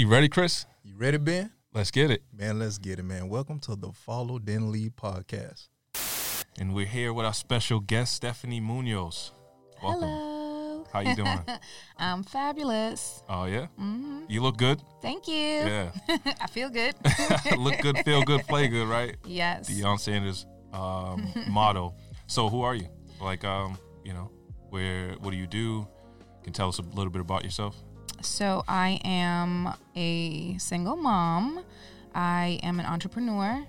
You 0.00 0.08
ready, 0.08 0.30
Chris? 0.30 0.64
You 0.82 0.94
ready, 0.96 1.18
Ben? 1.18 1.50
Let's 1.74 1.90
get 1.90 2.10
it. 2.10 2.22
Man, 2.34 2.58
let's 2.58 2.78
get 2.78 2.98
it, 2.98 3.02
man. 3.02 3.28
Welcome 3.28 3.58
to 3.60 3.76
the 3.76 3.92
Follow 3.92 4.38
Then 4.38 4.72
Lead 4.72 4.96
podcast. 4.96 5.68
And 6.58 6.74
we're 6.74 6.86
here 6.86 7.12
with 7.12 7.26
our 7.26 7.34
special 7.34 7.80
guest, 7.80 8.14
Stephanie 8.14 8.60
Munoz. 8.60 9.32
Welcome. 9.82 10.08
Hello. 10.08 10.86
How 10.90 11.00
you 11.00 11.14
doing? 11.14 11.40
I'm 11.98 12.22
fabulous. 12.22 13.22
oh 13.28 13.44
yeah, 13.44 13.66
hmm 13.76 14.22
you 14.26 14.40
look 14.40 14.56
good. 14.56 14.80
Thank 15.02 15.28
you. 15.28 15.34
Yeah, 15.34 15.90
I 16.40 16.46
feel 16.46 16.70
good. 16.70 16.94
look 17.58 17.78
good, 17.80 17.98
feel 17.98 18.22
good, 18.22 18.40
play 18.48 18.68
good, 18.68 18.88
right? 18.88 19.18
yes. 19.26 19.68
Deion 19.68 20.00
Sanders 20.00 20.46
um, 20.72 21.30
motto. 21.46 21.94
So 22.26 22.48
who 22.48 22.62
are 22.62 22.74
you? 22.74 22.88
Like, 23.20 23.44
um, 23.44 23.76
you 24.02 24.14
know, 24.14 24.30
where? 24.70 25.10
What 25.20 25.32
do 25.32 25.36
you 25.36 25.46
do? 25.46 25.86
You 26.38 26.42
can 26.42 26.54
tell 26.54 26.70
us 26.70 26.78
a 26.78 26.82
little 26.84 27.10
bit 27.10 27.20
about 27.20 27.44
yourself. 27.44 27.76
So 28.22 28.64
I 28.68 29.00
am 29.04 29.74
a 29.96 30.56
single 30.58 30.96
mom. 30.96 31.64
I 32.14 32.58
am 32.62 32.80
an 32.80 32.86
entrepreneur, 32.86 33.64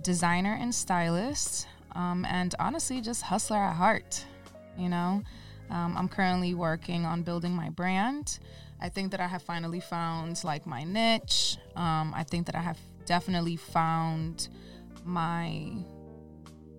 designer, 0.00 0.56
and 0.58 0.74
stylist, 0.74 1.66
um, 1.94 2.24
and 2.24 2.54
honestly, 2.58 3.00
just 3.00 3.22
hustler 3.22 3.58
at 3.58 3.74
heart. 3.74 4.24
You 4.78 4.88
know, 4.88 5.22
um, 5.70 5.96
I'm 5.96 6.08
currently 6.08 6.54
working 6.54 7.04
on 7.04 7.22
building 7.22 7.52
my 7.52 7.68
brand. 7.70 8.38
I 8.80 8.88
think 8.88 9.10
that 9.10 9.20
I 9.20 9.26
have 9.26 9.42
finally 9.42 9.80
found 9.80 10.42
like 10.44 10.66
my 10.66 10.84
niche. 10.84 11.58
Um, 11.76 12.12
I 12.14 12.24
think 12.24 12.46
that 12.46 12.54
I 12.54 12.60
have 12.60 12.78
definitely 13.04 13.56
found 13.56 14.48
my 15.04 15.70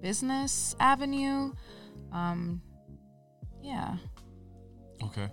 business 0.01 0.75
avenue. 0.79 1.53
Um, 2.11 2.61
yeah. 3.61 3.97
Okay. 5.03 5.29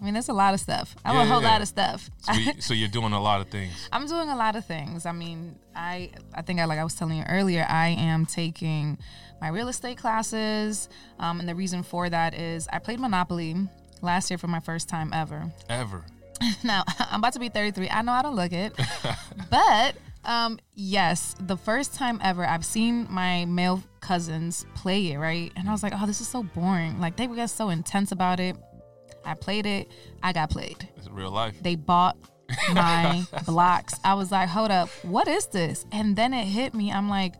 I 0.00 0.04
mean, 0.04 0.14
that's 0.14 0.28
a 0.28 0.32
lot 0.32 0.54
of 0.54 0.60
stuff. 0.60 0.96
I'm 1.04 1.14
Yeah, 1.14 1.22
a 1.22 1.26
whole 1.26 1.42
yeah, 1.42 1.50
lot 1.50 1.60
of 1.60 1.68
stuff. 1.68 2.08
So, 2.22 2.32
we, 2.32 2.60
so 2.60 2.72
you're 2.74 2.88
doing 2.88 3.12
a 3.12 3.20
lot 3.20 3.40
of 3.42 3.48
things. 3.48 3.72
I'm 3.92 4.06
doing 4.06 4.30
a 4.30 4.36
lot 4.36 4.56
of 4.56 4.64
things. 4.64 5.04
I 5.04 5.12
mean, 5.12 5.56
I 5.76 6.10
I 6.34 6.42
think 6.42 6.58
I 6.60 6.64
like 6.64 6.78
I 6.78 6.84
was 6.84 6.94
telling 6.94 7.18
you 7.18 7.24
earlier, 7.28 7.66
I 7.68 7.88
am 7.88 8.24
taking 8.24 8.98
my 9.40 9.48
real 9.48 9.68
estate 9.68 9.98
classes, 9.98 10.88
um, 11.18 11.40
and 11.40 11.48
the 11.48 11.54
reason 11.54 11.82
for 11.82 12.08
that 12.08 12.34
is 12.34 12.66
I 12.72 12.78
played 12.78 13.00
Monopoly 13.00 13.56
last 14.00 14.30
year 14.30 14.38
for 14.38 14.48
my 14.48 14.60
first 14.60 14.88
time 14.88 15.12
ever. 15.12 15.52
Ever. 15.68 16.04
now 16.64 16.84
I'm 16.98 17.20
about 17.20 17.34
to 17.34 17.38
be 17.38 17.50
33. 17.50 17.90
I 17.90 18.00
know 18.02 18.12
I 18.12 18.22
don't 18.22 18.36
look 18.36 18.52
it, 18.52 18.72
but 19.50 19.96
um, 20.24 20.58
yes, 20.74 21.34
the 21.40 21.56
first 21.56 21.94
time 21.94 22.20
ever 22.22 22.46
I've 22.46 22.64
seen 22.64 23.06
my 23.10 23.44
male 23.44 23.82
cousins 24.00 24.64
play 24.74 25.12
it 25.12 25.18
right, 25.18 25.52
and 25.56 25.68
I 25.68 25.72
was 25.72 25.82
like, 25.82 25.92
oh, 25.94 26.06
this 26.06 26.22
is 26.22 26.28
so 26.28 26.42
boring. 26.42 27.00
Like 27.00 27.16
they 27.16 27.26
were 27.26 27.36
get 27.36 27.50
so 27.50 27.68
intense 27.68 28.12
about 28.12 28.40
it. 28.40 28.56
I 29.30 29.34
played 29.34 29.66
it. 29.66 29.90
I 30.22 30.32
got 30.32 30.50
played 30.50 30.88
It's 30.96 31.08
real 31.08 31.30
life. 31.30 31.54
they 31.62 31.76
bought 31.76 32.16
my 32.72 33.24
blocks. 33.46 33.94
I 34.04 34.14
was 34.14 34.30
like, 34.32 34.48
hold 34.48 34.70
up, 34.70 34.88
what 35.02 35.28
is 35.28 35.46
this? 35.46 35.86
And 35.92 36.16
then 36.16 36.34
it 36.34 36.44
hit 36.46 36.74
me. 36.74 36.90
I'm 36.92 37.08
like, 37.08 37.34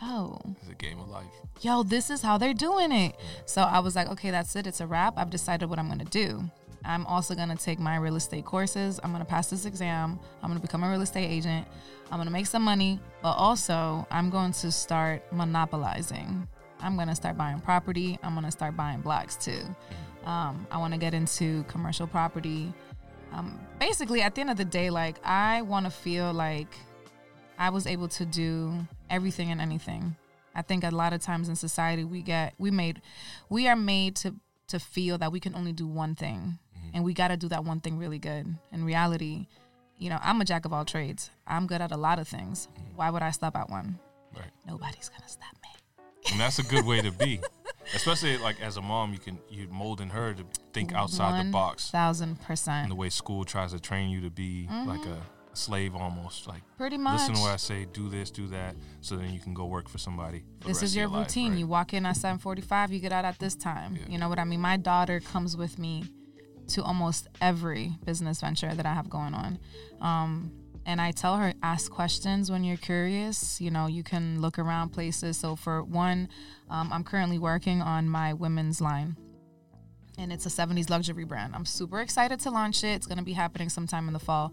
oh, 0.00 0.38
It's 0.60 0.70
a 0.70 0.74
game 0.74 0.98
of 1.00 1.08
life. 1.08 1.26
yo, 1.60 1.82
this 1.82 2.10
is 2.10 2.22
how 2.22 2.38
they're 2.38 2.54
doing 2.54 2.92
it. 2.92 3.14
So 3.46 3.62
I 3.62 3.80
was 3.80 3.94
like, 3.94 4.08
okay, 4.08 4.30
that's 4.30 4.56
it. 4.56 4.66
It's 4.66 4.80
a 4.80 4.86
wrap. 4.86 5.14
I've 5.18 5.30
decided 5.30 5.68
what 5.68 5.78
I'm 5.78 5.86
going 5.86 5.98
to 5.98 6.04
do. 6.06 6.42
I'm 6.84 7.06
also 7.06 7.34
going 7.36 7.50
to 7.50 7.56
take 7.56 7.78
my 7.78 7.96
real 7.96 8.16
estate 8.16 8.44
courses. 8.44 8.98
I'm 9.04 9.10
going 9.12 9.22
to 9.22 9.28
pass 9.28 9.48
this 9.50 9.66
exam. 9.66 10.18
I'm 10.42 10.48
going 10.48 10.60
to 10.60 10.66
become 10.66 10.82
a 10.82 10.90
real 10.90 11.02
estate 11.02 11.28
agent. 11.30 11.68
I'm 12.10 12.16
going 12.18 12.26
to 12.26 12.32
make 12.32 12.46
some 12.46 12.62
money, 12.62 12.98
but 13.22 13.32
also 13.34 14.04
I'm 14.10 14.30
going 14.30 14.52
to 14.52 14.72
start 14.72 15.22
monopolizing. 15.32 16.48
I'm 16.80 16.96
going 16.96 17.06
to 17.08 17.14
start 17.14 17.38
buying 17.38 17.60
property. 17.60 18.18
I'm 18.24 18.32
going 18.34 18.44
to 18.46 18.50
start 18.50 18.76
buying 18.76 19.00
blocks 19.00 19.36
too. 19.36 19.52
Mm-hmm. 19.52 20.11
Um, 20.24 20.66
I 20.70 20.78
want 20.78 20.94
to 20.94 20.98
get 20.98 21.14
into 21.14 21.64
commercial 21.64 22.06
property. 22.06 22.72
Um, 23.32 23.58
basically, 23.80 24.22
at 24.22 24.34
the 24.34 24.40
end 24.42 24.50
of 24.50 24.56
the 24.56 24.64
day, 24.64 24.90
like 24.90 25.16
I 25.24 25.62
want 25.62 25.86
to 25.86 25.90
feel 25.90 26.32
like 26.32 26.74
I 27.58 27.70
was 27.70 27.86
able 27.86 28.08
to 28.08 28.24
do 28.24 28.86
everything 29.10 29.50
and 29.50 29.60
anything. 29.60 30.16
I 30.54 30.62
think 30.62 30.84
a 30.84 30.90
lot 30.90 31.12
of 31.12 31.22
times 31.22 31.48
in 31.48 31.56
society 31.56 32.04
we 32.04 32.20
get 32.20 32.54
we 32.58 32.70
made 32.70 33.00
we 33.48 33.68
are 33.68 33.76
made 33.76 34.16
to 34.16 34.34
to 34.68 34.78
feel 34.78 35.18
that 35.18 35.32
we 35.32 35.40
can 35.40 35.54
only 35.54 35.72
do 35.72 35.86
one 35.86 36.14
thing 36.14 36.58
and 36.92 37.04
we 37.04 37.14
got 37.14 37.28
to 37.28 37.36
do 37.36 37.48
that 37.48 37.64
one 37.64 37.80
thing 37.80 37.98
really 37.98 38.18
good. 38.18 38.54
In 38.72 38.84
reality, 38.84 39.46
you 39.98 40.10
know, 40.10 40.18
I'm 40.22 40.40
a 40.40 40.44
jack 40.44 40.64
of 40.64 40.72
all 40.72 40.84
trades. 40.84 41.30
I'm 41.46 41.66
good 41.66 41.80
at 41.80 41.92
a 41.92 41.96
lot 41.96 42.18
of 42.18 42.28
things. 42.28 42.68
Why 42.96 43.10
would 43.10 43.22
I 43.22 43.30
stop 43.30 43.56
at 43.56 43.70
one? 43.70 43.98
Right. 44.34 44.50
Nobody's 44.66 45.08
going 45.08 45.22
to 45.22 45.28
stop 45.28 45.54
me. 45.62 45.70
And 46.30 46.40
that's 46.40 46.58
a 46.58 46.64
good 46.64 46.84
way 46.84 47.00
to 47.00 47.10
be. 47.10 47.40
Especially 47.94 48.38
like 48.38 48.60
as 48.60 48.76
a 48.76 48.82
mom, 48.82 49.12
you 49.12 49.18
can 49.18 49.38
you 49.48 49.68
molding 49.70 50.08
her 50.10 50.32
to 50.34 50.44
think 50.72 50.92
outside 50.94 51.44
the 51.46 51.50
box. 51.50 51.90
Thousand 51.90 52.30
And 52.30 52.40
percent. 52.40 52.82
And 52.84 52.90
the 52.90 52.94
way 52.96 53.08
school 53.10 53.44
tries 53.44 53.72
to 53.72 53.80
train 53.80 54.10
you 54.10 54.20
to 54.22 54.30
be 54.30 54.68
like 54.86 55.04
a, 55.06 55.18
slave 55.54 55.94
almost. 55.94 56.46
Like 56.48 56.62
Pretty 56.78 56.96
much. 56.96 57.20
listen 57.20 57.34
to 57.34 57.40
what 57.42 57.50
I 57.52 57.56
say, 57.56 57.86
do 57.92 58.08
this, 58.08 58.30
do 58.30 58.46
that, 58.48 58.74
so 59.02 59.16
then 59.16 59.34
you 59.34 59.40
can 59.40 59.52
go 59.52 59.66
work 59.66 59.88
for 59.88 59.98
somebody. 59.98 60.44
For 60.60 60.68
this 60.68 60.82
is 60.82 60.96
your 60.96 61.08
life, 61.08 61.26
routine. 61.26 61.50
right? 61.50 61.58
You 61.58 61.66
walk 61.66 61.92
in 61.92 62.06
at 62.06 62.16
7:45, 62.16 62.90
you 62.90 63.00
get 63.00 63.12
out 63.12 63.24
at 63.26 63.38
this 63.38 63.54
time. 63.54 63.96
Yeah. 63.96 64.02
You 64.08 64.18
know 64.18 64.28
what 64.30 64.38
I 64.38 64.44
mean? 64.44 64.60
My 64.60 64.78
daughter 64.78 65.20
comes 65.20 65.56
with 65.56 65.78
me 65.78 66.04
to 66.68 66.82
almost 66.82 67.28
every 67.42 67.92
business 68.06 68.40
venture 68.40 68.74
that 68.74 68.86
I 68.86 68.94
have 68.94 69.10
going 69.10 69.34
on. 69.34 69.58
Um, 70.00 70.52
and 70.84 71.00
I 71.00 71.12
tell 71.12 71.36
her 71.36 71.52
ask 71.62 71.90
questions 71.90 72.50
when 72.50 72.64
you're 72.64 72.76
curious. 72.76 73.60
You 73.60 73.70
know, 73.70 73.86
you 73.86 74.02
can 74.02 74.40
look 74.40 74.58
around 74.58 74.90
places. 74.90 75.36
So 75.36 75.56
for 75.56 75.82
one, 75.82 76.28
um, 76.70 76.92
I'm 76.92 77.04
currently 77.04 77.38
working 77.38 77.80
on 77.82 78.08
my 78.08 78.32
women's 78.32 78.80
line. 78.80 79.16
And 80.18 80.32
it's 80.32 80.44
a 80.44 80.48
70s 80.48 80.90
luxury 80.90 81.24
brand. 81.24 81.54
I'm 81.54 81.64
super 81.64 82.00
excited 82.00 82.40
to 82.40 82.50
launch 82.50 82.84
it. 82.84 82.88
It's 82.88 83.06
going 83.06 83.18
to 83.18 83.24
be 83.24 83.32
happening 83.32 83.68
sometime 83.68 84.08
in 84.08 84.12
the 84.12 84.18
fall. 84.18 84.52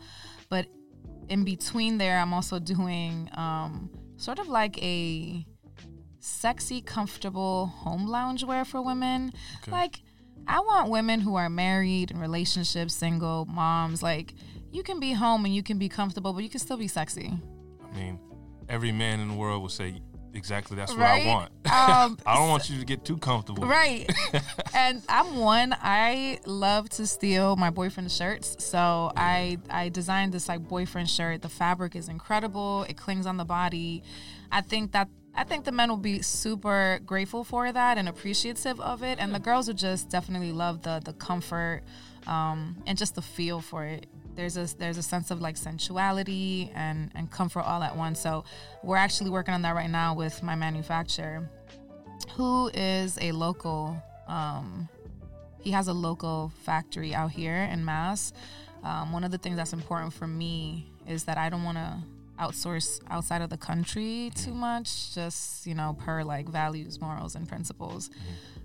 But 0.50 0.68
in 1.28 1.44
between 1.44 1.98
there, 1.98 2.20
I'm 2.20 2.34
also 2.34 2.60
doing 2.76 3.30
um, 3.34 3.90
sort 4.18 4.40
of 4.40 4.48
like 4.48 4.82
a 4.84 5.46
sexy, 6.20 6.82
comfortable 6.82 7.68
home 7.68 8.08
loungewear 8.08 8.66
for 8.66 8.82
women. 8.82 9.32
Okay. 9.64 9.72
Like, 9.72 10.02
I 10.48 10.60
want 10.62 10.90
women 10.90 11.20
who 11.20 11.36
are 11.36 11.50
married, 11.50 12.12
and 12.12 12.20
relationships, 12.20 12.94
single, 12.94 13.46
moms. 13.46 14.02
Like, 14.02 14.34
you 14.72 14.84
can 14.84 15.00
be 15.00 15.13
home 15.13 15.46
and 15.46 15.56
you 15.56 15.63
can 15.63 15.78
be 15.78 15.90
comfortable, 15.90 16.34
but 16.34 16.44
you 16.44 16.50
can 16.50 16.59
still 16.59 16.78
be 16.78 16.88
sexy. 16.88 17.34
I 17.84 17.97
mean, 17.97 18.19
every 18.68 18.91
man 18.91 19.19
in 19.19 19.30
the 19.30 19.34
world 19.34 19.62
will 19.62 19.69
say 19.69 20.02
exactly 20.34 20.78
that's 20.78 20.91
what 20.91 21.02
Right? 21.02 21.25
I 21.25 21.28
want. 21.28 21.52
Um, 21.69 22.18
I 22.25 22.35
don't 22.35 22.50
want 22.50 22.69
you 22.69 22.80
to 22.80 22.85
get 22.85 23.06
too 23.06 23.18
comfortable. 23.18 23.66
Right. 23.68 24.09
and 24.74 25.02
I'm 25.07 25.38
one, 25.38 25.75
I 25.80 26.40
love 26.46 26.90
to 26.91 27.06
steal 27.06 27.56
my 27.56 27.69
boyfriend's 27.69 28.16
shirts. 28.16 28.63
So 28.63 29.12
I 29.16 29.57
I 29.69 29.90
designed 29.90 30.34
this 30.34 30.47
like 30.47 30.68
boyfriend 30.68 31.09
shirt. 31.09 31.41
The 31.41 31.50
fabric 31.50 31.96
is 31.96 32.09
incredible. 32.09 32.86
It 32.90 32.97
clings 32.97 33.25
on 33.28 33.38
the 33.38 33.46
body. 33.46 34.03
I 34.51 34.62
think 34.62 34.94
that 34.94 35.09
I 35.36 35.44
think 35.44 35.66
the 35.66 35.72
men 35.72 35.90
will 35.90 35.97
be 35.97 36.22
super 36.24 37.00
grateful 37.06 37.44
for 37.44 37.72
that 37.72 37.97
and 38.00 38.09
appreciative 38.09 38.80
of 38.81 39.03
it. 39.03 39.19
And 39.19 39.34
the 39.34 39.40
girls 39.40 39.68
will 39.68 39.75
just 39.75 40.09
definitely 40.09 40.51
love 40.51 40.81
the 40.81 41.01
the 41.03 41.13
comfort 41.13 41.84
um, 42.25 42.78
and 42.88 42.97
just 42.97 43.13
the 43.16 43.22
feel 43.22 43.62
for 43.62 43.86
it. 43.86 44.07
There's 44.36 44.58
a 44.58 44.66
there's 44.78 44.98
a 44.98 45.04
sense 45.04 45.32
of 45.32 45.42
like 45.42 45.58
sensuality 45.58 46.72
and 46.76 47.12
and 47.16 47.30
comfort 47.32 47.62
all 47.62 47.84
at 47.84 47.96
once. 47.96 48.20
So 48.20 48.44
we're 48.84 48.98
actually 48.98 49.30
working 49.30 49.54
on 49.54 49.62
that 49.64 49.76
right 49.76 49.90
now 49.90 50.16
with 50.16 50.42
my 50.44 50.56
manufacturer 50.56 51.50
who 52.34 52.70
is 52.74 53.18
a 53.22 53.32
local 53.32 54.02
um, 54.28 54.88
he 55.60 55.72
has 55.72 55.88
a 55.88 55.94
local 55.94 56.52
factory 56.64 57.14
out 57.14 57.32
here 57.32 57.68
in 57.72 57.84
mass. 57.84 58.34
Um, 58.84 59.12
one 59.12 59.24
of 59.24 59.32
the 59.32 59.38
things 59.38 59.58
that's 59.58 59.74
important 59.74 60.14
for 60.14 60.26
me 60.26 60.90
is 61.06 61.26
that 61.26 61.38
i 61.38 61.50
don't 61.50 61.64
want 61.64 61.78
to 61.78 61.98
outsource 62.40 63.02
outside 63.10 63.42
of 63.42 63.50
the 63.50 63.58
country 63.58 64.32
too 64.34 64.54
much 64.54 65.14
just 65.14 65.68
you 65.68 65.76
know 65.76 65.98
per 66.00 66.24
like 66.24 66.48
values 66.48 67.00
morals 67.02 67.36
and 67.36 67.48
principles. 67.48 68.10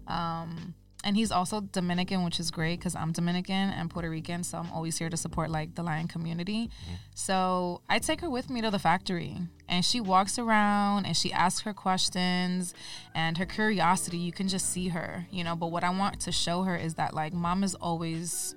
Um, 0.07 0.75
and 1.05 1.17
he's 1.17 1.31
also 1.31 1.61
Dominican, 1.61 2.25
which 2.25 2.41
is 2.41 2.51
great 2.51 2.79
because 2.79 2.97
I'm 2.97 3.13
Dominican 3.13 3.71
and 3.71 3.91
Puerto 3.91 4.09
Rican, 4.09 4.43
so 4.43 4.59
I'm 4.59 4.73
always 4.73 4.99
here 4.99 5.11
to 5.11 5.17
support 5.17 5.51
like 5.51 5.75
the 5.75 5.83
lion 5.83 6.09
community. 6.09 6.71
So 7.15 7.83
I 7.89 7.99
take 7.99 8.23
her 8.23 8.31
with 8.31 8.49
me 8.51 8.63
to 8.63 8.71
the 8.71 8.79
factory, 8.79 9.39
and 9.69 9.85
she 9.85 10.01
walks 10.01 10.39
around 10.39 11.05
and 11.05 11.17
she 11.17 11.33
asks 11.33 11.61
her 11.61 11.75
questions, 11.75 12.75
and 13.15 13.37
her 13.39 13.47
curiosity 13.47 14.17
you 14.17 14.33
can 14.33 14.49
just 14.49 14.71
see 14.71 14.89
her, 14.89 15.27
you 15.31 15.45
know. 15.45 15.55
But 15.55 15.69
what 15.69 15.85
I 15.85 15.91
want 15.91 16.21
to 16.21 16.33
show 16.33 16.63
her 16.63 16.75
is 16.75 16.95
that 16.95 17.15
like 17.15 17.35
mom 17.35 17.63
is 17.63 17.75
always, 17.75 18.57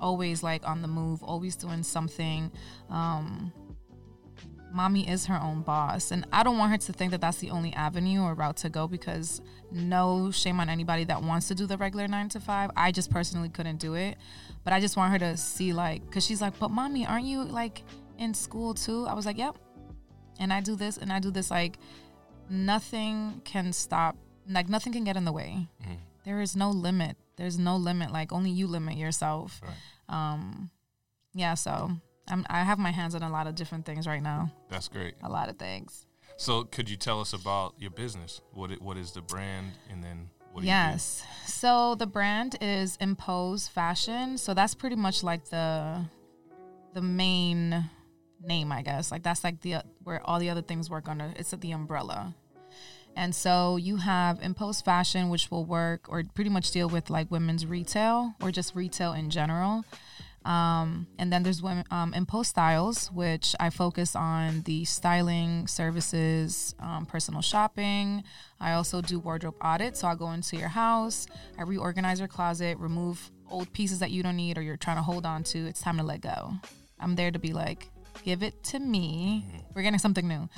always 0.00 0.42
like 0.42 0.68
on 0.68 0.82
the 0.82 0.88
move, 0.88 1.22
always 1.22 1.56
doing 1.56 1.82
something. 1.82 2.52
Um, 2.90 3.52
mommy 4.72 5.08
is 5.08 5.26
her 5.26 5.40
own 5.42 5.62
boss. 5.62 6.10
And 6.10 6.26
i 6.32 6.42
don't 6.42 6.58
want 6.58 6.70
her 6.72 6.78
to 6.78 6.92
think 6.92 7.10
that 7.12 7.20
that's 7.20 7.38
the 7.38 7.50
only 7.50 7.72
avenue 7.74 8.22
or 8.22 8.34
route 8.34 8.56
to 8.58 8.68
go 8.68 8.86
because 8.86 9.40
no 9.72 10.30
shame 10.30 10.60
on 10.60 10.68
anybody 10.68 11.04
that 11.04 11.22
wants 11.22 11.48
to 11.48 11.54
do 11.54 11.66
the 11.66 11.76
regular 11.78 12.06
nine 12.08 12.28
to 12.30 12.40
five. 12.40 12.70
I 12.76 12.92
just 12.92 13.10
personally 13.10 13.48
couldn't 13.48 13.78
do 13.78 13.94
it. 13.94 14.16
But 14.64 14.72
i 14.72 14.80
just 14.80 14.96
want 14.96 15.12
her 15.12 15.18
to 15.20 15.36
see 15.36 15.72
like 15.72 16.04
because 16.06 16.24
she's 16.26 16.40
like 16.40 16.58
but 16.58 16.70
mommy 16.70 17.06
aren't 17.06 17.26
you 17.26 17.44
like 17.44 17.82
in 18.18 18.34
school 18.34 18.74
too? 18.74 19.06
I 19.06 19.14
was 19.14 19.24
like 19.26 19.38
yep. 19.38 19.56
And 20.38 20.52
i 20.52 20.60
do 20.60 20.76
this 20.76 20.98
and 20.98 21.12
i 21.12 21.18
do 21.18 21.30
this 21.30 21.50
like 21.50 21.78
nothing 22.50 23.40
can 23.44 23.72
stop 23.72 24.16
like 24.48 24.68
nothing 24.68 24.92
can 24.92 25.04
get 25.04 25.16
in 25.16 25.24
the 25.24 25.32
way. 25.32 25.68
Mhm. 25.82 25.98
there 26.24 26.40
is 26.40 26.56
no 26.56 26.70
limit. 26.70 27.16
There's 27.36 27.58
no 27.58 27.76
limit. 27.76 28.10
Like 28.12 28.32
only 28.32 28.50
you 28.50 28.66
limit 28.66 28.96
yourself. 28.96 29.60
Right. 29.62 29.74
um 30.34 30.70
yeah, 31.34 31.54
so 31.54 31.92
I'm, 32.28 32.46
I 32.48 32.62
have 32.62 32.78
my 32.78 32.90
hands 32.90 33.14
on 33.14 33.22
a 33.22 33.30
lot 33.30 33.46
of 33.46 33.54
different 33.54 33.86
things 33.86 34.06
right 34.06 34.22
now. 34.22 34.52
That's 34.68 34.88
great. 34.88 35.14
A 35.22 35.28
lot 35.28 35.48
of 35.48 35.58
things. 35.58 36.06
So, 36.36 36.64
could 36.64 36.88
you 36.88 36.96
tell 36.96 37.20
us 37.20 37.32
about 37.32 37.74
your 37.78 37.90
business? 37.90 38.40
What 38.52 38.70
it, 38.70 38.80
what 38.80 38.96
is 38.96 39.12
the 39.12 39.22
brand, 39.22 39.72
and 39.90 40.04
then 40.04 40.28
what 40.52 40.62
do 40.62 40.66
yes. 40.66 41.24
So 41.46 41.94
the 41.94 42.06
brand 42.06 42.56
is 42.60 42.96
MPoze 42.98 43.68
Fashion. 43.68 44.38
So 44.38 44.54
that's 44.54 44.74
pretty 44.74 44.96
much 44.96 45.22
like 45.22 45.48
the 45.50 46.04
the 46.94 47.02
main 47.02 47.90
name, 48.44 48.72
I 48.72 48.82
guess. 48.82 49.10
Like 49.10 49.22
that's 49.22 49.44
like 49.44 49.60
the 49.60 49.76
where 50.02 50.20
all 50.24 50.38
the 50.38 50.50
other 50.50 50.62
things 50.62 50.90
work 50.90 51.08
under. 51.08 51.32
It's 51.36 51.50
the 51.50 51.72
umbrella. 51.72 52.34
And 53.16 53.34
so 53.34 53.76
you 53.76 53.96
have 53.96 54.38
MPoze 54.40 54.82
Fashion, 54.84 55.28
which 55.28 55.50
will 55.50 55.64
work 55.64 56.06
or 56.08 56.22
pretty 56.34 56.50
much 56.50 56.70
deal 56.70 56.88
with 56.88 57.10
like 57.10 57.30
women's 57.30 57.66
retail 57.66 58.34
or 58.40 58.52
just 58.52 58.74
retail 58.74 59.12
in 59.12 59.30
general. 59.30 59.84
Um, 60.44 61.06
and 61.18 61.32
then 61.32 61.42
there's 61.42 61.62
women, 61.62 61.84
um, 61.90 62.12
MPoze 62.12 62.46
Styles, 62.46 63.12
which 63.12 63.54
I 63.60 63.70
focus 63.70 64.16
on 64.16 64.62
the 64.62 64.84
styling 64.84 65.66
services, 65.66 66.74
um, 66.80 67.06
personal 67.06 67.42
shopping. 67.42 68.24
I 68.60 68.72
also 68.72 69.00
do 69.00 69.18
wardrobe 69.18 69.56
audits. 69.60 70.00
So 70.00 70.08
I'll 70.08 70.16
go 70.16 70.30
into 70.30 70.56
your 70.56 70.68
house, 70.68 71.26
I 71.58 71.62
reorganize 71.62 72.18
your 72.18 72.28
closet, 72.28 72.78
remove 72.78 73.30
old 73.50 73.72
pieces 73.72 73.98
that 73.98 74.10
you 74.10 74.22
don't 74.22 74.36
need 74.36 74.58
or 74.58 74.62
you're 74.62 74.76
trying 74.76 74.96
to 74.96 75.02
hold 75.02 75.26
on 75.26 75.42
to. 75.42 75.66
It's 75.66 75.80
time 75.80 75.98
to 75.98 76.02
let 76.02 76.20
go. 76.20 76.52
I'm 77.00 77.14
there 77.14 77.30
to 77.30 77.38
be 77.38 77.52
like, 77.52 77.88
give 78.24 78.42
it 78.42 78.62
to 78.64 78.78
me. 78.78 79.44
We're 79.74 79.82
getting 79.82 79.98
something 79.98 80.26
new. 80.26 80.48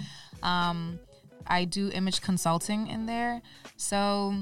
Um, 0.43 0.99
I 1.47 1.65
do 1.65 1.91
image 1.91 2.21
consulting 2.21 2.87
in 2.87 3.07
there. 3.07 3.43
So 3.77 4.35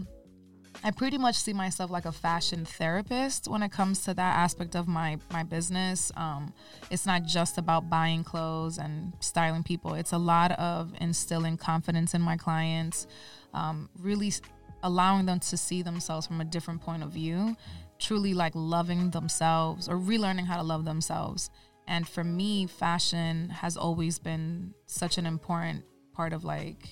I 0.85 0.93
pretty 0.93 1.19
much 1.19 1.35
see 1.35 1.53
myself 1.53 1.91
like 1.91 2.05
a 2.05 2.13
fashion 2.13 2.65
therapist 2.65 3.49
when 3.49 3.63
it 3.63 3.73
comes 3.73 4.05
to 4.05 4.15
that 4.15 4.37
aspect 4.37 4.77
of 4.77 4.87
my 4.87 5.19
my 5.33 5.43
business. 5.43 6.13
Um, 6.17 6.53
it's 6.91 7.05
not 7.05 7.25
just 7.25 7.59
about 7.59 7.91
buying 7.91 8.23
clothes 8.23 8.79
and 8.79 9.13
styling 9.21 9.65
people. 9.65 9.95
It's 9.95 10.13
a 10.13 10.19
lot 10.19 10.53
of 10.53 10.93
instilling 11.01 11.57
confidence 11.57 12.15
in 12.15 12.23
my 12.23 12.37
clients, 12.37 13.09
um, 13.55 13.89
really 13.99 14.33
allowing 14.85 15.27
them 15.27 15.41
to 15.41 15.57
see 15.57 15.83
themselves 15.83 16.27
from 16.27 16.41
a 16.41 16.45
different 16.45 16.81
point 16.81 17.03
of 17.03 17.11
view, 17.11 17.57
truly 17.99 18.33
like 18.33 18.53
loving 18.55 19.11
themselves 19.11 19.89
or 19.89 19.97
relearning 19.97 20.47
how 20.47 20.57
to 20.57 20.63
love 20.63 20.85
themselves. 20.85 21.51
And 21.89 22.07
for 22.07 22.23
me, 22.23 22.67
fashion 22.67 23.49
has 23.51 23.77
always 23.77 24.19
been 24.21 24.75
such 24.87 25.19
an 25.19 25.27
important 25.27 25.85
part 26.13 26.33
of 26.33 26.45
like 26.45 26.89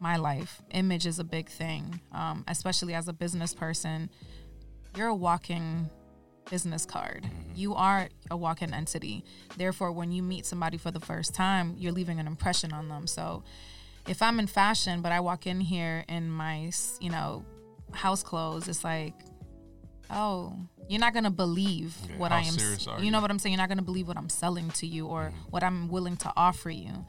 my 0.00 0.16
life. 0.16 0.62
Image 0.70 1.06
is 1.06 1.18
a 1.18 1.24
big 1.24 1.48
thing, 1.48 2.00
um, 2.12 2.44
especially 2.48 2.94
as 2.94 3.08
a 3.08 3.12
business 3.12 3.54
person. 3.54 4.10
You're 4.96 5.08
a 5.08 5.14
walking 5.14 5.90
business 6.50 6.86
card. 6.86 7.24
Mm-hmm. 7.24 7.52
You 7.56 7.74
are 7.74 8.08
a 8.30 8.36
walking 8.36 8.72
entity. 8.72 9.24
Therefore, 9.56 9.92
when 9.92 10.12
you 10.12 10.22
meet 10.22 10.46
somebody 10.46 10.78
for 10.78 10.90
the 10.90 11.00
first 11.00 11.34
time, 11.34 11.74
you're 11.78 11.92
leaving 11.92 12.18
an 12.20 12.26
impression 12.26 12.72
on 12.72 12.88
them. 12.88 13.06
So, 13.06 13.42
if 14.06 14.22
I'm 14.22 14.38
in 14.38 14.46
fashion, 14.46 15.02
but 15.02 15.12
I 15.12 15.20
walk 15.20 15.46
in 15.46 15.60
here 15.60 16.04
in 16.08 16.30
my, 16.30 16.70
you 17.00 17.10
know, 17.10 17.44
house 17.92 18.22
clothes, 18.22 18.66
it's 18.68 18.82
like, 18.84 19.12
oh, 20.10 20.56
you're 20.88 21.00
not 21.00 21.12
gonna 21.12 21.30
believe 21.30 21.94
Yeah, 22.08 22.16
what 22.16 22.32
I 22.32 22.40
am. 22.40 22.54
You 22.56 23.04
you? 23.04 23.10
know 23.10 23.20
what 23.20 23.30
I'm 23.30 23.38
saying? 23.38 23.52
You're 23.52 23.60
not 23.62 23.68
gonna 23.68 23.82
believe 23.82 24.08
what 24.08 24.16
I'm 24.16 24.30
selling 24.30 24.70
to 24.70 24.86
you 24.86 25.06
or 25.06 25.24
Mm-hmm. 25.24 25.50
what 25.50 25.62
I'm 25.62 25.88
willing 25.88 26.16
to 26.18 26.32
offer 26.36 26.70
you. 26.70 27.04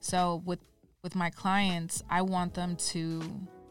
So 0.00 0.42
with 0.44 0.58
with 1.02 1.14
my 1.16 1.30
clients, 1.30 2.02
I 2.08 2.22
want 2.22 2.54
them 2.54 2.76
to 2.76 3.22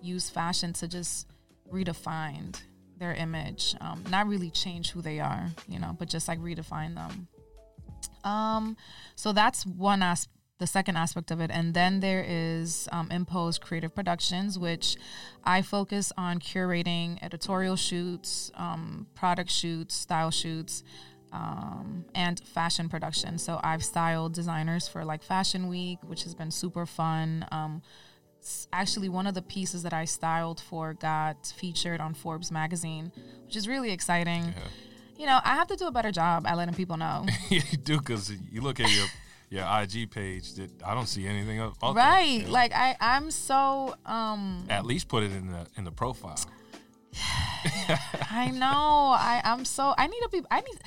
use 0.01 0.29
fashion 0.29 0.73
to 0.73 0.87
just 0.87 1.27
redefine 1.71 2.59
their 2.97 3.13
image, 3.13 3.73
um, 3.79 4.03
not 4.09 4.27
really 4.27 4.49
change 4.49 4.91
who 4.91 5.01
they 5.01 5.19
are, 5.19 5.49
you 5.67 5.79
know, 5.79 5.95
but 5.97 6.09
just 6.09 6.27
like 6.27 6.39
redefine 6.39 6.95
them. 6.95 7.27
Um, 8.23 8.77
so 9.15 9.31
that's 9.31 9.65
one 9.65 10.03
aspect. 10.03 10.35
The 10.59 10.67
second 10.67 10.95
aspect 10.95 11.31
of 11.31 11.41
it, 11.41 11.49
and 11.51 11.73
then 11.73 12.01
there 12.01 12.23
is 12.23 12.87
um, 12.91 13.09
MPoze 13.09 13.59
Creative 13.59 13.91
Productions, 13.95 14.59
which 14.59 14.95
I 15.43 15.63
focus 15.63 16.13
on 16.19 16.37
curating 16.37 17.17
editorial 17.23 17.75
shoots, 17.75 18.51
um, 18.53 19.07
product 19.15 19.49
shoots, 19.49 19.95
style 19.95 20.29
shoots, 20.29 20.83
um, 21.31 22.05
and 22.13 22.39
fashion 22.39 22.89
production. 22.89 23.37
So 23.37 23.59
I've 23.63 23.83
styled 23.83 24.33
designers 24.33 24.87
for 24.87 25.05
like 25.05 25.23
Fashion 25.23 25.67
Week, 25.67 25.99
which 26.05 26.23
has 26.23 26.35
been 26.35 26.51
super 26.51 26.85
fun. 26.85 27.45
Um, 27.51 27.81
actually, 28.73 29.09
one 29.09 29.27
of 29.27 29.33
the 29.33 29.41
pieces 29.41 29.83
that 29.83 29.93
I 29.93 30.05
styled 30.05 30.59
for 30.59 30.93
got 30.93 31.53
featured 31.57 32.01
on 32.01 32.13
Forbes 32.13 32.51
magazine, 32.51 33.11
which 33.45 33.55
is 33.55 33.67
really 33.67 33.91
exciting. 33.91 34.43
Yeah. 34.43 34.53
You 35.17 35.25
know, 35.27 35.39
I 35.43 35.55
have 35.55 35.67
to 35.67 35.75
do 35.75 35.87
a 35.87 35.91
better 35.91 36.11
job 36.11 36.47
at 36.47 36.57
letting 36.57 36.73
people 36.73 36.97
know. 36.97 37.25
you 37.49 37.61
do 37.61 37.99
because 37.99 38.31
you 38.51 38.61
look 38.61 38.79
at 38.79 38.91
your 38.91 39.05
your 39.49 39.65
IG 39.81 40.09
page. 40.09 40.53
That 40.53 40.71
I 40.83 40.95
don't 40.95 41.07
see 41.07 41.27
anything 41.27 41.59
up. 41.59 41.75
up 41.83 41.95
there, 41.95 42.03
right. 42.03 42.47
Like 42.47 42.73
I, 42.73 42.95
I'm 42.99 43.29
so 43.29 43.93
um 44.05 44.65
at 44.69 44.85
least 44.85 45.07
put 45.07 45.23
it 45.23 45.31
in 45.31 45.51
the 45.51 45.67
in 45.77 45.83
the 45.83 45.91
profile. 45.91 46.39
I 48.31 48.51
know. 48.53 48.67
I, 49.17 49.41
I'm 49.43 49.65
so 49.65 49.93
I 49.97 50.07
need 50.07 50.19
to 50.21 50.29
be 50.31 50.41
I 50.49 50.61
need 50.61 50.77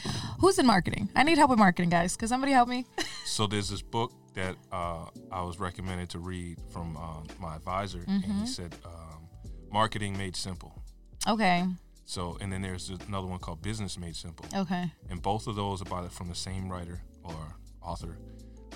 who's 0.40 0.58
in 0.58 0.66
marketing? 0.66 1.08
I 1.14 1.22
need 1.22 1.38
help 1.38 1.50
with 1.50 1.58
marketing, 1.58 1.90
guys. 1.90 2.16
Can 2.16 2.28
somebody 2.28 2.52
help 2.52 2.68
me? 2.68 2.86
So 3.26 3.46
there's 3.46 3.70
this 3.70 3.80
book 3.80 4.12
that 4.34 4.54
uh, 4.70 5.06
I 5.32 5.40
was 5.42 5.58
recommended 5.58 6.10
to 6.10 6.18
read 6.18 6.58
from 6.70 6.94
um, 6.98 7.26
my 7.40 7.56
advisor, 7.56 8.04
and 8.06 8.22
Mm-hmm. 8.22 8.40
he 8.42 8.46
said, 8.46 8.76
um, 8.84 9.26
"Marketing 9.72 10.16
Made 10.16 10.36
Simple." 10.36 10.82
Okay. 11.26 11.64
So, 12.04 12.36
and 12.42 12.52
then 12.52 12.60
there's 12.60 12.90
another 13.08 13.26
one 13.26 13.38
called 13.38 13.62
Business 13.62 13.98
Made 13.98 14.14
Simple, 14.14 14.44
Okay. 14.54 14.92
and 15.08 15.22
both 15.22 15.46
of 15.46 15.56
those 15.56 15.80
about 15.80 16.04
it 16.04 16.12
from 16.12 16.28
the 16.28 16.34
same 16.34 16.70
writer 16.70 17.00
or 17.24 17.56
author. 17.82 18.18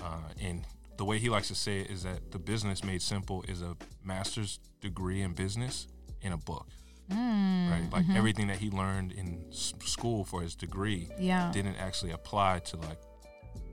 Uh, 0.03 0.17
and 0.41 0.65
the 0.97 1.05
way 1.05 1.19
he 1.19 1.29
likes 1.29 1.47
to 1.49 1.55
say 1.55 1.81
it 1.81 1.91
is 1.91 2.01
that 2.03 2.31
the 2.31 2.39
business 2.39 2.83
made 2.83 3.01
simple 3.03 3.43
is 3.47 3.61
a 3.61 3.77
master's 4.03 4.59
degree 4.81 5.21
in 5.21 5.33
business 5.33 5.87
in 6.23 6.31
a 6.33 6.37
book, 6.37 6.67
Mm, 7.09 7.71
right? 7.71 7.91
Like 7.91 8.03
mm-hmm. 8.05 8.17
everything 8.17 8.47
that 8.47 8.57
he 8.57 8.69
learned 8.69 9.11
in 9.13 9.45
s- 9.51 9.73
school 9.85 10.23
for 10.25 10.41
his 10.41 10.55
degree 10.55 11.09
Yeah. 11.19 11.51
didn't 11.51 11.75
actually 11.75 12.11
apply 12.11 12.59
to 12.59 12.77
like 12.77 12.99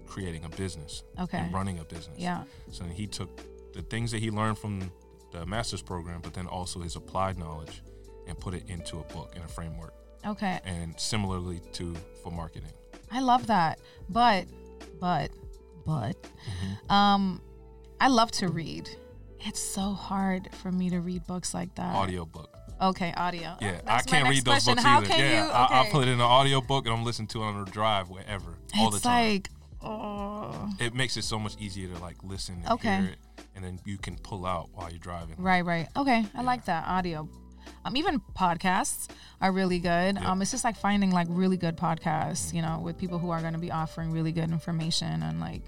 creating 0.07 0.45
a 0.45 0.49
business 0.49 1.03
Okay. 1.21 1.39
and 1.39 1.53
running 1.53 1.79
a 1.79 1.85
business. 1.85 2.19
Yeah. 2.19 2.45
So 2.71 2.85
he 2.85 3.07
took 3.07 3.31
the 3.75 3.83
things 3.83 4.11
that 4.13 4.21
he 4.21 4.31
learned 4.31 4.59
from 4.59 4.91
the 5.33 5.45
master's 5.45 5.83
program, 5.83 6.21
but 6.23 6.33
then 6.35 6.47
also 6.47 6.81
his 6.81 6.97
applied 6.97 7.37
knowledge 7.39 7.83
and 8.27 8.39
put 8.39 8.55
it 8.55 8.65
into 8.69 8.99
a 8.99 9.05
book 9.13 9.33
and 9.35 9.45
a 9.45 9.49
framework. 9.49 9.93
Okay. 10.27 10.61
And 10.65 10.99
similarly 10.99 11.61
to 11.75 11.95
for 12.23 12.33
marketing. 12.33 12.73
I 13.11 13.21
love 13.21 13.47
that. 13.49 13.79
But 14.09 14.47
but 15.01 15.31
but 15.85 16.17
Mm-hmm. 16.23 16.93
um 16.93 17.41
I 18.01 18.09
love 18.09 18.31
to 18.33 18.49
read. 18.49 18.89
It's 19.41 19.61
so 19.61 19.93
hard 19.93 20.49
for 20.55 20.73
me 20.73 20.91
to 20.91 21.01
read 21.01 21.27
books 21.27 21.53
like 21.55 21.75
that. 21.77 21.95
Audiobook. 21.95 22.56
Okay, 22.81 23.13
audio. 23.17 23.57
Yeah, 23.61 23.81
I 23.87 24.03
can't 24.03 24.29
read 24.29 24.45
those 24.45 24.65
question. 24.65 24.75
books 24.75 24.85
How 24.85 24.99
either. 25.01 25.09
yeah, 25.17 25.45
you? 25.47 25.51
I, 25.51 25.67
I'll 25.71 25.91
put 25.91 26.03
it 26.03 26.09
in 26.09 26.15
an 26.15 26.21
audiobook 26.21 26.85
and 26.87 26.95
I'm 26.95 27.05
listening 27.05 27.29
to 27.29 27.43
it 27.43 27.45
on 27.47 27.65
the 27.65 27.71
drive 27.71 28.11
wherever 28.11 28.59
all 28.79 28.91
the 28.91 28.97
it's 28.97 29.05
time. 29.05 29.33
like 29.33 29.51
oh. 29.83 30.71
it 30.79 30.95
makes 30.95 31.17
it 31.17 31.25
so 31.25 31.39
much 31.39 31.57
easier 31.59 31.89
to 31.89 31.99
like 32.01 32.17
listen 32.23 32.57
and 32.57 32.69
Okay. 32.73 32.97
hear 32.97 33.11
it, 33.11 33.19
and 33.55 33.65
then 33.65 33.79
you 33.85 33.97
can 33.97 34.17
pull 34.17 34.45
out 34.45 34.69
while 34.75 34.91
you're 34.91 34.99
driving. 34.99 35.37
Right, 35.39 35.65
right. 35.65 35.89
Okay, 35.97 36.27
I 36.35 36.43
like 36.43 36.67
that 36.67 36.87
audio. 36.87 37.29
Um, 37.85 37.97
even 37.97 38.21
podcasts 38.37 39.09
are 39.41 39.53
really 39.53 39.79
good. 39.79 40.17
Yeah. 40.17 40.31
Um, 40.31 40.43
it's 40.43 40.51
just 40.51 40.65
like 40.65 40.77
finding 40.77 41.11
like 41.13 41.29
really 41.31 41.57
good 41.57 41.77
podcasts, 41.77 42.53
you 42.53 42.61
know, 42.63 42.81
with 42.83 42.99
people 42.99 43.19
who 43.19 43.31
are 43.31 43.41
going 43.41 43.55
to 43.55 43.59
be 43.59 43.71
offering 43.71 44.13
really 44.13 44.33
good 44.33 44.51
information 44.51 45.23
and 45.23 45.41
like 45.41 45.63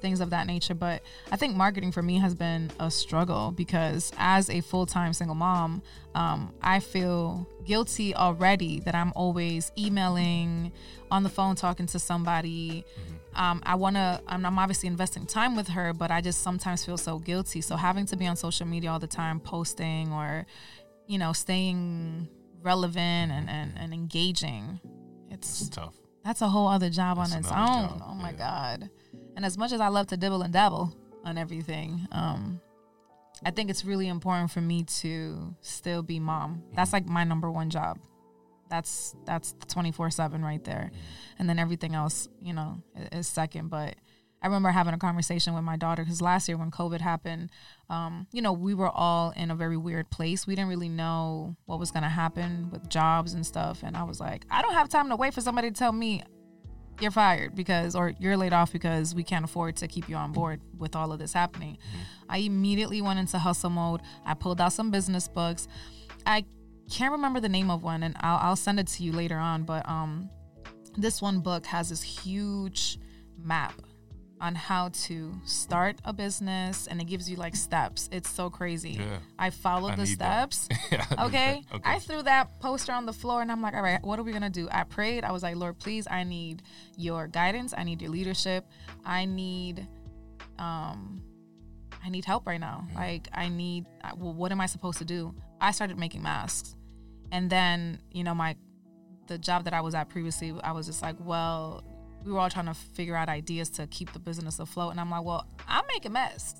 things 0.00 0.20
of 0.20 0.30
that 0.30 0.46
nature. 0.46 0.74
But 0.74 1.02
I 1.32 1.36
think 1.36 1.56
marketing 1.56 1.92
for 1.92 2.02
me 2.02 2.18
has 2.18 2.34
been 2.34 2.70
a 2.80 2.90
struggle 2.90 3.52
because 3.52 4.12
as 4.18 4.48
a 4.50 4.60
full 4.60 4.86
time 4.86 5.12
single 5.12 5.34
mom, 5.36 5.82
um, 6.14 6.52
I 6.62 6.80
feel 6.80 7.46
guilty 7.64 8.14
already 8.14 8.80
that 8.80 8.94
I'm 8.94 9.12
always 9.16 9.72
emailing, 9.78 10.72
on 11.10 11.22
the 11.22 11.28
phone 11.28 11.54
talking 11.54 11.86
to 11.86 11.98
somebody. 11.98 12.84
Um, 13.34 13.62
I 13.66 13.74
want 13.74 13.96
to, 13.96 14.20
I'm, 14.26 14.44
I'm 14.46 14.58
obviously 14.58 14.86
investing 14.88 15.26
time 15.26 15.56
with 15.56 15.68
her, 15.68 15.92
but 15.92 16.10
I 16.10 16.20
just 16.20 16.42
sometimes 16.42 16.84
feel 16.84 16.96
so 16.96 17.18
guilty. 17.18 17.60
So 17.60 17.76
having 17.76 18.06
to 18.06 18.16
be 18.16 18.26
on 18.26 18.34
social 18.36 18.66
media 18.66 18.90
all 18.90 18.98
the 18.98 19.06
time, 19.06 19.38
posting 19.40 20.10
or, 20.12 20.46
you 21.06 21.18
know, 21.18 21.32
staying 21.32 22.28
relevant 22.62 23.30
and, 23.32 23.48
and, 23.50 23.72
and 23.78 23.92
engaging, 23.92 24.80
It's 25.30 25.60
it's 25.60 25.70
tough. 25.70 25.94
that's 26.24 26.40
a 26.40 26.48
whole 26.48 26.66
other 26.66 26.88
job 26.90 27.18
That's 27.18 27.32
on 27.34 27.38
its 27.40 27.50
own. 27.50 27.56
job, 27.98 28.02
Oh 28.08 28.14
my 28.14 28.30
yeah. 28.30 28.36
god! 28.78 28.90
And 29.36 29.44
as 29.44 29.56
much 29.58 29.72
as 29.72 29.80
I 29.80 29.88
love 29.88 30.06
to 30.08 30.16
dibble 30.16 30.42
and 30.42 30.52
dabble 30.52 30.96
on 31.24 31.38
everything, 31.38 32.08
um, 32.10 32.60
I 33.44 33.50
think 33.50 33.68
it's 33.68 33.84
really 33.84 34.08
important 34.08 34.50
for 34.50 34.62
me 34.62 34.84
to 35.00 35.54
still 35.60 36.02
be 36.02 36.18
mom. 36.18 36.62
That's 36.74 36.92
like 36.92 37.06
my 37.06 37.22
number 37.22 37.50
one 37.50 37.68
job. 37.68 37.98
That's 38.68 39.14
that's 39.24 39.54
twenty 39.68 39.92
four 39.92 40.10
seven 40.10 40.42
right 40.42 40.64
there, 40.64 40.90
and 41.38 41.48
then 41.48 41.58
everything 41.58 41.94
else, 41.94 42.28
you 42.42 42.52
know, 42.52 42.82
is 43.12 43.28
second. 43.28 43.68
But 43.68 43.94
I 44.42 44.46
remember 44.46 44.70
having 44.70 44.94
a 44.94 44.98
conversation 44.98 45.54
with 45.54 45.64
my 45.64 45.76
daughter 45.76 46.02
because 46.02 46.20
last 46.20 46.48
year 46.48 46.56
when 46.56 46.70
COVID 46.70 47.00
happened, 47.00 47.50
um, 47.90 48.26
you 48.32 48.42
know, 48.42 48.52
we 48.52 48.74
were 48.74 48.90
all 48.90 49.32
in 49.36 49.50
a 49.50 49.54
very 49.54 49.76
weird 49.76 50.10
place. 50.10 50.46
We 50.46 50.54
didn't 50.54 50.68
really 50.68 50.88
know 50.88 51.56
what 51.66 51.78
was 51.78 51.90
going 51.90 52.02
to 52.02 52.08
happen 52.08 52.70
with 52.70 52.88
jobs 52.88 53.34
and 53.34 53.46
stuff. 53.46 53.82
And 53.82 53.96
I 53.96 54.02
was 54.02 54.18
like, 54.18 54.44
I 54.50 54.62
don't 54.62 54.74
have 54.74 54.88
time 54.88 55.08
to 55.10 55.16
wait 55.16 55.34
for 55.34 55.40
somebody 55.40 55.70
to 55.70 55.74
tell 55.74 55.92
me 55.92 56.22
you're 57.00 57.10
fired 57.10 57.54
because, 57.54 57.94
or 57.94 58.14
you're 58.18 58.36
laid 58.36 58.52
off 58.52 58.72
because 58.72 59.14
we 59.14 59.22
can't 59.22 59.44
afford 59.44 59.76
to 59.76 59.88
keep 59.88 60.08
you 60.08 60.16
on 60.16 60.32
board 60.32 60.60
with 60.78 60.96
all 60.96 61.12
of 61.12 61.18
this 61.18 61.32
happening. 61.32 61.78
I 62.28 62.38
immediately 62.38 63.02
went 63.02 63.18
into 63.18 63.38
hustle 63.38 63.70
mode. 63.70 64.00
I 64.24 64.34
pulled 64.34 64.60
out 64.60 64.72
some 64.72 64.90
business 64.90 65.28
books. 65.28 65.68
I 66.26 66.44
can't 66.90 67.12
remember 67.12 67.40
the 67.40 67.48
name 67.48 67.70
of 67.70 67.82
one, 67.82 68.02
and 68.02 68.16
I'll, 68.20 68.38
I'll 68.38 68.56
send 68.56 68.80
it 68.80 68.86
to 68.88 69.02
you 69.02 69.12
later 69.12 69.36
on. 69.36 69.64
But 69.64 69.88
um, 69.88 70.30
this 70.96 71.20
one 71.20 71.40
book 71.40 71.66
has 71.66 71.90
this 71.90 72.02
huge 72.02 72.98
map 73.38 73.74
on 74.40 74.54
how 74.54 74.90
to 74.90 75.32
start 75.44 75.96
a 76.04 76.12
business 76.12 76.86
and 76.86 77.00
it 77.00 77.04
gives 77.06 77.28
you 77.30 77.36
like 77.36 77.56
steps. 77.56 78.08
It's 78.12 78.28
so 78.28 78.50
crazy. 78.50 78.90
Yeah. 78.92 79.18
I 79.38 79.50
followed 79.50 79.92
I 79.92 79.96
the 79.96 80.06
steps. 80.06 80.68
Yeah, 80.92 81.04
I 81.16 81.24
Okay? 81.26 81.62
Okay. 81.72 81.90
I 81.90 81.98
threw 81.98 82.22
that 82.22 82.60
poster 82.60 82.92
on 82.92 83.06
the 83.06 83.12
floor 83.12 83.40
and 83.42 83.50
I'm 83.50 83.62
like, 83.62 83.74
all 83.74 83.82
right, 83.82 84.02
what 84.02 84.18
are 84.18 84.22
we 84.22 84.32
gonna 84.32 84.50
do? 84.50 84.68
I 84.70 84.84
prayed. 84.84 85.24
I 85.24 85.32
was 85.32 85.42
like, 85.42 85.56
Lord, 85.56 85.78
please, 85.78 86.06
I 86.10 86.22
need 86.24 86.62
your 86.96 87.26
guidance. 87.28 87.72
I 87.76 87.82
need 87.84 88.02
your 88.02 88.10
leadership. 88.10 88.66
I 89.04 89.24
need 89.24 89.86
um 90.58 91.22
I 92.04 92.08
need 92.10 92.24
help 92.24 92.46
right 92.46 92.60
now. 92.60 92.86
Like 92.94 93.28
I 93.32 93.48
need 93.48 93.86
I- 94.04 94.12
well, 94.14 94.34
what 94.34 94.52
am 94.52 94.60
I 94.60 94.66
supposed 94.66 94.98
to 94.98 95.04
do? 95.04 95.34
I 95.60 95.70
started 95.72 95.98
making 95.98 96.22
masks. 96.22 96.76
And 97.32 97.48
then, 97.50 98.00
you 98.12 98.22
know, 98.22 98.34
my 98.34 98.56
the 99.28 99.38
job 99.38 99.64
that 99.64 99.72
I 99.74 99.80
was 99.80 99.94
at 99.94 100.08
previously, 100.08 100.54
I 100.62 100.70
was 100.72 100.86
just 100.86 101.02
like, 101.02 101.16
well, 101.18 101.82
we 102.26 102.32
were 102.32 102.40
all 102.40 102.50
trying 102.50 102.66
to 102.66 102.74
figure 102.74 103.14
out 103.14 103.28
ideas 103.28 103.70
to 103.70 103.86
keep 103.86 104.12
the 104.12 104.18
business 104.18 104.58
afloat. 104.58 104.90
And 104.90 105.00
I'm 105.00 105.10
like, 105.10 105.24
well, 105.24 105.46
I 105.68 105.82
make 105.88 106.04
a 106.04 106.10
mess. 106.10 106.56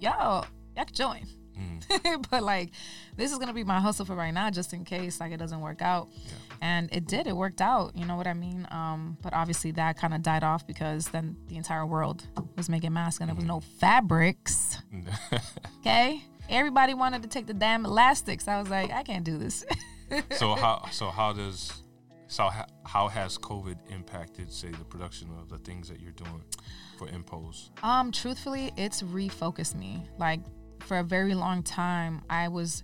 Y'all, 0.00 0.46
y'all 0.76 0.84
can 0.84 0.94
join. 0.94 1.26
Mm. 1.58 2.26
but 2.30 2.42
like 2.42 2.70
this 3.16 3.32
is 3.32 3.38
gonna 3.38 3.54
be 3.54 3.64
my 3.64 3.80
hustle 3.80 4.04
for 4.04 4.14
right 4.14 4.32
now 4.32 4.50
just 4.50 4.74
in 4.74 4.84
case 4.84 5.20
like 5.20 5.32
it 5.32 5.38
doesn't 5.38 5.62
work 5.62 5.80
out 5.80 6.08
and 6.60 6.90
it 6.92 7.06
did 7.06 7.26
it 7.26 7.34
worked 7.34 7.62
out 7.62 7.96
you 7.96 8.04
know 8.04 8.14
what 8.14 8.26
i 8.26 8.34
mean 8.34 8.68
um 8.70 9.16
but 9.22 9.32
obviously 9.32 9.70
that 9.70 9.96
kind 9.96 10.12
of 10.12 10.20
died 10.20 10.44
off 10.44 10.66
because 10.66 11.06
then 11.08 11.34
the 11.48 11.56
entire 11.56 11.86
world 11.86 12.26
was 12.58 12.68
making 12.68 12.92
masks 12.92 13.20
and 13.20 13.30
there 13.30 13.34
was 13.34 13.46
no 13.46 13.60
fabrics 13.60 14.82
okay 15.80 16.22
everybody 16.50 16.92
wanted 16.92 17.22
to 17.22 17.28
take 17.28 17.46
the 17.46 17.54
damn 17.54 17.86
elastics 17.86 18.46
i 18.48 18.60
was 18.60 18.68
like 18.68 18.90
i 18.90 19.02
can't 19.02 19.24
do 19.24 19.38
this 19.38 19.64
so 20.32 20.54
how 20.56 20.86
so 20.90 21.08
how 21.08 21.32
does 21.32 21.72
so 22.36 22.48
how, 22.48 22.66
how 22.84 23.08
has 23.08 23.38
COVID 23.38 23.78
impacted, 23.88 24.52
say, 24.52 24.68
the 24.68 24.84
production 24.84 25.30
of 25.40 25.48
the 25.48 25.56
things 25.56 25.88
that 25.88 26.02
you're 26.02 26.12
doing 26.12 26.44
for 26.98 27.06
MPoze? 27.06 27.70
Um, 27.82 28.12
truthfully, 28.12 28.72
it's 28.76 29.00
refocused 29.00 29.74
me. 29.74 30.02
Like 30.18 30.40
for 30.80 30.98
a 30.98 31.02
very 31.02 31.32
long 31.32 31.62
time, 31.62 32.20
I 32.28 32.48
was 32.48 32.82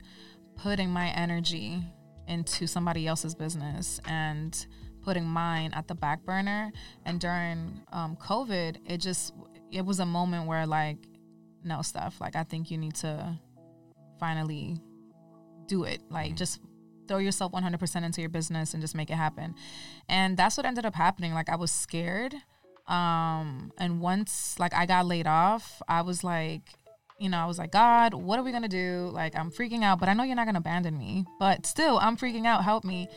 putting 0.56 0.88
my 0.88 1.11
energy 1.11 1.85
into 2.28 2.66
somebody 2.66 3.06
else's 3.06 3.35
business 3.35 4.00
and 4.06 4.66
putting 5.02 5.26
mine 5.26 5.73
at 5.75 5.87
the 5.87 5.94
back 5.94 6.25
burner. 6.25 6.73
And 7.04 7.21
during 7.21 7.82
um, 7.92 8.16
COVID, 8.16 8.78
it 8.87 9.02
just 9.02 9.35
it 9.71 9.85
was 9.85 10.00
a 10.00 10.06
moment 10.06 10.47
where 10.47 10.66
like, 10.66 10.97
no 11.62 11.82
stuff. 11.82 12.23
Like 12.23 12.37
I 12.37 12.44
think 12.44 12.71
you 12.71 12.78
need 12.78 12.94
to 12.94 13.38
finally 14.18 14.80
do 15.66 15.85
it. 15.85 16.00
Like 16.09 16.37
just 16.37 16.59
throw 17.09 17.18
yourself 17.18 17.52
100% 17.52 18.04
into 18.04 18.21
your 18.21 18.30
business 18.30 18.75
and 18.75 18.82
just 18.82 18.94
make 18.94 19.11
it 19.11 19.16
happen. 19.16 19.54
And 20.09 20.37
that's 20.37 20.56
what 20.56 20.66
ended 20.66 20.87
up 20.87 20.94
happening. 20.94 21.35
Like 21.35 21.49
I 21.49 21.56
was 21.56 21.71
scared 21.71 22.35
um 22.88 23.73
and 23.78 24.00
once 24.00 24.59
like 24.59 24.75
i 24.75 24.87
got 24.87 25.06
laid 25.06 25.26
off 25.26 25.80
i 25.88 26.02
was 26.02 26.25
like 26.25 26.62
you 27.21 27.28
know 27.28 27.38
i 27.38 27.47
was 27.47 27.56
like 27.56 27.71
god 27.71 28.12
what 28.12 28.38
are 28.38 28.42
we 28.42 28.50
gonna 28.50 28.68
do 28.68 29.09
like 29.12 29.38
i'm 29.38 29.52
freaking 29.52 29.85
out 29.85 30.00
but 30.00 30.09
i 30.09 30.12
know 30.12 30.25
you're 30.25 30.35
not 30.35 30.47
gonna 30.47 30.59
abandon 30.59 30.99
me 30.99 31.25
but 31.38 31.64
still 31.64 31.99
i'm 32.00 32.16
freaking 32.16 32.44
out 32.44 32.64
help 32.64 32.82
me 32.82 33.09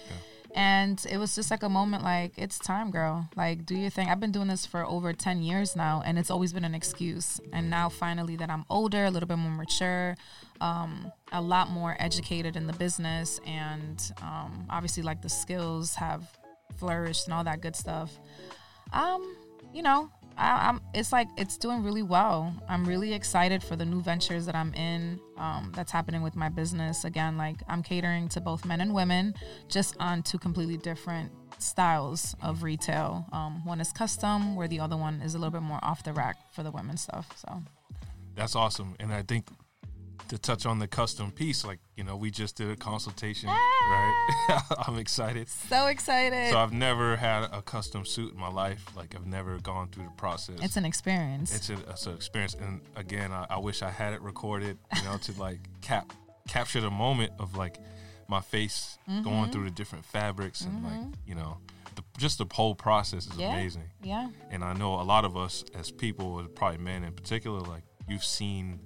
and 0.55 1.05
it 1.11 1.17
was 1.17 1.35
just 1.35 1.51
like 1.51 1.63
a 1.63 1.69
moment 1.69 2.01
like 2.01 2.31
it's 2.37 2.57
time 2.57 2.89
girl. 2.89 3.29
Like 3.35 3.65
do 3.65 3.75
your 3.75 3.89
thing. 3.89 4.09
I've 4.09 4.21
been 4.21 4.31
doing 4.31 4.47
this 4.47 4.65
for 4.65 4.85
over 4.85 5.11
10 5.11 5.43
years 5.43 5.75
now 5.75 6.01
and 6.05 6.17
it's 6.17 6.31
always 6.31 6.53
been 6.53 6.63
an 6.63 6.73
excuse. 6.73 7.41
And 7.51 7.69
now 7.69 7.89
finally 7.89 8.37
that 8.37 8.49
i'm 8.49 8.65
older 8.69 9.05
a 9.05 9.11
little 9.11 9.27
bit 9.27 9.37
more 9.37 9.51
mature 9.51 10.15
um, 10.61 11.11
a 11.33 11.41
lot 11.41 11.69
more 11.69 11.97
educated 11.99 12.55
in 12.55 12.67
the 12.67 12.73
business 12.73 13.39
and 13.45 14.11
um, 14.21 14.65
obviously 14.69 15.03
like 15.03 15.21
the 15.21 15.29
skills 15.29 15.95
have 15.95 16.25
flourished 16.77 17.25
and 17.25 17.33
all 17.33 17.43
that 17.43 17.61
good 17.61 17.75
stuff. 17.75 18.17
Um, 18.93 19.35
you 19.73 19.81
know, 19.81 20.09
I, 20.37 20.69
I'm. 20.69 20.81
It's 20.93 21.11
like 21.11 21.27
it's 21.37 21.57
doing 21.57 21.83
really 21.83 22.03
well. 22.03 22.53
I'm 22.67 22.85
really 22.85 23.13
excited 23.13 23.63
for 23.63 23.75
the 23.75 23.85
new 23.85 24.01
ventures 24.01 24.45
that 24.45 24.55
I'm 24.55 24.73
in. 24.73 25.19
Um, 25.37 25.71
that's 25.75 25.91
happening 25.91 26.21
with 26.21 26.35
my 26.35 26.49
business. 26.49 27.05
Again, 27.05 27.37
like 27.37 27.57
I'm 27.67 27.83
catering 27.83 28.27
to 28.29 28.41
both 28.41 28.65
men 28.65 28.81
and 28.81 28.93
women, 28.93 29.33
just 29.67 29.95
on 29.99 30.23
two 30.23 30.37
completely 30.37 30.77
different 30.77 31.31
styles 31.59 32.35
of 32.41 32.63
retail. 32.63 33.25
Um, 33.31 33.63
one 33.65 33.79
is 33.79 33.91
custom, 33.91 34.55
where 34.55 34.67
the 34.67 34.79
other 34.79 34.97
one 34.97 35.21
is 35.21 35.35
a 35.35 35.37
little 35.37 35.51
bit 35.51 35.61
more 35.61 35.79
off 35.81 36.03
the 36.03 36.13
rack 36.13 36.37
for 36.53 36.63
the 36.63 36.71
women's 36.71 37.01
stuff. 37.01 37.27
So 37.37 37.61
That's 38.35 38.55
awesome. 38.55 38.95
And 38.99 39.13
I 39.13 39.21
think 39.23 39.47
to 40.29 40.37
touch 40.37 40.65
on 40.65 40.79
the 40.79 40.87
custom 40.87 41.31
piece, 41.31 41.63
like, 41.65 41.79
you 41.95 42.03
know, 42.03 42.15
we 42.15 42.31
just 42.31 42.55
did 42.57 42.69
a 42.69 42.75
consultation, 42.75 43.49
right? 43.49 44.61
I'm 44.87 44.97
excited. 44.97 45.47
so 45.49 45.87
excited. 45.87 46.51
So 46.51 46.57
I've 46.59 46.73
never 46.73 47.15
had 47.15 47.43
a 47.51 47.61
custom 47.61 48.05
suit 48.05 48.33
in 48.33 48.39
my 48.39 48.49
life. 48.49 48.85
Like 48.95 49.15
I've 49.15 49.27
never 49.27 49.57
gone 49.59 49.87
through 49.89 50.05
the 50.05 50.11
process. 50.17 50.55
it's 50.61 50.77
an 50.77 50.85
experience. 50.85 51.55
it's, 51.55 51.69
a, 51.69 51.73
it's 51.89 52.05
an 52.07 52.15
experience. 52.15 52.55
And 52.55 52.81
again, 52.95 53.31
I, 53.31 53.45
I 53.49 53.57
wish 53.59 53.81
I 53.81 53.89
had 53.89 54.13
it 54.13 54.21
recorded, 54.21 54.77
you 54.95 55.03
know, 55.03 55.17
to 55.17 55.31
like 55.39 55.59
cap 55.81 56.11
capture 56.47 56.79
the 56.81 56.91
moment 56.91 57.31
of 57.39 57.55
like 57.55 57.79
my 58.27 58.41
face 58.41 58.97
Mm-hmm. 59.09 59.21
going 59.23 59.51
through 59.51 59.65
the 59.65 59.69
different 59.71 60.03
fabrics 60.03 60.61
and 60.61 60.83
like, 60.83 61.13
you 61.27 61.35
know, 61.35 61.57
the, 61.93 62.01
just 62.17 62.39
the 62.39 62.45
whole 62.51 62.73
process 62.73 63.27
is 63.27 63.37
yeah. 63.37 63.53
amazing. 63.53 63.83
Yeah. 64.01 64.29
And 64.49 64.63
I 64.63 64.73
know 64.73 64.95
a 64.95 65.03
lot 65.03 65.25
of 65.25 65.37
us 65.37 65.63
as 65.75 65.91
people, 65.91 66.43
probably 66.55 66.79
men 66.79 67.03
in 67.03 67.13
particular, 67.13 67.59
like 67.59 67.83
you've 68.07 68.23
seen, 68.25 68.79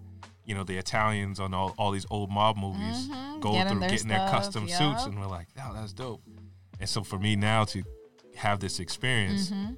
you 0.49 0.55
know, 0.55 0.63
the 0.63 0.77
Italians 0.77 1.39
on 1.39 1.53
all, 1.53 1.75
all 1.77 1.91
these 1.91 2.07
old 2.09 2.31
mob 2.31 2.57
movies 2.57 3.07
go 3.07 3.13
Mm-hmm. 3.13 3.39
Getting 3.53 3.67
through 3.69 3.79
their 3.81 3.89
getting 3.89 4.07
their 4.07 4.27
custom 4.29 4.67
suits, 4.67 5.05
and 5.05 5.19
we're 5.19 5.27
like, 5.27 5.47
oh, 5.63 5.71
that's 5.75 5.93
dope. 5.93 6.21
And 6.79 6.89
so 6.89 7.03
for 7.03 7.19
me 7.19 7.35
now 7.35 7.65
to 7.65 7.83
have 8.35 8.59
this 8.59 8.79
experience, 8.79 9.51
Mm-hmm. 9.51 9.73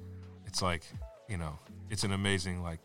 it's 0.46 0.62
like, 0.62 0.82
you 1.28 1.36
know, 1.36 1.58
it's 1.90 2.04
an 2.04 2.12
amazing, 2.12 2.62
like, 2.62 2.80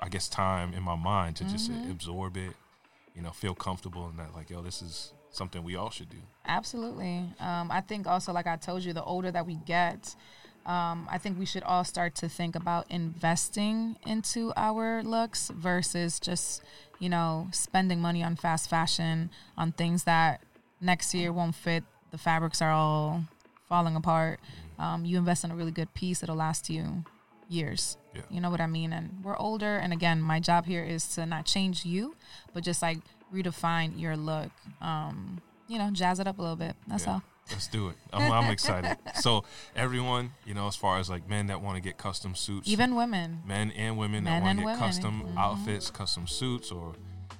I 0.00 0.08
guess, 0.08 0.28
time 0.28 0.74
in 0.74 0.82
my 0.82 0.96
mind 0.96 1.36
to 1.36 1.44
just 1.44 1.70
Mm-hmm. 1.70 1.90
absorb 1.92 2.36
it, 2.36 2.54
you 3.14 3.22
know, 3.22 3.30
feel 3.30 3.54
comfortable 3.54 4.06
and 4.08 4.18
that, 4.18 4.34
like, 4.34 4.50
yo, 4.50 4.60
this 4.60 4.82
is 4.82 5.12
something 5.30 5.62
we 5.62 5.76
all 5.76 5.90
should 5.90 6.10
do. 6.10 6.18
Absolutely. 6.46 7.24
Um, 7.38 7.70
I 7.70 7.80
think 7.80 8.06
also, 8.08 8.32
like 8.32 8.46
I 8.48 8.56
told 8.56 8.82
you, 8.82 8.92
the 8.92 9.04
older 9.04 9.30
that 9.30 9.46
we 9.46 9.54
get, 9.54 10.14
um, 10.66 11.08
I 11.10 11.18
think 11.18 11.38
we 11.38 11.46
should 11.46 11.62
all 11.64 11.84
start 11.84 12.14
to 12.16 12.28
think 12.28 12.54
about 12.54 12.86
investing 12.90 13.96
into 14.06 14.52
our 14.56 15.02
looks 15.02 15.50
versus 15.54 16.20
just, 16.20 16.62
you 16.98 17.08
know, 17.08 17.48
spending 17.52 18.00
money 18.00 18.22
on 18.22 18.36
fast 18.36 18.70
fashion, 18.70 19.30
on 19.56 19.72
things 19.72 20.04
that 20.04 20.40
next 20.80 21.14
year 21.14 21.32
won't 21.32 21.54
fit. 21.54 21.84
The 22.10 22.18
fabrics 22.18 22.62
are 22.62 22.70
all 22.70 23.24
falling 23.68 23.96
apart. 23.96 24.40
Um, 24.78 25.04
you 25.04 25.18
invest 25.18 25.44
in 25.44 25.50
a 25.50 25.56
really 25.56 25.70
good 25.72 25.92
piece, 25.94 26.22
it'll 26.22 26.36
last 26.36 26.70
you 26.70 27.04
years. 27.48 27.96
Yeah. 28.14 28.22
You 28.30 28.40
know 28.40 28.50
what 28.50 28.60
I 28.60 28.66
mean? 28.66 28.92
And 28.92 29.20
we're 29.22 29.36
older. 29.38 29.76
And 29.76 29.92
again, 29.92 30.20
my 30.20 30.40
job 30.40 30.66
here 30.66 30.84
is 30.84 31.06
to 31.14 31.26
not 31.26 31.44
change 31.46 31.84
you, 31.84 32.14
but 32.52 32.62
just 32.62 32.82
like 32.82 32.98
redefine 33.34 33.98
your 34.00 34.16
look. 34.16 34.50
Um, 34.80 35.40
you 35.68 35.78
know, 35.78 35.90
jazz 35.90 36.20
it 36.20 36.26
up 36.26 36.38
a 36.38 36.42
little 36.42 36.56
bit. 36.56 36.76
That's 36.86 37.06
Yeah. 37.06 37.14
all. 37.14 37.22
Let's 37.50 37.66
do 37.68 37.88
it. 37.88 37.96
I'm, 38.12 38.30
I'm 38.32 38.50
excited. 38.50 38.96
So 39.20 39.44
everyone, 39.76 40.30
you 40.46 40.54
know, 40.54 40.66
as 40.68 40.76
far 40.76 40.98
as 40.98 41.10
like 41.10 41.28
men 41.28 41.48
that 41.48 41.60
want 41.60 41.76
to 41.76 41.82
get 41.82 41.98
custom 41.98 42.34
suits, 42.34 42.68
Even 42.68 42.94
women. 42.94 43.40
men 43.46 43.70
and 43.72 43.96
women 43.98 44.24
Men 44.24 44.40
that 44.40 44.42
want 44.46 44.58
to 44.58 44.62
get 44.64 44.66
women. 44.66 44.78
custom 44.80 45.22
Mhm. 45.22 45.36
outfits, 45.38 45.90
custom 45.90 46.26
suits, 46.26 46.70
or 46.70 46.94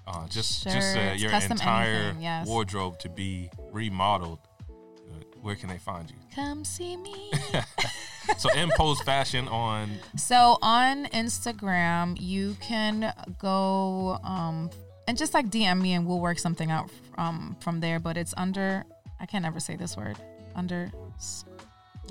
uh, 0.07 0.27
just 0.29 0.65
just 0.65 0.97
uh, 0.97 1.13
your 1.17 1.31
entire 1.33 1.95
anything, 1.95 2.23
yes. 2.23 2.47
wardrobe 2.47 2.99
to 3.01 3.09
be 3.09 3.49
remodeled. 3.73 4.39
Uh, 4.71 5.15
where 5.41 5.55
can 5.57 5.69
they 5.69 5.79
find 5.79 6.11
you? 6.11 6.17
Come 6.35 6.65
see 6.65 6.97
me. 6.97 7.31
So 8.39 8.49
MPoze 8.51 9.03
fashion 9.05 9.49
on 9.49 9.91
so 10.17 10.57
on 10.63 11.07
Instagram, 11.07 12.17
you 12.21 12.57
can 12.61 13.13
go 13.39 14.19
um, 14.23 14.71
and 15.09 15.19
just 15.19 15.35
like 15.35 15.51
DM 15.51 15.81
me 15.81 15.93
and 15.95 16.07
we'll 16.07 16.21
work 16.21 16.39
something 16.39 16.71
out 16.71 16.89
um, 17.19 17.57
from 17.61 17.81
there. 17.81 17.99
But 17.99 18.17
it's 18.17 18.33
under, 18.37 18.85
I 19.23 19.27
can't 19.27 19.45
ever 19.47 19.61
say 19.61 19.77
this 19.77 19.97
word, 19.97 20.17
under 20.55 20.91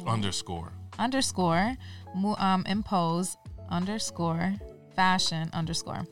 underscore. 0.07 0.71
underscore 0.97 1.75
um, 2.15 2.63
MPoze 2.63 3.35
underscore 3.69 4.55
fashion 4.95 5.49
underscore 5.53 6.05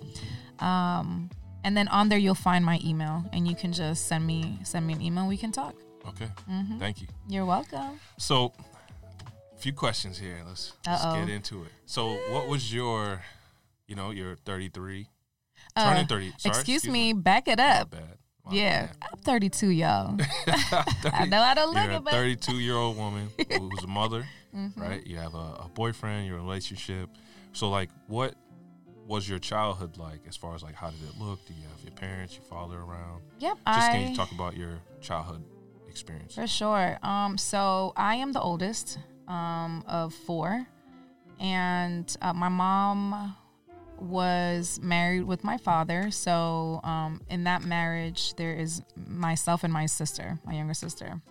um, 0.60 1.29
and 1.63 1.75
then 1.75 1.88
on 1.89 2.10
there 2.10 2.18
you'll 2.18 2.36
find 2.36 2.63
my 2.65 2.79
email 2.84 3.24
and 3.34 3.48
you 3.48 3.56
can 3.56 3.72
just 3.74 4.08
send 4.08 4.25
me 4.25 4.60
send 4.63 4.86
me 4.88 4.94
an 4.94 5.01
email 5.01 5.27
we 5.27 5.38
can 5.38 5.51
talk 5.51 5.75
Okay, 6.08 6.29
Mm-hmm. 6.50 6.79
thank 6.79 7.01
you. 7.01 7.08
you're 7.27 7.46
welcome 7.46 8.00
So, 8.18 8.53
a 9.56 9.58
few 9.60 9.74
questions 9.74 10.18
here. 10.18 10.38
Let's, 10.48 10.74
let's 10.88 11.06
get 11.06 11.29
into 11.29 11.63
it. 11.63 11.72
So, 11.86 12.13
what 12.32 12.48
was 12.48 12.74
your, 12.74 13.22
you 13.88 13.96
know, 13.96 14.12
you're 14.12 14.36
33, 14.38 15.08
Uh, 15.75 15.89
turning 15.89 16.08
30. 16.08 16.34
Sorry, 16.38 16.56
excuse, 16.56 16.88
me 16.88 17.12
back 17.13 17.48
it 17.50 17.60
up 17.60 17.94
Yeah 18.51 18.89
i'm 19.01 19.20
32 19.20 19.70
y'all 19.70 20.18
i 21.13 21.25
know 21.27 21.41
i 21.41 21.53
don't 21.53 21.74
look 21.74 21.89
it 21.89 22.03
but 22.03 22.13
32 22.13 22.60
year 22.60 22.75
old 22.75 22.98
woman 22.98 23.29
who's 23.58 23.84
a 23.84 23.88
mother. 23.88 24.25
Mm-hmm. 24.56 24.82
right? 24.82 25.06
You 25.06 25.18
have 25.18 25.36
a, 25.36 25.38
a 25.38 25.70
boyfriend, 25.74 26.27
your 26.27 26.38
relationship. 26.38 27.10
So, 27.53 27.70
like, 27.70 27.89
what 28.08 28.34
was 29.08 29.27
your 29.27 29.39
childhood 29.39 29.98
like 29.98 30.22
as 30.27 30.36
far 30.36 30.53
as 30.53 30.62
like 30.62 30.75
how 30.75 30.89
did 30.89 31.01
it 31.03 31.20
look? 31.20 31.46
Do 31.46 31.53
you 31.53 31.63
have 31.63 31.84
your 31.84 31.94
parents, 31.94 32.36
your 32.36 32.44
father 32.44 32.77
around? 32.77 33.22
Yep. 33.39 33.58
Just 33.58 33.89
I, 33.89 33.91
can 33.91 34.10
you 34.10 34.15
talk 34.15 34.32
about 34.32 34.56
your 34.56 34.79
childhood 35.01 35.44
experience? 35.88 36.36
For 36.36 36.48
sure. 36.48 36.98
Um, 37.03 37.38
so 37.38 37.94
I 37.96 38.15
am 38.15 38.32
the 38.32 38.41
oldest 38.41 39.00
um, 39.27 39.84
of 39.88 40.13
four, 40.13 40.65
and 41.39 42.15
uh, 42.22 42.34
my 42.34 42.50
mom 42.50 43.36
was 44.01 44.79
married 44.82 45.24
with 45.24 45.44
my 45.44 45.58
father. 45.58 46.12
So 46.12 46.79
um, 46.84 47.22
in 47.29 47.44
that 47.46 47.63
marriage, 47.63 48.34
there 48.36 48.53
is 48.53 48.82
myself 49.08 49.63
and 49.63 49.74
my 49.74 49.86
sister, 49.86 50.39
my 50.46 50.53
younger 50.53 50.74
sister. 50.74 51.22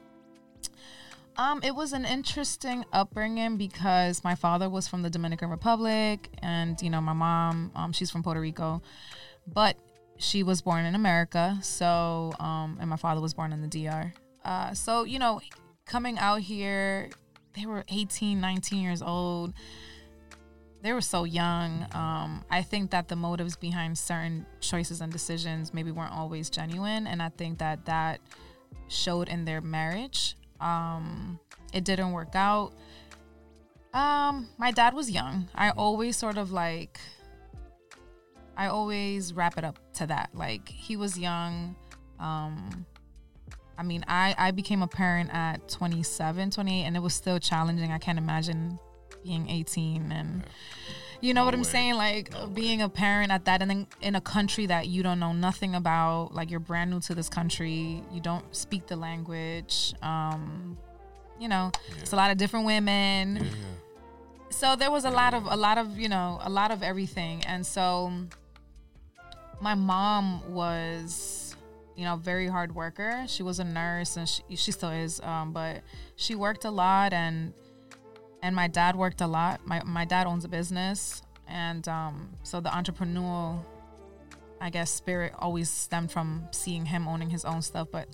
Um, 1.38 1.60
it 1.62 1.74
was 1.74 1.92
an 1.92 2.04
interesting 2.04 2.84
upbringing 2.92 3.56
because 3.56 4.24
my 4.24 4.34
father 4.34 4.68
was 4.68 4.88
from 4.88 5.02
the 5.02 5.10
Dominican 5.10 5.50
Republic, 5.50 6.28
and 6.42 6.80
you 6.82 6.90
know 6.90 7.00
my 7.00 7.12
mom, 7.12 7.70
um, 7.76 7.92
she's 7.92 8.10
from 8.10 8.24
Puerto 8.24 8.40
Rico, 8.40 8.82
but 9.46 9.76
she 10.16 10.42
was 10.42 10.62
born 10.62 10.84
in 10.84 10.96
America. 10.96 11.56
So, 11.62 12.32
um, 12.40 12.76
and 12.80 12.90
my 12.90 12.96
father 12.96 13.20
was 13.20 13.34
born 13.34 13.52
in 13.52 13.62
the 13.62 13.68
DR. 13.68 14.12
Uh, 14.44 14.74
so 14.74 15.04
you 15.04 15.20
know, 15.20 15.40
coming 15.86 16.18
out 16.18 16.40
here, 16.40 17.08
they 17.54 17.66
were 17.66 17.84
18, 17.88 18.40
19 18.40 18.82
years 18.82 19.00
old. 19.00 19.54
They 20.82 20.92
were 20.92 21.00
so 21.00 21.24
young. 21.24 21.86
Um, 21.92 22.44
I 22.50 22.62
think 22.62 22.90
that 22.92 23.08
the 23.08 23.16
motives 23.16 23.56
behind 23.56 23.98
certain 23.98 24.46
choices 24.60 25.00
and 25.00 25.12
decisions 25.12 25.74
maybe 25.74 25.90
weren't 25.90 26.12
always 26.12 26.50
genuine, 26.50 27.06
and 27.06 27.20
I 27.20 27.30
think 27.30 27.58
that 27.58 27.84
that 27.86 28.20
showed 28.86 29.28
in 29.28 29.44
their 29.44 29.60
marriage. 29.60 30.36
Um, 30.60 31.40
it 31.72 31.84
didn't 31.84 32.12
work 32.12 32.34
out. 32.34 32.72
Um, 33.92 34.48
my 34.58 34.70
dad 34.70 34.94
was 34.94 35.10
young. 35.10 35.48
I 35.54 35.70
always 35.70 36.16
sort 36.16 36.38
of 36.38 36.52
like 36.52 37.00
I 38.56 38.66
always 38.66 39.32
wrap 39.32 39.56
it 39.56 39.64
up 39.64 39.78
to 39.94 40.06
that. 40.08 40.30
Like 40.34 40.68
he 40.68 40.96
was 40.96 41.16
young. 41.16 41.76
Um 42.18 42.84
I 43.78 43.84
mean, 43.84 44.04
I 44.08 44.34
I 44.36 44.50
became 44.50 44.82
a 44.82 44.88
parent 44.88 45.30
at 45.32 45.68
27, 45.68 46.50
28 46.50 46.82
and 46.82 46.96
it 46.96 47.00
was 47.00 47.14
still 47.14 47.38
challenging. 47.38 47.92
I 47.92 47.98
can't 47.98 48.18
imagine 48.18 48.78
being 49.28 49.48
18 49.50 50.10
and 50.10 50.42
you 51.20 51.34
know 51.34 51.42
No 51.42 51.44
what 51.46 51.54
I'm 51.54 51.60
way. 51.60 51.64
saying? 51.64 51.94
Like 51.94 52.32
No 52.32 52.46
being 52.46 52.80
a 52.82 52.88
parent 52.88 53.30
at 53.30 53.44
that 53.44 53.60
and 53.62 53.70
then 53.70 53.86
in 54.00 54.14
a 54.14 54.20
country 54.20 54.66
that 54.66 54.86
you 54.88 55.02
don't 55.02 55.18
know 55.20 55.32
nothing 55.32 55.74
about, 55.74 56.34
like 56.34 56.50
you're 56.50 56.60
brand 56.60 56.90
new 56.90 57.00
to 57.00 57.14
this 57.14 57.28
country, 57.28 58.02
you 58.12 58.20
don't 58.20 58.44
speak 58.54 58.86
the 58.86 58.96
language. 58.96 59.94
Um, 60.02 60.78
you 61.38 61.48
know, 61.48 61.70
it's 62.00 62.12
a 62.12 62.16
lot 62.16 62.30
of 62.30 62.36
different 62.38 62.66
women. 62.66 63.36
Yeah, 63.36 63.42
So 64.50 64.76
there 64.76 64.90
was 64.90 65.04
a 65.04 65.10
lot 65.10 65.34
of 65.34 65.44
a 65.46 65.56
lot 65.56 65.76
of, 65.78 65.98
you 65.98 66.08
know, 66.08 66.38
a 66.42 66.50
lot 66.50 66.70
of 66.70 66.82
everything. 66.82 67.44
And 67.44 67.66
so 67.66 68.10
my 69.60 69.74
mom 69.74 70.54
was 70.54 71.54
you 71.96 72.04
know 72.04 72.14
very 72.14 72.46
hard 72.46 72.72
worker 72.76 73.24
she 73.26 73.42
was 73.42 73.58
a 73.58 73.64
nurse 73.64 74.16
and 74.16 74.28
she, 74.28 74.40
she 74.54 74.70
still 74.70 74.90
is 74.90 75.18
um, 75.22 75.52
but 75.52 75.82
she 76.14 76.36
worked 76.36 76.64
a 76.64 76.70
lot 76.70 77.12
and 77.12 77.52
and 78.42 78.54
my 78.54 78.68
dad 78.68 78.96
worked 78.96 79.20
a 79.20 79.26
lot. 79.26 79.66
My, 79.66 79.82
my 79.84 80.04
dad 80.04 80.26
owns 80.26 80.44
a 80.44 80.48
business 80.48 81.22
and 81.48 81.86
um, 81.88 82.30
so 82.42 82.60
the 82.60 82.68
entrepreneurial 82.68 83.64
i 84.60 84.68
guess 84.68 84.90
spirit 84.90 85.32
always 85.38 85.70
stemmed 85.70 86.10
from 86.10 86.46
seeing 86.50 86.84
him 86.84 87.06
owning 87.06 87.30
his 87.30 87.44
own 87.44 87.62
stuff 87.62 87.88
but 87.90 88.08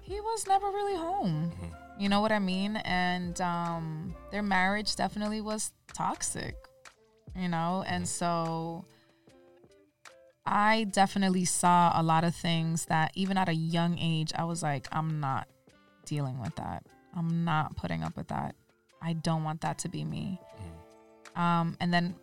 he 0.00 0.20
was 0.20 0.48
never 0.48 0.66
really 0.66 0.96
home. 0.96 1.52
You 1.98 2.08
know 2.08 2.20
what 2.20 2.32
i 2.32 2.38
mean? 2.38 2.76
And 2.76 3.40
um, 3.40 4.14
their 4.32 4.42
marriage 4.42 4.96
definitely 4.96 5.40
was 5.40 5.72
toxic 5.94 6.56
you 7.36 7.48
know? 7.48 7.84
And 7.86 8.06
so 8.06 8.84
I 10.44 10.84
definitely 10.84 11.44
saw 11.44 11.92
a 11.94 12.02
lot 12.02 12.24
of 12.24 12.34
things 12.34 12.86
that 12.86 13.12
even 13.14 13.36
at 13.38 13.48
a 13.48 13.54
young 13.54 13.98
age, 13.98 14.32
I 14.34 14.44
was 14.44 14.62
like, 14.62 14.88
I'm 14.92 15.20
not 15.20 15.48
dealing 16.04 16.40
with 16.40 16.56
that. 16.56 16.84
I'm 17.16 17.44
not 17.44 17.76
putting 17.76 18.02
up 18.02 18.16
with 18.16 18.28
that. 18.28 18.54
I 19.02 19.14
don't 19.14 19.44
want 19.44 19.60
that 19.62 19.78
to 19.78 19.88
be 19.88 20.04
me. 20.04 20.40
Um, 21.34 21.76
and 21.80 21.92
then, 21.92 22.14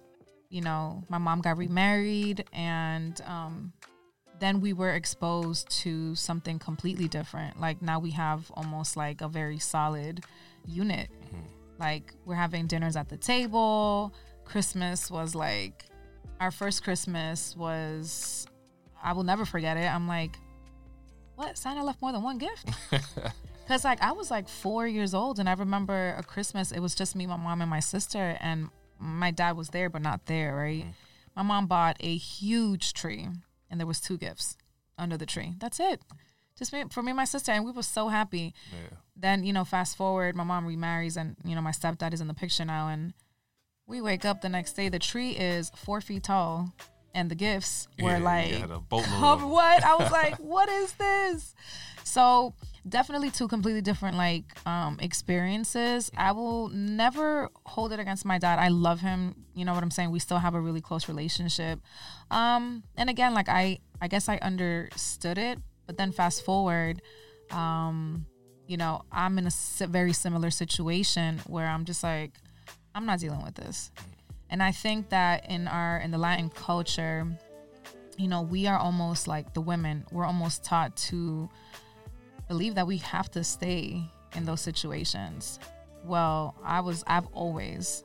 you 0.50 0.62
know, 0.62 1.04
my 1.10 1.18
mom 1.18 1.42
got 1.42 1.58
remarried, 1.58 2.46
and 2.54 3.20
um, 3.26 3.74
then 4.40 4.62
we 4.62 4.74
were 4.74 4.92
exposed 4.92 5.70
to 5.82 6.16
something 6.16 6.60
completely 6.60 7.08
different. 7.08 7.60
Like 7.60 7.82
now 7.82 8.00
we 8.00 8.12
have 8.12 8.50
almost 8.54 8.98
like 8.98 9.22
a 9.22 9.28
very 9.28 9.60
solid 9.60 10.24
unit. 10.66 11.10
Like 11.80 12.14
we're 12.26 12.36
having 12.36 12.68
dinners 12.68 12.96
at 12.96 13.10
the 13.10 13.18
table. 13.18 14.14
Christmas 14.46 15.12
was 15.12 15.36
like 15.36 15.86
our 16.40 16.52
first 16.52 16.84
Christmas 16.84 17.56
was 17.56 18.48
I 19.02 19.14
will 19.14 19.24
never 19.24 19.46
forget 19.46 19.78
it. 19.78 19.86
I'm 19.86 20.08
like, 20.08 20.38
what? 21.36 21.58
Santa 21.58 21.84
left 21.84 22.02
more 22.02 22.12
than 22.12 22.22
one 22.22 22.38
gift? 22.38 22.70
Cause 23.70 23.86
like 23.86 24.02
I 24.02 24.12
was 24.14 24.32
like 24.32 24.50
four 24.50 24.88
years 24.88 25.14
old, 25.14 25.40
and 25.40 25.48
I 25.48 25.54
remember 25.54 26.16
a 26.18 26.24
Christmas. 26.24 26.72
It 26.72 26.80
was 26.80 26.96
just 26.96 27.16
me, 27.16 27.28
my 27.28 27.38
mom, 27.38 27.62
and 27.62 27.70
my 27.70 27.80
sister, 27.80 28.36
and 28.42 28.70
my 29.00 29.30
dad 29.30 29.56
was 29.56 29.70
there, 29.70 29.92
but 29.92 30.02
not 30.02 30.26
there. 30.26 30.56
Right? 30.56 30.82
Mm-hmm. 30.82 30.92
My 31.36 31.44
mom 31.44 31.68
bought 31.68 31.98
a 32.00 32.18
huge 32.18 32.94
tree, 32.94 33.28
and 33.70 33.80
there 33.80 33.86
was 33.86 34.02
two 34.02 34.18
gifts 34.18 34.58
under 34.98 35.18
the 35.18 35.28
tree. 35.28 35.54
That's 35.60 35.80
it. 35.80 36.02
Just 36.58 36.74
me, 36.74 36.86
for 36.90 37.04
me 37.04 37.12
and 37.12 37.18
my 37.18 37.26
sister, 37.26 37.52
and 37.52 37.64
we 37.64 37.72
were 37.72 37.84
so 37.84 38.10
happy 38.10 38.54
yeah. 38.74 38.98
then 39.16 39.44
you 39.44 39.54
know 39.54 39.64
fast 39.64 39.98
forward 39.98 40.36
my 40.36 40.44
mom 40.44 40.66
remarries 40.66 41.18
and 41.18 41.36
you 41.44 41.56
know 41.56 41.62
my 41.62 41.72
stepdad 41.72 42.14
is 42.14 42.22
in 42.22 42.28
the 42.28 42.34
picture 42.34 42.66
now 42.66 42.88
and 42.88 43.14
we 43.88 44.02
wake 44.02 44.26
up 44.26 44.42
the 44.42 44.50
next 44.50 44.74
day 44.74 44.90
the 44.90 45.00
tree 45.00 45.32
is 45.32 45.72
four 45.76 46.02
feet 46.02 46.24
tall 46.24 46.74
and 47.14 47.30
the 47.30 47.36
gifts 47.36 47.88
were 48.02 48.18
you 48.18 48.24
like 48.24 48.52
had 48.52 48.72
a 48.72 48.76
of 48.76 49.04
cover 49.20 49.48
what 49.48 49.84
i 49.84 49.96
was 49.96 50.12
like 50.20 50.36
what 50.38 50.70
is 50.70 50.94
this 50.94 51.56
so 52.04 52.54
definitely 52.90 53.30
two 53.30 53.48
completely 53.48 53.82
different 53.82 54.18
like 54.18 54.44
um 54.68 54.98
experiences. 55.00 56.12
I 56.18 56.32
will 56.32 56.70
never 56.70 57.50
hold 57.66 57.94
it 57.94 58.00
against 58.00 58.26
my 58.26 58.38
dad. 58.38 58.60
I 58.60 58.70
love 58.70 59.00
him. 59.02 59.46
You 59.54 59.66
know 59.66 59.74
what 59.74 59.84
i'm 59.84 59.92
saying? 59.92 60.12
We 60.12 60.20
still 60.20 60.40
have 60.40 60.56
a 60.56 60.60
really 60.60 60.82
close 60.82 61.08
relationship. 61.08 61.80
Um 62.32 62.84
and 62.98 63.10
again 63.10 63.34
like 63.34 63.50
i 63.50 63.80
i 64.02 64.08
guess 64.08 64.30
i 64.30 64.38
understood 64.38 65.38
it 65.38 65.60
but 65.86 65.98
then 65.98 66.12
fast 66.12 66.46
forward 66.46 67.02
um 67.52 68.26
you 68.68 68.78
know 68.78 69.02
i'm 69.12 69.38
in 69.40 69.48
a 69.48 69.88
very 69.88 70.14
similar 70.14 70.52
situation 70.52 71.42
where 71.48 71.66
i'm 71.66 71.84
just 71.84 72.04
like 72.04 72.34
i'm 72.94 73.06
not 73.06 73.20
dealing 73.20 73.44
with 73.44 73.56
this. 73.56 73.92
And 74.50 74.64
i 74.64 74.72
think 74.72 75.10
that 75.10 75.50
in 75.50 75.68
our 75.68 75.98
in 76.00 76.12
the 76.12 76.18
latin 76.18 76.50
culture 76.50 77.28
you 78.20 78.28
know 78.28 78.42
we 78.42 78.68
are 78.68 78.78
almost 78.78 79.28
like 79.28 79.54
the 79.54 79.62
women. 79.62 80.06
We're 80.12 80.26
almost 80.26 80.64
taught 80.64 80.96
to 81.08 81.50
believe 82.50 82.76
that 82.76 82.86
we 82.86 82.98
have 82.98 83.32
to 83.32 83.44
stay 83.44 84.04
in 84.36 84.44
those 84.46 84.60
situations 84.62 85.60
well 86.04 86.56
i 86.64 86.80
was 86.82 87.04
i've 87.08 87.26
always 87.28 88.04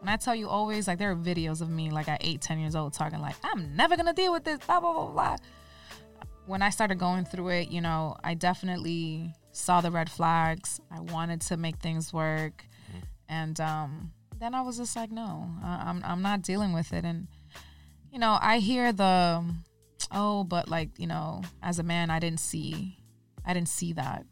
when 0.00 0.08
i 0.08 0.16
tell 0.16 0.34
you 0.34 0.48
always 0.48 0.86
like 0.86 0.98
there 0.98 1.10
are 1.10 1.16
videos 1.16 1.60
of 1.60 1.68
me 1.68 1.90
like 1.90 2.08
at 2.08 2.24
8 2.24 2.40
10 2.40 2.58
years 2.60 2.74
old 2.76 2.92
talking 2.92 3.20
like 3.20 3.34
i'm 3.44 3.74
never 3.76 3.96
gonna 3.96 4.12
deal 4.14 4.32
with 4.32 4.44
this 4.44 4.58
blah 4.66 4.78
blah 4.80 4.92
blah 4.92 5.06
blah 5.10 5.36
when 6.46 6.60
I 6.60 6.70
started 6.70 6.98
going 6.98 7.24
through 7.24 7.50
it, 7.50 7.70
you 7.70 7.80
know, 7.80 8.16
I 8.24 8.34
definitely 8.34 9.32
saw 9.52 9.80
the 9.80 9.92
red 9.92 10.10
flags. 10.10 10.80
I 10.90 10.98
wanted 10.98 11.40
to 11.42 11.56
make 11.56 11.76
things 11.76 12.12
work, 12.12 12.64
and 13.28 13.60
um, 13.60 14.10
then 14.40 14.52
I 14.52 14.62
was 14.62 14.76
just 14.76 14.96
like, 14.96 15.12
no, 15.12 15.48
I- 15.62 15.84
I'm 15.86 16.02
I'm 16.04 16.20
not 16.20 16.42
dealing 16.42 16.72
with 16.72 16.92
it. 16.92 17.04
And 17.04 17.28
you 18.10 18.18
know, 18.18 18.38
I 18.42 18.58
hear 18.58 18.92
the, 18.92 19.44
oh, 20.10 20.42
but 20.42 20.68
like 20.68 20.98
you 20.98 21.06
know, 21.06 21.42
as 21.62 21.78
a 21.78 21.84
man, 21.84 22.10
I 22.10 22.18
didn't 22.18 22.40
see, 22.40 22.98
I 23.44 23.54
didn't 23.54 23.68
see 23.68 23.92
that. 23.94 24.24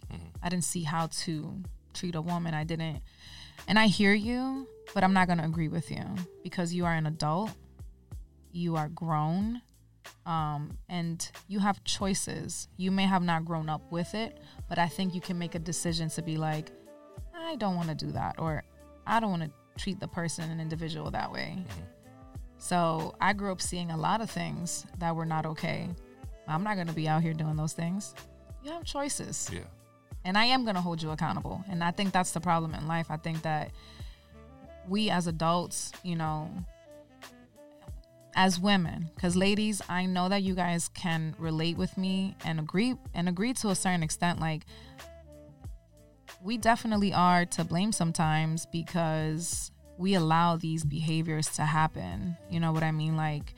I 0.43 0.49
didn't 0.49 0.65
see 0.65 0.83
how 0.83 1.07
to 1.07 1.63
treat 1.95 2.15
a 2.15 2.23
woman. 2.23 2.55
I 2.55 2.65
didn't, 2.65 3.03
and 3.67 3.79
I 3.79 3.87
hear 3.87 4.15
you, 4.15 4.69
but 4.95 5.05
I'm 5.05 5.13
not 5.13 5.29
gonna 5.29 5.45
agree 5.45 5.69
with 5.69 5.91
you 5.91 6.05
because 6.43 6.73
you 6.73 6.85
are 6.85 6.95
an 6.95 7.07
adult. 7.07 7.51
You 8.53 8.77
are 8.77 8.89
grown 8.89 9.63
um, 10.27 10.77
and 10.89 11.31
you 11.49 11.59
have 11.59 11.83
choices. 11.85 12.69
You 12.77 12.91
may 12.91 13.05
have 13.05 13.23
not 13.23 13.45
grown 13.45 13.69
up 13.69 13.91
with 13.91 14.15
it, 14.15 14.39
but 14.69 14.79
I 14.79 14.89
think 14.89 15.15
you 15.15 15.21
can 15.21 15.39
make 15.39 15.55
a 15.55 15.59
decision 15.59 16.09
to 16.11 16.23
be 16.23 16.37
like, 16.37 16.71
I 17.35 17.57
don't 17.57 17.77
want 17.77 17.89
to 17.89 17.95
do 17.95 18.13
that, 18.13 18.37
or 18.39 18.65
I 19.07 19.21
don't 19.21 19.31
want 19.31 19.43
to 19.45 19.51
treat 19.83 19.99
the 20.01 20.09
person, 20.09 20.51
an 20.51 20.61
individual, 20.61 21.11
that 21.11 21.33
way. 21.33 21.65
So 22.59 23.15
I 23.21 23.33
grew 23.33 23.51
up 23.51 23.61
seeing 23.61 23.91
a 23.91 23.97
lot 23.97 24.21
of 24.21 24.31
things 24.31 24.87
that 24.99 25.17
were 25.17 25.25
not 25.25 25.47
okay. 25.47 25.89
I'm 26.47 26.63
not 26.63 26.75
going 26.75 26.89
to 26.89 26.93
be 26.93 27.09
out 27.09 27.23
here 27.23 27.33
doing 27.33 27.57
those 27.57 27.73
things. 27.73 28.15
You 28.63 28.73
have 28.73 28.85
choices 28.85 29.51
Yeah. 29.53 29.61
and 30.25 30.37
I 30.37 30.45
am 30.47 30.65
going 30.65 30.75
to 30.77 30.83
hold 30.83 31.03
you 31.03 31.11
accountable. 31.11 31.65
And 31.69 31.83
I 31.83 31.91
think 31.91 32.13
that's 32.13 32.33
the 32.33 32.41
problem 32.41 32.75
in 32.75 32.87
life. 32.87 33.11
I 33.11 33.17
think 33.17 33.43
that 33.43 33.71
we 34.89 35.11
as 35.11 35.27
adults, 35.27 35.93
you 36.03 36.17
know, 36.17 36.51
as 38.35 38.61
women, 38.61 39.11
because 39.15 39.35
ladies, 39.35 39.83
I 39.89 40.07
know 40.07 40.29
that 40.29 40.43
you 40.43 40.55
guys 40.55 40.89
can 40.89 41.35
relate 41.39 41.77
with 41.77 41.97
me 41.99 42.37
and 42.45 42.61
agree 42.61 42.97
and 43.15 43.29
agree 43.29 43.53
to 43.55 43.71
a 43.71 43.75
certain 43.75 44.03
extent. 44.03 44.41
Like, 44.41 44.67
we 46.43 46.57
definitely 46.57 47.13
are 47.13 47.45
to 47.47 47.65
blame 47.65 47.93
sometimes 47.93 48.67
because 48.67 49.71
we 49.99 50.15
allow 50.15 50.57
these 50.57 50.85
behaviors 50.85 51.49
to 51.57 51.63
happen. 51.63 52.37
You 52.49 52.61
know 52.61 52.73
what 52.73 52.83
I 52.83 52.93
mean? 52.93 53.17
Like, 53.17 53.55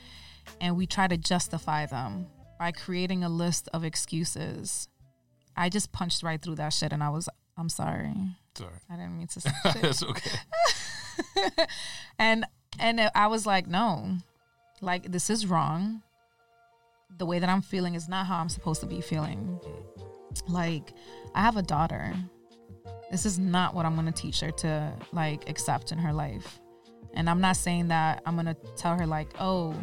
and 0.60 0.76
we 0.76 0.86
try 0.86 1.06
to 1.06 1.16
justify 1.16 1.86
them 1.86 2.26
by 2.58 2.72
creating 2.72 3.22
a 3.24 3.28
list 3.28 3.68
of 3.72 3.84
excuses. 3.84 4.88
I 5.56 5.68
just 5.68 5.92
punched 5.92 6.22
right 6.22 6.40
through 6.40 6.56
that 6.56 6.72
shit 6.72 6.92
and 6.92 7.02
I 7.02 7.10
was, 7.10 7.28
I'm 7.56 7.68
sorry. 7.68 8.14
Sorry. 8.54 8.70
I 8.90 8.96
didn't 8.96 9.16
mean 9.16 9.26
to 9.28 9.40
say 9.42 9.50
shit. 9.64 9.82
That's 9.82 10.02
okay. 10.02 10.30
and 12.18 12.44
and 12.78 13.10
I 13.14 13.26
was 13.26 13.46
like, 13.46 13.66
no, 13.66 14.16
like 14.80 15.10
this 15.10 15.30
is 15.30 15.46
wrong. 15.46 16.02
The 17.18 17.26
way 17.26 17.38
that 17.38 17.48
I'm 17.48 17.62
feeling 17.62 17.94
is 17.94 18.08
not 18.08 18.26
how 18.26 18.38
I'm 18.38 18.48
supposed 18.48 18.80
to 18.80 18.86
be 18.86 19.00
feeling. 19.00 19.60
Mm. 19.62 20.48
Like, 20.48 20.94
I 21.34 21.42
have 21.42 21.56
a 21.56 21.62
daughter. 21.62 22.14
This 23.10 23.26
is 23.26 23.38
not 23.38 23.74
what 23.74 23.84
I'm 23.84 23.94
gonna 23.94 24.12
teach 24.12 24.40
her 24.40 24.50
to 24.50 24.92
like 25.12 25.48
accept 25.48 25.92
in 25.92 25.98
her 25.98 26.12
life. 26.12 26.58
And 27.14 27.28
I'm 27.28 27.40
not 27.40 27.56
saying 27.56 27.88
that 27.88 28.22
I'm 28.24 28.36
gonna 28.36 28.56
tell 28.76 28.96
her 28.96 29.06
like, 29.06 29.28
oh, 29.38 29.74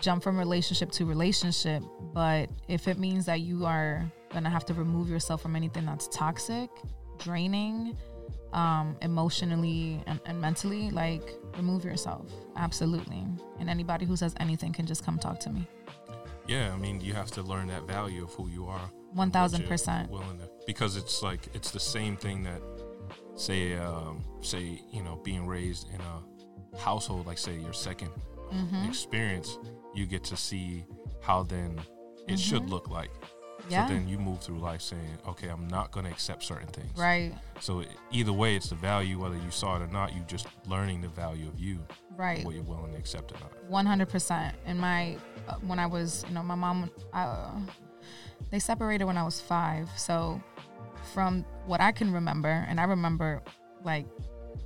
jump 0.00 0.22
from 0.22 0.38
relationship 0.38 0.92
to 0.92 1.04
relationship. 1.04 1.82
But 2.14 2.50
if 2.68 2.86
it 2.86 2.98
means 2.98 3.26
that 3.26 3.40
you 3.40 3.66
are 3.66 4.10
gonna 4.32 4.50
have 4.50 4.64
to 4.66 4.74
remove 4.74 5.08
yourself 5.08 5.42
from 5.42 5.56
anything 5.56 5.86
that's 5.86 6.08
toxic, 6.08 6.70
draining, 7.18 7.96
um, 8.52 8.96
emotionally 9.02 10.02
and, 10.06 10.20
and 10.26 10.40
mentally, 10.40 10.90
like 10.90 11.34
remove 11.56 11.84
yourself. 11.84 12.26
Absolutely. 12.56 13.24
And 13.58 13.70
anybody 13.70 14.06
who 14.06 14.16
says 14.16 14.34
anything 14.40 14.72
can 14.72 14.86
just 14.86 15.04
come 15.04 15.18
talk 15.18 15.38
to 15.40 15.50
me. 15.50 15.66
Yeah, 16.46 16.72
I 16.72 16.76
mean, 16.76 17.00
you 17.00 17.12
have 17.14 17.30
to 17.32 17.42
learn 17.42 17.68
that 17.68 17.84
value 17.86 18.24
of 18.24 18.32
who 18.34 18.48
you 18.48 18.66
are. 18.66 18.90
One 19.12 19.30
thousand 19.30 19.66
percent. 19.66 20.10
Willing 20.10 20.38
to, 20.38 20.48
because 20.66 20.96
it's 20.96 21.22
like 21.22 21.40
it's 21.54 21.70
the 21.70 21.80
same 21.80 22.16
thing 22.16 22.42
that, 22.44 22.60
say, 23.36 23.76
um, 23.76 24.24
say 24.40 24.80
you 24.92 25.02
know, 25.02 25.20
being 25.24 25.46
raised 25.46 25.88
in 25.92 26.00
a 26.00 26.78
household 26.78 27.26
like 27.26 27.38
say 27.38 27.56
your 27.56 27.72
2nd 27.72 28.08
Mm-hmm. 28.52 28.88
experience, 28.88 29.58
you 29.94 30.06
get 30.06 30.24
to 30.24 30.36
see 30.36 30.84
how 31.22 31.44
then 31.44 31.80
it 32.26 32.36
should 32.36 32.68
look 32.68 32.90
like. 32.90 33.12
Yeah. 33.70 33.86
So 33.86 33.94
then 33.94 34.08
you 34.08 34.18
move 34.18 34.40
through 34.40 34.58
life 34.58 34.80
saying, 34.82 35.18
okay, 35.28 35.48
I'm 35.48 35.68
not 35.68 35.90
going 35.92 36.04
to 36.06 36.10
accept 36.12 36.42
certain 36.42 36.66
things. 36.68 36.90
Right. 36.98 37.32
So 37.60 37.84
either 38.10 38.32
way, 38.32 38.56
it's 38.56 38.68
the 38.70 38.74
value, 38.74 39.18
whether 39.20 39.36
you 39.36 39.50
saw 39.50 39.76
it 39.76 39.82
or 39.82 39.86
not. 39.86 40.14
You 40.14 40.22
just 40.26 40.46
learning 40.66 41.00
the 41.02 41.08
value 41.08 41.46
of 41.48 41.58
you, 41.58 41.78
Right. 42.16 42.44
what 42.44 42.54
you're 42.54 42.64
willing 42.64 42.92
to 42.92 42.98
accept 42.98 43.32
or 43.32 43.38
not. 43.40 43.52
One 43.68 43.86
hundred 43.86 44.08
percent. 44.08 44.56
In 44.66 44.78
my 44.78 45.16
uh, 45.48 45.54
when 45.66 45.78
I 45.78 45.86
was, 45.86 46.24
you 46.28 46.34
know, 46.34 46.42
my 46.42 46.54
mom, 46.56 46.90
uh, 47.12 47.52
they 48.50 48.58
separated 48.58 49.04
when 49.04 49.16
I 49.16 49.22
was 49.22 49.40
five. 49.40 49.88
So 49.96 50.40
from 51.14 51.44
what 51.66 51.80
I 51.80 51.92
can 51.92 52.12
remember, 52.12 52.66
and 52.68 52.80
I 52.80 52.84
remember 52.84 53.42
like 53.84 54.06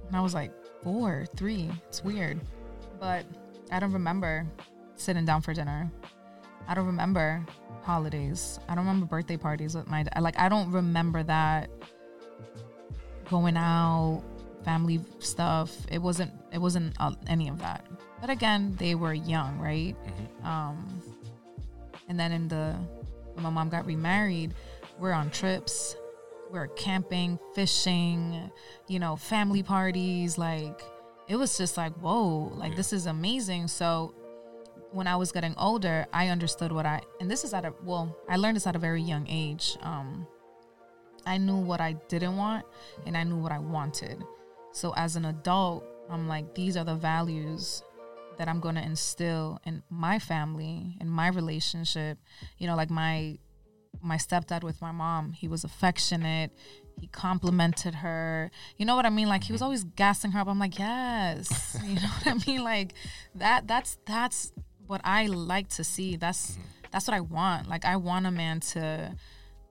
when 0.06 0.14
I 0.14 0.20
was 0.20 0.34
like 0.34 0.52
four, 0.82 1.26
three. 1.36 1.70
It's 1.88 2.02
weird, 2.02 2.40
but 2.98 3.24
I 3.70 3.80
don't 3.80 3.92
remember 3.92 4.46
sitting 4.96 5.24
down 5.24 5.42
for 5.42 5.52
dinner. 5.54 5.90
I 6.66 6.74
don't 6.74 6.86
remember 6.86 7.44
holidays. 7.84 8.58
I 8.68 8.74
don't 8.74 8.84
remember 8.86 9.06
birthday 9.06 9.36
parties 9.36 9.74
with 9.74 9.88
my 9.88 10.02
dad. 10.04 10.20
like. 10.20 10.38
I 10.38 10.48
don't 10.48 10.70
remember 10.72 11.22
that 11.22 11.70
going 13.30 13.56
out, 13.56 14.22
family 14.64 15.00
stuff. 15.18 15.74
It 15.90 15.98
wasn't. 16.00 16.32
It 16.52 16.58
wasn't 16.58 16.94
uh, 17.00 17.12
any 17.26 17.48
of 17.48 17.58
that. 17.60 17.86
But 18.20 18.30
again, 18.30 18.74
they 18.78 18.94
were 18.94 19.12
young, 19.14 19.58
right? 19.58 19.94
Mhm. 20.06 20.46
Um, 20.46 21.02
and 22.08 22.18
then 22.18 22.32
in 22.32 22.48
the 22.48 22.74
when 23.34 23.42
my 23.42 23.50
mom 23.50 23.68
got 23.68 23.86
remarried, 23.86 24.54
we're 24.98 25.12
on 25.12 25.30
trips, 25.30 25.96
we're 26.50 26.68
camping, 26.68 27.38
fishing, 27.54 28.50
you 28.86 28.98
know, 28.98 29.16
family 29.16 29.62
parties. 29.62 30.38
Like 30.38 30.80
it 31.28 31.36
was 31.36 31.56
just 31.58 31.76
like, 31.76 31.92
whoa, 31.94 32.52
like 32.56 32.70
Yeah. 32.72 32.76
this 32.76 32.92
is 32.92 33.06
amazing. 33.06 33.68
So 33.68 34.14
when 34.94 35.08
I 35.08 35.16
was 35.16 35.32
getting 35.32 35.54
older, 35.58 36.06
I 36.12 36.28
understood 36.28 36.70
what 36.70 36.86
I 36.86 37.02
and 37.20 37.30
this 37.30 37.44
is 37.44 37.52
at 37.52 37.64
a 37.64 37.74
well, 37.82 38.16
I 38.28 38.36
learned 38.36 38.56
this 38.56 38.66
at 38.66 38.76
a 38.76 38.78
very 38.78 39.02
young 39.02 39.26
age. 39.28 39.76
Um, 39.82 40.26
I 41.26 41.38
knew 41.38 41.56
what 41.56 41.80
I 41.80 41.94
didn't 42.08 42.36
want 42.36 42.64
and 43.04 43.16
I 43.16 43.24
knew 43.24 43.36
what 43.36 43.50
I 43.50 43.58
wanted. 43.58 44.22
So 44.72 44.92
as 44.96 45.16
an 45.16 45.24
adult, 45.24 45.84
I'm 46.08 46.28
like, 46.28 46.54
these 46.54 46.76
are 46.76 46.84
the 46.84 46.94
values 46.94 47.82
that 48.38 48.48
I'm 48.48 48.60
going 48.60 48.74
to 48.74 48.82
instill 48.82 49.60
in 49.64 49.82
my 49.90 50.18
family, 50.18 50.96
in 51.00 51.08
my 51.08 51.28
relationship. 51.28 52.18
You 52.58 52.66
know, 52.66 52.76
like 52.76 52.90
my 52.90 53.38
my 54.00 54.16
stepdad 54.16 54.62
with 54.62 54.80
my 54.80 54.92
mom, 54.92 55.32
he 55.32 55.48
was 55.48 55.64
affectionate. 55.64 56.52
He 57.00 57.08
complimented 57.08 57.96
her. 57.96 58.50
You 58.76 58.86
know 58.86 58.94
what 58.94 59.06
I 59.06 59.10
mean? 59.10 59.28
Like 59.28 59.44
he 59.44 59.52
was 59.52 59.62
always 59.62 59.82
gassing 59.82 60.32
her 60.32 60.40
up. 60.40 60.48
I'm 60.48 60.58
like, 60.58 60.78
yes. 60.78 61.76
You 61.84 61.96
know 61.96 62.00
what 62.22 62.26
I 62.26 62.34
mean? 62.46 62.62
Like 62.62 62.94
that. 63.34 63.66
That's 63.66 63.98
that's 64.06 64.52
what 64.86 65.00
I 65.04 65.26
like 65.26 65.68
to 65.70 65.84
see. 65.84 66.16
That's 66.16 66.58
that's 66.90 67.06
what 67.08 67.14
I 67.16 67.20
want. 67.20 67.68
Like 67.68 67.84
I 67.84 67.96
want 67.96 68.26
a 68.26 68.30
man 68.30 68.60
to 68.60 69.14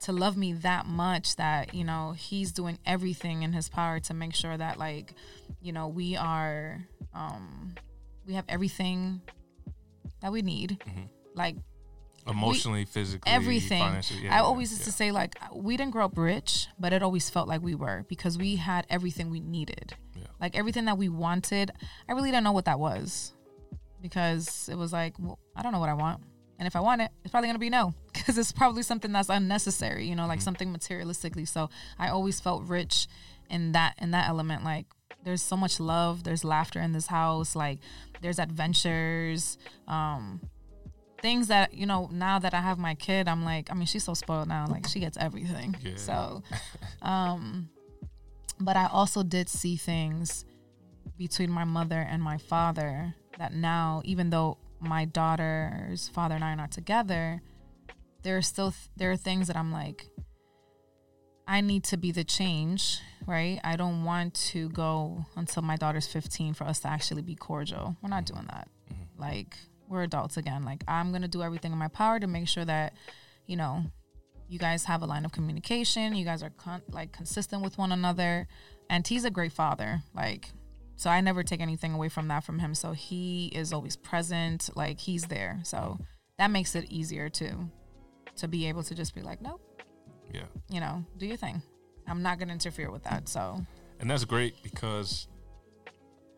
to 0.01 0.11
love 0.11 0.35
me 0.35 0.51
that 0.53 0.85
much 0.85 1.37
that 1.37 1.73
you 1.73 1.83
know 1.83 2.11
he's 2.17 2.51
doing 2.51 2.77
everything 2.85 3.43
in 3.43 3.53
his 3.53 3.69
power 3.69 3.99
to 4.01 4.13
make 4.13 4.35
sure 4.35 4.57
that 4.57 4.77
like 4.77 5.13
you 5.61 5.71
know 5.71 5.87
we 5.87 6.15
are 6.17 6.85
um 7.13 7.73
we 8.27 8.33
have 8.33 8.43
everything 8.49 9.21
that 10.21 10.31
we 10.31 10.41
need 10.41 10.77
like 11.35 11.55
Emotionally, 12.25 12.85
physically, 12.85 13.29
everything 13.29 13.81
financially. 13.81 14.23
yeah, 14.23 14.31
i 14.33 14.35
yeah, 14.37 14.43
always 14.43 14.71
used 14.71 14.81
yeah. 14.83 14.85
to 14.85 14.91
say 14.93 15.11
like 15.11 15.35
we 15.53 15.75
didn't 15.75 15.91
grow 15.91 16.05
up 16.05 16.17
rich 16.17 16.67
but 16.79 16.93
it 16.93 17.03
always 17.03 17.29
felt 17.29 17.49
like 17.49 17.61
we 17.61 17.75
were 17.75 18.05
because 18.07 18.37
we 18.37 18.55
had 18.55 18.85
everything 18.89 19.29
we 19.29 19.41
needed 19.41 19.93
Yeah. 20.15 20.27
like 20.39 20.57
everything 20.57 20.85
that 20.85 20.97
we 20.97 21.09
wanted 21.09 21.71
i 22.07 22.13
really 22.13 22.31
didn't 22.31 22.45
know 22.45 22.53
what 22.53 22.63
that 22.65 22.79
was 22.79 23.33
because 24.03 24.69
it 24.69 24.75
was 24.77 24.93
like 24.93 25.15
well, 25.17 25.39
i 25.55 25.63
don't 25.63 25.71
know 25.71 25.79
what 25.79 25.89
i 25.89 25.93
want. 25.95 26.21
And 26.59 26.67
if 26.67 26.75
i 26.75 26.79
want 26.79 27.01
it 27.01 27.09
it's 27.23 27.31
probably 27.31 27.47
going 27.47 27.55
to 27.55 27.59
be 27.59 27.71
no 27.71 27.95
because 28.13 28.37
it's 28.37 28.51
probably 28.51 28.83
something 28.83 29.11
that's 29.11 29.29
unnecessary 29.29 30.05
you 30.05 30.15
know 30.15 30.27
like 30.27 30.41
something 30.41 30.71
materialistically. 30.71 31.47
So 31.47 31.69
i 31.97 32.09
always 32.09 32.39
felt 32.39 32.63
rich 32.65 33.07
in 33.49 33.71
that 33.71 33.95
in 33.99 34.11
that 34.11 34.29
element 34.29 34.63
like 34.63 34.85
there's 35.23 35.41
so 35.41 35.57
much 35.57 35.79
love 35.79 36.23
there's 36.23 36.43
laughter 36.43 36.79
in 36.79 36.91
this 36.91 37.07
house 37.07 37.55
like 37.55 37.79
there's 38.21 38.39
adventures 38.39 39.57
um 39.87 40.41
things 41.21 41.47
that 41.47 41.73
you 41.73 41.85
know 41.85 42.09
now 42.11 42.37
that 42.37 42.53
i 42.53 42.59
have 42.59 42.77
my 42.77 42.95
kid 42.95 43.27
i'm 43.27 43.43
like 43.45 43.71
i 43.71 43.73
mean 43.73 43.85
she's 43.85 44.03
so 44.03 44.13
spoiled 44.13 44.47
now 44.47 44.65
like 44.69 44.87
she 44.87 44.99
gets 44.99 45.17
everything. 45.17 45.75
Yeah. 45.81 45.95
so 45.95 46.43
um 47.01 47.69
but 48.59 48.75
i 48.75 48.87
also 48.87 49.23
did 49.23 49.47
see 49.49 49.77
things 49.77 50.45
between 51.17 51.51
my 51.51 51.63
mother 51.63 51.99
and 51.99 52.21
my 52.21 52.37
father 52.37 53.15
that 53.37 53.53
now 53.53 54.01
even 54.05 54.29
though 54.29 54.57
my 54.79 55.05
daughter's 55.05 56.07
father 56.09 56.35
and 56.35 56.43
i 56.43 56.51
are 56.51 56.55
not 56.55 56.71
together 56.71 57.41
there 58.23 58.37
are 58.37 58.41
still 58.41 58.71
th- 58.71 58.89
there 58.95 59.11
are 59.11 59.17
things 59.17 59.47
that 59.47 59.55
i'm 59.55 59.71
like 59.71 60.07
i 61.47 61.61
need 61.61 61.83
to 61.83 61.97
be 61.97 62.11
the 62.11 62.23
change 62.23 62.99
right? 63.27 63.59
I 63.63 63.75
don't 63.75 64.03
want 64.03 64.33
to 64.51 64.69
go 64.69 65.25
until 65.35 65.63
my 65.63 65.75
daughter's 65.75 66.07
15 66.07 66.53
for 66.53 66.65
us 66.65 66.79
to 66.79 66.89
actually 66.89 67.21
be 67.21 67.35
cordial. 67.35 67.95
We're 68.01 68.09
not 68.09 68.25
doing 68.25 68.45
that. 68.51 68.67
Mm-hmm. 68.91 69.21
Like 69.21 69.57
we're 69.87 70.03
adults 70.03 70.37
again. 70.37 70.63
Like 70.63 70.83
i'm 70.87 71.11
gonna 71.11 71.27
do 71.27 71.43
everything 71.43 71.71
in 71.71 71.77
my 71.77 71.87
power 71.87 72.19
to 72.19 72.27
make 72.27 72.47
sure 72.47 72.65
that 72.65 72.93
you 73.45 73.55
know 73.55 73.83
you 74.47 74.59
guys 74.59 74.85
have 74.85 75.01
a 75.01 75.05
line 75.05 75.25
of 75.25 75.31
communication. 75.31 76.15
You 76.15 76.25
guys 76.25 76.43
are 76.43 76.51
con- 76.51 76.81
like 76.89 77.11
consistent 77.11 77.61
with 77.61 77.77
one 77.77 77.91
another. 77.91 78.47
And 78.89 79.07
he's 79.07 79.25
a 79.25 79.31
great 79.31 79.53
father. 79.53 80.03
Like 80.13 80.49
so 80.95 81.09
i 81.09 81.19
never 81.21 81.43
take 81.43 81.61
anything 81.61 81.93
away 81.93 82.09
from 82.09 82.27
that 82.27 82.43
from 82.43 82.59
him 82.59 82.73
so 82.75 82.91
he 82.91 83.47
is 83.47 83.73
always 83.73 83.95
present 83.95 84.69
like 84.75 84.99
he's 84.99 85.23
there 85.25 85.59
so 85.63 85.97
that 86.37 86.49
makes 86.51 86.75
it 86.75 86.85
easier 86.91 87.29
to 87.29 87.69
to 88.35 88.47
be 88.47 88.67
able 88.67 88.83
to 88.83 88.95
just 88.95 89.13
be 89.15 89.21
like 89.21 89.41
nope 89.41 89.61
Yeah. 90.33 90.43
you 90.69 90.79
know 90.79 91.03
do 91.17 91.25
your 91.25 91.37
thing 91.37 91.61
i'm 92.07 92.21
not 92.21 92.39
gonna 92.39 92.53
interfere 92.53 92.91
with 92.91 93.03
that 93.03 93.29
so 93.29 93.65
And 93.99 94.09
that's 94.09 94.25
great 94.25 94.55
because 94.63 95.27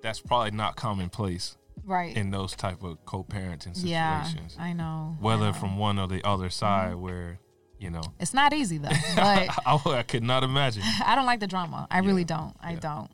that's 0.01 0.19
probably 0.19 0.51
not 0.51 0.75
commonplace 0.75 1.57
right 1.83 2.15
in 2.15 2.31
those 2.31 2.55
type 2.55 2.83
of 2.83 3.03
co-parenting 3.05 3.75
situations. 3.75 3.85
yeah 3.85 4.63
i 4.63 4.73
know 4.73 5.17
I 5.19 5.23
Whether 5.23 5.45
know. 5.47 5.53
from 5.53 5.77
one 5.77 5.99
or 5.99 6.07
the 6.07 6.23
other 6.25 6.45
mm-hmm. 6.45 6.51
side, 6.51 6.95
where 6.95 7.39
you 7.77 7.89
know, 7.89 8.01
it's 8.21 8.33
not 8.33 8.53
easy 8.53 8.77
though 8.77 8.87
but 9.15 9.49
I, 9.65 9.77
I 9.85 10.03
could 10.03 10.23
not 10.23 10.43
imagine. 10.43 10.81
I 11.05 11.13
don't 11.15 11.25
like 11.25 11.41
the 11.41 11.47
drama. 11.47 11.87
I 11.91 11.99
really 11.99 12.23
don't. 12.23 12.55
I 12.61 12.71
yeah. 12.71 12.79
don't. 12.79 13.11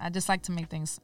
I 0.00 0.10
just 0.10 0.28
like 0.28 0.42
to 0.42 0.52
make 0.52 0.68
things 0.68 1.00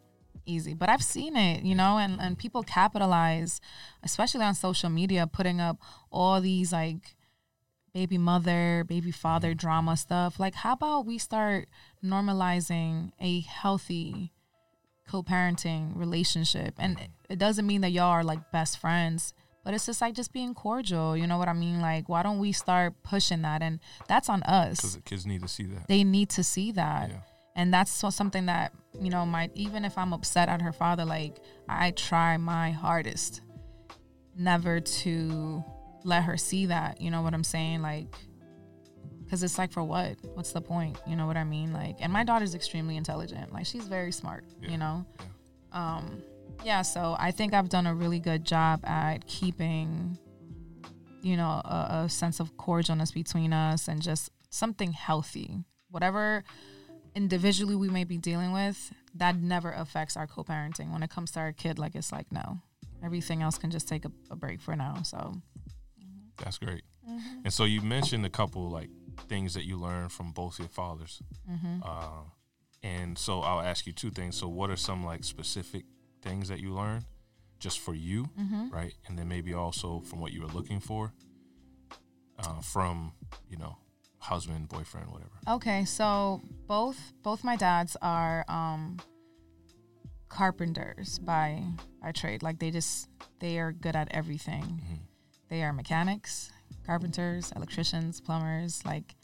easy. 0.47 0.75
But 0.75 0.89
I've 0.89 1.03
seen 1.03 1.37
it, 1.37 1.65
you 1.65 1.75
know, 1.75 1.99
and, 1.99 2.21
and 2.21 2.39
people 2.39 2.63
capitalize, 2.63 3.61
especially 4.03 4.45
on 4.45 4.55
social 4.55 4.91
media, 4.91 5.27
putting 5.27 5.61
up 5.61 5.79
all 6.11 6.41
these 6.41 6.73
like 6.73 7.17
baby 7.93 8.19
mother, 8.19 8.85
baby 8.87 9.11
father 9.11 9.51
mm-hmm. 9.51 9.59
drama 9.59 9.97
stuff. 9.97 10.39
Like, 10.39 10.55
how 10.55 10.75
about 10.75 11.07
we 11.07 11.19
start 11.19 11.69
normalizing 12.05 13.13
a 13.21 13.41
healthy 13.41 14.33
co 15.09 15.23
parenting 15.23 15.97
relationship? 15.97 16.75
And 16.79 16.97
mm-hmm. 16.97 17.33
it 17.33 17.39
doesn't 17.39 17.67
mean 17.67 17.81
that 17.81 17.91
y'all 17.91 18.11
are 18.11 18.25
like 18.25 18.53
best 18.53 18.79
friends, 18.79 19.33
but 19.65 19.75
it's 19.75 19.87
just 19.87 20.01
like 20.01 20.15
just 20.15 20.33
being 20.33 20.55
cordial. 20.55 21.17
You 21.17 21.27
know 21.27 21.39
what 21.39 21.49
I 21.49 21.55
mean? 21.55 21.81
Like, 21.81 22.09
why 22.09 22.23
don't 22.23 22.39
we 22.39 22.53
start 22.53 22.95
pushing 23.03 23.43
that? 23.43 23.63
And 23.63 23.81
that's 24.09 24.29
on 24.29 24.43
us. 24.43 24.77
Because 24.77 24.97
the 24.97 25.03
kids 25.03 25.27
need 25.27 25.43
to 25.43 25.49
see 25.49 25.65
that. 25.65 25.89
They 25.89 26.05
need 26.05 26.29
to 26.31 26.45
see 26.45 26.73
that. 26.73 27.11
Yeah. 27.11 27.21
And 27.57 27.73
that's 27.73 27.91
so 27.91 28.11
something 28.11 28.47
that, 28.47 28.73
you 29.01 29.11
know, 29.11 29.27
my 29.27 29.51
even 29.55 29.85
if 29.85 29.97
I'm 29.97 30.13
upset 30.13 30.49
at 30.49 30.61
her 30.63 30.73
father, 30.73 31.05
like 31.05 31.39
I 31.69 31.91
try 31.91 32.37
my 32.37 32.71
hardest 32.71 33.41
never 34.39 34.79
to 34.79 35.65
let 36.05 36.23
her 36.25 36.37
see 36.37 36.67
that. 36.67 37.01
You 37.01 37.11
know 37.11 37.23
what 37.23 37.33
I'm 37.35 37.43
saying? 37.43 37.81
Like, 37.81 38.07
because 39.25 39.43
it's 39.43 39.59
like, 39.59 39.73
for 39.73 39.83
what? 39.83 40.17
What's 40.35 40.53
the 40.53 40.61
point? 40.61 40.99
You 41.07 41.17
know 41.17 41.27
what 41.27 41.37
I 41.37 41.45
mean? 41.45 41.73
Like, 41.73 41.97
and 42.01 42.13
my 42.13 42.23
daughter's 42.23 42.55
extremely 42.55 42.97
intelligent. 42.97 43.53
Like, 43.53 43.67
she's 43.67 43.89
very 43.89 44.13
smart, 44.13 44.45
Yeah. 44.63 44.71
you 44.71 44.79
know? 44.79 45.05
Um, 45.73 46.23
yeah, 46.65 46.83
so 46.83 47.17
I 47.19 47.33
think 47.33 47.53
I've 47.53 47.69
done 47.69 47.87
a 47.87 47.95
really 47.95 48.21
good 48.21 48.45
job 48.45 48.85
at 48.85 49.27
keeping, 49.27 50.17
you 51.23 51.37
know, 51.37 51.61
a, 51.65 52.03
a 52.05 52.09
sense 52.09 52.39
of 52.39 52.57
cordialness 52.57 53.13
between 53.13 53.53
us 53.53 53.89
and 53.89 54.01
just 54.01 54.31
something 54.51 54.93
healthy. 54.93 55.65
Whatever 55.91 56.45
individually 57.17 57.75
we 57.75 57.89
may 57.89 58.05
be 58.05 58.19
dealing 58.19 58.53
with, 58.53 58.93
that 59.15 59.37
never 59.37 59.73
affects 59.73 60.17
our 60.17 60.27
co 60.27 60.45
parenting. 60.45 60.93
When 60.93 61.03
it 61.03 61.11
comes 61.11 61.33
to 61.33 61.41
our 61.41 61.53
kid, 61.53 61.79
like, 61.79 61.97
it's 61.97 62.13
like, 62.13 62.31
no, 62.31 62.61
everything 63.03 63.43
else 63.43 63.59
can 63.59 63.71
just 63.71 63.89
take 63.89 64.05
a, 64.05 64.13
a 64.31 64.37
break 64.37 64.61
for 64.61 64.77
now. 64.77 65.03
So, 65.03 65.35
That's 66.37 66.59
great. 66.59 66.83
Mm-hmm. 67.09 67.41
And 67.45 67.53
so 67.53 67.65
you 67.65 67.81
mentioned 67.81 68.27
a 68.27 68.31
couple 68.31 68.69
like 68.69 68.91
things 69.29 69.55
that 69.55 69.65
you 69.65 69.77
learned 69.79 70.13
from 70.13 70.33
both 70.33 70.59
your 70.59 70.69
fathers. 70.69 71.23
Mm-hmm. 71.51 71.83
Uh, 71.83 72.25
and 72.83 73.17
so 73.17 73.41
I'll 73.41 73.61
ask 73.61 73.87
you 73.87 73.93
two 73.93 74.11
things. 74.11 74.37
So 74.37 74.49
what 74.49 74.71
are 74.71 74.77
some 74.77 75.05
like 75.05 75.25
specific 75.25 75.85
things 76.21 76.49
that 76.49 76.61
you 76.61 76.75
learned 76.75 77.05
just 77.59 77.79
for 77.79 77.95
you, 77.95 78.29
Mm-hmm. 78.39 78.69
right? 78.71 78.93
And 79.07 79.19
then 79.19 79.29
maybe 79.29 79.55
also 79.55 80.01
from 80.01 80.21
what 80.21 80.33
you 80.33 80.43
were 80.43 80.49
looking 80.49 80.81
for 80.81 81.13
uh, 82.39 82.61
from, 82.61 83.13
you 83.49 83.57
know, 83.57 83.79
husband, 84.27 84.69
boyfriend, 84.69 85.09
whatever. 85.11 85.31
Okay, 85.49 85.85
so 85.85 86.41
both 86.67 86.99
both 87.23 87.45
my 87.45 87.57
dads 87.57 87.97
are 88.03 88.45
um 88.49 88.99
carpenters 90.29 91.19
by 91.21 91.63
by 92.03 92.13
trade. 92.13 92.43
Like 92.43 92.59
they 92.59 92.71
just 92.71 93.09
they 93.41 93.59
are 93.59 93.73
good 93.73 93.97
at 93.97 94.09
everything. 94.11 94.65
Mhm. 94.65 94.99
They 95.49 95.63
are 95.63 95.73
mechanics, 95.73 96.51
carpenters, 96.85 97.53
electricians, 97.55 98.21
plumbers, 98.21 98.85
like 98.85 99.15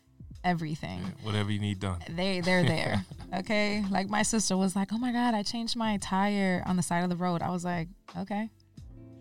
everything. 0.45 1.01
Yeah, 1.01 1.25
whatever 1.27 1.51
you 1.51 1.59
need 1.59 1.81
done. 1.81 2.01
They 2.09 2.41
they're 2.41 2.65
there. 2.65 3.05
okay? 3.35 3.85
Like 3.91 4.09
my 4.09 4.23
sister 4.23 4.57
was 4.57 4.77
like, 4.77 4.93
"Oh 4.93 4.99
my 4.99 5.13
god, 5.13 5.35
I 5.35 5.43
changed 5.43 5.77
my 5.77 5.97
tire 5.99 6.63
on 6.67 6.77
the 6.77 6.83
side 6.83 7.03
of 7.03 7.11
the 7.11 7.17
road." 7.17 7.43
I 7.43 7.51
was 7.51 7.65
like, 7.65 7.89
"Okay." 8.17 8.49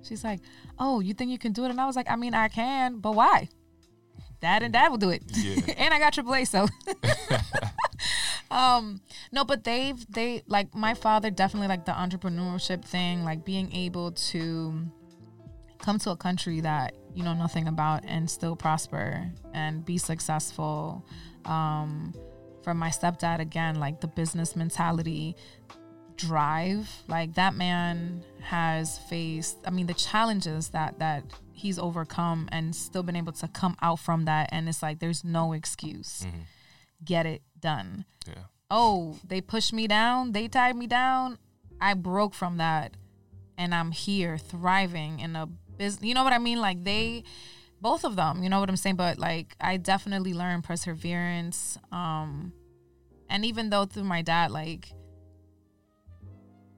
She's 0.03 0.23
like, 0.23 0.39
"Oh, 0.79 0.99
you 0.99 1.13
think 1.13 1.31
you 1.31 1.37
can 1.37 1.53
do 1.53 1.65
it?" 1.65 1.69
And 1.69 1.81
I 1.81 1.85
was 1.85 1.95
like, 1.95 2.09
"I 2.09 2.15
mean, 2.15 2.33
I 2.33 2.47
can, 2.47 2.99
but 2.99 3.13
why?" 3.13 3.49
Dad 4.41 4.63
and 4.63 4.73
dad 4.73 4.89
will 4.89 4.97
do 4.97 5.09
it. 5.09 5.23
Yeah. 5.33 5.61
and 5.77 5.93
I 5.93 5.99
got 5.99 6.13
AAA, 6.13 6.47
so 6.47 6.67
um 8.51 8.99
no 9.31 9.45
but 9.45 9.63
they've 9.63 10.05
they 10.11 10.43
like 10.47 10.73
my 10.75 10.93
father 10.93 11.31
definitely 11.31 11.67
like 11.67 11.85
the 11.85 11.91
entrepreneurship 11.91 12.83
thing 12.83 13.23
like 13.23 13.45
being 13.45 13.73
able 13.73 14.11
to 14.11 14.73
come 15.79 15.97
to 15.97 16.11
a 16.11 16.17
country 16.17 16.59
that 16.59 16.93
you 17.15 17.23
know 17.23 17.33
nothing 17.33 17.67
about 17.67 18.03
and 18.05 18.29
still 18.29 18.55
prosper 18.55 19.31
and 19.53 19.85
be 19.85 19.97
successful 19.97 21.05
um 21.45 22.13
from 22.63 22.77
my 22.77 22.89
stepdad 22.89 23.39
again 23.39 23.75
like 23.75 24.01
the 24.01 24.07
business 24.07 24.55
mentality 24.55 25.35
drive 26.17 26.89
like 27.07 27.33
that 27.35 27.55
man 27.55 28.21
has 28.41 28.99
faced 29.09 29.57
i 29.65 29.71
mean 29.71 29.87
the 29.87 29.93
challenges 29.93 30.69
that 30.69 30.99
that 30.99 31.23
he's 31.61 31.77
overcome 31.79 32.47
and 32.51 32.75
still 32.75 33.03
been 33.03 33.15
able 33.15 33.31
to 33.33 33.47
come 33.47 33.75
out 33.81 33.99
from 33.99 34.25
that 34.25 34.49
and 34.51 34.67
it's 34.69 34.81
like 34.83 34.99
there's 34.99 35.23
no 35.23 35.53
excuse 35.53 36.25
Mhm. 36.25 36.41
get 37.05 37.25
it 37.25 37.41
done 37.59 38.05
Yeah. 38.27 38.43
oh, 38.69 39.17
they 39.27 39.41
pushed 39.41 39.73
me 39.73 39.85
down, 39.87 40.31
they 40.31 40.47
tied 40.47 40.75
me 40.75 40.87
down. 40.87 41.37
I 41.79 41.93
broke 41.93 42.33
from 42.33 42.57
that 42.57 42.95
and 43.57 43.73
I'm 43.75 43.91
here 43.91 44.37
thriving 44.37 45.19
in 45.19 45.35
a 45.35 45.45
business. 45.77 46.03
You 46.07 46.13
know 46.13 46.23
what 46.23 46.33
I 46.33 46.37
mean? 46.37 46.59
Like 46.61 46.83
they 46.83 47.23
both 47.81 48.03
of 48.05 48.15
them, 48.15 48.43
you 48.43 48.49
know 48.49 48.59
what 48.59 48.69
I'm 48.69 48.77
saying? 48.77 48.95
But 48.95 49.17
like 49.17 49.55
I 49.59 49.77
definitely 49.77 50.33
learned 50.33 50.63
perseverance. 50.63 51.77
Um 51.91 52.53
and 53.29 53.43
even 53.45 53.69
though 53.71 53.85
through 53.85 54.03
my 54.05 54.21
dad 54.21 54.51
like 54.51 54.93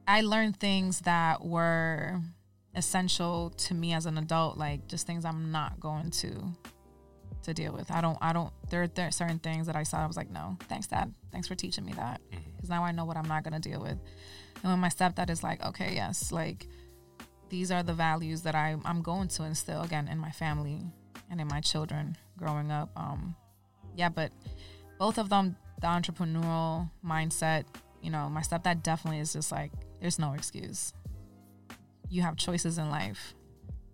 I 0.08 0.22
learned 0.22 0.58
things 0.60 1.02
that 1.02 1.46
were 1.46 2.22
essential 2.76 3.52
to 3.52 3.74
me 3.74 3.94
as 3.94 4.06
an 4.06 4.18
adult, 4.18 4.58
like 4.58 4.88
just 4.88 5.06
things 5.06 5.26
I'm 5.26 5.52
not 5.52 5.80
going 5.80 6.12
to 6.12 6.32
to 7.44 7.54
deal 7.54 7.74
with. 7.74 7.92
I 7.92 8.02
don't, 8.02 8.18
I 8.22 8.34
don't, 8.34 8.52
there, 8.70 8.88
there 8.88 9.08
are 9.08 9.12
certain 9.12 9.40
things 9.40 9.68
that 9.68 9.76
I 9.76 9.84
saw. 9.84 10.02
I 10.02 10.08
was 10.08 10.16
like, 10.16 10.32
no, 10.32 10.58
thanks, 10.70 10.88
dad. 10.88 11.14
Thanks 11.32 11.48
for 11.48 11.56
teaching 11.56 11.86
me 11.86 11.94
that. 11.94 12.22
Because 12.56 12.70
now 12.70 12.84
I 12.84 12.92
know 12.92 13.06
what 13.06 13.18
I'm 13.18 13.28
not 13.28 13.44
going 13.44 13.60
to 13.60 13.70
deal 13.70 13.82
with. 13.82 13.98
And 14.64 14.72
when 14.72 14.80
my 14.80 14.88
stepdad 14.88 15.30
is 15.30 15.44
like, 15.44 15.64
okay, 15.64 15.94
yes, 15.94 16.32
like 16.32 16.68
these 17.50 17.70
are 17.70 17.84
the 17.84 17.94
values 17.94 18.44
that 18.44 18.56
I, 18.56 18.78
I'm 18.86 19.02
going 19.02 19.28
to 19.28 19.44
instill 19.44 19.82
again 19.82 20.08
in 20.08 20.18
my 20.18 20.32
family 20.32 20.82
and 21.30 21.42
in 21.42 21.48
my 21.48 21.60
children 21.60 22.18
growing 22.38 22.72
up. 22.72 22.90
Um, 22.96 23.36
yeah, 23.96 24.10
but 24.10 24.32
both 24.98 25.18
of 25.18 25.30
them, 25.30 25.58
the 25.82 25.88
entrepreneurial 25.88 26.90
mindset, 27.06 27.66
you 28.02 28.10
know, 28.10 28.30
my 28.30 28.42
stepdad 28.42 28.84
definitely 28.84 29.20
is 29.20 29.34
just 29.34 29.52
like, 29.52 29.72
there's 30.00 30.18
no 30.18 30.34
excuse. 30.34 30.94
You 32.10 32.22
have 32.22 32.36
choices 32.36 32.78
in 32.78 32.89
life, 32.89 33.34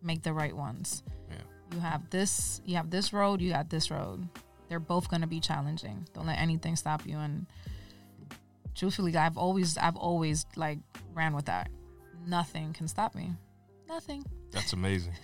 make 0.03 0.23
the 0.23 0.33
right 0.33 0.55
ones 0.55 1.03
Yeah. 1.29 1.37
you 1.73 1.79
have 1.79 2.09
this 2.09 2.61
you 2.65 2.75
have 2.75 2.89
this 2.89 3.11
road 3.13 3.41
you 3.41 3.51
got 3.51 3.69
this 3.69 3.91
road 3.91 4.27
they're 4.69 4.79
both 4.79 5.09
going 5.09 5.21
to 5.21 5.27
be 5.27 5.39
challenging 5.39 6.07
don't 6.13 6.25
let 6.27 6.39
anything 6.39 6.75
stop 6.75 7.05
you 7.05 7.17
and 7.17 7.45
truthfully 8.75 9.15
i've 9.17 9.37
always 9.37 9.77
i've 9.77 9.95
always 9.97 10.45
like 10.55 10.79
ran 11.13 11.33
with 11.35 11.45
that 11.45 11.69
nothing 12.25 12.71
can 12.73 12.87
stop 12.87 13.13
me 13.15 13.33
nothing 13.87 14.23
That's 14.51 14.73
amazing. 14.73 15.13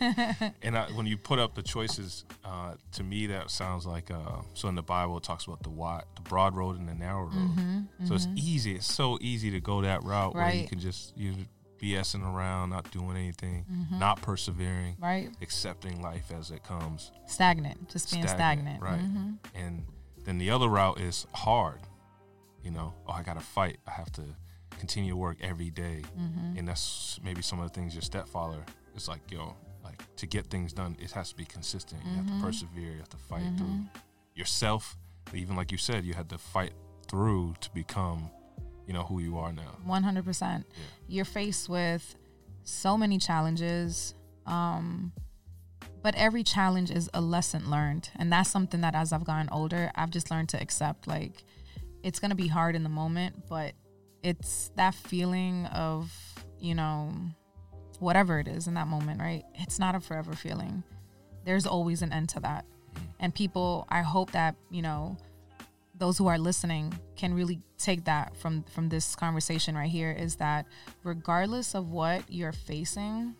and 0.62 0.78
I, 0.78 0.86
when 0.95 1.06
you 1.08 1.17
put 1.17 1.39
up 1.39 1.56
the 1.56 1.63
choices, 1.63 2.26
uh, 2.43 2.74
to 2.91 3.04
me 3.04 3.26
that 3.28 3.50
sounds 3.50 3.86
like 3.88 4.12
uh, 4.12 4.41
so 4.54 4.67
in 4.69 4.76
the 4.76 4.84
Bible 4.84 5.17
it 5.17 5.24
talks 5.24 5.45
about 5.48 5.63
the 5.63 5.69
wide, 5.71 6.04
the 6.15 6.21
broad 6.21 6.56
road 6.56 6.78
and 6.80 6.88
the 6.88 6.93
narrow 6.93 7.24
road. 7.26 7.88
So 8.08 8.13
it's 8.13 8.28
easy. 8.36 8.76
It's 8.76 8.91
so 8.93 9.17
easy 9.21 9.50
to 9.52 9.60
go 9.60 9.82
that 9.82 10.04
route 10.04 10.36
where 10.36 10.52
you 10.52 10.62
Mm-hmm. 10.62 10.67
Can 10.67 10.80
just 10.80 11.17
you 11.17 11.34
BSing 11.81 12.23
around, 12.23 12.69
not 12.69 12.89
doing 12.91 13.17
anything, 13.17 13.65
Mm-hmm. 13.71 13.99
not 13.99 14.21
persevering, 14.21 14.95
right 14.99 15.29
accepting 15.41 16.01
life 16.01 16.31
as 16.38 16.51
it 16.51 16.63
comes. 16.63 17.11
stagnant 17.27 17.89
just 17.89 18.11
being 18.11 18.27
stagnant, 18.27 18.81
right? 18.81 19.01
Mhm. 19.01 19.38
And 19.53 19.85
then 20.23 20.38
the 20.38 20.49
other 20.51 20.67
route 20.69 20.99
is 20.99 21.27
hard. 21.33 21.79
You 22.63 22.71
know, 22.71 22.93
oh, 23.07 23.11
I 23.11 23.21
got 23.23 23.35
to 23.35 23.45
fight. 23.45 23.77
I 23.88 23.91
have 23.91 24.11
to 24.13 24.23
continue 24.79 25.11
to 25.11 25.17
work 25.17 25.38
every 25.41 25.69
day. 25.69 26.01
Mm-hmm. 26.17 26.57
and 26.57 26.67
that's 26.67 27.19
maybe 27.23 27.41
some 27.41 27.59
of 27.59 27.67
the 27.71 27.73
things 27.73 27.93
your 27.93 28.01
stepfather 28.01 28.63
is 28.95 29.07
like. 29.07 29.29
Yo, 29.31 29.55
like 29.83 30.01
to 30.15 30.25
get 30.25 30.47
things 30.47 30.73
done, 30.73 30.95
it 30.99 31.11
has 31.11 31.29
to 31.29 31.35
be 31.35 31.45
consistent. 31.45 32.01
You 32.05 32.15
have 32.15 32.27
to 32.27 32.39
persevere. 32.45 32.91
You 32.91 32.97
have 32.97 33.09
to 33.09 33.17
fight 33.17 33.43
through 33.57 33.85
yourself. 34.33 34.97
Even 35.33 35.55
like 35.55 35.71
you 35.71 35.77
said, 35.77 36.05
you 36.05 36.13
had 36.13 36.29
to 36.29 36.38
fight 36.38 36.73
through 37.07 37.55
to 37.61 37.69
become, 37.71 38.29
you 38.88 38.93
know, 38.93 39.04
who 39.04 39.19
you 39.19 39.38
are 39.38 39.52
now. 39.52 39.78
100% 39.88 40.63
you're 41.08 41.26
faced 41.26 41.69
with 41.69 42.15
so 42.63 42.98
many 42.98 43.17
challenges 43.19 44.15
um 44.48 45.12
but 46.02 46.15
every 46.15 46.43
challenge 46.43 46.89
is 46.89 47.10
a 47.13 47.21
lesson 47.21 47.69
learned 47.69 48.10
and 48.15 48.32
that's 48.32 48.50
something 48.50 48.82
that 48.82 48.95
as 48.95 49.13
i've 49.13 49.24
gotten 49.24 49.48
older 49.52 49.91
i've 49.95 50.10
just 50.10 50.32
learned 50.32 50.50
to 50.50 50.60
accept 50.60 51.08
like 51.08 51.43
it's 52.02 52.19
to 52.19 52.36
be 52.36 52.48
hard 52.48 52.76
in 52.76 52.82
the 52.82 52.89
moment 52.89 53.36
but 53.48 53.74
it's 54.24 54.71
that 54.76 54.95
feeling 54.95 55.67
of 55.67 56.12
you 56.60 56.74
know 56.74 57.12
whatever 58.00 58.39
it 58.39 58.48
is 58.48 58.67
in 58.67 58.74
that 58.74 58.88
moment 58.88 59.21
right? 59.21 59.43
It's 59.56 59.80
not 59.80 59.95
a 59.95 60.00
forever 60.00 60.34
feeling. 60.34 60.84
There's 61.45 61.65
always 61.65 62.02
an 62.02 62.12
end 62.12 62.30
to 62.30 62.39
that. 62.41 62.65
And 63.19 63.34
people 63.34 63.86
i 63.89 64.02
hope 64.02 64.32
that 64.32 64.56
you 64.69 64.82
know 64.82 65.17
those 65.97 66.17
who 66.17 66.27
are 66.27 66.38
listening 66.38 66.93
can 67.15 67.34
really 67.34 67.62
take 67.77 68.05
that 68.05 68.36
from 68.36 68.63
from 68.63 68.89
this 68.89 69.15
conversation 69.15 69.75
right 69.75 69.89
here 69.89 70.12
is 70.12 70.36
that 70.36 70.65
regardless 71.03 71.75
of 71.75 71.89
what 71.89 72.21
you're 72.29 72.51
facing 72.51 73.36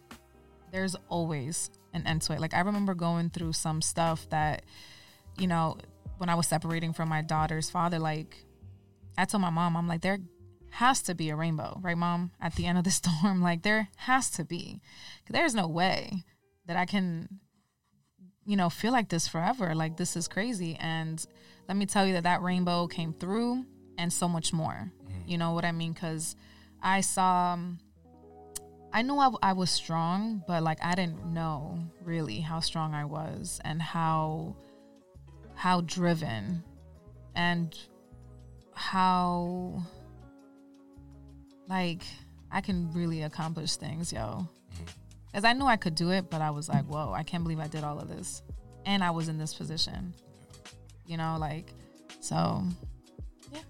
there's 0.72 0.96
always 1.10 1.70
an 1.94 2.06
end 2.06 2.22
to 2.22 2.34
it. 2.34 2.40
Like 2.40 2.54
i 2.54 2.60
remember 2.60 2.94
going 2.94 3.30
through 3.30 3.54
some 3.54 3.82
stuff 3.82 4.30
that 4.30 4.64
you 5.38 5.48
know 5.48 5.78
when 6.18 6.30
i 6.30 6.36
was 6.36 6.48
separating 6.48 6.94
from 6.94 7.10
my 7.10 7.22
daughter's 7.22 7.70
father 7.70 8.00
like 8.00 8.46
i 9.18 9.26
told 9.26 9.42
my 9.42 9.50
mom 9.50 9.76
i'm 9.76 9.88
like 9.88 10.02
there 10.02 10.20
has 10.72 11.02
to 11.02 11.16
be 11.16 11.30
a 11.30 11.36
rainbow 11.36 11.80
right 11.82 11.98
mom? 11.98 12.32
At 12.42 12.56
the 12.56 12.66
end 12.66 12.78
of 12.78 12.84
the 12.84 12.92
storm 12.92 13.42
like 13.42 13.64
there 13.64 13.90
has 13.98 14.30
to 14.32 14.46
be. 14.46 14.82
There's 15.30 15.56
no 15.56 15.68
way 15.68 16.24
that 16.66 16.78
i 16.78 16.86
can 16.86 17.40
you 18.46 18.56
know 18.56 18.70
feel 18.70 18.92
like 18.92 19.10
this 19.10 19.28
forever. 19.28 19.76
Like 19.76 19.98
this 19.98 20.16
is 20.16 20.28
crazy. 20.28 20.76
And 20.80 21.26
let 21.68 21.78
me 21.78 21.86
tell 21.86 22.06
you 22.06 22.14
that 22.14 22.24
that 22.24 22.42
rainbow 22.42 22.88
came 22.88 23.14
through 23.14 23.66
and 23.98 24.12
so 24.12 24.28
much 24.28 24.54
more 24.54 24.92
you 25.26 25.38
know 25.38 25.54
what 25.54 25.66
i 25.66 25.72
mean 25.72 25.94
because 25.94 26.36
i 26.82 27.02
saw 27.02 27.54
um, 27.54 27.80
I 28.96 29.02
knew 29.02 29.18
I, 29.18 29.30
I 29.44 29.52
was 29.52 29.70
strong, 29.72 30.42
but 30.48 30.64
like 30.64 30.78
I 30.82 30.96
didn't 30.96 31.26
know 31.26 31.80
really 32.06 32.40
how 32.40 32.62
strong 32.62 32.94
I 32.94 33.04
was 33.04 33.60
and 33.66 33.82
how 33.82 34.56
how 35.54 35.82
driven 35.82 36.64
and 37.36 37.78
how 38.74 39.84
like 41.68 42.04
I 42.50 42.62
can 42.62 42.90
really 42.94 43.24
accomplish 43.24 43.76
things, 43.76 44.14
yo. 44.14 44.48
Because 45.28 45.44
I 45.44 45.52
knew 45.52 45.66
I 45.66 45.76
could 45.76 45.96
do 45.96 46.12
it, 46.12 46.30
but 46.30 46.40
I 46.40 46.52
was 46.52 46.70
like, 46.70 46.86
whoa, 46.86 47.12
I 47.12 47.24
can't 47.24 47.44
believe 47.44 47.60
I 47.60 47.68
did 47.68 47.84
all 47.84 48.00
of 48.00 48.08
this. 48.08 48.44
And 48.86 49.04
I 49.04 49.12
was 49.12 49.28
in 49.28 49.38
this 49.38 49.54
position. 49.54 50.14
You 51.08 51.18
know, 51.18 51.38
like, 51.40 51.72
so 52.20 52.64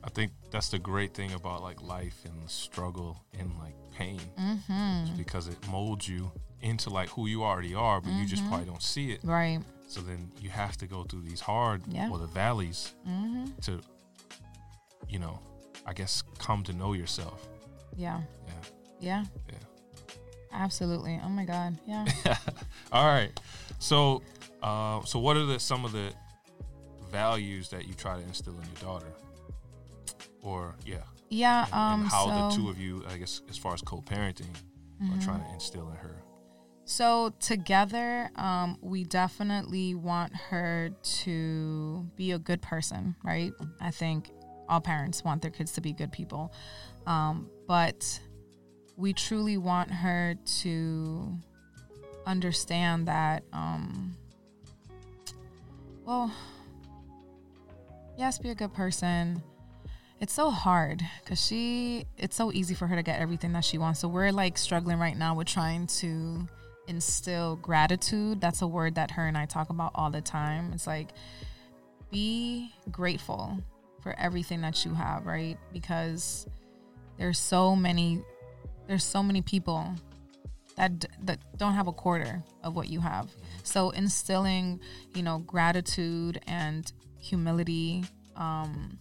I 0.03 0.09
think 0.13 0.31
that's 0.51 0.69
the 0.69 0.79
great 0.79 1.13
thing 1.13 1.33
about 1.33 1.61
like 1.61 1.81
life 1.81 2.17
and 2.25 2.49
struggle 2.49 3.17
and 3.37 3.51
like 3.59 3.75
pain, 3.93 4.19
mm-hmm. 4.39 5.17
because 5.17 5.47
it 5.47 5.57
molds 5.69 6.07
you 6.07 6.31
into 6.61 6.89
like 6.89 7.09
who 7.09 7.27
you 7.27 7.43
already 7.43 7.75
are, 7.75 8.01
but 8.01 8.11
you 8.13 8.25
just 8.25 8.43
Mhm. 8.43 8.47
probably 8.49 8.65
don't 8.65 8.81
see 8.81 9.11
it. 9.11 9.19
right. 9.23 9.59
So 9.87 10.01
then 10.01 10.31
you 10.41 10.49
have 10.49 10.75
to 10.77 10.87
go 10.87 11.03
through 11.03 11.21
these 11.21 11.39
hard 11.39 11.83
Yeah. 11.87 12.09
or 12.09 12.17
the 12.17 12.25
valleys 12.27 12.93
Mm-hmm. 13.07 13.45
to, 13.61 13.81
you 15.07 15.19
know, 15.19 15.39
I 15.85 15.93
guess 15.93 16.23
come 16.39 16.63
to 16.63 16.73
know 16.73 16.93
yourself. 16.93 17.47
Yeah. 17.95 18.21
Yeah. 18.47 18.53
Yeah. 18.99 19.25
Yeah. 19.49 19.57
Absolutely. 20.51 21.19
Oh 21.23 21.29
my 21.29 21.45
God. 21.45 21.77
Yeah. 21.85 22.05
All 22.91 23.05
right. 23.05 23.31
So, 23.79 24.21
uh, 24.63 25.03
so 25.03 25.19
what 25.19 25.37
are 25.37 25.45
the 25.45 25.59
some 25.59 25.85
of 25.85 25.91
the 25.91 26.13
values 27.11 27.69
that 27.69 27.87
you 27.87 27.93
try 27.93 28.17
to 28.17 28.23
instill 28.23 28.53
in 28.53 28.63
your 28.63 28.81
daughter? 28.81 29.11
Or 30.41 30.75
yeah, 30.85 30.97
Yeah. 31.29 31.65
and, 31.65 31.73
Um. 31.73 32.01
and 32.01 32.09
how 32.09 32.29
so, 32.29 32.49
the 32.49 32.55
two 32.55 32.69
of 32.69 32.79
you, 32.79 33.03
I 33.09 33.17
guess, 33.17 33.41
as 33.49 33.57
far 33.57 33.73
as 33.73 33.81
co-parenting, 33.81 34.53
are 35.01 35.17
Mhm. 35.17 35.23
trying 35.23 35.43
to 35.43 35.53
instill 35.53 35.89
in 35.89 35.95
her. 35.97 36.21
So 36.87 37.31
together, 37.39 38.29
um, 38.35 38.77
we 38.81 39.03
definitely 39.03 39.95
want 39.95 40.35
her 40.35 40.91
to 41.23 42.07
be 42.15 42.31
a 42.31 42.37
good 42.39 42.61
person, 42.61 43.15
right? 43.23 43.51
I 43.81 43.89
think 43.89 44.31
all 44.69 44.81
parents 44.81 45.23
want 45.23 45.41
their 45.41 45.49
kids 45.51 45.71
to 45.73 45.81
be 45.81 45.93
good 45.93 46.11
people, 46.11 46.53
um, 47.07 47.49
but 47.67 48.19
we 48.97 49.13
truly 49.13 49.57
want 49.57 49.89
her 49.91 50.35
to 50.61 51.37
understand 52.27 53.07
that. 53.07 53.43
Um, 53.51 54.15
well, 56.05 56.31
yes, 58.17 58.37
be 58.37 58.49
a 58.49 58.55
good 58.55 58.73
person. 58.73 59.41
It's 60.19 60.33
so 60.33 60.49
hard 60.49 61.01
because 61.23 61.45
she. 61.45 62.05
It's 62.17 62.35
so 62.35 62.51
easy 62.51 62.73
for 62.73 62.87
her 62.87 62.95
to 62.95 63.03
get 63.03 63.19
everything 63.19 63.53
that 63.53 63.65
she 63.65 63.77
wants. 63.77 63.99
So 63.99 64.07
we're 64.07 64.31
like 64.31 64.57
struggling 64.57 64.97
right 64.97 65.17
now 65.17 65.35
with 65.35 65.47
trying 65.47 65.87
to 65.87 66.47
instill 66.87 67.57
gratitude. 67.57 68.39
That's 68.39 68.61
a 68.61 68.67
word 68.67 68.95
that 68.95 69.11
her 69.11 69.27
and 69.27 69.37
I 69.37 69.45
talk 69.45 69.69
about 69.69 69.91
all 69.95 70.09
the 70.09 70.21
time. 70.21 70.71
It's 70.73 70.87
like 70.87 71.09
be 72.11 72.71
grateful 72.91 73.59
for 74.01 74.17
everything 74.17 74.61
that 74.61 74.85
you 74.85 74.93
have, 74.93 75.25
right? 75.25 75.57
Because 75.73 76.47
there's 77.17 77.39
so 77.39 77.75
many 77.75 78.23
there's 78.87 79.03
so 79.03 79.23
many 79.23 79.41
people 79.41 79.93
that 80.77 81.05
that 81.23 81.39
don't 81.57 81.73
have 81.73 81.87
a 81.87 81.93
quarter 81.93 82.43
of 82.63 82.75
what 82.75 82.87
you 82.89 82.99
have. 82.99 83.29
So 83.63 83.89
instilling, 83.91 84.79
you 85.13 85.23
know, 85.23 85.39
gratitude 85.39 86.39
and 86.47 86.91
humility, 87.29 88.03
um 88.35 88.97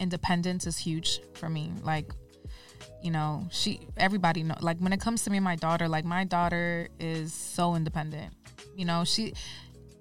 independence 0.00 0.66
is 0.66 0.76
huge 0.78 1.20
for 1.34 1.48
me. 1.48 1.72
Like 1.82 2.08
you 3.02 3.10
know 3.10 3.46
she 3.50 3.70
everybody 3.96 4.42
know 4.42 4.56
like 4.60 4.78
when 4.78 4.92
it 4.92 5.00
comes 5.00 5.22
to 5.24 5.30
me 5.30 5.36
and 5.38 5.44
my 5.44 5.56
daughter 5.56 5.86
like 5.88 6.04
my 6.04 6.24
daughter 6.24 6.88
is 6.98 7.32
so 7.32 7.76
independent 7.76 8.32
you 8.76 8.84
know 8.84 9.04
she 9.04 9.32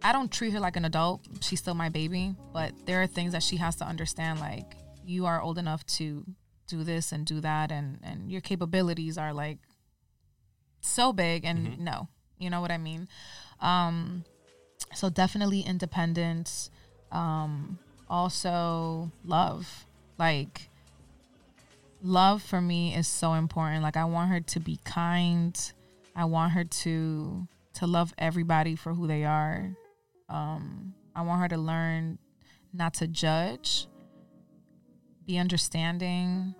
i 0.02 0.12
don't 0.12 0.32
treat 0.32 0.52
her 0.52 0.60
like 0.60 0.76
an 0.76 0.86
adult 0.86 1.22
she's 1.42 1.60
still 1.60 1.76
my 1.76 1.90
baby 1.90 2.36
but 2.54 2.72
there 2.88 3.00
are 3.02 3.06
things 3.08 3.34
that 3.34 3.44
she 3.44 3.56
has 3.58 3.76
to 3.76 3.86
understand 3.86 4.40
like 4.40 4.76
you 5.06 5.28
are 5.28 5.40
old 5.42 5.58
enough 5.60 5.86
to 5.86 6.24
do 6.68 6.84
this 6.84 7.12
and 7.12 7.26
do 7.28 7.40
that 7.40 7.72
and 7.72 8.00
and 8.04 8.32
your 8.32 8.42
capabilities 8.42 9.16
are 9.18 9.32
like 9.34 9.60
so 10.82 11.14
big 11.14 11.46
and 11.46 11.60
Mhm. 11.68 11.80
no 11.80 12.08
you 12.40 12.50
know 12.50 12.62
what 12.62 12.72
i 12.72 12.78
mean 12.80 13.08
um 13.60 14.24
so 14.96 15.10
definitely 15.10 15.62
independence 15.62 16.70
um 17.12 17.78
also 18.10 19.12
love. 19.26 19.86
Like 20.18 20.70
love 22.02 22.42
for 22.42 22.62
me 22.62 22.96
is 22.96 23.08
so 23.08 23.34
important. 23.34 23.84
Like 23.84 23.98
i 23.98 24.06
want 24.06 24.30
her 24.32 24.40
to 24.42 24.60
be 24.60 24.80
kind. 24.84 25.60
I 26.16 26.26
want 26.26 26.54
her 26.54 26.64
to 26.64 27.48
to 27.76 27.88
love 27.88 28.14
everybody 28.18 28.76
for 28.76 28.94
who 28.94 29.08
they 29.08 29.24
are. 29.24 29.76
Um 30.30 30.94
i 31.16 31.22
want 31.22 31.42
her 31.42 31.48
to 31.50 31.58
learn 31.58 32.18
not 32.74 32.94
to 32.96 33.08
judge 33.08 33.88
be 35.26 35.38
understanding. 35.38 36.56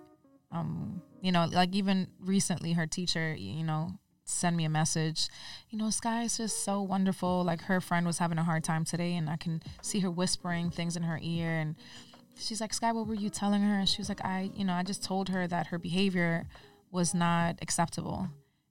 Um 0.52 1.02
you 1.20 1.32
know 1.32 1.46
like 1.50 1.74
even 1.74 2.08
recently 2.20 2.72
her 2.74 2.86
teacher 2.86 3.34
you 3.34 3.64
know 3.64 3.98
send 4.28 4.56
me 4.56 4.64
a 4.64 4.68
message 4.68 5.28
you 5.70 5.78
know 5.78 5.90
sky 5.90 6.22
is 6.22 6.36
just 6.36 6.64
so 6.64 6.80
wonderful. 6.82 7.44
Like 7.44 7.62
her 7.62 7.80
friend 7.80 8.06
was 8.06 8.18
having 8.18 8.38
a 8.38 8.44
hard 8.44 8.64
time 8.64 8.84
today 8.84 9.14
and 9.14 9.28
i 9.28 9.36
can 9.36 9.62
see 9.82 10.00
her 10.00 10.10
whispering 10.10 10.70
things 10.70 10.96
in 10.96 11.02
her 11.02 11.18
ear 11.22 11.50
and 11.58 11.76
she's 12.36 12.60
like 12.60 12.72
sky 12.72 12.92
what 12.92 13.06
were 13.06 13.14
you 13.14 13.30
telling 13.30 13.62
her? 13.62 13.78
And 13.78 13.88
she 13.88 14.00
was 14.00 14.08
like 14.08 14.24
i 14.24 14.50
you 14.54 14.64
know 14.64 14.74
i 14.74 14.82
just 14.82 15.02
told 15.02 15.28
her 15.28 15.46
that 15.46 15.68
her 15.68 15.78
behavior 15.78 16.46
was 16.90 17.14
not 17.14 17.56
acceptable 17.60 18.28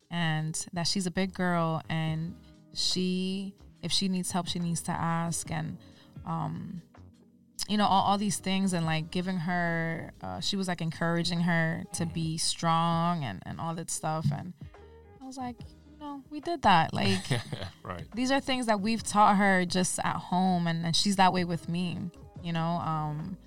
and 0.09 0.65
that 0.73 0.87
she's 0.87 1.05
a 1.05 1.11
big 1.11 1.33
girl 1.33 1.81
and 1.89 2.35
she 2.73 3.53
if 3.81 3.91
she 3.91 4.07
needs 4.07 4.31
help 4.31 4.47
she 4.47 4.59
needs 4.59 4.81
to 4.81 4.91
ask 4.91 5.51
and 5.51 5.77
um 6.25 6.81
you 7.67 7.77
know 7.77 7.85
all, 7.85 8.03
all 8.03 8.17
these 8.17 8.37
things 8.37 8.73
and 8.73 8.85
like 8.85 9.11
giving 9.11 9.37
her 9.37 10.13
uh, 10.21 10.39
she 10.39 10.55
was 10.55 10.67
like 10.67 10.81
encouraging 10.81 11.41
her 11.41 11.83
to 11.93 12.05
be 12.05 12.37
strong 12.37 13.23
and 13.23 13.41
and 13.45 13.59
all 13.59 13.75
that 13.75 13.89
stuff 13.89 14.25
and 14.31 14.53
was 15.27 15.37
like 15.37 15.57
you 15.91 15.99
know 15.99 16.23
we 16.29 16.39
did 16.39 16.61
that. 16.63 16.93
Like 16.97 17.19
right. 17.83 18.03
these 18.15 18.31
are 18.31 18.39
things 18.39 18.65
that 18.65 18.79
we've 18.79 19.03
taught 19.03 19.35
her 19.35 19.65
just 19.65 19.99
at 19.99 20.15
home 20.15 20.67
and, 20.67 20.85
and 20.85 20.95
she's 20.95 21.17
that 21.17 21.33
way 21.33 21.43
with 21.43 21.69
me 21.69 21.99
you 22.43 22.53
know 22.53 22.81
um 22.83 23.37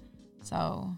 so 0.43 0.91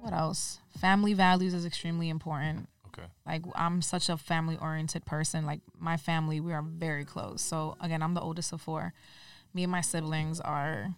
what 0.00 0.12
else? 0.12 0.60
Family 0.80 1.12
values 1.12 1.54
is 1.54 1.64
extremely 1.66 2.08
important. 2.08 2.68
Okay. 2.88 3.06
like 3.26 3.42
i'm 3.54 3.82
such 3.82 4.08
a 4.08 4.16
family 4.16 4.56
oriented 4.60 5.04
person. 5.04 5.44
Like 5.44 5.60
my 5.78 5.96
family 5.96 6.40
we 6.40 6.52
are 6.52 6.62
very 6.62 7.04
close. 7.04 7.42
So 7.42 7.76
again 7.80 8.02
i'm 8.02 8.14
the 8.14 8.20
oldest 8.20 8.52
of 8.52 8.60
four. 8.60 8.92
Me 9.54 9.64
and 9.64 9.72
my 9.72 9.80
siblings 9.80 10.40
are 10.40 10.94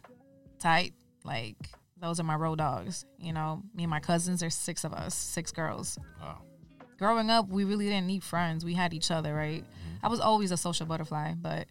tight. 0.59 0.93
Like 1.25 1.57
those 1.99 2.21
are 2.21 2.25
my 2.25 2.35
road 2.37 2.59
dogs 2.59 3.07
you 3.19 3.33
know? 3.33 3.63
Me 3.75 3.85
and 3.85 3.91
my 3.91 4.01
cousins 4.01 4.41
there's 4.41 4.55
six 4.55 4.85
of 4.85 4.93
us 4.93 5.15
six 5.15 5.51
girls. 5.51 5.99
Wow. 6.21 6.43
Growing 7.01 7.31
up, 7.31 7.49
we 7.49 7.65
really 7.65 7.87
didn't 7.87 8.07
need 8.07 8.23
friends. 8.23 8.63
We 8.63 8.75
had 8.75 8.93
each 8.93 9.11
other, 9.11 9.35
right? 9.35 9.65
I 10.03 10.09
was 10.09 10.21
always 10.21 10.53
a 10.53 10.57
social 10.57 10.85
butterfly, 10.85 11.33
but 11.35 11.67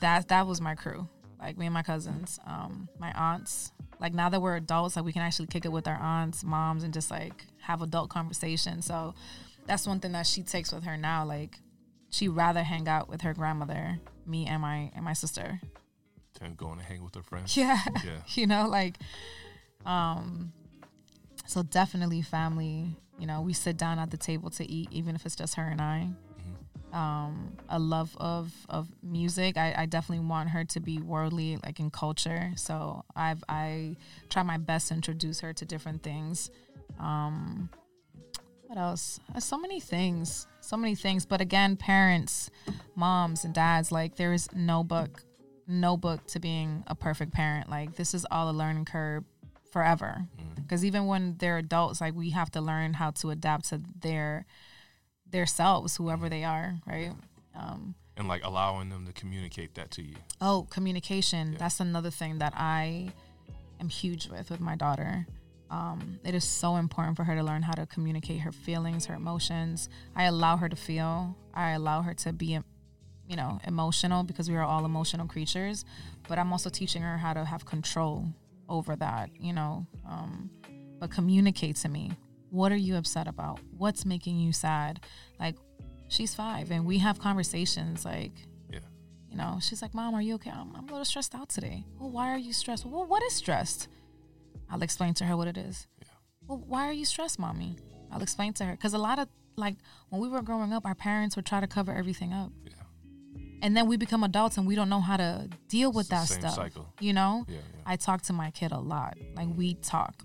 that 0.00 0.28
that 0.28 0.46
was 0.46 0.60
my 0.60 0.76
crew. 0.76 1.08
Like 1.40 1.58
me 1.58 1.66
and 1.66 1.74
my 1.74 1.82
cousins, 1.82 2.38
um, 2.46 2.88
my 2.98 3.12
aunts. 3.12 3.72
Like 4.00 4.14
now 4.14 4.28
that 4.28 4.40
we're 4.40 4.56
adults, 4.56 4.94
like 4.94 5.04
we 5.04 5.12
can 5.12 5.22
actually 5.22 5.48
kick 5.48 5.64
it 5.64 5.72
with 5.72 5.88
our 5.88 5.96
aunts, 5.96 6.44
moms, 6.44 6.84
and 6.84 6.94
just 6.94 7.10
like 7.10 7.44
have 7.60 7.82
adult 7.82 8.08
conversation. 8.08 8.82
So 8.82 9.14
that's 9.66 9.86
one 9.86 9.98
thing 9.98 10.12
that 10.12 10.26
she 10.26 10.42
takes 10.42 10.72
with 10.72 10.84
her 10.84 10.96
now. 10.96 11.24
Like 11.24 11.58
she 12.10 12.28
rather 12.28 12.62
hang 12.62 12.88
out 12.88 13.08
with 13.08 13.22
her 13.22 13.34
grandmother, 13.34 13.98
me 14.24 14.46
and 14.46 14.62
my 14.62 14.92
and 14.94 15.04
my 15.04 15.12
sister. 15.12 15.60
Then 16.40 16.54
going 16.54 16.78
to 16.78 16.84
hang 16.84 17.02
with 17.02 17.16
her 17.16 17.22
friends. 17.22 17.56
Yeah. 17.56 17.80
Yeah. 18.04 18.20
you 18.34 18.46
know 18.46 18.68
like 18.68 18.96
um 19.84 20.52
so 21.46 21.64
definitely 21.64 22.22
family 22.22 22.96
you 23.18 23.26
know 23.26 23.40
we 23.40 23.52
sit 23.52 23.76
down 23.76 23.98
at 23.98 24.10
the 24.10 24.16
table 24.16 24.50
to 24.50 24.70
eat 24.70 24.88
even 24.90 25.14
if 25.14 25.26
it's 25.26 25.36
just 25.36 25.54
her 25.56 25.64
and 25.64 25.80
i. 25.80 26.08
Um 26.92 27.52
a 27.68 27.78
love 27.78 28.16
of 28.18 28.50
of 28.70 28.88
music. 29.02 29.58
I, 29.58 29.74
I 29.76 29.86
definitely 29.86 30.24
want 30.26 30.48
her 30.50 30.64
to 30.64 30.80
be 30.80 31.00
worldly 31.00 31.58
like 31.62 31.80
in 31.80 31.90
culture. 31.90 32.52
So 32.56 33.04
i've 33.14 33.44
i 33.48 33.96
try 34.30 34.42
my 34.42 34.56
best 34.56 34.88
to 34.88 34.94
introduce 34.94 35.40
her 35.40 35.52
to 35.52 35.64
different 35.64 36.02
things. 36.02 36.50
Um 36.98 37.68
what 38.66 38.78
else? 38.78 39.18
Uh, 39.34 39.40
so 39.40 39.56
many 39.56 39.80
things. 39.80 40.46
So 40.60 40.76
many 40.76 40.94
things. 40.94 41.26
But 41.26 41.40
again 41.40 41.76
parents 41.76 42.50
moms 42.94 43.44
and 43.44 43.52
dads 43.54 43.92
like 43.92 44.16
there 44.16 44.32
is 44.32 44.48
no 44.54 44.82
book 44.82 45.22
no 45.68 45.98
book 45.98 46.26
to 46.28 46.40
being 46.40 46.82
a 46.86 46.94
perfect 46.94 47.32
parent. 47.32 47.68
Like 47.68 47.96
this 47.96 48.14
is 48.14 48.26
all 48.30 48.50
a 48.50 48.52
learning 48.52 48.86
curve 48.86 49.24
forever. 49.70 50.26
Because 50.56 50.84
even 50.84 51.06
when 51.06 51.36
they're 51.38 51.58
adults, 51.58 52.00
like 52.00 52.14
we 52.14 52.30
have 52.30 52.50
to 52.52 52.60
learn 52.60 52.94
how 52.94 53.10
to 53.12 53.30
adapt 53.30 53.68
to 53.70 53.80
their 54.00 54.44
their 55.30 55.46
selves, 55.46 55.96
whoever 55.96 56.28
they 56.28 56.44
are, 56.44 56.76
right? 56.86 57.12
Um, 57.54 57.94
And 58.16 58.28
like 58.28 58.44
allowing 58.44 58.88
them 58.88 59.06
to 59.06 59.12
communicate 59.12 59.74
that 59.74 59.90
to 59.92 60.02
you. 60.02 60.16
oh, 60.40 60.66
communication. 60.70 61.52
Yeah. 61.52 61.58
That's 61.58 61.80
another 61.80 62.10
thing 62.10 62.38
that 62.38 62.54
I 62.56 63.12
am 63.80 63.88
huge 63.88 64.28
with 64.28 64.50
with 64.50 64.60
my 64.60 64.76
daughter. 64.76 65.26
Um, 65.70 66.18
it 66.24 66.34
is 66.34 66.44
so 66.44 66.76
important 66.76 67.16
for 67.18 67.24
her 67.24 67.34
to 67.34 67.42
learn 67.42 67.62
how 67.62 67.72
to 67.74 67.84
communicate 67.84 68.40
her 68.40 68.52
feelings, 68.52 69.04
her 69.06 69.14
emotions. 69.14 69.90
I 70.16 70.24
allow 70.24 70.56
her 70.56 70.68
to 70.68 70.76
feel. 70.76 71.36
I 71.52 71.72
allow 71.72 72.00
her 72.00 72.14
to 72.14 72.32
be, 72.32 72.58
you 73.28 73.36
know, 73.36 73.60
emotional 73.66 74.22
because 74.22 74.48
we 74.48 74.56
are 74.56 74.62
all 74.64 74.86
emotional 74.86 75.26
creatures. 75.26 75.84
But 76.26 76.38
I'm 76.38 76.52
also 76.52 76.70
teaching 76.70 77.02
her 77.02 77.18
how 77.18 77.34
to 77.34 77.44
have 77.44 77.66
control 77.66 78.26
over 78.68 78.96
that, 78.96 79.30
you 79.40 79.52
know. 79.52 79.86
Um, 80.08 80.50
but 81.00 81.10
communicate 81.10 81.76
to 81.76 81.88
me. 81.88 82.12
What 82.50 82.72
are 82.72 82.76
you 82.76 82.96
upset 82.96 83.28
about? 83.28 83.60
What's 83.76 84.04
making 84.06 84.38
you 84.38 84.52
sad? 84.52 85.00
Like, 85.38 85.56
she's 86.08 86.34
five, 86.34 86.70
and 86.70 86.84
we 86.86 86.98
have 86.98 87.18
conversations 87.18 88.04
like, 88.04 88.32
Yeah. 88.70 88.80
you 89.30 89.36
know, 89.36 89.58
she's 89.60 89.82
like, 89.82 89.94
Mom, 89.94 90.14
are 90.14 90.22
you 90.22 90.34
okay? 90.36 90.50
I'm, 90.50 90.74
I'm 90.74 90.84
a 90.88 90.90
little 90.90 91.04
stressed 91.04 91.34
out 91.34 91.50
today. 91.50 91.84
Well, 91.98 92.10
why 92.10 92.30
are 92.32 92.38
you 92.38 92.52
stressed? 92.52 92.86
Well, 92.86 93.06
what 93.06 93.22
is 93.24 93.34
stressed? 93.34 93.88
I'll 94.70 94.82
explain 94.82 95.14
to 95.14 95.24
her 95.24 95.36
what 95.36 95.46
it 95.48 95.56
is. 95.58 95.86
Yeah. 96.00 96.08
Well, 96.46 96.64
why 96.66 96.86
are 96.88 96.92
you 96.92 97.04
stressed, 97.04 97.38
mommy? 97.38 97.76
I'll 98.10 98.22
explain 98.22 98.54
to 98.54 98.64
her. 98.64 98.72
Because 98.72 98.94
a 98.94 98.98
lot 98.98 99.18
of, 99.18 99.28
like, 99.56 99.76
when 100.08 100.20
we 100.22 100.28
were 100.28 100.40
growing 100.42 100.72
up, 100.72 100.86
our 100.86 100.94
parents 100.94 101.36
would 101.36 101.44
try 101.46 101.60
to 101.60 101.66
cover 101.66 101.92
everything 101.92 102.32
up. 102.32 102.50
Yeah. 102.64 102.67
And 103.62 103.76
then 103.76 103.86
we 103.88 103.96
become 103.96 104.22
adults 104.24 104.56
and 104.56 104.66
we 104.66 104.74
don't 104.74 104.88
know 104.88 105.00
how 105.00 105.16
to 105.16 105.48
deal 105.68 105.90
with 105.92 106.10
It's 106.12 106.28
that 106.28 106.40
stuff. 106.40 106.54
cycle. 106.54 106.92
You 107.00 107.12
know? 107.12 107.44
Yeah, 107.48 107.56
yeah. 107.56 107.82
I 107.86 107.96
talk 107.96 108.22
to 108.22 108.32
my 108.32 108.50
kid 108.52 108.72
a 108.72 108.78
lot. 108.78 109.16
Like, 109.34 109.48
we 109.56 109.74
talk. 109.74 110.22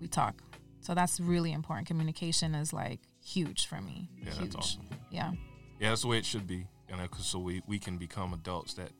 We 0.00 0.08
talk. 0.08 0.42
So 0.80 0.94
that's 0.94 1.20
really 1.20 1.52
important. 1.52 1.86
Communication 1.86 2.54
is, 2.54 2.72
like, 2.72 3.00
huge 3.24 3.66
for 3.66 3.80
me. 3.80 4.10
Yeah, 4.18 4.30
huge. 4.32 4.38
that's 4.40 4.56
awesome. 4.56 4.88
Yeah. 5.10 5.32
Yeah, 5.80 5.90
that's 5.90 6.02
the 6.02 6.08
way 6.08 6.18
it 6.18 6.24
should 6.26 6.46
be. 6.46 6.66
You 6.90 6.96
know, 6.96 7.08
'cause 7.08 7.26
so 7.26 7.38
we, 7.38 7.62
we 7.66 7.78
can 7.78 7.96
become 7.96 8.32
adults 8.34 8.74
that 8.74 8.90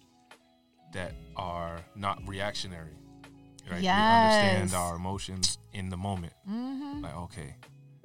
that 0.93 1.13
are 1.37 1.81
not 1.97 2.27
reactionary. 2.29 2.95
Right? 3.69 3.79
We 3.81 3.85
Yes. 3.85 4.65
understand 4.65 4.75
our 4.75 4.97
emotions 4.97 5.59
in 5.73 5.89
the 5.89 5.97
moment. 5.97 6.33
Mm-hmm. 6.49 7.03
Like, 7.03 7.17
okay, 7.17 7.57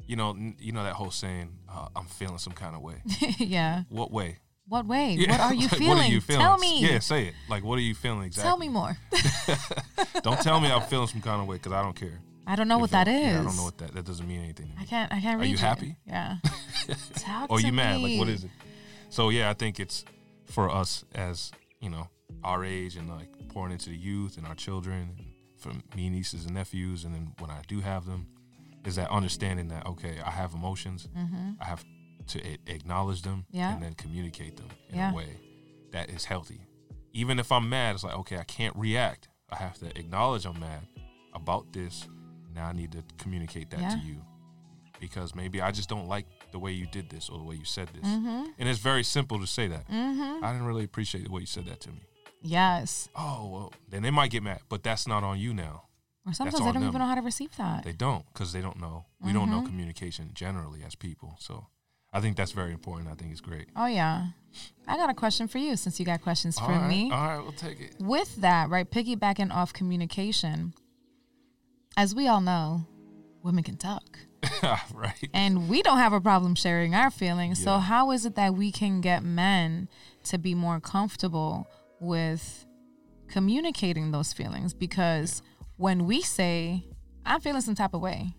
you 0.07 0.15
know, 0.15 0.31
n- 0.31 0.55
you 0.59 0.71
know 0.71 0.83
that 0.83 0.93
whole 0.93 1.11
saying, 1.11 1.51
uh, 1.69 1.87
"I'm 1.95 2.05
feeling 2.05 2.37
some 2.39 2.53
kind 2.53 2.75
of 2.75 2.81
way." 2.81 3.01
yeah. 3.37 3.83
What 3.89 4.11
way? 4.11 4.39
What 4.69 4.85
way? 4.85 5.13
Yeah, 5.13 5.31
What 5.31 5.39
are 5.41 5.53
you 5.53 5.61
like, 5.67 5.77
feeling? 5.77 5.97
What 5.97 6.05
are 6.05 6.09
you 6.11 6.21
feeling? 6.21 6.41
Tell 6.41 6.57
me. 6.57 6.79
Yeah, 6.81 6.99
say 6.99 7.25
it. 7.27 7.33
Like, 7.49 7.63
what 7.63 7.77
are 7.77 7.81
you 7.81 7.95
feeling 7.95 8.23
exactly? 8.23 8.47
Tell 8.49 8.57
me 8.57 8.69
more. 8.69 8.97
don't 10.23 10.39
tell 10.41 10.59
me 10.59 10.71
I'm 10.71 10.81
feeling 10.83 11.07
some 11.07 11.21
kind 11.21 11.41
of 11.41 11.47
way 11.47 11.55
because 11.57 11.71
I 11.73 11.81
don't 11.81 11.95
care. 11.95 12.19
I 12.47 12.55
don't 12.55 12.67
know 12.67 12.75
If 12.77 12.81
what 12.81 12.91
that 12.91 13.07
is. 13.07 13.21
Yeah, 13.21 13.39
I 13.41 13.43
don't 13.43 13.57
know 13.57 13.63
what 13.63 13.77
that. 13.79 13.93
That 13.93 14.05
doesn't 14.05 14.27
mean 14.27 14.41
anything. 14.41 14.71
I 14.79 14.85
can't. 14.85 15.11
I 15.11 15.19
can't 15.21 15.37
Are 15.39 15.41
read 15.41 15.51
you 15.51 15.57
happy? 15.57 15.95
Yeah. 16.07 16.37
Talk 17.15 17.51
Or 17.51 17.59
you 17.59 17.71
mad? 17.71 17.99
Like, 18.01 18.17
what 18.19 18.27
is 18.29 18.43
it? 18.43 18.49
So 19.09 19.29
yeah, 19.29 19.49
I 19.49 19.53
think 19.53 19.79
it's 19.79 20.05
for 20.45 20.69
us 20.69 21.03
as 21.13 21.51
you 21.79 21.89
know 21.89 22.07
our 22.43 22.63
age 22.63 22.95
and 22.95 23.09
like 23.09 23.29
pouring 23.49 23.71
into 23.71 23.89
the 23.89 23.97
youth 23.97 24.37
and 24.37 24.45
our 24.47 24.55
children, 24.55 25.15
and 25.17 25.25
for 25.57 25.71
me 25.95 26.09
nieces 26.09 26.45
and 26.45 26.53
nephews, 26.55 27.03
and 27.05 27.13
then 27.13 27.33
when 27.39 27.49
I 27.51 27.61
do 27.67 27.81
have 27.81 28.05
them, 28.05 28.27
is 28.85 28.95
that 28.95 29.09
understanding 29.11 29.67
that 29.69 29.85
okay, 29.85 30.17
I 30.25 30.31
have 30.31 30.53
emotions, 30.53 31.07
Mm-hmm. 31.15 31.51
I 31.61 31.65
have 31.65 31.83
to 32.29 32.39
a- 32.47 32.57
acknowledge 32.67 33.21
them, 33.23 33.45
Yeah. 33.51 33.73
and 33.73 33.81
then 33.83 33.93
communicate 33.93 34.57
them 34.57 34.67
in 34.89 34.95
Yeah. 34.95 35.11
a 35.11 35.15
way 35.15 35.37
that 35.91 36.09
is 36.09 36.25
healthy. 36.25 36.61
Even 37.13 37.39
if 37.39 37.51
I'm 37.51 37.67
mad, 37.69 37.95
it's 37.95 38.03
like 38.03 38.15
okay, 38.15 38.37
I 38.37 38.43
can't 38.43 38.75
react. 38.75 39.27
I 39.49 39.55
have 39.57 39.77
to 39.79 39.87
acknowledge 39.99 40.45
I'm 40.45 40.59
mad 40.59 40.87
about 41.33 41.73
this. 41.73 42.07
Now 42.53 42.67
I 42.67 42.73
need 42.73 42.91
to 42.93 43.03
communicate 43.17 43.69
that 43.71 43.79
Yeah. 43.79 43.89
to 43.95 43.97
you 43.99 44.21
because 44.99 45.33
maybe 45.33 45.61
I 45.61 45.71
just 45.71 45.89
don't 45.89 46.07
like 46.07 46.25
the 46.51 46.59
way 46.59 46.71
you 46.71 46.85
did 46.87 47.09
this 47.09 47.29
or 47.29 47.37
the 47.37 47.43
way 47.43 47.55
you 47.55 47.65
said 47.65 47.87
this. 47.89 48.03
Mm-hmm. 48.05 48.51
And 48.59 48.69
it's 48.69 48.79
very 48.79 49.03
simple 49.03 49.39
to 49.39 49.47
say 49.47 49.67
that. 49.67 49.87
Mm-hmm. 49.87 50.43
I 50.43 50.51
didn't 50.51 50.65
really 50.67 50.83
appreciate 50.83 51.23
the 51.25 51.31
way 51.31 51.41
you 51.41 51.47
said 51.47 51.65
that 51.67 51.79
to 51.81 51.89
me. 51.91 52.01
Yes. 52.41 53.09
Oh, 53.15 53.47
well, 53.49 53.73
then 53.89 54.01
they 54.03 54.11
might 54.11 54.31
get 54.31 54.43
mad, 54.43 54.61
but 54.69 54.83
that's 54.83 55.07
not 55.07 55.23
on 55.23 55.39
you 55.39 55.53
now. 55.53 55.83
Or 56.25 56.33
sometimes 56.33 56.59
they 56.59 56.65
don't 56.65 56.73
them. 56.75 56.83
even 56.89 56.99
know 56.99 57.07
how 57.07 57.15
to 57.15 57.21
receive 57.21 57.55
that. 57.57 57.83
They 57.83 57.93
don't 57.93 58.25
because 58.33 58.51
they 58.53 58.61
don't 58.61 58.79
know. 58.79 59.05
We 59.21 59.31
don't 59.33 59.49
know 59.49 59.61
Mhm. 59.61 59.65
communication 59.67 60.31
generally 60.33 60.83
as 60.83 60.95
people. 60.95 61.35
So 61.39 61.67
I 62.11 62.21
think 62.21 62.37
that's 62.37 62.51
very 62.51 62.71
important. 62.71 63.09
I 63.09 63.15
think 63.15 63.31
it's 63.31 63.41
great. 63.41 63.67
oh 63.75 63.85
yeah. 63.87 64.27
I 64.87 64.97
got 64.97 65.11
a 65.11 65.13
question 65.13 65.47
for 65.47 65.59
you 65.59 65.75
since 65.75 65.99
you 65.99 66.05
got 66.05 66.21
questions 66.23 66.57
for 66.57 66.65
All 66.65 66.71
right, 66.71 66.89
me. 66.89 67.11
All 67.11 67.27
right, 67.27 67.39
we'll 67.39 67.51
take 67.51 67.79
it. 67.79 67.95
With 67.99 68.35
that, 68.37 68.69
right, 68.69 68.89
piggybacking 68.89 69.53
off 69.53 69.71
communication, 69.71 70.73
as 71.95 72.15
we 72.15 72.27
all 72.27 72.41
know, 72.41 72.87
women 73.43 73.63
can 73.63 73.77
talk. 73.77 74.17
right. 74.93 75.29
And 75.33 75.69
we 75.69 75.83
don't 75.83 75.99
have 75.99 76.13
a 76.13 76.21
problem 76.21 76.55
sharing 76.55 76.95
our 76.95 77.11
feelings. 77.11 77.61
So 77.63 77.77
how 77.77 78.11
is 78.11 78.25
it 78.25 78.35
that 78.35 78.55
we 78.55 78.71
can 78.71 79.01
get 79.01 79.23
men 79.23 79.89
to 80.25 80.37
be 80.37 80.55
more 80.55 80.79
comfortable 80.79 81.67
with 81.99 82.65
communicating 83.27 84.11
those 84.11 84.33
feelings? 84.33 84.73
Because 84.73 85.41
when 85.77 86.05
we 86.05 86.21
say, 86.21 86.85
I'm 87.25 87.41
feeling 87.41 87.61
some 87.61 87.75
type 87.75 87.93
of 87.93 88.01
way, 88.01 88.33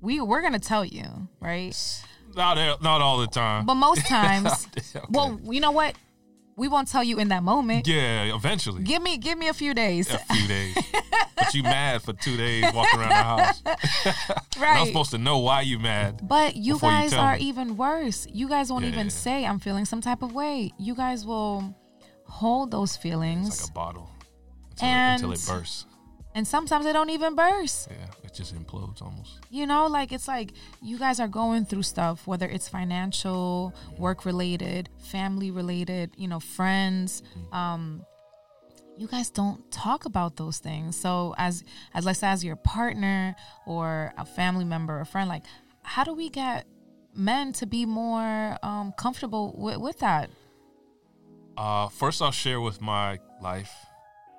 we 0.00 0.20
we're 0.20 0.42
gonna 0.42 0.58
tell 0.58 0.84
you, 0.84 1.28
right? 1.40 1.74
Not, 2.38 2.82
not 2.82 3.00
all 3.02 3.18
the 3.18 3.26
time. 3.26 3.66
But 3.66 3.74
most 3.74 4.06
times, 4.18 4.66
Okay. 4.96 5.04
well, 5.10 5.38
you 5.44 5.60
know 5.60 5.72
what? 5.72 5.94
We 6.56 6.66
won't 6.66 6.88
tell 6.88 7.04
you 7.04 7.18
in 7.20 7.28
that 7.28 7.42
moment. 7.44 7.86
yeah, 7.86 8.34
eventually. 8.34 8.82
Give 8.82 9.00
me 9.00 9.16
give 9.16 9.38
me 9.38 9.46
a 9.46 9.54
few 9.54 9.74
days. 9.74 10.10
a 10.12 10.18
few 10.18 10.48
days. 10.48 10.76
but 11.36 11.54
you 11.54 11.62
mad 11.62 12.02
for 12.02 12.12
two 12.14 12.36
days 12.36 12.64
walking 12.74 12.98
around 12.98 13.10
the 13.10 13.14
house. 13.14 13.62
And 14.56 14.64
I'm 14.64 14.86
supposed 14.88 15.12
to 15.12 15.18
know 15.18 15.38
why 15.38 15.60
you 15.60 15.78
mad. 15.78 16.20
But 16.26 16.56
you 16.56 16.72
before 16.74 16.90
you 16.90 16.96
guys 16.96 17.14
are 17.14 17.36
me. 17.36 17.42
even 17.44 17.76
worse. 17.76 18.26
You 18.32 18.48
guys 18.48 18.72
won't 18.72 18.84
Yeah, 18.84 18.90
even 18.90 19.08
say 19.10 19.44
I'm 19.46 19.60
feeling 19.60 19.84
some 19.84 20.00
type 20.00 20.20
of 20.22 20.32
way. 20.32 20.72
You 20.80 20.96
guys 20.96 21.24
will 21.24 21.76
hold 22.24 22.72
those 22.72 22.96
feelings, 22.96 23.46
It's 23.48 23.60
like 23.62 23.70
a 23.70 23.72
bottle 23.74 24.10
until, 24.80 24.88
it, 24.88 24.92
until 25.14 25.32
it 25.32 25.44
bursts. 25.48 25.86
and 26.34 26.44
sometimes 26.46 26.84
they 26.84 26.92
don't 26.92 27.10
even 27.10 27.36
burst. 27.36 27.88
Yeah, 27.88 27.96
it 28.28 28.34
just 28.34 28.54
implodes 28.54 29.02
almost. 29.02 29.40
You 29.50 29.66
know, 29.66 29.86
like 29.86 30.12
it's 30.12 30.28
like 30.28 30.52
you 30.82 30.98
guys 30.98 31.18
are 31.18 31.28
going 31.28 31.64
through 31.64 31.82
stuff, 31.82 32.26
whether 32.26 32.46
it's 32.46 32.68
financial, 32.68 33.74
work 33.98 34.24
related, 34.24 34.88
family 34.98 35.50
related, 35.50 36.12
you 36.16 36.28
know, 36.28 36.40
friends. 36.40 37.22
Um, 37.52 38.04
you 38.96 39.06
guys 39.06 39.30
don't 39.30 39.70
talk 39.70 40.04
about 40.04 40.36
those 40.36 40.58
things. 40.58 40.96
So 40.96 41.34
as 41.38 41.64
as 41.94 42.04
let's 42.04 42.18
say 42.20 42.28
as 42.28 42.44
your 42.44 42.56
partner 42.56 43.34
or 43.66 44.12
a 44.18 44.24
family 44.24 44.64
member 44.64 45.00
or 45.00 45.04
friend, 45.04 45.28
like 45.28 45.44
how 45.82 46.04
do 46.04 46.12
we 46.12 46.28
get 46.28 46.66
men 47.14 47.52
to 47.54 47.66
be 47.66 47.86
more 47.86 48.58
um, 48.62 48.92
comfortable 48.96 49.54
with, 49.56 49.78
with 49.78 49.98
that? 50.00 50.30
Uh, 51.56 51.88
first, 51.88 52.22
I'll 52.22 52.30
share 52.30 52.60
with 52.60 52.80
my 52.80 53.18
life 53.42 53.72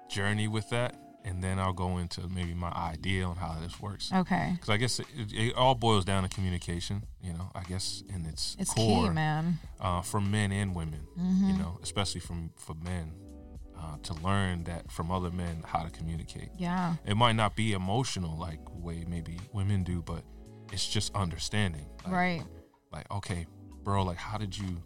journey 0.09 0.47
with 0.47 0.69
that, 0.69 0.95
and 1.26 1.43
then 1.43 1.59
I'll 1.59 1.74
go 1.74 1.97
into 1.97 2.28
maybe 2.30 2.53
my 2.53 2.72
idea 2.72 3.26
on 3.26 3.36
how 3.36 3.57
this 3.61 3.80
works. 3.80 4.11
Okay, 4.13 4.51
Because 4.53 4.70
I 4.70 4.78
guess 4.78 4.99
it, 4.99 5.07
it 5.32 5.55
all 5.55 5.76
boils 5.76 6.05
down 6.05 6.24
to 6.24 6.30
communication. 6.30 7.03
You 7.22 7.34
know, 7.34 7.51
I 7.53 7.63
guess 7.63 8.03
in 8.13 8.26
its, 8.26 8.55
it's 8.59 8.74
core 8.74 9.07
key, 9.07 9.13
man. 9.13 9.59
uh, 9.80 10.01
for 10.01 10.22
men 10.22 10.51
and 10.51 10.74
women. 10.76 11.05
Mm-hmm. 11.20 11.49
You 11.49 11.57
know, 11.57 11.80
especially 11.84 12.22
from 12.22 12.51
for 12.55 12.74
men 12.84 13.13
uh, 13.78 13.97
to 14.03 14.13
learn 14.15 14.63
that 14.65 14.91
from 14.91 15.11
other 15.11 15.30
men 15.32 15.63
how 15.65 15.84
to 15.84 15.89
communicate. 15.89 16.49
Yeah, 16.57 16.95
It 17.05 17.15
might 17.15 17.36
not 17.36 17.55
be 17.55 17.74
emotional 17.74 18.38
like 18.38 18.59
way 18.72 19.05
maybe 19.07 19.39
women 19.53 19.84
do, 19.84 20.01
but 20.01 20.24
it's 20.72 20.88
just 20.88 21.13
understanding. 21.15 21.86
Like, 22.05 22.13
right. 22.13 22.43
like 22.91 23.11
okay 23.11 23.45
bro 23.84 24.03
like 24.03 24.17
how 24.17 24.38
did 24.38 24.57
you 24.57 24.78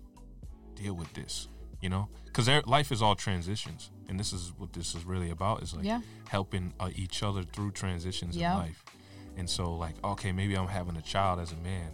deal 0.76 0.94
with 0.94 1.12
this 1.14 1.48
you 1.84 1.90
know 1.90 2.08
because 2.26 2.48
life 2.66 2.92
is 2.92 3.02
all 3.02 3.14
transitions 3.16 3.92
and 4.10 4.20
this 4.20 4.32
is 4.34 4.52
what 4.58 4.72
this 4.74 4.96
is 4.96 5.04
really 5.06 5.30
about 5.30 5.62
is 5.62 5.74
like 5.76 5.86
Yeah. 5.86 6.02
helping 6.30 6.74
uh, 6.80 6.90
each 6.96 7.22
other 7.24 7.44
through 7.44 7.72
transitions 7.72 8.36
Yeah. 8.38 8.54
in 8.54 8.60
life 8.60 8.84
and 9.38 9.50
so 9.50 9.76
like 9.76 9.96
okay 10.04 10.32
maybe 10.32 10.56
i'm 10.56 10.68
having 10.68 10.96
a 10.98 11.02
child 11.02 11.40
as 11.40 11.52
a 11.52 11.58
man 11.58 11.90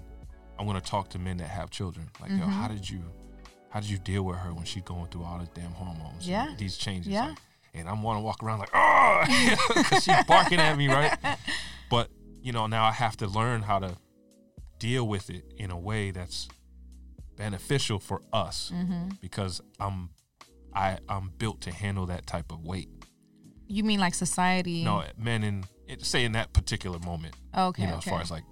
i 0.60 0.64
want 0.64 0.82
to 0.84 0.90
talk 0.90 1.10
to 1.10 1.20
men 1.20 1.38
that 1.38 1.48
have 1.50 1.70
children 1.72 2.06
like 2.22 2.30
yo 2.32 2.38
Mm-hmm. 2.38 2.50
how 2.52 2.68
did 2.68 2.90
you 2.90 3.02
how 3.70 3.80
did 3.80 3.90
you 3.90 3.98
deal 3.98 4.24
with 4.24 4.38
her 4.38 4.54
when 4.54 4.66
she's 4.66 4.84
going 4.84 5.08
through 5.08 5.24
all 5.24 5.40
the 5.40 5.50
damn 5.60 5.72
hormones 5.72 6.28
Yeah. 6.28 6.54
these 6.58 6.78
changes 6.78 7.12
Yeah. 7.12 7.30
like, 7.30 7.38
and 7.74 7.90
i'm 7.90 8.02
want 8.04 8.18
to 8.18 8.22
walk 8.22 8.44
around 8.44 8.60
like 8.60 8.70
oh 8.76 9.24
because 9.76 10.04
she's 10.04 10.24
barking 10.28 10.60
at 10.60 10.78
me 10.78 10.88
right 10.88 11.18
but 11.90 12.10
you 12.42 12.52
know 12.52 12.68
now 12.68 12.84
i 12.86 12.92
have 12.92 13.18
to 13.18 13.28
learn 13.28 13.62
how 13.64 13.80
to 13.80 13.96
deal 14.78 15.08
with 15.08 15.30
it 15.30 15.44
in 15.58 15.72
a 15.72 15.78
way 15.78 16.12
that's 16.12 16.48
beneficial 17.44 18.00
for 18.00 18.22
us 18.34 18.72
Mm-hmm. 18.76 19.10
because 19.22 19.62
i'm 19.80 20.10
i 20.76 20.98
i'm 21.08 21.32
built 21.38 21.62
to 21.62 21.72
handle 21.72 22.06
that 22.08 22.28
type 22.28 22.52
of 22.52 22.60
weight 22.72 22.90
You 23.68 23.84
mean 23.90 24.00
like 24.00 24.14
society? 24.14 24.84
no 24.84 25.04
men 25.18 25.44
in 25.44 25.64
it, 25.88 26.06
say 26.06 26.26
in 26.26 26.34
that 26.34 26.52
particular 26.54 27.00
moment 27.00 27.36
Okay. 27.58 27.82
you 27.82 27.88
know 27.88 27.96
okay. 27.98 28.10
as 28.12 28.14
far 28.14 28.22
as 28.22 28.30
like 28.30 28.44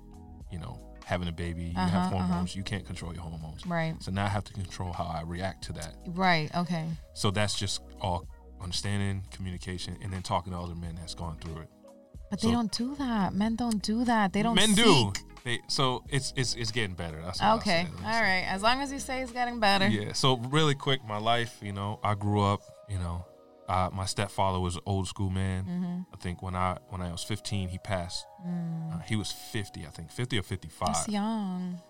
you 0.52 0.58
know 0.60 0.80
having 1.06 1.28
a 1.28 1.32
baby 1.46 1.64
you 1.66 1.74
Uh-huh, 1.78 1.88
have 1.90 2.14
uh-huh. 2.14 2.24
hormones 2.26 2.56
you 2.56 2.64
can't 2.64 2.86
control 2.86 3.14
your 3.14 3.24
hormones 3.24 3.66
right. 3.68 3.96
so 4.02 4.10
now 4.12 4.26
i 4.26 4.30
have 4.38 4.46
to 4.46 4.54
control 4.54 4.92
how 4.94 5.04
i 5.06 5.22
react 5.36 5.60
to 5.68 5.74
that 5.74 5.94
Right. 6.08 6.50
Okay. 6.56 6.86
so 7.14 7.30
that's 7.30 7.56
just 7.60 7.82
all 8.02 8.26
understanding 8.62 9.24
communication 9.36 9.98
and 10.02 10.12
then 10.14 10.22
talking 10.24 10.54
to 10.54 10.60
other 10.60 10.76
men 10.76 10.96
that's 10.96 11.14
gone 11.24 11.38
through 11.42 11.60
it 11.64 11.70
But 12.32 12.40
they 12.42 12.52
don't 12.52 12.72
do 12.84 12.96
that. 12.96 13.34
Men 13.44 13.56
don't 13.56 13.82
do 13.92 13.98
that. 14.12 14.34
They 14.34 14.42
don't. 14.46 14.56
men 14.56 14.74
do 14.76 14.84
seek. 15.16 15.18
They 15.48 15.60
so 15.68 16.04
it's 16.10 16.34
it's 16.36 16.56
it's 16.56 16.72
getting 16.72 16.96
better 16.96 17.22
that's 17.22 17.40
what 17.40 17.48
I'll 17.48 17.58
Okay. 17.58 17.88
All 18.04 18.22
right. 18.22 18.46
As 18.48 18.62
long 18.62 18.82
as 18.82 18.92
you 18.92 19.00
say 19.00 19.22
it's 19.22 19.32
getting 19.32 19.60
better. 19.60 19.88
Yeah. 19.88 20.14
So 20.14 20.38
really 20.38 20.76
quick, 20.76 21.04
my 21.06 21.18
life, 21.18 21.58
you 21.62 21.74
know, 21.74 22.00
I 22.04 22.14
grew 22.16 22.42
up, 22.42 22.62
you 22.90 23.00
know, 23.00 23.26
Uh, 23.68 23.90
my 23.92 24.06
stepfather 24.06 24.60
was 24.62 24.76
an 24.76 24.82
old 24.86 25.08
school 25.08 25.30
man. 25.30 25.64
Mm-hmm. 25.66 26.14
I 26.14 26.18
think 26.24 26.42
when 26.42 26.56
I 26.56 26.78
when 26.90 27.02
I 27.02 27.12
was 27.12 27.24
15, 27.24 27.68
he 27.70 27.78
passed. 27.80 28.26
Uh, 28.46 29.00
he 29.10 29.16
was 29.18 29.32
50, 29.32 29.86
I 29.86 29.90
think, 29.90 30.10
50 30.10 30.40
or 30.40 30.44
55. 30.44 30.88
Mm. 30.88 30.94
That's 30.94 31.10
young. 31.10 31.82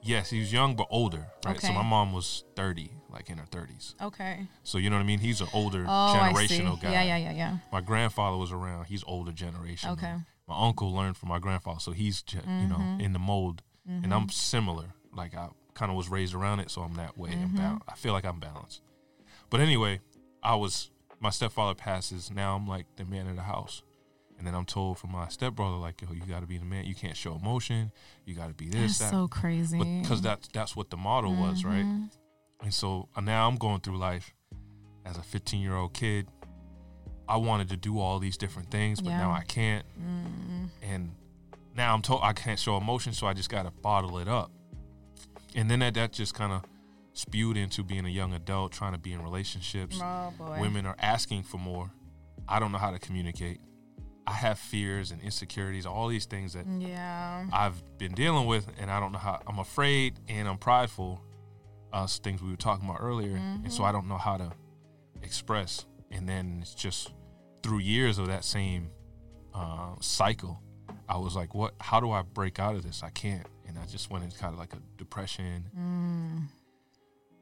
Yes, 0.00 0.30
he 0.30 0.38
was 0.38 0.52
young 0.52 0.76
but 0.76 0.86
older, 0.90 1.26
right? 1.46 1.60
So 1.60 1.72
my 1.72 1.82
mom 1.82 2.12
was 2.12 2.44
30, 2.56 2.90
like 3.08 3.30
in 3.30 3.38
her 3.38 3.46
30s. 3.46 3.94
Okay. 4.00 4.46
So 4.62 4.78
you 4.78 4.90
know 4.90 4.96
what 4.96 5.02
I 5.02 5.06
mean? 5.06 5.18
He's 5.18 5.40
an 5.40 5.48
older 5.52 5.84
Oh, 5.88 5.90
I 5.90 6.32
see. 6.46 6.58
generational 6.58 6.80
guy. 6.80 6.92
Yeah, 6.92 7.02
yeah, 7.02 7.16
yeah, 7.16 7.32
yeah. 7.32 7.56
My 7.72 7.80
grandfather 7.80 8.36
was 8.36 8.52
around. 8.52 8.84
He's 8.84 9.02
older 9.06 9.32
generation. 9.32 9.90
Okay. 9.90 10.14
My 10.46 10.56
uncle 10.66 10.92
learned 10.94 11.16
from 11.16 11.30
my 11.30 11.38
grandfather, 11.38 11.80
so 11.80 11.92
he's 11.92 12.22
ge- 12.22 12.34
you 12.34 12.66
know 12.68 12.76
Mm-hmm. 12.76 13.00
in 13.00 13.12
the 13.12 13.18
mold, 13.18 13.62
and 13.86 14.12
I'm 14.12 14.28
similar. 14.28 14.94
Like 15.12 15.34
I 15.34 15.48
kind 15.74 15.90
of 15.90 15.96
was 15.96 16.08
raised 16.08 16.34
around 16.34 16.60
it, 16.60 16.70
so 16.70 16.82
I'm 16.82 16.94
that 16.94 17.16
way. 17.16 17.30
I'm 17.32 17.48
Mm-hmm. 17.48 17.56
bal- 17.56 17.82
I 17.88 17.94
feel 17.94 18.12
like 18.12 18.24
I'm 18.24 18.40
balanced. 18.40 18.82
But 19.50 19.60
anyway, 19.60 20.00
I 20.42 20.54
was 20.56 20.90
my 21.20 21.30
stepfather 21.30 21.74
passes. 21.74 22.30
Now 22.30 22.56
I'm 22.56 22.66
like 22.66 22.86
the 22.96 23.04
man 23.04 23.26
of 23.28 23.36
the 23.36 23.42
house, 23.42 23.82
and 24.38 24.46
then 24.46 24.54
I'm 24.54 24.66
told 24.66 24.98
from 24.98 25.12
my 25.12 25.28
stepbrother 25.28 25.76
like, 25.76 26.02
"Yo, 26.02 26.12
you 26.12 26.22
got 26.26 26.40
to 26.40 26.46
be 26.46 26.58
the 26.58 26.64
man. 26.66 26.84
You 26.84 26.94
can't 26.94 27.16
show 27.16 27.34
emotion. 27.36 27.90
You 28.26 28.34
got 28.34 28.48
to 28.48 28.54
be 28.54 28.68
this, 28.68 28.98
That's 28.98 29.10
that." 29.10 29.10
so 29.12 29.28
crazy. 29.28 29.78
because 30.02 30.20
that's 30.20 30.48
that's 30.48 30.76
what 30.76 30.90
the 30.90 30.96
model 30.98 31.34
was, 31.34 31.64
right? 31.64 31.84
Mhm. 31.84 32.10
And 32.62 32.72
so 32.74 33.08
uh, 33.16 33.20
now 33.22 33.48
I'm 33.48 33.56
going 33.56 33.80
through 33.80 33.96
life 33.98 34.32
as 35.06 35.16
a 35.18 35.22
15 35.22 35.60
year 35.60 35.74
old 35.76 35.94
kid. 35.94 36.28
I 37.28 37.36
wanted 37.36 37.68
to 37.70 37.76
do 37.76 37.98
all 37.98 38.18
these 38.18 38.36
different 38.36 38.70
things, 38.70 39.00
but 39.00 39.10
now 39.10 39.30
I 39.30 39.42
can't. 39.42 39.84
Mm. 39.98 40.68
And 40.82 41.10
now 41.76 41.94
I'm 41.94 42.02
told 42.02 42.20
I 42.22 42.32
can't 42.32 42.58
show 42.58 42.76
emotion, 42.76 43.12
so 43.12 43.26
I 43.26 43.32
just 43.32 43.48
got 43.48 43.64
to 43.64 43.70
bottle 43.70 44.18
it 44.18 44.28
up. 44.28 44.50
And 45.54 45.70
then 45.70 45.78
that, 45.80 45.94
that 45.94 46.12
just 46.12 46.34
kind 46.34 46.52
of 46.52 46.62
spewed 47.12 47.56
into 47.56 47.82
being 47.82 48.04
a 48.04 48.10
young 48.10 48.34
adult, 48.34 48.72
trying 48.72 48.92
to 48.92 48.98
be 48.98 49.12
in 49.12 49.22
relationships. 49.22 49.98
Oh 50.02 50.32
boy. 50.36 50.58
Women 50.60 50.84
are 50.86 50.96
asking 50.98 51.44
for 51.44 51.58
more. 51.58 51.90
I 52.48 52.58
don't 52.58 52.72
know 52.72 52.78
how 52.78 52.90
to 52.90 52.98
communicate. 52.98 53.60
I 54.26 54.32
have 54.32 54.58
fears 54.58 55.10
and 55.10 55.20
insecurities, 55.22 55.86
all 55.86 56.08
these 56.08 56.24
things 56.24 56.54
that 56.54 56.66
Yeah. 56.66 57.46
I've 57.52 57.82
been 57.98 58.12
dealing 58.12 58.46
with, 58.46 58.68
and 58.78 58.90
I 58.90 58.98
don't 59.00 59.12
know 59.12 59.18
how. 59.18 59.40
I'm 59.46 59.58
afraid 59.58 60.18
and 60.28 60.48
I'm 60.48 60.58
prideful. 60.58 61.22
Uh, 61.92 62.06
things 62.08 62.42
we 62.42 62.50
were 62.50 62.56
talking 62.56 62.88
about 62.88 62.98
earlier, 63.00 63.36
and 63.36 63.72
so 63.72 63.84
I 63.84 63.92
don't 63.92 64.08
know 64.08 64.18
how 64.18 64.36
to 64.36 64.50
express. 65.22 65.86
And 66.14 66.28
then 66.28 66.60
it's 66.62 66.74
just 66.74 67.12
through 67.62 67.78
years 67.80 68.18
of 68.18 68.28
that 68.28 68.44
same 68.44 68.90
uh, 69.52 69.94
cycle, 70.00 70.62
I 71.08 71.16
was 71.18 71.34
like, 71.36 71.54
"What? 71.54 71.74
How 71.80 72.00
do 72.00 72.10
I 72.12 72.22
break 72.22 72.58
out 72.58 72.76
of 72.76 72.82
this? 72.82 73.02
I 73.02 73.10
can't." 73.10 73.46
And 73.66 73.78
I 73.78 73.84
just 73.86 74.10
went 74.10 74.24
into 74.24 74.38
kind 74.38 74.52
of 74.52 74.58
like 74.58 74.72
a 74.72 74.78
depression. 74.96 75.68
Mm. 75.76 76.46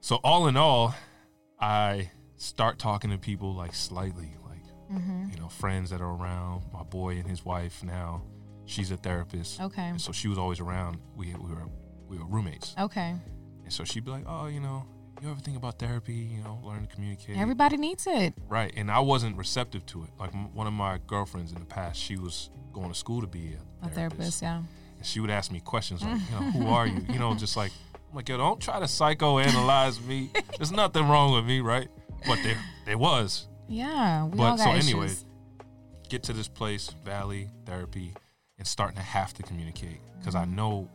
So 0.01 0.17
all 0.25 0.47
in 0.49 0.57
all, 0.57 0.95
I 1.61 2.11
start 2.37 2.79
talking 2.79 3.11
to 3.11 3.19
people 3.19 3.55
like 3.55 3.75
slightly, 3.75 4.35
like 4.45 4.63
Mm-hmm. 4.93 5.31
you 5.33 5.41
know, 5.41 5.49
friends 5.49 5.89
that 5.91 6.01
are 6.03 6.11
around. 6.17 6.65
My 6.73 6.83
boy 6.83 7.17
and 7.17 7.27
his 7.27 7.45
wife 7.47 7.83
now, 7.83 8.23
she's 8.67 8.91
a 8.91 8.97
therapist. 8.97 9.61
Okay. 9.61 9.83
And 9.89 10.01
so 10.01 10.13
she 10.13 10.29
was 10.29 10.37
always 10.39 10.61
around. 10.61 10.99
We 11.17 11.35
we 11.35 11.51
were 11.51 11.69
we 12.09 12.19
were 12.19 12.27
roommates, 12.27 12.75
Okay. 12.79 13.15
and 13.65 13.73
so 13.73 13.85
she'd 13.85 14.05
be 14.05 14.11
like, 14.11 14.25
"Oh, 14.27 14.47
you 14.49 14.61
know, 14.61 14.85
you 15.23 15.31
ever 15.31 15.41
think 15.41 15.57
about 15.57 15.79
therapy? 15.79 16.15
You 16.15 16.43
know, 16.43 16.61
learn 16.65 16.87
to 16.87 16.95
communicate." 16.95 17.37
Everybody 17.37 17.77
needs 17.77 18.07
it. 18.07 18.35
right, 18.49 18.73
and 18.77 18.91
I 18.91 19.01
wasn't 19.01 19.37
receptive 19.37 19.87
to 19.87 20.03
it. 20.05 20.11
Like 20.19 20.35
m- 20.35 20.53
one 20.55 20.67
of 20.67 20.73
my 20.73 20.99
girlfriends 21.07 21.53
in 21.53 21.59
the 21.59 21.67
past, 21.67 22.01
she 22.01 22.17
was 22.17 22.51
going 22.73 22.89
to 22.89 22.95
school 22.95 23.21
to 23.21 23.27
be 23.27 23.55
a, 23.83 23.87
A 23.87 23.91
therapist, 23.91 24.43
yeah. 24.43 24.63
and 24.97 25.07
she 25.07 25.21
would 25.21 25.31
ask 25.31 25.53
me 25.53 25.61
questions 25.61 26.03
like, 26.03 26.21
"You 26.31 26.41
know, 26.41 26.51
who 26.53 26.67
are 26.69 26.87
you?" 26.87 27.05
You 27.09 27.19
know, 27.19 27.35
just 27.35 27.57
like 27.57 27.73
I'm 28.11 28.17
like, 28.17 28.29
"Yo, 28.29 28.37
don't 28.37 28.61
try 28.61 28.79
to 28.81 28.87
psychoanalyze 28.87 30.05
me. 30.05 30.31
There's 30.59 30.73
nothing 30.73 31.09
wrong 31.09 31.35
with 31.35 31.45
me, 31.45 31.61
right?" 31.61 31.89
But 32.27 32.39
there 32.43 32.59
there 32.87 32.99
was. 32.99 33.49
Yeah. 33.69 34.25
We 34.25 34.37
But 34.37 34.43
all 34.43 34.57
got 34.57 34.65
so 34.65 34.75
issues. 34.75 34.91
anyway, 34.91 35.11
get 36.09 36.23
to 36.25 36.33
this 36.33 36.49
place, 36.49 36.91
Valley 37.05 37.49
Therapy, 37.65 38.13
and 38.59 38.67
starting 38.67 38.97
to 38.97 39.03
have 39.03 39.33
to 39.35 39.43
communicate 39.43 40.01
because 40.19 40.35
I 40.35 40.45
mm-hmm. 40.45 40.57
know 40.57 40.89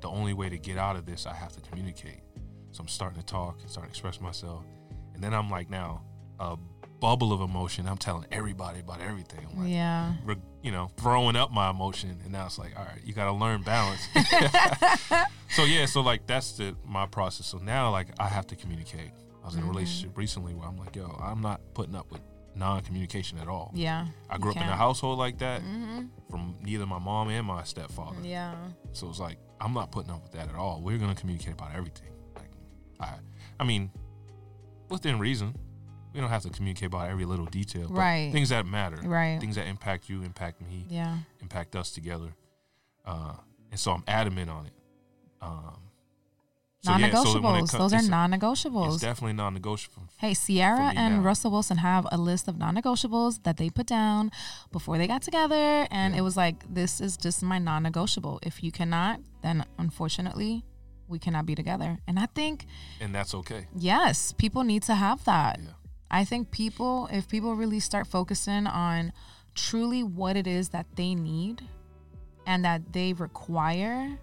the 0.00 0.08
only 0.08 0.32
way 0.32 0.48
to 0.48 0.58
get 0.58 0.78
out 0.78 0.96
of 0.96 1.06
this, 1.06 1.26
I 1.26 1.34
have 1.34 1.52
to 1.52 1.60
communicate. 1.60 2.20
So 2.78 2.82
I'm 2.82 2.88
starting 2.88 3.18
to 3.18 3.26
talk 3.26 3.58
and 3.60 3.68
starting 3.68 3.90
to 3.90 3.92
express 3.92 4.20
myself, 4.20 4.62
and 5.12 5.20
then 5.22 5.34
I'm 5.34 5.50
like 5.50 5.68
now 5.68 6.02
a 6.38 6.56
bubble 7.00 7.32
of 7.32 7.40
emotion. 7.40 7.88
I'm 7.88 7.98
telling 7.98 8.24
everybody 8.30 8.78
about 8.78 9.00
everything. 9.00 9.44
I'm 9.52 9.58
like, 9.62 9.68
Yeah. 9.72 10.12
re- 10.24 10.36
you 10.62 10.70
know, 10.70 10.88
throwing 10.96 11.34
up 11.34 11.50
my 11.50 11.70
emotion, 11.70 12.20
and 12.22 12.30
now 12.30 12.46
it's 12.46 12.56
like, 12.56 12.78
all 12.78 12.84
right, 12.84 13.00
you 13.04 13.12
got 13.14 13.24
to 13.24 13.32
learn 13.32 13.62
balance. 13.62 14.06
so 15.50 15.64
yeah, 15.64 15.86
so 15.86 16.02
like 16.02 16.28
that's 16.28 16.52
the 16.52 16.76
my 16.86 17.04
process. 17.06 17.46
So 17.46 17.58
now 17.58 17.90
like 17.90 18.10
I 18.20 18.28
have 18.28 18.46
to 18.46 18.54
communicate. 18.54 19.10
I 19.42 19.46
was 19.46 19.54
in 19.54 19.60
a 19.60 19.62
Mm-hmm. 19.64 19.70
relationship 19.72 20.16
recently 20.16 20.54
where 20.54 20.68
I'm 20.68 20.76
like, 20.76 20.94
yo, 20.94 21.18
I'm 21.20 21.40
not 21.40 21.60
putting 21.74 21.96
up 21.96 22.12
with 22.12 22.20
non-communication 22.54 23.38
at 23.38 23.48
all. 23.48 23.72
Yeah. 23.74 24.06
I 24.30 24.38
grew 24.38 24.52
up 24.52 24.56
in 24.56 24.62
a 24.62 24.76
household 24.76 25.18
like 25.18 25.38
that 25.38 25.62
Mm-hmm. 25.62 26.02
from 26.30 26.54
neither 26.62 26.86
my 26.86 27.00
mom 27.00 27.28
and 27.30 27.44
my 27.44 27.64
stepfather. 27.64 28.18
Yeah. 28.22 28.54
So 28.92 29.08
it's 29.10 29.18
like 29.18 29.38
I'm 29.60 29.74
not 29.74 29.90
putting 29.90 30.12
up 30.12 30.22
with 30.22 30.30
that 30.34 30.48
at 30.48 30.54
all. 30.54 30.80
We're 30.80 30.98
gonna 30.98 31.16
communicate 31.16 31.54
about 31.54 31.74
everything. 31.74 32.04
I, 33.00 33.14
I 33.60 33.64
mean, 33.64 33.90
within 34.88 35.18
reason. 35.18 35.54
We 36.14 36.20
don't 36.20 36.30
have 36.30 36.42
to 36.42 36.50
communicate 36.50 36.86
about 36.86 37.10
every 37.10 37.26
little 37.26 37.44
detail, 37.44 37.86
but 37.88 37.98
Right. 37.98 38.32
things 38.32 38.48
that 38.48 38.64
matter, 38.66 38.96
Right. 39.04 39.38
things 39.38 39.56
that 39.56 39.66
impact 39.66 40.08
you, 40.08 40.22
impact 40.22 40.60
me 40.62 40.86
Yeah. 40.88 41.18
impact 41.40 41.76
us 41.76 41.90
together. 41.90 42.34
Uh, 43.04 43.34
and 43.70 43.78
so 43.78 43.92
I'm 43.92 44.02
adamant 44.08 44.50
on 44.50 44.66
it. 44.66 44.72
Um, 45.42 45.76
so 46.82 46.92
Non-negotiables. 46.92 47.32
so 47.34 47.40
when 47.42 47.54
it 47.64 47.68
co- 47.68 47.78
Those 47.78 47.92
are 47.92 48.02
non-negotiables. 48.02 48.94
It's 48.94 49.02
definitely 49.02 49.34
non-negotiable. 49.34 50.04
Hey, 50.16 50.34
Ciara 50.34 50.92
and 50.96 51.16
now. 51.16 51.20
Russell 51.22 51.50
Wilson 51.50 51.76
have 51.78 52.06
a 52.10 52.16
list 52.16 52.48
of 52.48 52.56
non-negotiables 52.56 53.42
that 53.42 53.58
they 53.58 53.68
put 53.68 53.86
down 53.86 54.30
before 54.72 54.96
they 54.96 55.06
got 55.06 55.20
together, 55.22 55.86
and 55.90 56.14
Yeah. 56.14 56.20
it 56.20 56.22
was 56.22 56.36
like, 56.38 56.64
"This 56.72 57.00
is 57.00 57.16
just 57.18 57.42
my 57.42 57.58
non-negotiable. 57.58 58.38
If 58.42 58.64
you 58.64 58.72
cannot, 58.72 59.20
then 59.42 59.66
unfortunately, 59.76 60.64
we 61.08 61.18
cannot 61.18 61.46
be 61.46 61.54
together." 61.54 61.98
And 62.06 62.18
I 62.18 62.26
think 62.26 62.66
And 63.00 63.14
that's 63.14 63.34
okay. 63.34 63.66
yes, 63.76 64.32
people 64.32 64.64
need 64.64 64.82
to 64.84 64.94
have 64.94 65.24
that. 65.24 65.58
Yeah. 65.60 65.70
I 66.10 66.24
think 66.24 66.50
people, 66.50 67.08
if 67.12 67.28
people 67.28 67.54
really 67.54 67.80
start 67.80 68.06
focusing 68.06 68.66
on 68.66 69.12
truly 69.54 70.02
what 70.02 70.36
it 70.36 70.46
is 70.46 70.70
that 70.70 70.86
they 70.96 71.14
need 71.14 71.62
and 72.46 72.64
that 72.64 72.92
they 72.92 73.12
require, 73.12 74.18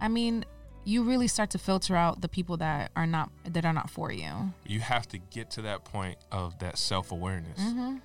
I 0.00 0.08
mean, 0.08 0.44
you 0.84 1.02
really 1.02 1.26
start 1.26 1.50
to 1.50 1.58
filter 1.58 1.96
out 1.96 2.20
the 2.20 2.28
people 2.28 2.56
that 2.58 2.92
are 2.94 3.08
not 3.08 3.30
that 3.44 3.64
are 3.64 3.72
not 3.72 3.90
for 3.90 4.12
you. 4.12 4.52
You 4.64 4.78
have 4.80 5.08
to 5.08 5.18
get 5.18 5.50
to 5.52 5.62
that 5.62 5.84
point 5.84 6.16
of 6.30 6.56
that 6.60 6.78
self-awareness. 6.78 7.58
Mm-hmm. 7.58 7.96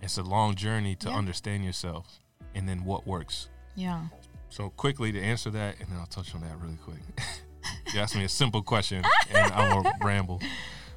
It's 0.00 0.16
a 0.16 0.22
long 0.22 0.54
journey 0.54 0.94
to 0.96 1.10
Yeah. 1.10 1.16
understand 1.16 1.64
yourself 1.66 2.18
and 2.54 2.66
then 2.66 2.84
what 2.84 3.06
works. 3.06 3.50
Yeah. 3.74 4.06
So 4.48 4.70
quickly 4.70 5.12
to 5.12 5.20
answer 5.20 5.50
that, 5.50 5.78
and 5.80 5.90
then 5.90 5.98
I'll 5.98 6.06
touch 6.06 6.34
on 6.34 6.40
that 6.40 6.58
really 6.58 6.78
quick. 6.82 7.02
you 7.94 8.00
asked 8.00 8.16
me 8.16 8.24
a 8.24 8.28
simple 8.28 8.62
question, 8.62 9.04
and 9.32 9.52
I 9.52 9.74
will 9.74 9.90
ramble. 10.02 10.40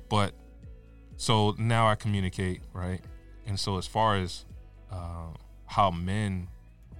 But 0.10 0.34
so 1.18 1.56
now 1.58 1.88
I 1.88 1.96
communicate, 1.96 2.62
right? 2.74 3.02
And 3.46 3.60
so 3.60 3.78
as 3.78 3.88
far 3.88 4.18
as 4.18 4.46
uh, 4.92 5.32
how 5.66 5.92
men 5.92 6.48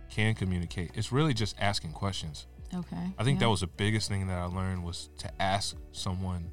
can 0.10 0.36
communicate, 0.36 0.92
it's 0.96 1.12
really 1.12 1.34
just 1.34 1.56
asking 1.60 1.92
questions. 1.92 2.48
Okay. 2.74 2.96
I 3.18 3.24
think 3.24 3.38
yeah. 3.40 3.46
that 3.46 3.50
was 3.50 3.62
the 3.62 3.68
biggest 3.68 4.10
thing 4.10 4.28
that 4.28 4.38
I 4.38 4.46
learned 4.46 4.84
was 4.84 5.10
to 5.20 5.30
ask 5.42 5.76
someone 5.92 6.52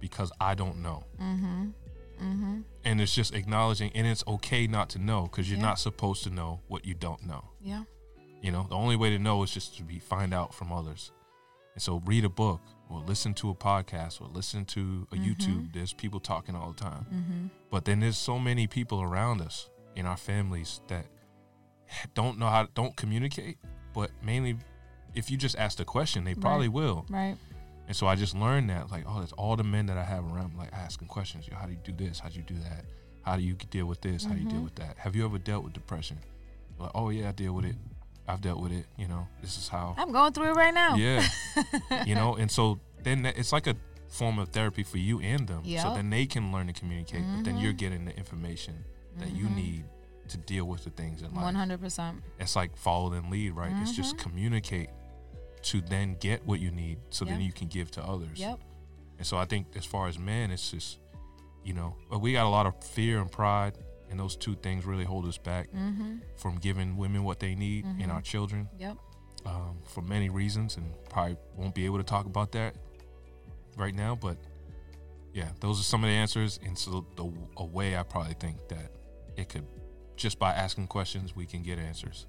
because 0.00 0.30
I 0.40 0.54
don't 0.54 0.82
know. 0.82 1.04
Mm-hmm. 1.20 1.64
Mm-hmm. 2.22 2.60
And 2.84 3.00
it's 3.00 3.14
just 3.14 3.34
acknowledging, 3.34 3.90
and 3.94 4.06
it's 4.06 4.24
okay 4.26 4.66
not 4.66 4.90
to 4.90 4.98
know 4.98 5.22
because 5.22 5.48
you're 5.48 5.58
Yeah. 5.58 5.66
not 5.66 5.78
supposed 5.78 6.24
to 6.24 6.30
know 6.30 6.60
what 6.68 6.84
you 6.84 6.94
don't 6.94 7.24
know. 7.26 7.44
Yeah. 7.60 7.84
You 8.42 8.52
know, 8.52 8.66
the 8.68 8.74
only 8.76 8.96
way 8.96 9.10
to 9.10 9.18
know 9.18 9.42
is 9.42 9.50
just 9.52 9.76
to 9.78 9.82
be 9.84 9.98
find 9.98 10.34
out 10.34 10.52
from 10.54 10.72
others. 10.72 11.12
And 11.78 11.82
so 11.84 12.02
read 12.06 12.24
a 12.24 12.28
book 12.28 12.60
or 12.90 12.98
listen 13.02 13.34
to 13.34 13.50
a 13.50 13.54
podcast 13.54 14.20
or 14.20 14.26
listen 14.26 14.64
to 14.64 15.06
a 15.12 15.14
YouTube. 15.14 15.72
There's 15.72 15.92
people 15.92 16.18
talking 16.18 16.56
all 16.56 16.72
the 16.72 16.80
time. 16.82 17.06
Mm-hmm. 17.14 17.46
But 17.70 17.84
then 17.84 18.00
there's 18.00 18.18
so 18.18 18.36
many 18.36 18.66
people 18.66 19.00
around 19.00 19.40
us 19.40 19.70
in 19.94 20.04
our 20.04 20.16
families 20.16 20.80
that 20.88 21.06
don't 22.14 22.36
know 22.36 22.46
how 22.48 22.64
to 22.64 22.68
don't 22.74 22.96
communicate, 22.96 23.58
but 23.94 24.10
mainly 24.24 24.56
if 25.14 25.30
you 25.30 25.36
just 25.36 25.56
ask 25.56 25.78
the 25.78 25.84
question, 25.84 26.24
they 26.24 26.34
probably 26.34 26.66
will. 26.66 27.06
Right. 27.08 27.36
And 27.86 27.94
so 27.94 28.08
I 28.08 28.16
just 28.16 28.34
learned 28.34 28.70
that, 28.70 28.90
like, 28.90 29.04
oh, 29.06 29.20
that's 29.20 29.30
all 29.34 29.54
the 29.54 29.62
men 29.62 29.86
that 29.86 29.96
I 29.96 30.02
have 30.02 30.24
around, 30.24 30.56
like 30.58 30.72
asking 30.72 31.06
questions. 31.06 31.46
Yo, 31.46 31.54
how 31.54 31.66
do 31.66 31.70
you 31.74 31.78
do 31.84 31.92
this? 31.92 32.18
How 32.18 32.28
do 32.28 32.34
you 32.34 32.42
do 32.42 32.54
that? 32.56 32.86
How 33.22 33.36
do 33.36 33.42
you 33.42 33.54
deal 33.54 33.86
with 33.86 34.00
this? 34.00 34.24
How 34.24 34.32
do 34.32 34.40
you 34.40 34.48
deal 34.48 34.58
Mhm. 34.58 34.64
with 34.64 34.74
that? 34.74 34.98
Have 34.98 35.14
you 35.14 35.24
ever 35.24 35.38
dealt 35.38 35.62
with 35.62 35.74
depression? 35.74 36.18
Like, 36.76 36.90
oh 36.96 37.10
yeah, 37.10 37.28
I 37.28 37.32
deal 37.32 37.52
with 37.52 37.66
it. 37.66 37.76
I've 38.28 38.40
dealt 38.40 38.60
with 38.60 38.72
it. 38.72 38.86
You 38.96 39.08
know, 39.08 39.26
this 39.40 39.56
is 39.58 39.68
how. 39.68 39.94
I'm 39.98 40.12
going 40.12 40.32
through 40.32 40.50
it 40.50 40.54
right 40.56 40.74
now. 40.74 40.94
Yeah, 40.96 41.26
you 42.06 42.14
know, 42.14 42.36
and 42.36 42.50
so 42.50 42.78
then 43.02 43.24
it's 43.26 43.52
like 43.52 43.66
a 43.66 43.74
form 44.08 44.38
of 44.38 44.48
therapy 44.50 44.82
for 44.82 44.98
you 44.98 45.20
and 45.20 45.46
them. 45.48 45.62
So 45.64 45.94
then 45.94 46.10
they 46.10 46.26
can 46.26 46.52
learn 46.52 46.66
to 46.68 46.72
communicate, 46.72 47.22
but 47.34 47.44
then 47.44 47.58
you're 47.58 47.72
Mhm. 47.72 47.78
getting 47.78 48.04
the 48.04 48.16
information 48.16 48.84
that 49.18 49.30
you 49.32 49.46
Mhm. 49.46 49.54
need 49.54 49.84
to 50.28 50.36
deal 50.36 50.66
with 50.66 50.84
the 50.84 50.90
things 50.90 51.22
in 51.22 51.32
life. 51.34 51.42
One 51.44 51.54
hundred 51.54 51.80
percent. 51.80 52.22
It's 52.38 52.54
like 52.54 52.76
follow 52.76 53.12
and 53.14 53.30
lead, 53.30 53.50
right? 53.52 53.72
It's 53.82 53.94
just 53.96 54.16
Mhm. 54.16 54.20
communicate 54.20 54.90
to 55.62 55.80
then 55.80 56.16
get 56.20 56.44
what 56.46 56.60
you 56.60 56.70
need, 56.70 56.98
so 57.10 57.24
then 57.24 57.40
you 57.40 57.52
can 57.52 57.68
give 57.68 57.90
to 57.92 58.04
others. 58.04 58.38
Yep. 58.38 58.60
And 59.18 59.26
so 59.26 59.36
I 59.38 59.44
think 59.46 59.66
as 59.76 59.84
far 59.84 60.06
as 60.08 60.18
men, 60.18 60.50
it's 60.50 60.70
just 60.70 60.98
you 61.64 61.74
know, 61.74 61.96
we 62.20 62.32
got 62.32 62.46
a 62.46 62.48
lot 62.48 62.64
of 62.66 62.82
fear 62.82 63.20
and 63.20 63.30
pride, 63.30 63.76
and 64.10 64.18
those 64.18 64.36
two 64.36 64.54
things 64.56 64.84
really 64.84 65.04
hold 65.04 65.26
us 65.26 65.38
back 65.38 65.70
Mm-hmm. 65.72 66.16
from 66.36 66.56
giving 66.58 66.96
women 66.96 67.24
what 67.24 67.38
they 67.40 67.54
need 67.54 67.84
and 67.84 68.10
our 68.10 68.20
children 68.22 68.68
Yep. 68.78 68.96
um, 69.46 69.78
for 69.84 70.02
many 70.02 70.28
reasons, 70.30 70.76
and 70.76 70.92
probably 71.10 71.36
won't 71.56 71.74
be 71.74 71.84
able 71.84 71.98
to 71.98 72.04
talk 72.04 72.26
about 72.26 72.52
that 72.52 72.74
right 73.76 73.94
now. 73.94 74.14
But 74.14 74.38
yeah, 75.34 75.50
those 75.60 75.78
are 75.80 75.84
some 75.84 76.02
of 76.04 76.08
the 76.08 76.14
answers, 76.14 76.58
and 76.64 76.76
so 76.76 77.06
the 77.16 77.30
a 77.58 77.64
way 77.64 77.96
I 77.96 78.02
probably 78.02 78.34
think 78.34 78.56
that 78.68 78.90
it 79.36 79.48
could 79.48 79.66
just 80.16 80.38
by 80.38 80.52
asking 80.52 80.86
questions 80.88 81.36
we 81.36 81.46
can 81.46 81.62
get 81.62 81.78
answers 81.78 82.26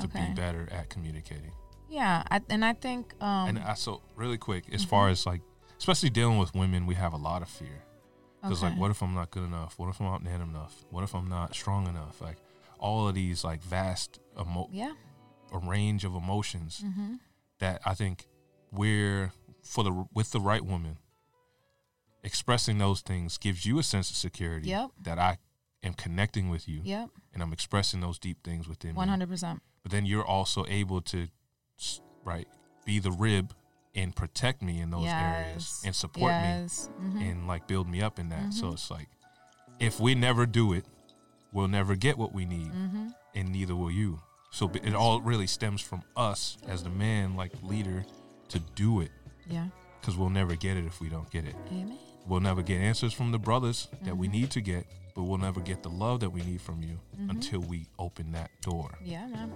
to 0.00 0.06
Okay. 0.06 0.26
be 0.28 0.34
better 0.34 0.68
at 0.72 0.88
communicating. 0.88 1.52
Yeah, 1.88 2.22
I, 2.30 2.40
and 2.48 2.64
I 2.64 2.72
think 2.72 3.14
um, 3.20 3.48
and 3.48 3.58
I 3.58 3.74
so 3.74 4.02
really 4.16 4.38
quick 4.38 4.64
as 4.72 4.84
far 4.84 5.08
as 5.08 5.26
like, 5.26 5.42
especially 5.78 6.10
dealing 6.10 6.38
with 6.38 6.54
women, 6.54 6.86
we 6.86 6.94
have 6.94 7.12
a 7.12 7.16
lot 7.16 7.42
of 7.42 7.48
fear 7.48 7.82
because 8.42 8.62
like, 8.62 8.76
what 8.78 8.90
if 8.90 9.02
I'm 9.02 9.14
not 9.14 9.30
good 9.30 9.44
enough? 9.44 9.78
What 9.78 9.88
if 9.88 10.00
I'm 10.00 10.06
not 10.06 10.22
man 10.22 10.40
enough? 10.40 10.84
What 10.90 11.04
if 11.04 11.14
I'm 11.14 11.28
not 11.28 11.54
strong 11.54 11.86
enough? 11.86 12.20
Like 12.20 12.36
all 12.78 13.08
of 13.08 13.14
these 13.14 13.44
like 13.44 13.62
vast 13.62 14.18
emo- 14.40 14.68
yeah. 14.72 14.92
a 15.52 15.58
range 15.58 16.04
of 16.04 16.14
emotions 16.14 16.82
Mm-hmm. 16.84 17.14
that 17.58 17.80
I 17.84 17.94
think 17.94 18.26
we're 18.72 19.32
for 19.62 19.84
the 19.84 20.06
with 20.14 20.30
the 20.30 20.40
right 20.40 20.64
woman. 20.64 20.96
Expressing 22.22 22.76
those 22.78 23.00
things 23.00 23.38
gives 23.38 23.64
you 23.64 23.78
a 23.78 23.82
sense 23.82 24.10
of 24.10 24.16
security 24.16 24.68
Yep. 24.68 24.90
that 25.04 25.18
I 25.18 25.38
am 25.82 25.94
connecting 25.94 26.50
with 26.50 26.68
you 26.68 26.82
Yep. 26.84 27.08
and 27.32 27.42
I'm 27.42 27.52
expressing 27.52 28.00
those 28.00 28.18
deep 28.18 28.42
things 28.44 28.68
within 28.68 28.94
One 28.94 29.08
hundred 29.08 29.30
percent. 29.30 29.62
But 29.82 29.90
then 29.92 30.04
you're 30.04 30.24
also 30.24 30.66
able 30.68 31.00
to, 31.02 31.28
right, 32.22 32.46
be 32.84 32.98
the 32.98 33.10
rib 33.10 33.54
and 33.94 34.14
protect 34.14 34.62
me 34.62 34.80
in 34.80 34.90
those 34.90 35.06
areas 35.06 35.82
and 35.84 35.94
support 35.94 36.30
Yes. 36.32 36.88
me 37.00 37.08
Mhm. 37.20 37.30
and 37.30 37.46
like 37.48 37.66
build 37.66 37.88
me 37.88 38.00
up 38.02 38.18
in 38.18 38.28
that. 38.28 38.52
So 38.54 38.66
Mhm. 38.66 38.72
it's 38.74 38.90
like, 38.90 39.08
if 39.80 39.98
we 39.98 40.14
never 40.14 40.46
do 40.46 40.72
it, 40.72 40.84
we'll 41.52 41.68
never 41.68 41.96
get 41.96 42.16
what 42.16 42.32
we 42.32 42.44
need, 42.44 42.70
Mhm. 42.72 43.14
and 43.34 43.48
neither 43.50 43.74
will 43.74 43.90
you. 43.90 44.20
So 44.52 44.68
it 44.70 44.94
all 44.94 45.20
really 45.20 45.46
stems 45.46 45.80
from 45.80 46.02
us 46.16 46.56
as 46.66 46.82
the 46.84 46.90
man, 46.90 47.34
like 47.34 47.52
leader, 47.62 48.04
to 48.48 48.58
do 48.60 49.00
it 49.00 49.10
Yeah. 49.48 49.68
because 50.00 50.16
we'll 50.16 50.30
never 50.30 50.54
get 50.56 50.76
it 50.76 50.84
if 50.84 51.00
we 51.00 51.08
don't 51.08 51.30
get 51.30 51.44
it. 51.44 51.56
Amen. 51.68 51.98
We'll 52.26 52.40
never 52.40 52.62
get 52.62 52.80
answers 52.80 53.12
from 53.12 53.32
the 53.32 53.38
brothers 53.38 53.88
that 54.02 54.16
we 54.16 54.28
Mhm. 54.28 54.32
need 54.32 54.50
to 54.52 54.60
get, 54.60 54.86
but 55.16 55.24
we'll 55.24 55.38
never 55.38 55.60
get 55.60 55.82
the 55.82 55.90
love 55.90 56.20
that 56.20 56.30
we 56.30 56.42
need 56.42 56.60
from 56.60 56.82
you 56.82 57.00
Mhm. 57.16 57.30
until 57.30 57.60
we 57.60 57.88
open 57.98 58.30
that 58.32 58.50
door. 58.60 58.96
Yeah, 59.02 59.26
man. 59.26 59.52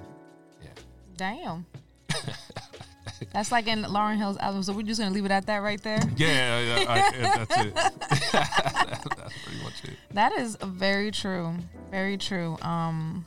Yeah. 0.63 0.71
Damn. 1.17 1.67
That's 3.33 3.51
like 3.53 3.67
in 3.67 3.83
Lauryn 3.85 4.17
Hill's 4.19 4.37
album. 4.39 4.63
So 4.63 4.73
we're 4.73 4.83
just 4.83 5.01
gonna 5.01 5.15
leave 5.15 5.25
it 5.25 5.31
at 5.31 5.47
that 5.47 5.59
right 5.59 5.83
there. 5.83 6.01
Yeah, 6.17 6.61
yeah, 6.61 6.85
I, 6.89 6.97
yeah, 6.97 7.45
that's 7.45 7.59
it. 7.59 7.75
that's 8.33 9.35
pretty 9.45 9.63
much 9.63 9.85
it. 9.85 9.97
That 10.13 10.33
is 10.33 10.57
very 10.63 11.11
true. 11.11 11.55
Very 11.91 12.17
true. 12.17 12.57
Um. 12.63 13.27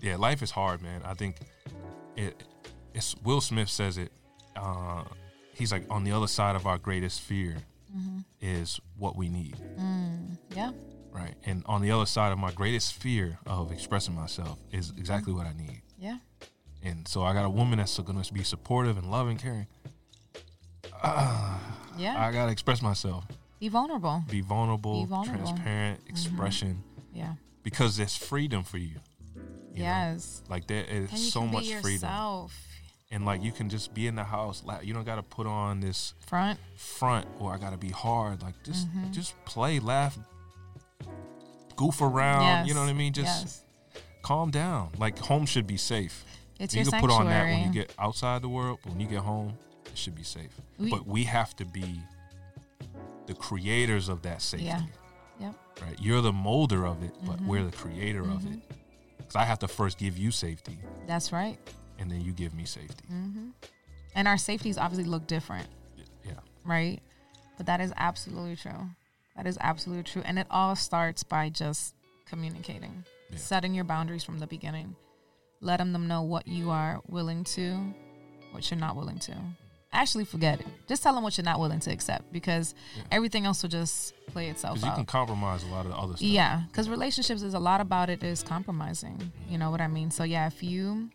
Yeah, 0.00 0.16
life 0.16 0.42
is 0.42 0.50
hard, 0.50 0.82
man. 0.82 1.02
I 1.04 1.14
think 1.14 1.36
it. 2.16 2.42
It's 2.94 3.14
Will 3.22 3.40
Smith 3.40 3.68
says 3.68 3.98
it. 3.98 4.10
Uh, 4.56 5.04
he's 5.54 5.72
like 5.72 5.84
on 5.90 6.04
the 6.04 6.12
other 6.12 6.26
side 6.26 6.56
of 6.56 6.66
our 6.66 6.78
greatest 6.78 7.20
fear 7.20 7.56
mhm. 7.96 8.24
is 8.40 8.80
what 8.96 9.14
we 9.16 9.28
need, 9.28 9.56
Mm, 9.78 10.36
yeah. 10.56 10.72
right? 11.12 11.34
And 11.46 11.62
on 11.66 11.80
the 11.80 11.90
other 11.92 12.06
side 12.06 12.32
of 12.32 12.38
my 12.38 12.50
greatest 12.50 12.94
fear 12.94 13.38
of 13.46 13.70
expressing 13.70 14.14
myself 14.16 14.58
is 14.72 14.92
exactly 14.98 15.32
what 15.32 15.46
I 15.46 15.52
need. 15.52 15.82
Yeah. 15.98 16.18
And 16.82 17.06
so 17.08 17.22
I 17.22 17.32
got 17.32 17.44
a 17.44 17.50
woman 17.50 17.78
that's 17.78 17.98
going 17.98 18.20
to 18.22 18.32
be 18.32 18.42
supportive 18.44 18.96
and 18.98 19.10
loving, 19.10 19.36
caring. 19.36 19.66
Yeah. 21.98 22.14
I 22.24 22.30
got 22.30 22.46
to 22.46 22.52
express 22.52 22.80
myself, 22.80 23.24
Be 23.58 23.68
vulnerable. 23.68 24.22
be 24.30 24.40
vulnerable, 24.40 25.02
Be 25.02 25.08
vulnerable. 25.08 25.38
Mm-hmm. 25.46 25.54
transparent, 25.56 26.00
expression, 26.08 26.84
Yeah. 27.12 27.32
because 27.64 27.96
there's 27.96 28.16
freedom 28.16 28.62
for 28.62 28.78
you. 28.78 29.00
you 29.74 29.80
know? 29.82 29.84
yes. 29.84 30.42
Like 30.48 30.68
there 30.68 30.84
is 30.84 31.32
so 31.32 31.44
much 31.44 31.72
freedom, 31.82 32.48
and 33.10 33.24
like 33.26 33.42
you 33.42 33.50
can 33.50 33.68
just 33.68 33.94
be 33.94 34.06
in 34.06 34.14
the 34.14 34.22
house. 34.22 34.62
Like 34.64 34.86
you 34.86 34.94
don't 34.94 35.02
got 35.04 35.16
to 35.16 35.24
put 35.24 35.48
on 35.48 35.80
this 35.80 36.14
Front. 36.28 36.60
front 36.76 37.26
or 37.40 37.52
I 37.52 37.58
got 37.58 37.70
to 37.70 37.76
be 37.78 37.90
hard. 37.90 38.42
Like 38.42 38.54
just 38.62 38.88
Mhm. 38.92 39.10
just 39.10 39.34
play, 39.44 39.80
laugh, 39.80 40.16
goof 41.74 42.00
around. 42.00 42.42
Yes. 42.42 42.68
You 42.68 42.74
know 42.74 42.80
what 42.82 42.90
I 42.90 42.92
mean? 42.92 43.12
Just 43.12 43.42
yes. 43.44 43.64
calm 44.22 44.52
down. 44.52 44.90
Like 44.98 45.18
home 45.18 45.46
should 45.46 45.66
be 45.66 45.76
safe. 45.78 46.24
It's 46.58 46.74
you 46.74 46.78
your 46.82 46.84
can 46.90 47.00
sanctuary. 47.00 47.14
put 47.18 47.20
on 47.20 47.26
that 47.26 47.44
when 47.44 47.66
you 47.66 47.72
get 47.72 47.94
outside 47.98 48.42
the 48.42 48.48
world, 48.48 48.78
but 48.82 48.92
when 48.92 49.00
you 49.00 49.06
get 49.06 49.20
home, 49.20 49.56
it 49.86 49.96
should 49.96 50.14
be 50.16 50.22
safe. 50.24 50.50
We- 50.78 50.90
but 50.90 51.06
we 51.06 51.24
have 51.24 51.54
to 51.56 51.64
be 51.64 52.00
the 53.26 53.34
creators 53.34 54.08
of 54.08 54.22
that 54.22 54.42
safety. 54.42 54.66
Yeah. 54.66 54.82
Yep. 55.40 55.54
Right. 55.82 56.00
You're 56.00 56.20
the 56.22 56.32
molder 56.32 56.86
of 56.86 57.02
it, 57.02 57.12
but 57.24 57.38
Mhm. 57.40 57.46
we're 57.46 57.64
the 57.64 57.76
creator 57.76 58.22
of 58.22 58.42
Mhm. 58.42 58.54
it. 58.54 58.72
Because 59.18 59.36
I 59.36 59.44
have 59.44 59.58
to 59.60 59.68
first 59.68 59.98
give 59.98 60.16
you 60.18 60.30
safety, 60.30 60.78
That's 61.06 61.32
right. 61.32 61.58
and 61.98 62.10
then 62.10 62.22
you 62.22 62.32
give 62.32 62.54
me 62.54 62.64
safety. 62.64 63.04
hmm 63.06 63.50
And 64.14 64.26
our 64.26 64.38
safeties 64.38 64.78
obviously 64.78 65.04
look 65.08 65.26
different, 65.26 65.68
Yeah. 66.24 66.32
right? 66.64 67.00
But 67.56 67.66
that 67.66 67.80
is 67.80 67.92
absolutely 67.96 68.56
true. 68.56 68.90
That 69.36 69.46
is 69.46 69.58
absolutely 69.60 70.04
true. 70.04 70.22
And 70.22 70.38
it 70.38 70.46
all 70.50 70.74
starts 70.74 71.22
by 71.22 71.50
just 71.50 71.94
communicating, 72.24 73.04
Yeah. 73.30 73.36
setting 73.38 73.74
your 73.74 73.84
boundaries 73.84 74.24
from 74.24 74.38
the 74.40 74.46
beginning, 74.46 74.96
letting 75.60 75.92
them 75.92 76.06
know 76.08 76.22
what 76.22 76.46
you 76.46 76.70
are 76.70 77.00
willing 77.08 77.44
to, 77.44 77.94
what 78.52 78.70
you're 78.70 78.78
not 78.80 78.96
willing 78.96 79.18
to. 79.20 79.34
Actually, 79.90 80.24
forget 80.26 80.60
it. 80.60 80.66
Just 80.86 81.02
tell 81.02 81.14
them 81.14 81.22
what 81.24 81.38
you're 81.38 81.44
not 81.44 81.58
willing 81.58 81.80
to 81.80 81.90
accept 81.90 82.30
because 82.30 82.74
Yeah. 82.96 83.04
everything 83.10 83.46
else 83.46 83.62
will 83.62 83.70
just 83.70 84.12
play 84.26 84.50
itself 84.50 84.74
Because 84.76 84.88
you 84.90 84.94
can 84.94 85.06
compromise 85.06 85.62
a 85.62 85.66
lot 85.68 85.86
of 85.86 85.92
the 85.92 85.96
other 85.96 86.16
stuff. 86.16 86.28
Yeah, 86.28 86.62
because 86.68 86.90
relationships 86.90 87.40
is 87.42 87.54
a 87.54 87.58
lot 87.58 87.80
about 87.80 88.10
it 88.10 88.22
is 88.22 88.42
compromising. 88.42 89.32
You 89.48 89.56
know 89.56 89.70
what 89.70 89.80
I 89.80 89.88
mean? 89.88 90.10
So 90.10 90.24
yeah, 90.24 90.46
if 90.46 90.62
you 90.62 91.10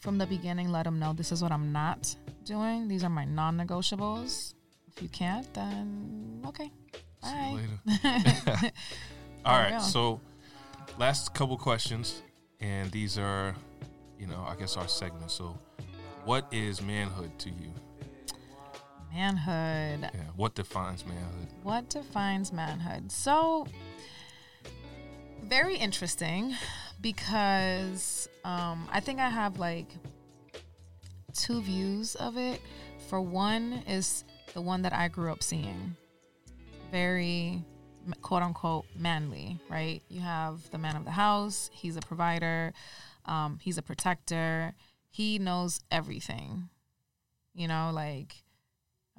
from 0.00 0.18
the 0.18 0.26
beginning 0.26 0.70
let 0.72 0.84
them 0.84 0.98
know 0.98 1.12
this 1.12 1.30
is 1.32 1.40
what 1.42 1.52
I'm 1.52 1.72
not 1.72 2.14
doing. 2.44 2.88
These 2.88 3.04
are 3.04 3.08
my 3.10 3.24
non-negotiables. 3.24 4.54
If 4.88 5.02
you 5.02 5.08
can't, 5.08 5.52
then 5.54 6.42
okay. 6.46 6.70
Bye. 7.22 7.58
you 7.86 7.92
later. 8.02 8.72
There 9.44 9.54
All 9.54 9.56
right. 9.62 9.80
So, 9.80 10.20
last 10.98 11.32
couple 11.32 11.56
questions, 11.56 12.22
and 12.60 12.90
these 12.90 13.18
are, 13.18 13.54
you 14.18 14.26
know, 14.26 14.44
I 14.46 14.56
guess 14.56 14.76
our 14.76 14.88
segment. 14.88 15.30
So, 15.30 15.58
what 16.24 16.46
is 16.52 16.82
manhood 16.82 17.38
to 17.38 17.50
you? 17.50 17.72
Manhood. 19.12 20.10
Yeah. 20.14 20.20
What 20.36 20.54
defines 20.54 21.06
manhood? 21.06 21.48
What 21.62 21.88
defines 21.88 22.52
manhood? 22.52 23.10
So, 23.10 23.66
very 25.44 25.76
interesting 25.76 26.54
because 27.00 28.28
um, 28.44 28.88
I 28.92 29.00
think 29.00 29.20
I 29.20 29.28
have 29.28 29.58
like 29.58 29.88
two 31.32 31.62
views 31.62 32.14
of 32.16 32.36
it. 32.36 32.60
For 33.08 33.20
one, 33.22 33.82
is 33.86 34.24
the 34.52 34.60
one 34.60 34.82
that 34.82 34.92
I 34.92 35.08
grew 35.08 35.32
up 35.32 35.42
seeing, 35.42 35.96
very 36.90 37.64
quote 38.22 38.42
unquote 38.42 38.86
manly, 38.96 39.58
right? 39.68 40.02
You 40.08 40.20
have 40.20 40.70
the 40.70 40.78
man 40.78 40.96
of 40.96 41.04
the 41.04 41.10
house, 41.10 41.70
he's 41.72 41.96
a 41.96 42.00
provider, 42.00 42.72
um, 43.24 43.58
he's 43.60 43.78
a 43.78 43.82
protector, 43.82 44.74
he 45.10 45.38
knows 45.38 45.80
everything, 45.90 46.68
you 47.54 47.68
know, 47.68 47.90
like 47.92 48.42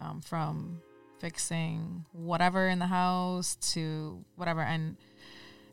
um, 0.02 0.22
from 0.22 0.82
fixing 1.20 2.06
whatever 2.14 2.68
in 2.68 2.80
the 2.80 2.88
house 2.88 3.56
to 3.74 4.24
whatever. 4.36 4.62
And 4.62 4.98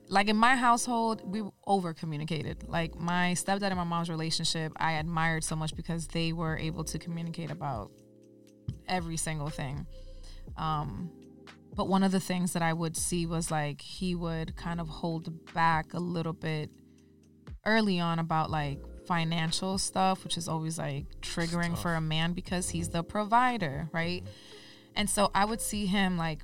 like 0.09 0.29
in 0.29 0.37
my 0.37 0.57
household, 0.57 1.23
we 1.25 1.43
over 1.67 1.93
communicated. 1.95 2.69
Like 2.69 2.99
my 2.99 3.33
stepdad 3.37 3.69
and 3.69 3.77
my 3.77 3.85
mom's 3.85 4.11
relationship, 4.11 4.73
I 4.77 4.93
admired 4.93 5.45
so 5.45 5.57
much 5.57 5.75
because 5.75 6.09
they 6.09 6.33
were 6.33 6.57
able 6.57 6.85
to 6.85 6.99
communicate 6.99 7.51
about 7.51 7.91
every 8.89 9.17
single 9.17 9.49
thing. 9.49 9.87
Um, 10.57 11.11
but 11.77 11.89
one 11.89 12.03
of 12.03 12.11
the 12.11 12.21
things 12.21 12.55
that 12.55 12.63
I 12.63 12.73
would 12.73 12.97
see 12.97 13.27
was 13.27 13.51
like 13.51 13.83
he 13.83 14.15
would 14.15 14.57
kind 14.57 14.81
of 14.81 14.89
hold 14.89 15.53
back 15.53 15.93
a 15.93 16.01
little 16.01 16.33
bit 16.33 16.71
early 17.67 18.01
on 18.01 18.19
about 18.19 18.51
like 18.51 18.81
financial 19.07 19.77
stuff, 19.77 20.25
which 20.25 20.37
is 20.37 20.49
always 20.49 20.79
like 20.79 21.05
triggering 21.21 21.77
for 21.77 21.95
a 21.95 22.01
man 22.01 22.33
because 22.33 22.71
he's 22.71 22.89
the 22.89 23.03
provider, 23.03 23.89
right? 23.93 24.25
And 24.95 25.09
so 25.09 25.31
I 25.35 25.45
would 25.45 25.61
see 25.61 25.85
him 25.87 26.17
like 26.17 26.43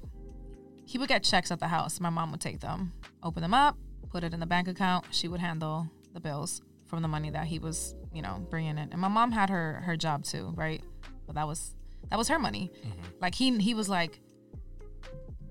he 0.84 0.98
would 0.98 1.08
get 1.08 1.24
checks 1.24 1.50
at 1.50 1.60
the 1.60 1.68
house. 1.68 1.98
My 1.98 2.10
mom 2.10 2.30
would 2.32 2.40
take 2.40 2.60
them, 2.60 2.92
open 3.22 3.42
them 3.42 3.54
up, 3.54 3.78
put 4.10 4.24
it 4.24 4.34
in 4.34 4.40
the 4.40 4.46
bank 4.46 4.68
account. 4.68 5.06
She 5.10 5.28
would 5.28 5.40
handle 5.40 5.88
the 6.12 6.20
bills 6.20 6.60
from 6.86 7.00
the 7.00 7.08
money 7.08 7.30
that 7.30 7.46
he 7.46 7.58
was, 7.58 7.94
you 8.12 8.20
know, 8.20 8.46
bringing 8.50 8.76
in. 8.76 8.90
And 8.92 8.98
my 8.98 9.08
mom 9.08 9.32
had 9.32 9.48
her 9.48 9.82
her 9.86 9.96
job 9.96 10.24
too, 10.24 10.52
right? 10.56 10.82
But 11.26 11.36
that 11.36 11.46
was 11.46 11.74
that 12.10 12.18
was 12.18 12.28
her 12.28 12.38
money. 12.38 12.70
Mm-hmm. 12.86 13.00
Like 13.20 13.34
he 13.34 13.56
he 13.58 13.72
was 13.72 13.88
like 13.88 14.20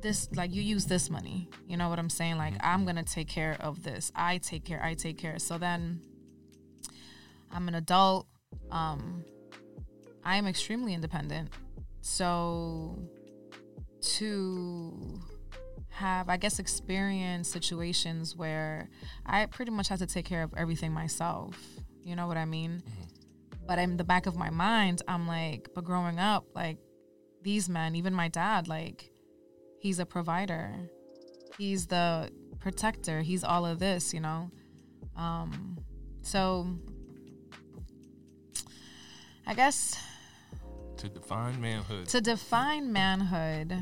this 0.02 0.30
like 0.36 0.54
you 0.54 0.62
use 0.62 0.86
this 0.86 1.10
money. 1.10 1.50
You 1.68 1.78
know 1.78 1.90
what 1.90 2.00
I'm 2.00 2.10
saying? 2.10 2.38
Like 2.38 2.54
I'm 2.62 2.84
going 2.84 2.98
to 2.98 3.04
take 3.04 3.28
care 3.28 3.58
of 3.60 3.84
this. 3.84 4.12
I 4.16 4.38
take 4.38 4.66
care, 4.66 4.84
I 4.84 4.94
take 4.94 5.18
care. 5.18 5.40
So 5.40 5.58
then 5.58 6.02
I'm 7.52 7.68
an 7.68 7.76
adult. 7.76 8.28
Um 8.72 9.24
I 10.24 10.36
am 10.36 10.48
extremely 10.48 10.94
independent. 10.94 11.50
So 12.02 13.00
to 14.02 15.20
have, 15.90 16.30
I 16.30 16.38
guess, 16.38 16.60
experienced 16.60 17.52
situations 17.52 18.36
where 18.36 18.90
I 19.26 19.46
pretty 19.46 19.72
much 19.72 19.90
had 19.90 20.00
to 20.00 20.08
take 20.08 20.26
care 20.26 20.44
of 20.44 20.54
everything 20.58 20.92
myself. 20.92 21.58
You 22.04 22.16
know 22.16 22.28
what 22.28 22.38
I 22.38 22.46
mean? 22.46 22.82
But 23.68 23.78
in 23.78 23.98
the 23.98 24.04
back 24.04 24.26
of 24.26 24.36
my 24.36 24.50
mind, 24.50 25.02
I'm 25.08 25.28
like, 25.28 25.70
but 25.76 25.84
growing 25.84 26.20
up, 26.20 26.46
like 26.56 26.78
these 27.44 27.70
men, 27.70 27.96
even 27.96 28.14
my 28.14 28.28
dad, 28.28 28.68
like 28.68 29.11
he's 29.82 30.00
a 30.00 30.06
provider, 30.06 30.72
he's 31.58 31.88
the 31.88 32.30
protector, 32.60 33.22
he's 33.22 33.44
all 33.44 33.66
of 33.66 33.80
this, 33.80 34.14
you 34.14 34.20
know. 34.22 34.50
Um, 35.18 35.78
so 36.22 36.68
I 39.48 39.54
guess 39.54 39.98
To 40.98 41.10
define 41.10 41.60
manhood. 41.60 42.08
to 42.10 42.22
define 42.22 42.94
manhood, 42.94 43.74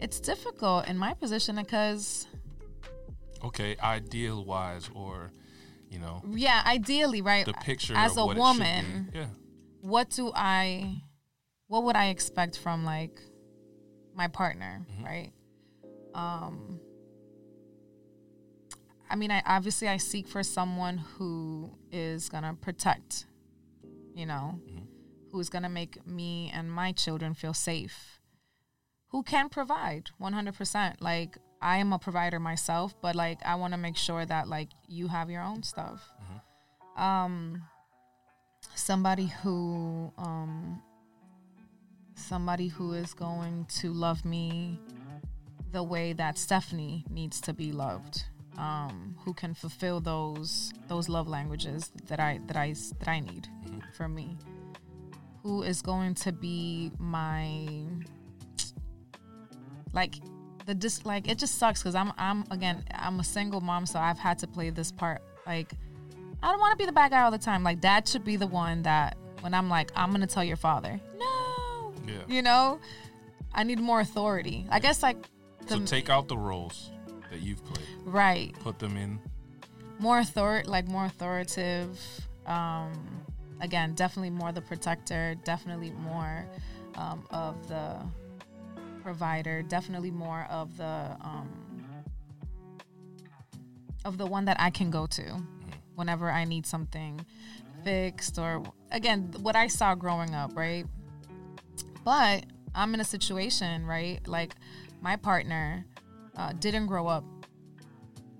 it's 0.00 0.18
difficult 0.20 0.88
in 0.88 0.96
my 0.98 1.14
position 1.14 1.56
because 1.56 2.26
okay, 3.44 3.76
ideal 3.82 4.44
wise, 4.44 4.88
or 4.94 5.30
you 5.90 5.98
know, 5.98 6.22
yeah, 6.30 6.62
ideally, 6.66 7.20
right? 7.20 7.44
the 7.44 7.52
picture 7.52 7.94
as 7.94 8.16
a 8.16 8.24
woman. 8.26 9.10
Yeah. 9.14 9.26
what 9.82 10.10
do 10.10 10.32
I 10.34 11.02
what 11.66 11.84
would 11.84 11.96
I 11.96 12.06
expect 12.06 12.58
from 12.58 12.84
like 12.84 13.20
my 14.14 14.28
partner, 14.28 14.84
Mhm. 14.90 15.04
right? 15.04 15.32
Um 16.14 16.80
I 19.10 19.14
mean, 19.14 19.30
I 19.30 19.42
obviously 19.44 19.88
I 19.88 19.98
seek 19.98 20.26
for 20.26 20.42
someone 20.42 20.96
who 20.98 21.70
is 21.90 22.30
going 22.30 22.44
to 22.44 22.54
protect, 22.54 23.26
you 24.14 24.24
know, 24.24 24.58
Mhm. 24.66 24.86
who's 25.30 25.50
going 25.50 25.64
to 25.64 25.68
make 25.68 26.06
me 26.06 26.50
and 26.50 26.72
my 26.72 26.92
children 26.92 27.34
feel 27.34 27.52
safe. 27.52 28.20
Who 29.08 29.22
can 29.22 29.50
provide 29.50 30.10
100%. 30.18 31.02
Like 31.02 31.36
I 31.60 31.76
am 31.76 31.92
a 31.92 31.98
provider 31.98 32.40
myself, 32.40 32.94
but 33.02 33.14
like 33.14 33.44
I 33.44 33.54
want 33.56 33.72
to 33.74 33.78
make 33.78 33.96
sure 33.98 34.24
that 34.24 34.48
like 34.48 34.70
you 34.88 35.08
have 35.08 35.28
your 35.30 35.42
own 35.42 35.62
stuff. 35.62 36.10
Um 36.96 37.64
somebody 38.74 39.26
who 39.26 40.12
um 40.16 40.82
somebody 42.14 42.68
who 42.68 42.92
is 42.92 43.14
going 43.14 43.66
to 43.80 43.92
love 43.92 44.24
me 44.24 44.78
the 45.72 45.82
way 45.82 46.12
that 46.12 46.38
Stephanie 46.38 47.04
needs 47.10 47.40
to 47.42 47.52
be 47.52 47.72
loved. 47.72 48.24
Um, 48.58 49.16
who 49.24 49.32
can 49.32 49.54
fulfill 49.54 50.00
those 50.00 50.74
those 50.86 51.08
love 51.08 51.26
languages 51.26 51.90
that 52.08 52.20
I 52.20 52.38
that 52.48 52.56
I 52.56 52.74
that 52.98 53.08
I 53.08 53.20
need 53.20 53.48
for 53.94 54.08
me. 54.08 54.36
Who 55.42 55.62
is 55.62 55.80
going 55.80 56.14
to 56.16 56.32
be 56.32 56.92
my 56.98 57.66
like 59.94 60.16
the 60.66 60.74
dis 60.74 61.04
like 61.04 61.28
it 61.28 61.38
just 61.38 61.58
sucks 61.58 61.80
because 61.80 61.94
I'm 61.94 62.12
I'm 62.18 62.44
again 62.50 62.84
I'm 62.94 63.20
a 63.20 63.24
single 63.24 63.60
mom 63.60 63.86
so 63.86 63.98
I've 63.98 64.18
had 64.18 64.38
to 64.40 64.46
play 64.46 64.70
this 64.70 64.92
part 64.92 65.22
like 65.46 65.72
I 66.42 66.50
don't 66.50 66.60
want 66.60 66.72
to 66.72 66.76
be 66.76 66.86
the 66.86 66.92
bad 66.92 67.10
guy 67.10 67.22
all 67.22 67.30
the 67.30 67.38
time 67.38 67.62
like 67.62 67.80
dad 67.80 68.06
should 68.06 68.24
be 68.24 68.36
the 68.36 68.46
one 68.46 68.82
that 68.82 69.16
when 69.40 69.54
I'm 69.54 69.68
like 69.68 69.90
I'm 69.96 70.10
gonna 70.12 70.26
tell 70.26 70.44
your 70.44 70.56
father 70.56 71.00
no 71.18 71.41
Yeah. 72.06 72.14
you 72.28 72.42
know? 72.42 72.80
I 73.54 73.64
need 73.64 73.80
more 73.80 74.00
authority. 74.00 74.66
I 74.70 74.78
guess 74.80 75.02
like 75.02 75.16
the 75.66 75.74
So 75.76 75.80
take 75.84 76.08
out 76.10 76.28
the 76.28 76.36
roles 76.38 76.90
that 77.30 77.40
you've 77.42 77.64
played, 77.64 77.86
right. 78.04 78.54
Put 78.60 78.78
them 78.78 78.96
in. 78.96 79.18
more 79.98 80.18
author 80.18 80.62
like 80.66 80.88
more 80.88 81.04
authoritative 81.06 81.98
um 82.46 82.92
again 83.60 83.94
definitely 83.94 84.30
more 84.30 84.50
the 84.50 84.60
protector 84.60 85.36
definitely 85.44 85.92
more 85.92 86.44
um, 86.96 87.24
of 87.30 87.68
the 87.68 87.96
provider 89.02 89.62
definitely 89.62 90.10
more 90.10 90.46
of 90.50 90.76
the 90.76 91.16
um 91.22 91.48
of 94.04 94.18
the 94.18 94.26
one 94.26 94.44
that 94.44 94.56
i 94.58 94.70
can 94.70 94.90
go 94.90 95.06
to 95.06 95.22
whenever 95.94 96.28
i 96.30 96.44
need 96.44 96.66
something 96.66 97.24
fixed 97.84 98.38
or 98.38 98.62
again 98.90 99.30
what 99.40 99.54
i 99.54 99.68
saw 99.68 99.94
growing 99.94 100.34
up 100.34 100.50
right 100.56 100.84
but 102.04 102.44
i'm 102.74 102.94
in 102.94 103.00
a 103.00 103.04
situation 103.04 103.84
right 103.86 104.26
like 104.26 104.54
my 105.00 105.16
partner 105.16 105.84
uh, 106.36 106.52
didn't 106.60 106.86
grow 106.86 107.06
up 107.06 107.24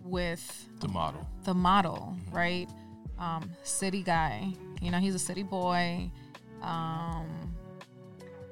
with 0.05 0.69
The 0.81 0.89
model. 0.89 1.27
the 1.45 1.55
model, 1.55 2.17
right? 2.33 2.69
Um, 3.19 3.51
city 3.63 4.03
guy. 4.03 4.53
You 4.81 4.91
know, 4.91 4.99
he's 4.99 5.15
a 5.15 5.19
city 5.19 5.43
boy. 5.43 6.11
Um, 6.63 7.55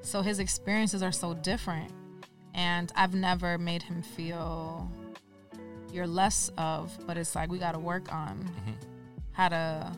so 0.01 0.21
his 0.21 0.39
experiences 0.39 1.01
are 1.03 1.11
so 1.11 1.33
different. 1.33 1.91
And 2.53 2.91
I've 2.95 3.13
never 3.15 3.57
made 3.57 3.81
him 3.83 4.01
feel 4.03 4.89
you're 5.91 6.07
less 6.07 6.51
of, 6.57 6.95
but 7.07 7.17
it's 7.17 7.35
like 7.35 7.49
we 7.51 7.57
got 7.57 7.71
to 7.73 7.79
work 7.79 8.13
on 8.13 8.49
how 9.31 9.49
to, 9.49 9.91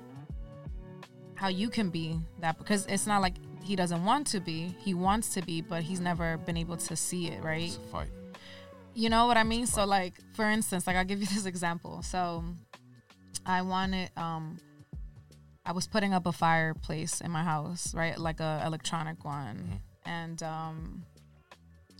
how 1.35 1.49
you 1.49 1.69
can 1.69 1.89
be 1.89 2.17
that 2.39 2.57
because 2.57 2.85
it's 2.87 3.05
not 3.05 3.21
like 3.21 3.35
he 3.63 3.75
doesn't 3.75 4.03
want 4.03 4.27
to 4.27 4.39
be. 4.39 4.75
He 4.79 4.93
wants 4.93 5.33
to 5.35 5.41
be, 5.41 5.61
but 5.61 5.83
he's 5.83 5.99
never 5.99 6.37
been 6.37 6.57
able 6.57 6.77
to 6.77 6.95
see 6.95 7.27
it, 7.27 7.43
right? 7.43 7.63
It's 7.63 7.77
a 7.77 7.79
fight. 7.79 8.09
You 8.93 9.09
know 9.09 9.25
what 9.25 9.37
I 9.37 9.43
mean? 9.43 9.65
So 9.65 9.85
like 9.85 10.13
for 10.33 10.49
instance, 10.49 10.85
like 10.85 10.95
I'll 10.95 11.05
give 11.05 11.19
you 11.19 11.25
this 11.33 11.45
example. 11.45 12.01
So 12.03 12.43
I 13.45 13.61
wanted 13.61 14.11
um 14.17 14.59
I 15.65 15.71
was 15.71 15.87
putting 15.87 16.13
up 16.13 16.25
a 16.25 16.31
fireplace 16.31 17.21
in 17.21 17.31
my 17.31 17.43
house, 17.43 17.95
right? 17.95 18.17
Like 18.17 18.39
a 18.39 18.61
electronic 18.65 19.23
one. 19.23 19.81
And 20.05 20.43
um 20.43 21.03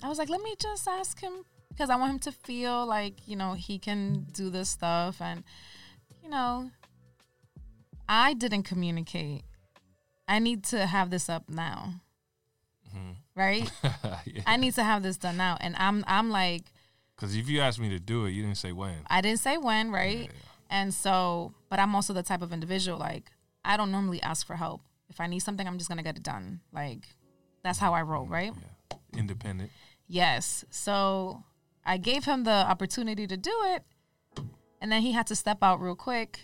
I 0.03 0.09
was 0.09 0.17
like, 0.17 0.29
let 0.29 0.41
me 0.41 0.53
just 0.59 0.87
ask 0.87 1.19
him 1.19 1.45
because 1.69 1.89
I 1.89 1.95
want 1.95 2.11
him 2.11 2.19
to 2.19 2.31
feel 2.31 2.85
like, 2.85 3.27
you 3.27 3.35
know, 3.35 3.53
he 3.53 3.79
can 3.79 4.27
do 4.33 4.49
this 4.49 4.69
stuff 4.69 5.21
and 5.21 5.43
you 6.21 6.29
know, 6.29 6.71
I 8.07 8.33
didn't 8.33 8.63
communicate. 8.63 9.43
I 10.27 10.39
need 10.39 10.63
to 10.65 10.85
have 10.85 11.09
this 11.09 11.29
up 11.29 11.49
now. 11.49 11.95
Mm-hmm. 12.89 13.11
Right? 13.35 13.71
I 14.45 14.57
need 14.57 14.75
to 14.75 14.83
have 14.83 15.03
this 15.03 15.17
done 15.17 15.37
now. 15.37 15.57
And 15.59 15.75
I'm 15.77 16.03
I'm 16.07 16.29
like 16.29 16.63
Because 17.15 17.35
if 17.35 17.49
you 17.49 17.61
asked 17.61 17.79
me 17.79 17.89
to 17.89 17.99
do 17.99 18.25
it, 18.25 18.31
you 18.31 18.43
didn't 18.43 18.57
say 18.57 18.71
when. 18.71 18.97
I 19.07 19.21
didn't 19.21 19.39
say 19.39 19.57
when, 19.57 19.91
right? 19.91 20.29
And 20.69 20.93
so, 20.93 21.53
but 21.69 21.79
I'm 21.79 21.93
also 21.93 22.13
the 22.13 22.23
type 22.23 22.41
of 22.41 22.53
individual 22.53 22.97
like 22.97 23.31
I 23.65 23.77
don't 23.77 23.91
normally 23.91 24.21
ask 24.21 24.45
for 24.45 24.55
help. 24.55 24.81
If 25.09 25.19
I 25.19 25.27
need 25.27 25.39
something, 25.39 25.67
I'm 25.67 25.77
just 25.77 25.89
gonna 25.89 26.03
get 26.03 26.17
it 26.17 26.23
done. 26.23 26.61
Like 26.71 27.07
that's 27.63 27.79
how 27.79 27.93
I 27.93 28.01
roll, 28.01 28.25
mm, 28.25 28.31
right? 28.31 28.53
Yeah. 28.91 29.19
Independent. 29.19 29.71
Yes. 30.07 30.65
So 30.69 31.43
I 31.85 31.97
gave 31.97 32.25
him 32.25 32.43
the 32.43 32.51
opportunity 32.51 33.27
to 33.27 33.37
do 33.37 33.53
it, 33.65 33.83
and 34.81 34.91
then 34.91 35.01
he 35.01 35.11
had 35.11 35.27
to 35.27 35.35
step 35.35 35.59
out 35.61 35.81
real 35.81 35.95
quick. 35.95 36.39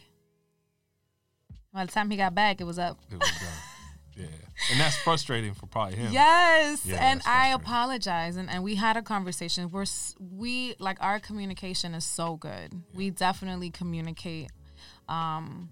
By 1.73 1.85
the 1.85 1.91
time 1.91 2.09
he 2.09 2.17
got 2.17 2.33
back, 2.33 2.61
it 2.61 2.63
was 2.63 2.79
up. 2.79 2.99
It 3.11 3.19
was 3.19 3.29
done. 3.29 3.68
Yeah. 4.19 4.25
And 4.71 4.79
that's 4.79 4.97
frustrating 4.97 5.53
for 5.53 5.65
probably 5.67 5.95
him. 5.95 6.11
Yes, 6.11 6.85
Yeah, 6.85 6.97
and 7.11 7.21
I 7.25 7.49
apologize, 7.49 8.35
and, 8.35 8.49
and 8.49 8.63
we 8.63 8.75
had 8.75 8.97
a 8.97 9.01
conversation. 9.01 9.71
We're 9.71 9.85
we 10.19 10.75
like 10.79 10.97
our 11.01 11.19
communication 11.19 11.93
is 11.95 12.03
so 12.05 12.35
good. 12.35 12.73
We 12.93 13.09
definitely 13.09 13.69
communicate. 13.69 14.49
Um, 15.07 15.69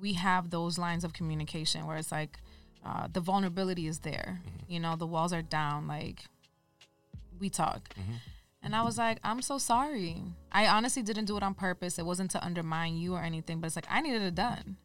we 0.00 0.12
have 0.14 0.50
those 0.50 0.78
lines 0.78 1.04
of 1.04 1.12
communication 1.12 1.86
where 1.86 1.96
it's 1.96 2.12
like 2.12 2.38
uh, 2.86 3.08
the 3.12 3.20
vulnerability 3.20 3.86
is 3.88 3.98
there. 4.00 4.40
Mm-hmm. 4.46 4.72
You 4.72 4.80
know, 4.80 4.96
the 4.96 5.06
walls 5.06 5.32
are 5.32 5.42
down. 5.42 5.86
Like 5.88 6.24
we 7.38 7.50
talk, 7.50 7.88
Mm-hmm. 7.94 8.14
and 8.62 8.74
I 8.76 8.82
was 8.82 8.98
like, 8.98 9.18
I'm 9.24 9.42
so 9.42 9.58
sorry. 9.58 10.22
I 10.52 10.66
honestly 10.68 11.02
didn't 11.02 11.26
do 11.26 11.36
it 11.36 11.42
on 11.42 11.54
purpose. 11.54 11.98
It 11.98 12.06
wasn't 12.06 12.30
to 12.32 12.44
undermine 12.44 12.96
you 12.96 13.14
or 13.14 13.20
anything, 13.22 13.60
but 13.60 13.66
it's 13.66 13.76
like 13.76 13.86
I 13.90 14.00
needed 14.00 14.22
it 14.22 14.34
done. 14.34 14.76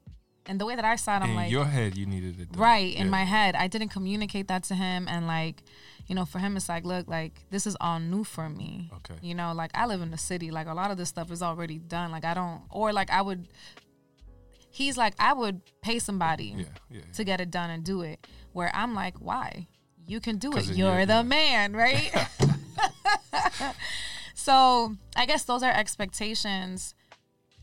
And 0.46 0.60
the 0.60 0.66
way 0.66 0.76
that 0.76 0.84
I 0.84 0.98
saw 0.98 1.16
it, 1.18 1.22
I'm 1.24 1.30
In 1.32 1.36
like, 1.36 1.52
your 1.52 1.64
head, 1.66 1.98
you 1.98 2.06
needed 2.06 2.40
it 2.40 2.50
right 2.58 2.94
in 2.94 3.06
Yeah. 3.06 3.12
my 3.12 3.24
head. 3.24 3.56
I 3.56 3.68
didn't 3.68 3.90
communicate 3.90 4.48
that 4.50 4.64
to 4.66 4.76
him. 4.76 5.08
And 5.08 5.26
like 5.28 5.64
you 6.08 6.16
know 6.16 6.26
for 6.26 6.40
him 6.40 6.58
it's 6.58 6.68
like 6.68 6.84
look 6.84 7.08
like 7.08 7.46
this 7.50 7.66
is 7.66 7.78
all 7.80 8.00
new 8.00 8.24
for 8.26 8.50
me. 8.50 8.92
Okay. 8.98 9.16
you 9.22 9.34
know 9.34 9.54
like 9.54 9.72
i 9.74 9.86
live 9.86 10.02
in 10.02 10.12
the 10.12 10.18
city. 10.18 10.52
Like 10.52 10.68
a 10.68 10.74
lot 10.74 10.92
of 10.92 10.98
this 10.98 11.08
stuff 11.10 11.32
is 11.32 11.42
already 11.42 11.78
done. 11.80 12.12
Like 12.12 12.26
i 12.26 12.34
don't 12.34 12.62
or 12.70 12.92
like 12.92 13.10
i 13.10 13.22
would 13.22 13.48
he's 14.70 14.98
like 14.98 15.14
i 15.20 15.32
would 15.32 15.62
pay 15.82 15.98
somebody 16.00 16.56
Yeah. 16.58 16.66
Yeah. 16.92 17.02
to 17.14 17.24
get 17.24 17.40
it 17.40 17.50
done 17.50 17.70
and 17.70 17.84
do 17.86 18.02
it. 18.02 18.28
Where 18.52 18.70
i'm 18.76 18.94
like 18.94 19.16
why? 19.20 19.68
You 20.06 20.20
can 20.20 20.38
do 20.40 20.52
it. 20.58 20.66
You're 20.66 20.90
you're- 20.90 21.06
the 21.06 21.24
man 21.24 21.74
right? 21.74 22.12
So 24.36 24.96
i 25.16 25.26
guess 25.26 25.44
those 25.46 25.64
are 25.64 25.72
expectations 25.72 26.96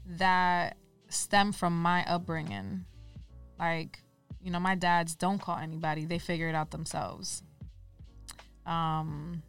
that 0.06 0.76
stem 1.10 1.52
from 1.52 1.80
my 1.80 2.04
upbringing 2.06 2.84
like 3.58 4.02
you 4.42 4.50
know 4.50 4.60
my 4.60 4.74
dads 4.74 5.14
don't 5.14 5.40
call 5.40 5.58
anybody 5.58 6.04
they 6.04 6.18
figure 6.18 6.48
it 6.48 6.54
out 6.54 6.70
themselves 6.70 7.42
um 8.66 9.42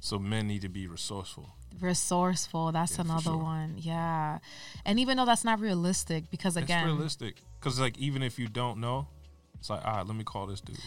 So 0.00 0.18
men 0.18 0.46
need 0.48 0.62
to 0.62 0.68
be 0.68 0.86
resourceful. 0.86 1.50
resourceful 1.80 2.72
that's 2.72 2.96
Yeah, 2.96 3.04
another 3.04 3.22
sure. 3.22 3.36
one 3.38 3.74
yeah 3.78 4.38
and 4.84 4.98
even 4.98 5.16
though 5.16 5.26
that's 5.26 5.44
not 5.44 5.60
realistic 5.60 6.30
because 6.30 6.56
again 6.56 6.84
it's 6.88 6.92
realistic. 6.94 7.34
Because 7.58 7.78
like 7.78 7.98
even 7.98 8.22
if 8.22 8.38
you 8.38 8.48
don't 8.48 8.80
know, 8.80 9.06
it's 9.58 9.68
like 9.68 9.84
all 9.84 9.96
right, 9.98 10.06
let 10.06 10.16
me 10.16 10.24
call 10.24 10.46
this 10.46 10.60
dude. 10.62 10.78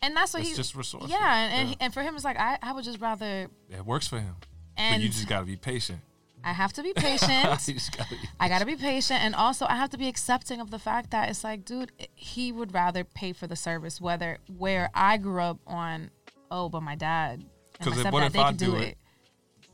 and 0.00 0.16
that's 0.16 0.32
what 0.32 0.40
It's 0.40 0.48
he's 0.50 0.56
just 0.56 0.74
resourceful. 0.74 1.10
yeah 1.10 1.36
and, 1.44 1.52
and, 1.52 1.68
Yeah. 1.70 1.76
and 1.80 1.94
for 1.94 2.02
him 2.02 2.14
it's 2.16 2.24
like 2.24 2.38
I, 2.38 2.58
I 2.62 2.72
would 2.72 2.84
just 2.84 3.00
rather 3.00 3.48
It 3.70 3.84
works 3.84 4.08
for 4.08 4.18
him. 4.18 4.34
And 4.78 5.02
you 5.02 5.08
just 5.08 5.26
got 5.28 5.40
to 5.40 5.46
be 5.46 5.56
patient. 5.56 6.00
I 6.46 6.52
have 6.52 6.72
to 6.74 6.82
be 6.82 6.92
patient. 6.96 7.44
Gotta 7.44 8.10
be- 8.10 8.16
I 8.40 8.48
gotta 8.48 8.64
be 8.64 8.76
patient, 8.76 9.20
and 9.22 9.34
also 9.34 9.66
I 9.68 9.74
have 9.76 9.90
to 9.90 9.98
be 9.98 10.06
accepting 10.08 10.60
of 10.60 10.70
the 10.70 10.78
fact 10.78 11.10
that 11.10 11.28
it's 11.28 11.42
like, 11.42 11.64
dude, 11.64 11.90
he 12.14 12.52
would 12.52 12.72
rather 12.72 13.02
pay 13.04 13.32
for 13.32 13.46
the 13.48 13.56
service. 13.56 14.00
Whether 14.00 14.38
where 14.56 14.88
I 14.94 15.16
grew 15.16 15.42
up 15.42 15.58
on, 15.66 16.10
oh, 16.50 16.68
but 16.68 16.82
my 16.82 16.94
dad, 16.94 17.44
and 17.80 17.92
'Cause 17.92 18.04
my 18.04 18.10
what 18.10 18.22
if 18.22 18.32
they 18.32 18.38
I 18.38 18.48
could 18.50 18.58
do 18.58 18.76
it? 18.76 18.96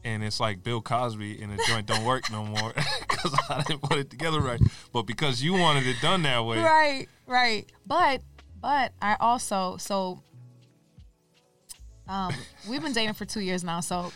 and 0.04 0.24
it's 0.24 0.40
like 0.40 0.64
Bill 0.64 0.80
Cosby 0.80 1.40
and 1.42 1.52
the 1.56 1.62
joint 1.68 1.86
don't 1.86 2.04
work 2.04 2.28
no 2.32 2.44
more 2.44 2.72
because 3.08 3.38
I 3.50 3.62
didn't 3.62 3.82
put 3.82 3.98
it 3.98 4.08
together 4.10 4.40
right. 4.40 4.60
But 4.92 5.02
because 5.02 5.42
you 5.42 5.52
wanted 5.52 5.86
it 5.86 5.96
done 6.00 6.22
that 6.22 6.44
way, 6.44 6.58
Right, 6.58 7.06
right. 7.26 7.70
But 7.86 8.22
but 8.60 8.92
I 9.02 9.16
also 9.20 9.76
so 9.76 10.22
um 12.08 12.32
we've 12.68 12.82
been 12.82 12.92
dating 12.94 13.14
for 13.14 13.24
two 13.26 13.40
years 13.40 13.62
now, 13.62 13.80
so 13.80 14.10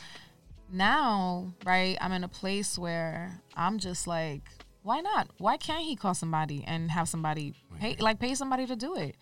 now, 0.76 1.54
right, 1.64 1.96
I'm 2.00 2.12
in 2.12 2.24
a 2.24 2.28
place 2.28 2.78
where 2.78 3.40
I'm 3.56 3.78
just 3.78 4.06
like, 4.06 4.42
why 4.82 5.00
not? 5.00 5.28
Why 5.38 5.56
can't 5.56 5.82
he 5.82 5.96
call 5.96 6.14
somebody 6.14 6.62
and 6.64 6.90
have 6.92 7.08
somebody 7.08 7.54
pay 7.80 7.96
like 7.98 8.20
pay 8.20 8.36
somebody 8.36 8.66
to 8.66 8.76
do 8.76 8.94
it? 8.94 9.16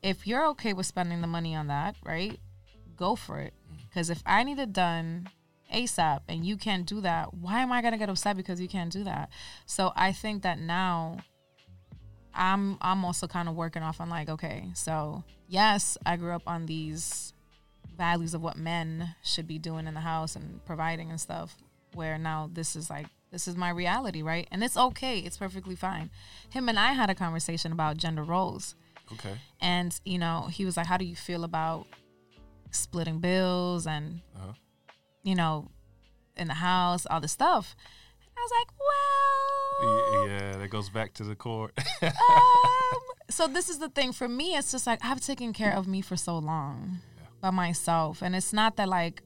If 0.00 0.26
you're 0.28 0.46
okay 0.50 0.72
with 0.74 0.86
spending 0.86 1.20
the 1.20 1.26
money 1.26 1.56
on 1.56 1.66
that, 1.66 1.96
right? 2.04 2.38
Go 2.96 3.16
for 3.16 3.40
it. 3.40 3.52
Mm-hmm. 3.66 3.82
Because 3.88 4.10
if 4.10 4.22
I 4.24 4.44
need 4.44 4.60
it 4.60 4.72
done 4.72 5.28
ASAP 5.74 6.20
and 6.28 6.44
you 6.44 6.56
can't 6.56 6.86
do 6.86 7.00
that, 7.00 7.34
why 7.34 7.60
am 7.62 7.72
I 7.72 7.82
gonna 7.82 7.98
get 7.98 8.08
upset 8.08 8.36
because 8.36 8.60
you 8.60 8.68
can't 8.68 8.92
do 8.92 9.02
that? 9.04 9.30
So 9.66 9.92
I 9.96 10.12
think 10.12 10.44
that 10.44 10.60
now 10.60 11.18
I'm 12.32 12.78
I'm 12.80 13.04
also 13.04 13.26
kind 13.26 13.48
of 13.48 13.56
working 13.56 13.82
off 13.82 14.00
on 14.00 14.08
like, 14.08 14.28
okay, 14.28 14.70
so 14.74 15.24
yes, 15.48 15.98
I 16.06 16.16
grew 16.16 16.32
up 16.32 16.44
on 16.46 16.66
these 16.66 17.32
values 17.98 18.32
of 18.32 18.40
what 18.40 18.56
men 18.56 19.14
should 19.22 19.46
be 19.46 19.58
doing 19.58 19.86
in 19.86 19.92
the 19.94 20.00
house 20.00 20.34
and 20.36 20.64
providing 20.64 21.10
and 21.10 21.20
stuff. 21.20 21.56
Where 21.94 22.16
now 22.16 22.48
this 22.52 22.74
is 22.76 22.88
like 22.88 23.06
this 23.30 23.46
is 23.46 23.56
my 23.56 23.68
reality, 23.68 24.22
right? 24.22 24.48
And 24.50 24.64
it's 24.64 24.76
okay. 24.76 25.18
It's 25.18 25.36
perfectly 25.36 25.74
fine. 25.76 26.08
Him 26.48 26.68
and 26.70 26.78
I 26.78 26.92
had 26.94 27.10
a 27.10 27.14
conversation 27.14 27.72
about 27.72 27.98
gender 27.98 28.22
roles. 28.22 28.74
okay, 29.12 29.34
And, 29.60 29.98
you 30.04 30.18
know, 30.18 30.48
he 30.50 30.64
was 30.64 30.76
like, 30.78 30.86
How 30.86 30.96
do 30.96 31.04
you 31.04 31.14
feel 31.16 31.44
about 31.44 31.86
splitting 32.70 33.20
bills 33.20 33.86
and, 33.86 34.20
Uh-huh. 34.36 34.52
you 35.22 35.34
know, 35.34 35.68
in 36.36 36.48
the 36.48 36.54
house, 36.54 37.04
all 37.06 37.20
this 37.20 37.32
stuff? 37.32 37.76
And 38.20 38.36
I 38.38 38.40
was 38.42 38.52
like, 38.60 38.68
Well, 38.80 40.28
yeah, 40.28 40.56
that 40.58 40.68
goes 40.70 40.88
back 40.90 41.12
to 41.14 41.24
the 41.24 41.34
core. 41.36 41.70
um, 42.02 42.12
so 43.30 43.46
this 43.46 43.68
is 43.68 43.78
the 43.78 43.88
thing 43.90 44.12
for 44.12 44.26
me 44.26 44.56
it's 44.56 44.72
just 44.72 44.86
like 44.86 44.98
i've 45.04 45.20
taken 45.20 45.52
care 45.52 45.74
of 45.76 45.86
me 45.86 46.00
for 46.00 46.16
so 46.16 46.38
long 46.38 46.98
by 47.40 47.50
myself. 47.50 48.22
And 48.22 48.34
it's 48.34 48.52
not 48.52 48.76
that 48.76 48.88
like 48.88 49.22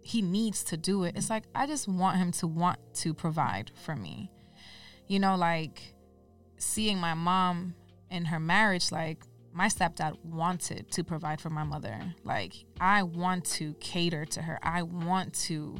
he 0.00 0.22
needs 0.22 0.64
to 0.64 0.76
do 0.76 1.04
it. 1.04 1.14
It's 1.16 1.30
like 1.30 1.44
i 1.54 1.66
just 1.66 1.88
want 1.88 2.16
him 2.16 2.32
to 2.32 2.46
want 2.46 2.78
to 2.94 3.12
provide 3.14 3.70
for 3.84 3.94
me. 3.94 4.30
You 5.06 5.18
know 5.18 5.36
like 5.36 5.94
seeing 6.56 6.98
my 6.98 7.14
mom 7.14 7.74
in 8.10 8.24
her 8.24 8.40
marriage 8.40 8.90
like 8.90 9.22
my 9.52 9.68
stepdad 9.68 10.16
wanted 10.24 10.90
to 10.92 11.04
provide 11.04 11.40
for 11.40 11.50
my 11.50 11.64
mother. 11.64 12.00
Like 12.24 12.54
i 12.80 13.02
want 13.02 13.44
to 13.56 13.74
cater 13.74 14.24
to 14.26 14.42
her. 14.42 14.58
I 14.62 14.82
want 14.82 15.34
to 15.46 15.76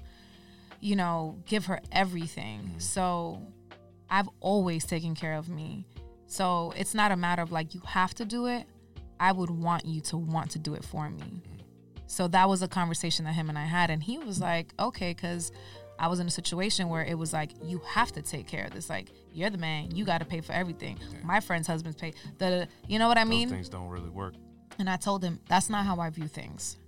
you 0.80 0.96
know 0.96 1.38
give 1.46 1.66
her 1.66 1.80
everything. 1.92 2.60
Mm-hmm. 2.60 2.78
So 2.78 3.42
I've 4.10 4.28
always 4.40 4.84
taken 4.84 5.14
care 5.14 5.34
of 5.34 5.48
me. 5.48 5.86
So 6.26 6.72
it's 6.76 6.94
not 6.94 7.12
a 7.12 7.16
matter 7.16 7.42
of 7.42 7.52
like 7.52 7.74
you 7.74 7.80
have 7.86 8.14
to 8.14 8.24
do 8.24 8.46
it. 8.46 8.66
I 9.20 9.32
would 9.32 9.50
want 9.50 9.84
you 9.84 10.00
to 10.02 10.16
want 10.16 10.50
to 10.52 10.58
do 10.58 10.74
it 10.74 10.84
for 10.84 11.08
me. 11.08 11.22
Mm-hmm. 11.22 11.57
So 12.08 12.26
that 12.28 12.48
was 12.48 12.62
a 12.62 12.68
conversation 12.68 13.24
that 13.26 13.34
him 13.34 13.48
and 13.50 13.58
I 13.58 13.66
had. 13.66 13.90
And 13.90 14.02
he 14.02 14.18
was 14.18 14.40
like, 14.40 14.72
okay, 14.80 15.10
because 15.12 15.52
I 15.98 16.08
was 16.08 16.20
in 16.20 16.26
a 16.26 16.30
situation 16.30 16.88
where 16.88 17.04
it 17.04 17.16
was 17.18 17.32
like, 17.34 17.50
you 17.62 17.80
have 17.86 18.10
to 18.12 18.22
take 18.22 18.46
care 18.46 18.64
of 18.64 18.72
this. 18.72 18.88
Like, 18.88 19.12
you're 19.32 19.50
the 19.50 19.58
man. 19.58 19.94
You 19.94 20.04
got 20.06 20.18
to 20.18 20.24
pay 20.24 20.40
for 20.40 20.52
everything. 20.52 20.98
My 21.22 21.40
friend's 21.40 21.66
husband's 21.68 22.00
pay. 22.00 22.14
The, 22.38 22.66
you 22.86 22.98
know 22.98 23.08
what 23.08 23.18
I 23.18 23.24
Those 23.24 23.30
mean? 23.30 23.48
things 23.50 23.68
don't 23.68 23.88
really 23.88 24.08
work. 24.08 24.34
And 24.78 24.88
I 24.88 24.96
told 24.96 25.22
him, 25.22 25.38
that's 25.48 25.68
not 25.68 25.84
how 25.84 26.00
I 26.00 26.08
view 26.08 26.28
things. 26.28 26.78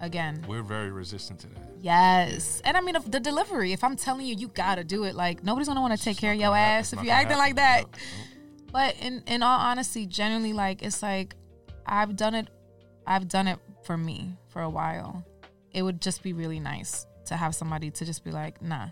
Again, 0.00 0.42
We're 0.48 0.62
very 0.62 0.90
resistant 0.90 1.40
to 1.40 1.48
that. 1.48 1.72
Yes. 1.78 2.62
And 2.64 2.74
I 2.74 2.80
mean, 2.80 2.96
if 2.96 3.10
the 3.10 3.20
delivery, 3.20 3.74
if 3.74 3.84
I'm 3.84 3.96
telling 3.96 4.24
you, 4.24 4.34
you 4.34 4.48
gotta 4.48 4.82
do 4.82 5.04
it, 5.04 5.14
like, 5.14 5.44
nobody's 5.44 5.68
gonna 5.68 5.82
wanna 5.82 5.98
take 5.98 6.16
care 6.16 6.32
of 6.32 6.38
your 6.38 6.48
Not 6.48 6.56
ass 6.56 6.84
it's 6.86 6.92
if 6.94 7.00
you 7.00 7.10
gonna 7.10 7.20
acting 7.20 7.36
like 7.36 7.56
that. 7.56 7.80
happen. 7.80 7.90
No, 7.92 7.98
no. 7.98 8.66
But 8.72 8.96
in, 9.04 9.22
in 9.26 9.42
all 9.42 9.58
honesty, 9.58 10.06
genuinely, 10.06 10.54
like, 10.54 10.80
it's 10.80 11.02
like, 11.02 11.34
I've 11.84 12.16
done 12.16 12.34
it, 12.34 12.48
I've 13.06 13.28
done 13.28 13.46
it 13.46 13.58
for 13.82 13.98
me 13.98 14.38
for 14.50 14.62
a 14.62 14.70
while. 14.70 15.24
It 15.72 15.82
would 15.82 16.00
just 16.00 16.22
be 16.22 16.32
really 16.32 16.60
nice 16.60 17.06
to 17.26 17.36
have 17.36 17.54
somebody 17.54 17.90
to 17.92 18.04
just 18.04 18.24
be 18.24 18.30
like, 18.30 18.60
nah, 18.60 18.88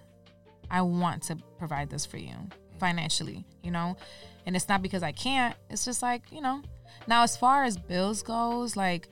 I 0.70 0.82
want 0.82 1.22
to 1.24 1.36
provide 1.58 1.90
this 1.90 2.06
for 2.06 2.18
you 2.18 2.34
financially, 2.78 3.44
you 3.62 3.70
know? 3.70 3.96
And 4.46 4.56
it's 4.56 4.68
not 4.68 4.82
because 4.82 5.02
I 5.02 5.12
can't, 5.12 5.54
it's 5.68 5.84
just 5.84 6.02
like, 6.02 6.22
you 6.30 6.40
know. 6.40 6.62
Now, 7.06 7.22
as 7.22 7.36
far 7.36 7.64
as 7.64 7.76
bills 7.76 8.22
goes, 8.22 8.76
like, 8.76 9.08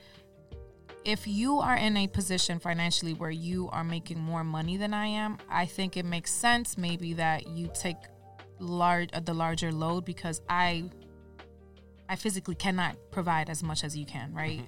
if 1.05 1.26
you 1.26 1.59
are 1.59 1.76
in 1.76 1.97
a 1.97 2.09
position 2.09 2.59
financially 2.59 3.14
where 3.14 3.30
you 3.30 3.68
are 3.70 3.84
making 3.84 4.18
more 4.18 4.42
money 4.42 4.76
than 4.76 4.92
I 4.92 5.07
am, 5.07 5.38
I 5.49 5.64
think 5.66 5.97
it 5.97 6.05
makes 6.05 6.32
sense 6.32 6.76
maybe 6.76 7.14
that 7.14 7.47
you 7.47 7.70
take 7.72 7.97
large 8.59 9.11
uh, 9.12 9.20
the 9.20 9.34
larger 9.34 9.70
load 9.70 10.05
because 10.05 10.40
I 10.49 10.90
I 12.09 12.16
physically 12.16 12.55
cannot 12.55 12.97
provide 13.11 13.51
as 13.51 13.62
much 13.62 13.84
as 13.84 13.97
you 13.97 14.05
can, 14.05 14.32
right? 14.34 14.62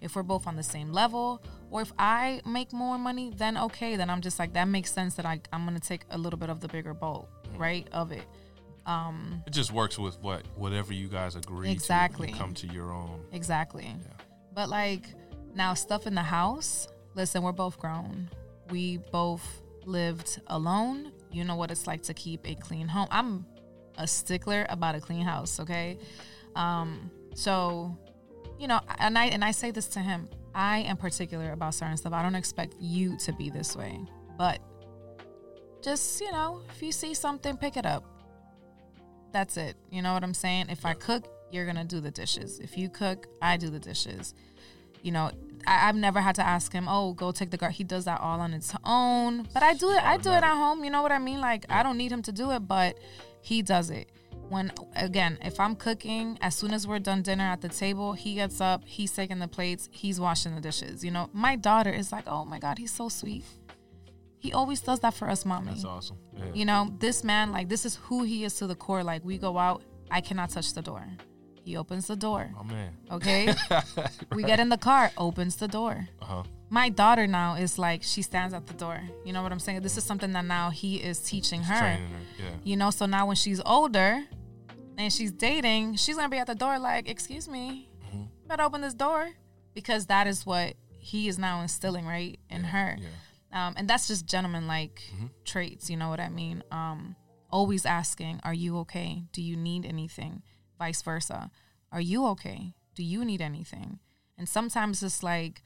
If 0.00 0.14
we're 0.14 0.22
both 0.22 0.46
on 0.46 0.56
the 0.56 0.62
same 0.62 0.92
level, 0.92 1.42
or 1.70 1.80
if 1.82 1.92
I 1.98 2.40
make 2.46 2.72
more 2.72 2.98
money, 2.98 3.32
then 3.36 3.56
okay, 3.56 3.96
then 3.96 4.10
I'm 4.10 4.20
just 4.20 4.38
like 4.38 4.52
that 4.54 4.68
makes 4.68 4.92
sense 4.92 5.14
that 5.14 5.26
I 5.26 5.40
I'm 5.52 5.64
gonna 5.64 5.80
take 5.80 6.02
a 6.10 6.18
little 6.18 6.38
bit 6.38 6.50
of 6.50 6.60
the 6.60 6.68
bigger 6.68 6.94
boat, 6.94 7.28
right, 7.56 7.86
of 7.92 8.12
it. 8.12 8.24
Um, 8.84 9.42
It 9.46 9.52
just 9.52 9.72
works 9.72 9.98
with 9.98 10.20
what 10.22 10.42
whatever 10.56 10.92
you 10.92 11.08
guys 11.08 11.34
agree 11.34 11.70
Exactly. 11.70 12.28
to. 12.32 12.38
Come 12.38 12.54
to 12.54 12.66
your 12.68 12.92
own. 12.92 13.20
Exactly. 13.32 13.84
Yeah. 13.84 14.24
But 14.54 14.68
like 14.68 15.06
now 15.54 15.74
stuff 15.74 16.06
in 16.06 16.14
the 16.14 16.22
house, 16.22 16.86
listen, 17.14 17.42
we're 17.42 17.52
both 17.52 17.78
grown. 17.78 18.28
We 18.70 18.98
both 19.10 19.62
lived 19.84 20.40
alone. 20.48 21.12
You 21.32 21.44
know 21.44 21.56
what 21.56 21.70
it's 21.70 21.86
like 21.86 22.02
to 22.04 22.14
keep 22.14 22.46
a 22.48 22.54
clean 22.54 22.86
home. 22.88 23.08
I'm 23.10 23.44
a 23.98 24.06
stickler 24.06 24.66
about 24.68 24.94
a 24.94 25.00
clean 25.00 25.22
house, 25.24 25.58
okay? 25.60 25.98
Um 26.54 27.10
so 27.34 27.96
you 28.58 28.68
know, 28.68 28.80
and 28.98 29.18
I 29.18 29.26
and 29.26 29.44
I 29.44 29.50
say 29.50 29.70
this 29.70 29.86
to 29.88 30.00
him. 30.00 30.28
I 30.54 30.78
am 30.78 30.96
particular 30.96 31.52
about 31.52 31.74
certain 31.74 31.96
stuff. 31.96 32.12
I 32.12 32.22
don't 32.22 32.34
expect 32.34 32.74
you 32.80 33.16
to 33.18 33.32
be 33.32 33.50
this 33.50 33.76
way. 33.76 34.00
But 34.38 34.60
just, 35.82 36.20
you 36.20 36.32
know, 36.32 36.62
if 36.74 36.82
you 36.82 36.92
see 36.92 37.14
something, 37.14 37.56
pick 37.56 37.76
it 37.76 37.86
up. 37.86 38.04
That's 39.32 39.56
it. 39.56 39.76
You 39.90 40.02
know 40.02 40.14
what 40.14 40.24
I'm 40.24 40.34
saying? 40.34 40.66
If 40.70 40.86
I 40.86 40.94
cook, 40.94 41.26
you're 41.50 41.66
gonna 41.66 41.84
do 41.84 42.00
the 42.00 42.10
dishes. 42.10 42.58
If 42.58 42.78
you 42.78 42.88
cook, 42.88 43.26
I 43.42 43.56
do 43.56 43.68
the 43.68 43.78
dishes. 43.78 44.34
You 45.02 45.12
know, 45.12 45.30
I, 45.66 45.88
I've 45.88 45.96
never 45.96 46.20
had 46.20 46.34
to 46.36 46.42
ask 46.42 46.72
him, 46.72 46.86
"Oh, 46.88 47.12
go 47.12 47.32
take 47.32 47.50
the 47.50 47.56
gar." 47.56 47.70
He 47.70 47.84
does 47.84 48.06
that 48.06 48.20
all 48.20 48.40
on 48.40 48.54
its 48.54 48.74
own. 48.84 49.46
But 49.52 49.62
I 49.62 49.74
do 49.74 49.90
it. 49.90 50.02
I 50.02 50.16
do 50.16 50.30
it 50.30 50.42
at 50.42 50.54
home. 50.56 50.84
You 50.84 50.90
know 50.90 51.02
what 51.02 51.12
I 51.12 51.18
mean? 51.18 51.40
Like 51.40 51.66
I 51.68 51.82
don't 51.82 51.98
need 51.98 52.10
him 52.10 52.22
to 52.22 52.32
do 52.32 52.50
it, 52.52 52.60
but 52.60 52.98
he 53.42 53.62
does 53.62 53.90
it. 53.90 54.10
When 54.48 54.72
again, 54.94 55.38
if 55.42 55.58
I'm 55.58 55.74
cooking, 55.74 56.38
as 56.40 56.54
soon 56.54 56.72
as 56.72 56.86
we're 56.86 56.98
done 56.98 57.22
dinner 57.22 57.44
at 57.44 57.60
the 57.60 57.68
table, 57.68 58.12
he 58.12 58.34
gets 58.34 58.60
up, 58.60 58.82
he's 58.84 59.12
taking 59.12 59.38
the 59.38 59.48
plates, 59.48 59.88
he's 59.92 60.20
washing 60.20 60.54
the 60.54 60.60
dishes. 60.60 61.04
You 61.04 61.10
know, 61.10 61.28
my 61.32 61.56
daughter 61.56 61.90
is 61.90 62.12
like, 62.12 62.24
"Oh 62.26 62.44
my 62.44 62.58
god, 62.58 62.78
he's 62.78 62.92
so 62.92 63.08
sweet." 63.08 63.44
He 64.38 64.52
always 64.52 64.80
does 64.80 65.00
that 65.00 65.14
for 65.14 65.28
us, 65.28 65.44
mommy. 65.44 65.72
That's 65.72 65.84
awesome. 65.84 66.18
Yeah. 66.36 66.44
You 66.54 66.64
know, 66.66 66.94
this 67.00 67.24
man, 67.24 67.50
like, 67.50 67.68
this 67.68 67.84
is 67.84 67.96
who 67.96 68.22
he 68.22 68.44
is 68.44 68.54
to 68.58 68.66
the 68.66 68.76
core. 68.76 69.02
Like, 69.02 69.24
we 69.24 69.38
go 69.38 69.58
out, 69.58 69.82
I 70.10 70.20
cannot 70.20 70.50
touch 70.50 70.72
the 70.72 70.82
door. 70.82 71.04
He 71.64 71.76
opens 71.76 72.06
the 72.06 72.14
door. 72.14 72.52
My 72.54 72.62
man. 72.62 72.92
Okay. 73.10 73.52
we 74.32 74.44
get 74.44 74.60
in 74.60 74.68
the 74.68 74.76
car, 74.76 75.10
opens 75.18 75.56
the 75.56 75.66
door. 75.66 76.08
Uh 76.22 76.24
huh. 76.24 76.42
My 76.68 76.88
daughter 76.88 77.26
now 77.26 77.54
is 77.54 77.78
like, 77.78 78.02
she 78.02 78.22
stands 78.22 78.52
at 78.52 78.66
the 78.66 78.74
door. 78.74 79.00
You 79.24 79.32
know 79.32 79.42
what 79.42 79.52
I'm 79.52 79.60
saying? 79.60 79.82
This 79.82 79.96
is 79.96 80.04
something 80.04 80.32
that 80.32 80.44
now 80.44 80.70
he 80.70 80.96
is 80.96 81.20
teaching 81.20 81.62
her. 81.62 81.78
Training 81.78 82.08
her. 82.10 82.18
Yeah. 82.44 82.50
You 82.64 82.76
know, 82.76 82.90
so 82.90 83.06
now 83.06 83.26
when 83.26 83.36
she's 83.36 83.60
older 83.64 84.24
and 84.98 85.12
she's 85.12 85.30
dating, 85.30 85.96
she's 85.96 86.16
to 86.16 86.28
be 86.28 86.38
at 86.38 86.46
the 86.48 86.54
door 86.54 86.78
like, 86.78 87.08
excuse 87.08 87.48
me, 87.48 87.88
Mm-hmm. 88.06 88.22
better 88.48 88.62
open 88.62 88.80
this 88.82 88.94
door. 88.94 89.30
Because 89.74 90.06
that 90.06 90.26
is 90.26 90.46
what 90.46 90.74
he 90.98 91.28
is 91.28 91.38
now 91.38 91.60
instilling, 91.60 92.06
right, 92.06 92.38
in 92.50 92.64
her 92.64 92.96
Yeah. 92.98 93.66
um, 93.68 93.74
and 93.76 93.88
that's 93.88 94.08
just 94.08 94.26
gentleman 94.26 94.66
like 94.66 95.02
traits 95.44 95.88
you 95.90 95.96
know 95.96 96.08
what 96.08 96.18
i 96.18 96.28
mean 96.28 96.62
um, 96.72 97.14
always 97.50 97.86
asking 97.86 98.40
are 98.42 98.52
you 98.54 98.78
okay 98.78 99.22
do 99.32 99.40
you 99.40 99.56
need 99.56 99.86
anything 99.86 100.42
vice 100.78 101.00
versa 101.02 101.50
are 101.92 102.00
you 102.00 102.26
okay 102.26 102.74
do 102.96 103.02
you 103.04 103.24
need 103.24 103.40
anything 103.40 104.00
and 104.36 104.48
sometimes 104.48 105.00
it's 105.02 105.22
like 105.22 105.62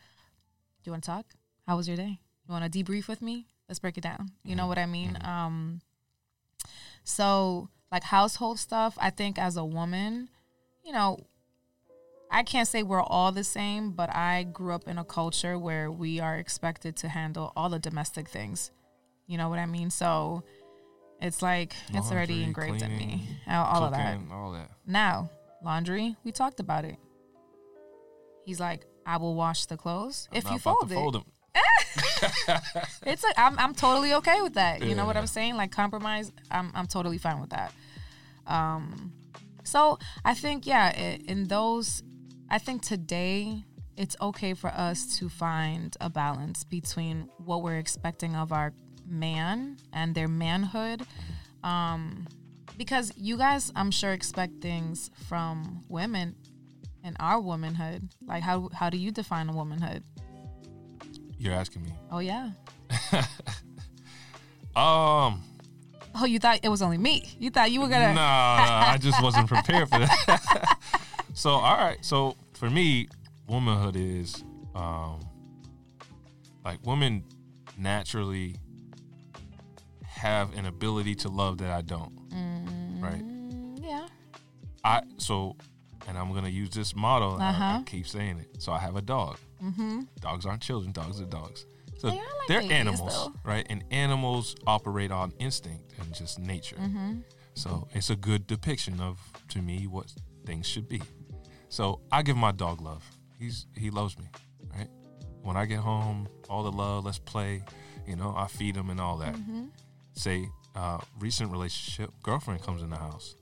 you 0.84 0.92
want 0.92 1.02
to 1.02 1.10
talk 1.10 1.26
how 1.66 1.76
was 1.76 1.88
your 1.88 1.96
day 1.96 2.20
you 2.46 2.52
want 2.52 2.70
to 2.70 2.84
debrief 2.84 3.08
with 3.08 3.22
me 3.22 3.46
let's 3.68 3.78
break 3.78 3.96
it 3.96 4.02
down 4.02 4.30
you 4.44 4.54
know 4.56 4.66
what 4.66 4.78
i 4.78 4.86
mean 4.86 5.18
um, 5.22 5.80
so 7.04 7.68
like 7.90 8.04
household 8.04 8.58
stuff 8.58 8.96
i 9.00 9.10
think 9.10 9.38
as 9.38 9.56
a 9.56 9.64
woman 9.64 10.28
you 10.84 10.92
know 10.92 11.18
I 12.30 12.44
can't 12.44 12.68
say 12.68 12.84
we're 12.84 13.02
all 13.02 13.32
the 13.32 13.42
same, 13.42 13.90
but 13.90 14.14
I 14.14 14.44
grew 14.44 14.72
up 14.72 14.86
in 14.86 14.98
a 14.98 15.04
culture 15.04 15.58
where 15.58 15.90
we 15.90 16.20
are 16.20 16.36
expected 16.36 16.94
to 16.98 17.08
handle 17.08 17.52
all 17.56 17.68
the 17.68 17.80
domestic 17.80 18.28
things. 18.28 18.70
You 19.26 19.36
know 19.36 19.48
what 19.48 19.58
I 19.58 19.66
mean? 19.66 19.90
So 19.90 20.44
it's 21.20 21.42
like 21.42 21.74
it's 21.92 22.10
already 22.12 22.44
Laundry, 22.44 22.64
engraved 22.68 22.82
in 22.82 22.96
me. 22.96 23.28
All, 23.48 23.64
all 23.64 23.84
of 23.84 23.92
that. 23.92 24.18
All 24.30 24.52
that. 24.52 24.70
Now, 24.86 25.28
laundry, 25.64 26.16
we 26.22 26.30
talked 26.30 26.60
about 26.60 26.84
it. 26.84 26.96
He's 28.44 28.60
like, 28.60 28.86
I 29.12 29.16
will 29.22 29.34
wash 29.34 29.66
the 29.66 29.76
clothes 29.76 30.28
I'm 30.30 30.38
if 30.38 30.44
you 30.50 30.58
fold 30.58 30.88
to 30.88 30.94
it. 30.94 30.98
fold. 31.00 31.24
It's 33.06 33.22
like 33.24 33.38
I'm 33.38 33.58
I'm 33.58 33.74
totally 33.74 34.14
okay 34.14 34.40
with 34.40 34.54
that. 34.54 34.82
You 34.82 34.94
know 34.94 35.06
what 35.06 35.16
I'm 35.16 35.26
saying? 35.26 35.56
Like 35.56 35.72
compromise, 35.72 36.30
I'm 36.50 36.70
I'm 36.74 36.86
totally 36.86 37.18
fine 37.18 37.40
with 37.40 37.50
that. 37.50 37.72
Um, 38.46 39.12
so 39.64 39.98
I 40.24 40.34
think 40.34 40.66
yeah, 40.66 40.92
i- 40.96 41.20
in 41.32 41.48
those, 41.48 42.02
I 42.48 42.58
think 42.58 42.82
today 42.82 43.64
it's 43.96 44.16
okay 44.20 44.54
for 44.54 44.70
us 44.70 45.18
to 45.18 45.28
find 45.28 45.96
a 46.00 46.08
balance 46.08 46.64
between 46.64 47.28
what 47.44 47.62
we're 47.62 47.78
expecting 47.78 48.36
of 48.36 48.52
our 48.52 48.72
man 49.06 49.76
and 49.92 50.14
their 50.14 50.28
manhood. 50.28 51.02
Um, 51.64 52.26
because 52.76 53.12
you 53.16 53.36
guys, 53.36 53.70
I'm 53.76 53.90
sure, 53.90 54.12
expect 54.12 54.62
things 54.62 55.10
from 55.28 55.82
women 55.88 56.36
and 57.04 57.16
our 57.20 57.40
womanhood. 57.40 58.08
Like 58.26 58.42
how 58.42 58.68
how 58.74 58.90
do 58.90 58.96
you 58.96 59.10
define 59.10 59.48
a 59.48 59.52
womanhood? 59.52 60.02
You're 61.38 61.54
asking 61.54 61.84
me. 61.84 61.92
Oh 62.10 62.18
yeah. 62.18 62.50
Um, 64.76 65.42
Oh, 66.14 66.24
you 66.24 66.38
thought 66.38 66.60
it 66.62 66.68
was 66.68 66.82
only 66.82 66.98
me. 66.98 67.24
You 67.38 67.50
thought 67.50 67.70
you 67.70 67.80
were 67.80 67.88
gonna. 67.88 68.14
Nah, 68.14 68.90
I 68.90 68.98
just 69.00 69.22
wasn't 69.22 69.48
prepared 69.48 69.88
for 69.88 69.98
that. 70.00 70.76
so, 71.34 71.50
all 71.50 71.76
right. 71.76 72.04
So, 72.04 72.36
for 72.54 72.68
me, 72.68 73.08
womanhood 73.46 73.96
is 73.96 74.44
um, 74.74 75.20
like 76.64 76.84
women 76.84 77.24
naturally 77.78 78.56
have 80.04 80.56
an 80.56 80.66
ability 80.66 81.14
to 81.16 81.28
love 81.28 81.58
that 81.58 81.70
I 81.70 81.80
don't. 81.82 82.12
Right. 83.00 83.22
Mm, 83.22 83.82
yeah. 83.82 84.06
I 84.84 85.02
so, 85.16 85.56
and 86.08 86.16
I'm 86.18 86.32
gonna 86.32 86.48
use 86.48 86.70
this 86.70 86.94
model. 86.96 87.34
and 87.34 87.42
I- 87.42 87.46
I, 87.46 87.50
Uh-huh. 87.50 87.82
keep 87.86 88.06
saying 88.06 88.38
it. 88.38 88.62
So 88.62 88.72
I 88.72 88.78
have 88.78 88.96
a 88.96 89.02
dog. 89.02 89.36
Mm-hmm. 89.62 90.02
Dogs 90.20 90.46
aren't 90.46 90.62
children. 90.62 90.92
Dogs 90.92 91.20
are 91.20 91.26
dogs. 91.26 91.66
So 91.98 92.08
They 92.08 92.16
are 92.18 92.22
like 92.38 92.48
they're 92.48 92.60
babies, 92.60 92.72
animals, 92.76 93.14
though. 93.14 93.32
right? 93.44 93.66
And 93.68 93.84
animals 93.90 94.56
operate 94.66 95.10
on 95.12 95.32
instinct 95.38 95.92
and 96.00 96.14
just 96.14 96.38
nature. 96.38 96.76
Mm-hmm. 96.76 97.20
So 97.54 97.88
it's 97.92 98.08
a 98.10 98.16
good 98.16 98.46
depiction 98.46 99.00
of, 99.00 99.18
to 99.48 99.60
me, 99.60 99.86
what 99.86 100.10
things 100.46 100.66
should 100.66 100.88
be. 100.88 101.02
So 101.68 102.00
I 102.10 102.22
give 102.22 102.36
my 102.38 102.52
dog 102.52 102.80
love. 102.80 103.04
He's 103.38 103.66
he 103.76 103.90
loves 103.90 104.18
me, 104.18 104.24
right? 104.74 104.88
When 105.42 105.56
I 105.56 105.66
get 105.66 105.80
home, 105.80 106.26
all 106.48 106.62
the 106.62 106.72
love, 106.72 107.04
let's 107.04 107.18
play. 107.18 107.62
You 108.06 108.16
know, 108.16 108.34
I 108.36 108.46
feed 108.46 108.76
him 108.76 108.88
and 108.90 109.00
all 109.00 109.18
that. 109.18 109.34
Mm-hmm. 109.34 109.66
Say, 110.14 110.48
uh, 110.74 110.98
recent 111.18 111.50
relationship, 111.52 112.10
girlfriend 112.22 112.62
comes 112.62 112.82
in 112.82 112.90
the 112.90 112.96
house. 112.96 113.36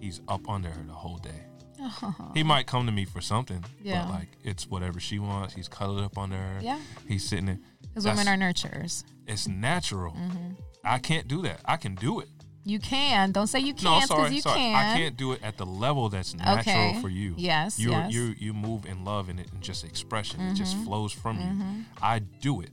He's 0.00 0.20
up 0.28 0.48
under 0.48 0.68
her 0.70 0.82
the 0.82 0.92
whole 0.92 1.16
day. 1.18 1.45
He 2.34 2.42
might 2.42 2.66
come 2.66 2.86
to 2.86 2.92
me 2.92 3.04
for 3.04 3.20
something, 3.20 3.64
Yeah. 3.82 4.04
but 4.04 4.10
like 4.12 4.28
it's 4.44 4.68
whatever 4.68 5.00
she 5.00 5.18
wants. 5.18 5.54
He's 5.54 5.68
cuddled 5.68 6.00
up 6.00 6.16
on 6.18 6.30
her. 6.30 6.58
Yeah. 6.60 6.78
He's 7.08 7.26
sitting 7.28 7.46
there. 7.46 7.58
Because 7.82 8.04
women 8.04 8.28
are 8.28 8.36
nurturers. 8.36 9.04
It's 9.26 9.48
natural. 9.48 10.12
Mm-hmm. 10.12 10.52
I 10.84 10.98
can't 10.98 11.26
do 11.26 11.42
that. 11.42 11.60
I 11.64 11.76
can 11.76 11.94
do 11.94 12.20
it. 12.20 12.28
You 12.64 12.78
can. 12.80 13.30
Don't 13.32 13.46
say 13.46 13.60
you 13.60 13.74
can't 13.74 14.02
because 14.02 14.08
sorry, 14.08 14.34
you 14.34 14.40
sorry. 14.40 14.58
can. 14.58 14.74
I 14.74 14.96
can't 14.98 15.16
do 15.16 15.32
it 15.32 15.40
at 15.42 15.56
the 15.56 15.64
level 15.66 16.08
that's 16.08 16.34
natural 16.34 16.60
Okay. 16.60 17.00
for 17.00 17.08
you. 17.08 17.34
Yes, 17.36 17.78
you 17.78 17.90
yes. 17.90 18.12
you 18.12 18.34
you 18.38 18.52
move 18.52 18.86
in 18.86 19.04
love 19.04 19.28
and 19.28 19.38
it 19.38 19.52
and 19.52 19.62
just 19.62 19.84
expression. 19.84 20.40
It 20.40 20.54
just 20.54 20.74
Mm-hmm. 20.74 20.84
flows 20.86 21.12
from 21.12 21.38
you. 21.40 21.84
I 22.02 22.18
do 22.18 22.60
it. 22.60 22.70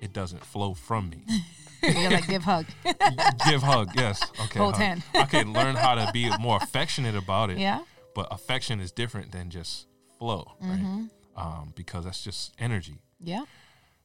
It 0.00 0.12
doesn't 0.14 0.44
flow 0.44 0.72
from 0.74 1.10
me. 1.10 1.24
You're 1.82 2.10
like 2.10 2.26
give 2.26 2.42
hug. 2.42 2.64
Give 3.46 3.62
hug, 3.62 3.90
yes. 3.94 4.22
Okay. 4.44 4.58
Hold 4.58 4.76
hug. 4.76 4.82
hand. 4.82 5.02
I 5.14 5.24
can 5.24 5.52
learn 5.52 5.74
how 5.76 5.94
to 5.94 6.10
be 6.12 6.30
more 6.38 6.56
affectionate 6.56 7.14
about 7.14 7.50
it. 7.50 7.58
yeah. 7.58 7.82
But 8.14 8.28
affection 8.30 8.80
is 8.80 8.92
different 8.92 9.32
than 9.32 9.50
just 9.50 9.86
flow, 10.18 10.52
right? 10.60 10.78
Mm-hmm. 10.78 11.04
Um, 11.36 11.72
because 11.74 12.04
that's 12.04 12.22
just 12.22 12.52
energy. 12.58 13.02
Yeah. 13.18 13.44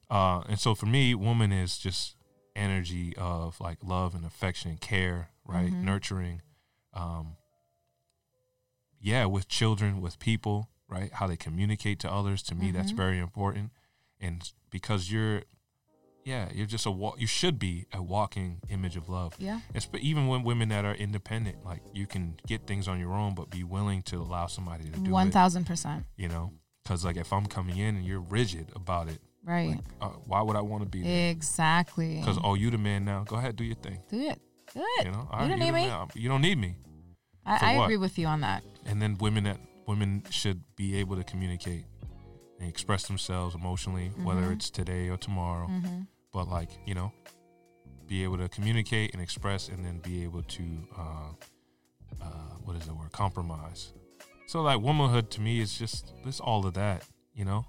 Uh, 0.09 0.41
and 0.49 0.59
so 0.59 0.73
for 0.73 0.87
me, 0.87 1.13
woman 1.13 1.51
is 1.51 1.77
just 1.77 2.15
energy 2.55 3.13
of 3.17 3.59
like 3.61 3.77
love 3.83 4.15
and 4.15 4.25
affection, 4.25 4.77
care, 4.77 5.29
right? 5.45 5.67
Mm-hmm. 5.69 5.85
Nurturing. 5.85 6.41
Um, 6.93 7.35
yeah, 8.99 9.25
with 9.25 9.47
children, 9.47 10.01
with 10.01 10.19
people, 10.19 10.69
right? 10.87 11.11
How 11.13 11.27
they 11.27 11.37
communicate 11.37 11.99
to 11.99 12.11
others. 12.11 12.41
To 12.43 12.55
me, 12.55 12.71
that's 12.71 12.91
Mhm. 12.91 12.97
very 12.97 13.19
important. 13.19 13.71
And 14.19 14.51
because 14.71 15.11
you're, 15.11 15.43
yeah, 16.29 16.49
you're 16.53 16.65
just 16.75 16.85
a 16.85 16.91
walk. 16.91 17.19
You 17.19 17.27
should 17.27 17.57
be 17.59 17.85
a 17.93 18.01
walking 18.01 18.61
image 18.69 18.95
of 18.95 19.09
love. 19.09 19.33
Yeah. 19.39 19.59
It's, 19.73 19.85
but 19.85 20.01
even 20.01 20.27
when 20.27 20.43
women 20.43 20.69
that 20.69 20.85
are 20.85 20.93
independent, 20.93 21.57
like 21.65 21.81
you 21.93 22.05
can 22.07 22.39
get 22.47 22.67
things 22.67 22.87
on 22.87 22.99
your 22.99 23.13
own, 23.13 23.33
but 23.35 23.49
be 23.49 23.63
willing 23.63 24.01
to 24.03 24.17
allow 24.17 24.47
somebody 24.47 24.83
to 24.89 24.99
do 24.99 25.11
One 25.11 25.29
it. 25.29 25.33
thousand 25.33 25.65
percent. 25.65 26.05
You 26.17 26.27
know, 26.29 26.53
because 26.83 27.03
like 27.03 27.17
if 27.17 27.33
I'm 27.33 27.45
coming 27.47 27.77
in 27.77 27.95
and 27.97 28.05
you're 28.05 28.21
rigid 28.21 28.67
about 28.75 29.07
it, 29.09 29.19
Right. 29.43 29.69
like, 29.69 29.79
uh, 30.01 30.09
why 30.29 30.41
would 30.41 30.55
I 30.55 30.61
want 30.61 30.83
to 30.83 30.89
be 30.89 31.01
there? 31.01 31.31
Exactly. 31.31 32.17
Because 32.19 32.37
oh, 32.43 32.53
you 32.55 32.69
the 32.69 32.77
man 32.77 33.05
now. 33.05 33.23
Go 33.23 33.35
ahead, 33.37 33.55
do 33.55 33.63
your 33.63 33.75
thing. 33.75 33.99
do 34.09 34.19
it. 34.19 34.39
Do 34.73 34.81
it. 34.99 35.05
You 35.05 35.11
know, 35.11 35.27
You 35.41 35.47
don't 35.49 35.59
need 35.59 35.71
me. 35.71 35.87
man. 35.87 36.07
You 36.13 36.29
don't 36.29 36.41
need 36.41 36.57
me. 36.59 36.75
I, 37.45 37.71
I 37.71 37.83
agree 37.83 37.97
with 37.97 38.19
you 38.19 38.27
on 38.27 38.41
that. 38.41 38.63
And 38.85 39.01
then 39.01 39.17
women 39.19 39.45
that 39.45 39.57
women 39.87 40.23
should 40.29 40.61
be 40.75 40.97
able 40.97 41.15
to 41.15 41.23
communicate 41.23 41.85
and 42.59 42.69
express 42.69 43.07
themselves 43.07 43.55
emotionally, 43.55 44.09
whether 44.23 44.41
Mhm. 44.41 44.53
it's 44.53 44.69
today 44.69 45.09
or 45.09 45.17
tomorrow. 45.17 45.67
Mm-hmm. 45.67 46.01
But 46.31 46.47
like 46.47 46.69
you 46.85 46.93
know, 46.93 47.11
be 48.07 48.23
able 48.23 48.37
to 48.37 48.47
communicate 48.49 49.13
and 49.13 49.21
express, 49.21 49.69
and 49.69 49.83
then 49.85 49.99
be 49.99 50.23
able 50.23 50.43
to 50.43 50.63
uh, 50.97 51.31
uh, 52.21 52.25
what 52.63 52.75
is 52.75 52.85
the 52.85 52.93
word? 52.93 53.11
Compromise. 53.11 53.93
So 54.47 54.61
like 54.61 54.79
womanhood 54.81 55.29
to 55.31 55.41
me 55.41 55.59
is 55.59 55.77
just 55.77 56.13
it's 56.25 56.39
all 56.39 56.65
of 56.65 56.73
that. 56.75 57.03
You 57.33 57.45
know, 57.45 57.65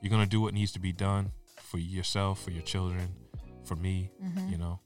you're 0.00 0.10
gonna 0.10 0.26
do 0.26 0.40
what 0.40 0.54
needs 0.54 0.72
to 0.72 0.80
be 0.80 0.92
done 0.92 1.32
for 1.62 1.78
yourself, 1.78 2.42
for 2.42 2.50
your 2.50 2.62
children, 2.62 3.08
for 3.64 3.76
me. 3.76 4.10
Mm-hmm. 4.22 4.48
You 4.50 4.58
know. 4.58 4.80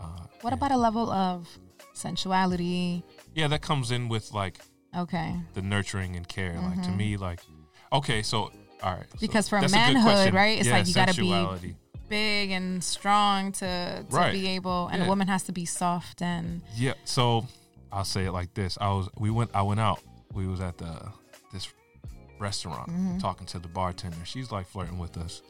Uh, 0.00 0.26
What 0.40 0.52
about 0.52 0.72
a 0.72 0.76
level 0.76 1.10
of 1.10 1.46
sensuality? 1.94 3.04
Yeah, 3.34 3.48
that 3.48 3.62
comes 3.62 3.90
in 3.90 4.08
with 4.08 4.32
like 4.32 4.58
Okay. 4.96 5.34
the 5.54 5.62
nurturing 5.62 6.16
and 6.16 6.26
care. 6.26 6.58
Like 6.60 6.82
to 6.82 6.90
Mhm. 6.90 6.96
me, 6.96 7.16
like 7.16 7.40
okay, 7.92 8.22
so 8.22 8.50
all 8.82 8.94
right. 8.96 9.06
so 9.12 9.16
Because 9.20 9.48
for 9.48 9.58
a 9.58 9.60
good 9.62 9.70
manhood, 9.70 10.34
right, 10.34 10.58
it's 10.58 10.66
Yeah, 10.66 10.78
like 10.78 10.88
you 10.88 10.94
gotta 10.94 11.14
be-. 11.14 11.74
Big 12.12 12.50
and 12.50 12.84
strong 12.84 13.52
to, 13.52 14.04
to 14.08 14.16
Right. 14.16 14.32
be 14.32 14.46
able, 14.48 14.88
and 14.88 14.98
Yeah. 15.00 15.06
a 15.06 15.08
woman 15.08 15.28
has 15.28 15.42
to 15.44 15.52
be 15.52 15.64
soft 15.64 16.20
and 16.20 16.60
Yeah. 16.76 16.92
So 17.04 17.46
I'll 17.90 18.04
say 18.04 18.26
it 18.26 18.32
like 18.32 18.52
this: 18.54 18.76
I 18.80 18.88
was 18.92 19.08
we 19.16 19.30
went 19.30 19.50
I 19.54 19.62
went 19.62 19.80
out. 19.80 20.00
We 20.34 20.46
was 20.46 20.60
at 20.60 20.76
the 20.76 20.92
this 21.52 21.68
restaurant 22.38 22.90
Mhm. 22.90 23.18
talking 23.20 23.46
to 23.46 23.58
the 23.58 23.68
bartender. 23.68 24.24
She's 24.24 24.50
like 24.52 24.66
flirting 24.68 24.98
with 24.98 25.16
us. 25.16 25.40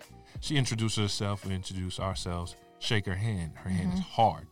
She 0.40 0.56
introduced 0.56 0.96
herself. 0.96 1.44
We 1.44 1.52
introduced 1.54 1.98
ourselves. 1.98 2.54
Shake 2.78 3.06
her 3.06 3.16
hand. 3.16 3.52
Her 3.56 3.70
hand 3.70 3.94
is 3.94 4.00
Mm-hmm. 4.00 4.12
hard. 4.22 4.46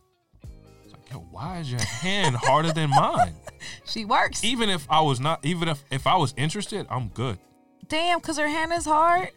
It's 0.83 0.93
like, 0.93 1.09
yo, 1.11 1.19
why 1.31 1.59
is 1.59 1.71
your 1.71 1.81
hand 1.81 2.35
harder 2.35 2.73
than 2.73 2.89
mine? 2.89 3.35
she 3.85 4.03
works. 4.05 4.43
Even 4.43 4.69
if 4.69 4.85
I 4.89 4.99
was 5.01 5.19
not, 5.21 5.45
even 5.45 5.67
if 5.69 5.83
if 5.89 6.05
I 6.07 6.15
was 6.17 6.33
interested, 6.37 6.87
I'm 6.89 7.07
good. 7.09 7.39
Damn, 7.87 8.19
because 8.19 8.37
her 8.37 8.47
hand 8.47 8.71
is 8.73 8.85
hard. 8.85 9.31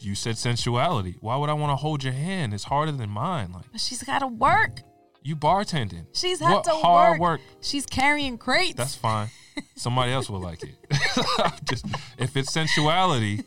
You 0.00 0.14
said 0.14 0.36
sensuality. 0.38 1.16
Why 1.20 1.36
would 1.36 1.48
I 1.48 1.54
want 1.54 1.70
to 1.72 1.76
hold 1.76 2.04
your 2.04 2.12
hand? 2.12 2.52
It's 2.54 2.64
harder 2.64 2.92
than 2.92 3.10
mine. 3.10 3.52
Like 3.52 3.64
But 3.72 3.80
she's 3.80 4.02
got 4.02 4.20
to 4.20 4.26
work. 4.26 4.80
you 5.22 5.34
bartending. 5.36 6.06
She's 6.12 6.38
had 6.40 6.52
what 6.52 6.64
to 6.64 6.70
hard 6.70 7.18
work. 7.18 7.40
work. 7.40 7.40
She's 7.60 7.86
carrying 7.86 8.38
crates. 8.38 8.76
That's 8.76 8.94
fine. 8.94 9.28
Somebody 9.74 10.12
else 10.12 10.28
will 10.28 10.40
like 10.40 10.62
it. 10.62 10.74
Just 11.64 11.86
if 12.18 12.36
it's 12.36 12.52
sensuality, 12.52 13.42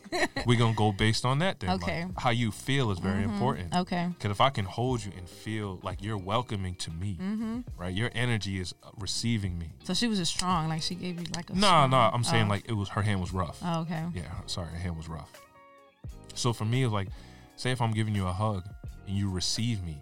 we're 0.48 0.58
gonna 0.58 0.74
go 0.76 0.92
based 0.92 1.24
on 1.24 1.38
that. 1.40 1.60
Then, 1.60 1.70
Okay. 1.72 2.02
Mm-hmm. 2.02 2.18
how 2.18 2.32
you 2.32 2.52
feel 2.52 2.90
is 2.92 2.98
very 2.98 3.24
important. 3.24 3.76
okay. 3.76 4.08
Because 4.10 4.32
if 4.32 4.42
I 4.42 4.50
can 4.50 4.66
hold 4.66 5.06
you 5.06 5.12
and 5.16 5.30
feel 5.30 5.80
like 5.84 6.02
you're 6.02 6.18
welcoming 6.18 6.74
to 6.76 6.90
me, 6.92 7.18
Mm-hmm. 7.22 7.60
right? 7.78 7.94
Your 7.94 8.10
energy 8.16 8.60
is 8.60 8.74
uh, 8.84 8.90
receiving 8.98 9.58
me. 9.60 9.74
So 9.84 9.94
she 9.94 10.08
was 10.08 10.18
just 10.18 10.34
strong. 10.34 10.68
Like 10.68 10.82
she 10.82 10.96
gave 10.96 11.20
you 11.20 11.28
like 11.36 11.52
a. 11.52 11.54
No, 11.54 11.60
strong- 11.60 11.90
no, 11.92 11.98
I'm 11.98 12.24
saying 12.24 12.48
oh. 12.48 12.50
like 12.50 12.66
it 12.68 12.74
was 12.74 12.90
her 12.90 13.04
hand 13.04 13.22
was 13.22 13.32
rough. 13.32 13.60
Oh, 13.64 13.82
okay. 13.82 14.04
Yeah, 14.16 14.24
sorry, 14.48 14.70
her 14.72 14.78
hand 14.80 14.98
was 14.98 15.08
rough. 15.08 15.30
So 16.40 16.54
for 16.54 16.66
me, 16.66 16.84
it's 16.84 16.94
like, 16.94 17.10
say 17.56 17.72
if 17.72 17.82
I'm 17.82 17.92
giving 17.92 18.16
you 18.16 18.26
a 18.28 18.32
hug 18.32 18.64
and 19.08 19.16
you 19.18 19.30
receive 19.30 19.84
me, 19.84 20.02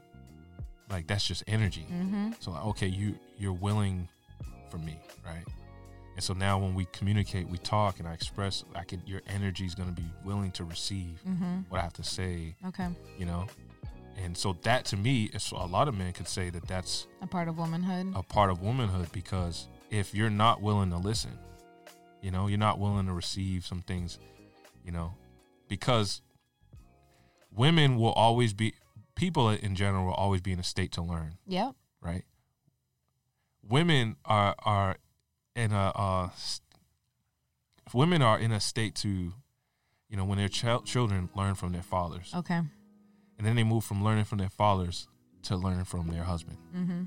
like 0.89 1.07
that's 1.07 1.27
just 1.27 1.43
energy. 1.47 1.85
Mm-hmm. 1.91 2.31
So 2.39 2.51
like, 2.51 2.65
okay, 2.67 2.87
you 2.87 3.15
you're 3.37 3.53
willing 3.53 4.07
for 4.69 4.77
me, 4.77 4.97
right? 5.25 5.43
And 6.15 6.23
so 6.23 6.33
now 6.33 6.57
when 6.57 6.73
we 6.73 6.85
communicate, 6.93 7.47
we 7.47 7.57
talk, 7.59 7.99
and 7.99 8.07
I 8.07 8.13
express, 8.13 8.63
I 8.75 8.83
can 8.83 9.01
your 9.05 9.21
energy 9.27 9.65
is 9.65 9.75
gonna 9.75 9.91
be 9.91 10.05
willing 10.23 10.51
to 10.51 10.63
receive 10.63 11.21
Mm-hmm. 11.27 11.61
what 11.69 11.79
I 11.79 11.83
have 11.83 11.93
to 11.93 12.03
say, 12.03 12.55
Okay. 12.67 12.87
you 13.17 13.25
know. 13.25 13.47
And 14.23 14.35
so 14.35 14.53
that 14.63 14.85
to 14.85 14.97
me, 14.97 15.25
is 15.33 15.51
a 15.51 15.55
lot 15.65 15.87
of 15.87 15.95
men 15.95 16.11
could 16.13 16.27
say 16.27 16.49
that 16.49 16.67
that's 16.67 17.05
A 17.21 17.27
part 17.27 17.47
of 17.47 17.57
womanhood. 17.57 18.13
a 18.15 18.23
part 18.23 18.49
of 18.49 18.61
womanhood 18.61 19.11
because 19.11 19.67
if 19.91 20.13
you're 20.15 20.31
not 20.31 20.59
willing 20.61 20.89
to 20.89 20.97
listen, 20.97 21.37
you 22.21 22.31
know, 22.31 22.47
you're 22.47 22.57
not 22.57 22.79
willing 22.79 23.05
to 23.07 23.13
receive 23.13 23.63
some 23.65 23.81
things, 23.83 24.17
you 24.83 24.91
know, 24.91 25.13
because 25.67 26.21
women 27.57 27.97
will 27.97 28.13
always 28.13 28.53
be 28.53 28.73
people 29.15 29.49
in 29.49 29.75
general 29.75 30.05
will 30.05 30.13
always 30.13 30.41
be 30.41 30.51
in 30.51 30.59
a 30.59 30.63
state 30.63 30.91
to 30.93 31.01
learn, 31.01 31.37
Yep. 31.47 31.75
right? 32.01 32.23
Women 33.67 34.15
are 34.23 34.55
are 34.63 34.97
in 35.55 35.71
a 35.73 35.91
uh, 35.95 36.29
women 37.93 38.21
are 38.21 38.39
in 38.39 38.51
a 38.51 38.59
state 38.59 38.95
to, 38.95 39.33
you 40.09 40.17
know, 40.17 40.23
when 40.25 40.37
their 40.37 40.47
chil- 40.49 40.81
children 40.83 41.29
learn 41.35 41.55
from 41.55 41.71
their 41.73 41.81
fathers, 41.81 42.31
Okay. 42.33 42.55
and 43.37 43.45
then 43.47 43.55
they 43.55 43.63
move 43.63 43.83
from 43.83 44.03
learning 44.03 44.25
from 44.25 44.37
their 44.37 44.49
fathers 44.49 45.07
to 45.43 45.57
learning 45.57 45.85
from 45.85 46.07
their 46.09 46.23
husband, 46.23 46.57
Mm-hmm. 46.75 47.03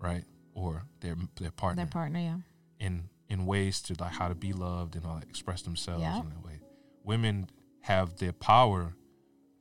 right, 0.00 0.24
or 0.54 0.84
their 1.00 1.16
their 1.36 1.50
partner, 1.52 1.84
Their 1.84 1.90
partner. 1.90 2.18
Yeah. 2.20 2.38
in 2.80 3.08
in 3.28 3.46
ways 3.46 3.80
to 3.82 3.94
like 4.00 4.12
how 4.12 4.28
to 4.28 4.34
be 4.34 4.52
loved 4.52 4.96
and 4.96 5.04
like 5.04 5.24
express 5.28 5.62
themselves 5.62 6.02
Yeah. 6.02 6.20
in 6.20 6.28
that 6.30 6.44
way. 6.44 6.60
Women 7.04 7.48
have 7.82 8.16
the 8.16 8.32
power 8.32 8.94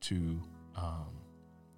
to 0.02 0.42
um, 0.76 1.08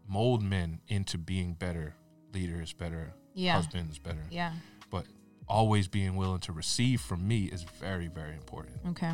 mold 0.07 0.41
men 0.43 0.79
into 0.87 1.17
being 1.17 1.53
better 1.53 1.95
leaders, 2.33 2.73
better 2.73 3.13
Yeah. 3.33 3.53
husbands, 3.55 3.99
better. 3.99 4.23
Yeah. 4.31 4.53
But 4.89 5.05
always 5.47 5.87
being 5.87 6.15
willing 6.15 6.39
to 6.41 6.51
receive 6.53 7.01
from 7.01 7.27
me 7.27 7.45
is 7.45 7.63
very, 7.63 8.07
very 8.07 8.33
important 8.33 8.77
Okay. 8.89 9.13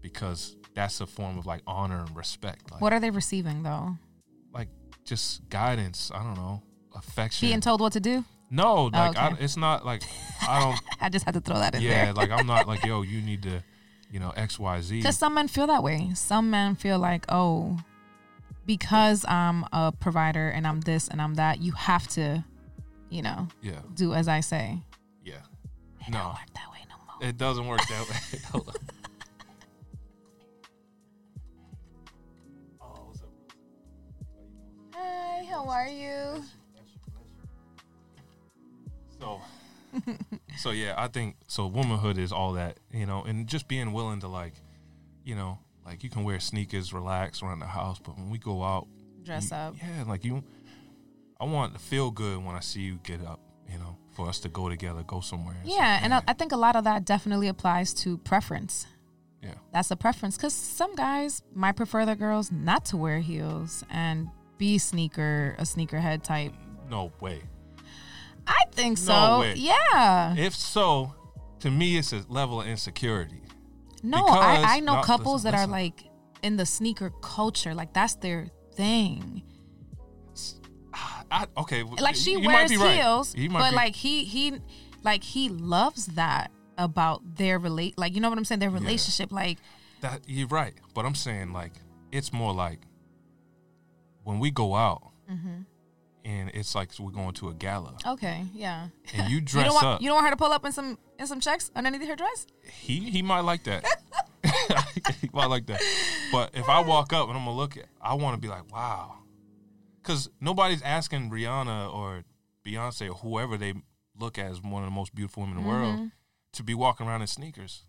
because 0.00 0.56
that's 0.74 1.00
a 1.00 1.06
form 1.06 1.38
of 1.38 1.46
like 1.46 1.62
honor 1.66 2.00
and 2.00 2.16
respect. 2.16 2.70
Like, 2.70 2.80
What 2.80 2.92
are 2.92 3.00
they 3.00 3.10
receiving 3.10 3.62
though? 3.62 3.96
like 4.52 4.68
just 5.04 5.48
guidance. 5.48 6.10
I 6.14 6.22
don't 6.22 6.34
know, 6.36 6.62
affection. 6.94 7.48
Being 7.48 7.60
told 7.60 7.80
what 7.80 7.92
to 7.94 8.00
do? 8.00 8.24
no, 8.50 8.84
like 8.84 9.16
I, 9.16 9.28
okay. 9.32 9.44
it's 9.44 9.56
not 9.56 9.84
like 9.84 10.02
I 10.46 10.60
don't. 10.60 10.80
I 11.00 11.08
just 11.08 11.24
had 11.24 11.34
to 11.34 11.40
throw 11.40 11.56
that 11.58 11.74
in 11.74 11.82
yeah, 11.82 11.88
there. 11.90 12.04
Yeah, 12.06 12.12
like 12.12 12.30
I'm 12.30 12.46
not 12.46 12.66
like 12.68 12.84
yo. 12.86 13.02
You 13.02 13.20
need 13.20 13.42
to, 13.44 13.62
you 14.10 14.20
know, 14.20 14.30
X, 14.36 14.58
Y, 14.58 14.80
Z. 14.80 14.96
Because 14.98 15.18
some 15.18 15.34
men 15.34 15.48
feel 15.48 15.66
that 15.66 15.82
way. 15.82 16.10
Some 16.14 16.50
men 16.50 16.74
feel 16.76 16.98
like, 16.98 17.24
oh, 17.30 17.78
because 18.66 19.24
I'm 19.28 19.64
a 19.72 19.92
provider 19.92 20.48
and 20.48 20.66
I'm 20.66 20.80
this 20.80 21.08
and 21.08 21.20
I'm 21.20 21.34
that, 21.34 21.60
you 21.60 21.72
have 21.72 22.06
to, 22.08 22.44
you 23.10 23.22
know, 23.22 23.48
Yeah, 23.62 23.80
do 23.94 24.14
as 24.14 24.28
I 24.28 24.40
say. 24.40 24.78
yeah. 25.24 25.34
It 26.06 26.10
No. 26.12 26.28
work 26.28 26.52
that 26.54 26.70
way 26.72 26.78
no 26.88 26.96
more. 27.06 27.28
It 27.28 27.36
doesn't 27.38 27.66
work 27.66 27.80
that 27.88 28.08
way. 28.08 28.38
Hold 28.52 28.68
on. 28.68 28.74
Oh, 32.80 33.04
what's 33.08 33.22
up? 33.22 33.28
Hi, 34.94 35.44
how 35.50 35.68
are 35.68 35.88
you? 35.88 36.42
So, 39.20 39.40
so 40.58 40.70
yeah, 40.70 40.94
I 40.98 41.08
think 41.08 41.36
so. 41.48 41.66
Womanhood 41.66 42.18
is 42.18 42.32
all 42.32 42.52
that, 42.54 42.78
you 42.92 43.06
know, 43.06 43.22
and 43.22 43.46
just 43.46 43.68
being 43.68 43.92
willing 43.92 44.20
to 44.20 44.28
like, 44.28 44.54
you 45.24 45.34
know, 45.34 45.58
like 45.84 46.02
you 46.04 46.10
can 46.10 46.24
wear 46.24 46.40
sneakers, 46.40 46.92
relax 46.92 47.42
around 47.42 47.60
the 47.60 47.66
house, 47.66 47.98
but 47.98 48.16
when 48.16 48.30
we 48.30 48.38
go 48.38 48.62
out, 48.62 48.86
Dress 49.22 49.50
you- 49.50 49.56
up. 49.56 49.74
yeah, 49.78 50.04
like 50.06 50.24
you, 50.24 50.42
I 51.40 51.44
want 51.44 51.74
to 51.74 51.80
feel 51.80 52.10
good 52.10 52.44
when 52.44 52.54
I 52.56 52.60
see 52.60 52.80
you 52.80 52.98
get 53.02 53.24
up, 53.24 53.40
you 53.70 53.78
know, 53.78 53.96
for 54.14 54.28
us 54.28 54.38
to 54.40 54.48
go 54.48 54.68
together, 54.68 55.02
go 55.02 55.20
somewhere. 55.20 55.56
Yeah, 55.64 56.00
and 56.02 56.14
I, 56.14 56.22
I 56.28 56.32
think 56.32 56.52
a 56.52 56.56
lot 56.56 56.76
of 56.76 56.84
that 56.84 57.04
definitely 57.04 57.48
applies 57.48 57.92
to 57.94 58.16
preference. 58.18 58.86
yeah, 59.42 59.54
That's 59.72 59.90
a 59.90 59.96
preference 59.96 60.36
because 60.36 60.54
some 60.54 60.94
guys 60.94 61.42
might 61.54 61.76
prefer 61.76 62.06
their 62.06 62.14
girls 62.16 62.50
not 62.52 62.84
to 62.86 62.96
wear 62.96 63.18
heels 63.20 63.84
and 63.90 64.28
be 64.58 64.78
sneaker, 64.78 65.54
a 65.58 65.62
sneakerhead 65.62 66.22
type. 66.22 66.52
no 66.88 67.12
way. 67.20 67.42
I 68.46 68.62
think 68.72 68.98
so. 68.98 69.12
No 69.14 69.40
way. 69.40 69.54
Yeah. 69.56 70.34
If 70.36 70.54
so, 70.54 71.14
to 71.60 71.70
me, 71.70 71.96
it's 71.96 72.12
a 72.12 72.24
level 72.28 72.60
of 72.60 72.66
insecurity. 72.66 73.40
No, 74.04 74.24
Because- 74.24 74.64
I, 74.64 74.76
I 74.76 74.80
know 74.80 74.96
no, 74.96 75.02
couples 75.02 75.44
listen, 75.44 75.52
that 75.52 75.54
are 75.58 75.60
listen. 75.62 75.70
like 75.70 76.04
in 76.42 76.56
the 76.56 76.66
sneaker 76.66 77.10
culture, 77.22 77.74
like 77.74 77.92
that's 77.92 78.14
their 78.16 78.48
thing. 78.74 79.42
I, 81.30 81.46
okay, 81.56 81.82
Like 81.82 82.14
she 82.14 82.36
might 82.36 82.46
wears 82.46 82.76
right. 82.76 82.96
heels, 82.96 83.34
might 83.36 83.50
but 83.58 83.70
be- 83.70 83.76
like 83.76 83.96
he 83.96 84.24
he 84.24 84.52
like 85.02 85.24
he 85.24 85.48
loves 85.48 86.06
that 86.06 86.52
about 86.78 87.22
their 87.36 87.58
relate. 87.58 87.98
Like 87.98 88.14
you 88.14 88.20
know 88.20 88.28
what 88.28 88.38
I'm 88.38 88.44
saying? 88.44 88.60
Their 88.60 88.70
relationship. 88.70 89.32
Like 89.32 89.58
That 90.02 90.20
you're 90.28 90.46
right, 90.48 90.74
but 90.94 91.04
I'm 91.04 91.14
saying 91.16 91.52
like 91.52 91.72
it's 92.12 92.32
more 92.32 92.52
like 92.54 92.80
when 94.22 94.38
we 94.38 94.50
go 94.50 94.74
out 94.76 95.10
Mm-hmm. 95.30 95.62
And 96.24 96.50
it's 96.54 96.74
like 96.74 96.90
we're 96.98 97.10
going 97.10 97.32
to 97.34 97.48
a 97.48 97.54
gala 97.54 97.96
okay, 98.06 98.44
yeah. 98.54 98.88
and 99.14 99.28
you 99.30 99.36
You 99.40 99.40
dress 99.42 99.66
don't 99.66 99.74
want 99.74 99.86
up. 99.86 100.00
you 100.02 100.08
don't 100.08 100.16
want 100.16 100.26
her 100.26 100.30
to 100.32 100.36
pull 100.36 100.52
up 100.52 100.64
in 100.64 100.72
some 100.72 100.98
in 101.18 101.26
some 101.26 101.40
checks 101.40 101.70
underneath 101.76 102.06
her 102.08 102.16
dress. 102.16 102.46
he 102.62 102.98
he 103.10 103.22
might 103.22 103.40
like 103.40 103.64
that. 103.64 103.84
he 105.20 105.28
might 105.32 105.46
like 105.46 105.66
that. 105.66 105.80
But 106.30 106.50
if 106.54 106.68
I 106.68 106.80
walk 106.80 107.12
up 107.12 107.28
and 107.28 107.36
I'm 107.38 107.44
gonna 107.44 107.56
look 107.56 107.76
at, 107.76 107.86
I 108.00 108.14
want 108.14 108.34
to 108.36 108.40
be 108.40 108.48
like, 108.48 108.70
wow, 108.72 109.14
because 110.02 110.28
nobody's 110.40 110.82
asking 110.82 111.30
Rihanna 111.30 111.92
or 111.94 112.24
Beyonce 112.64 113.10
or 113.10 113.14
whoever 113.14 113.56
they 113.56 113.72
look 114.18 114.38
at 114.38 114.46
as 114.50 114.62
one 114.62 114.82
of 114.82 114.88
the 114.88 114.94
most 114.94 115.14
beautiful 115.14 115.42
women 115.42 115.58
in 115.58 115.64
the 115.64 115.70
Mm-hmm. 115.70 115.82
world 115.98 116.10
to 116.52 116.62
be 116.62 116.74
walking 116.74 117.06
around 117.06 117.20
in 117.22 117.26
sneakers. 117.26 117.82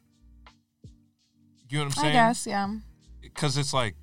You 1.69 1.79
know 1.79 1.85
what 1.85 1.97
I'm 1.97 2.03
saying? 2.03 2.15
I 2.17 2.29
guess, 2.29 2.47
yeah. 2.47 2.73
because 3.21 3.57
it's 3.57 3.73
like 3.73 3.95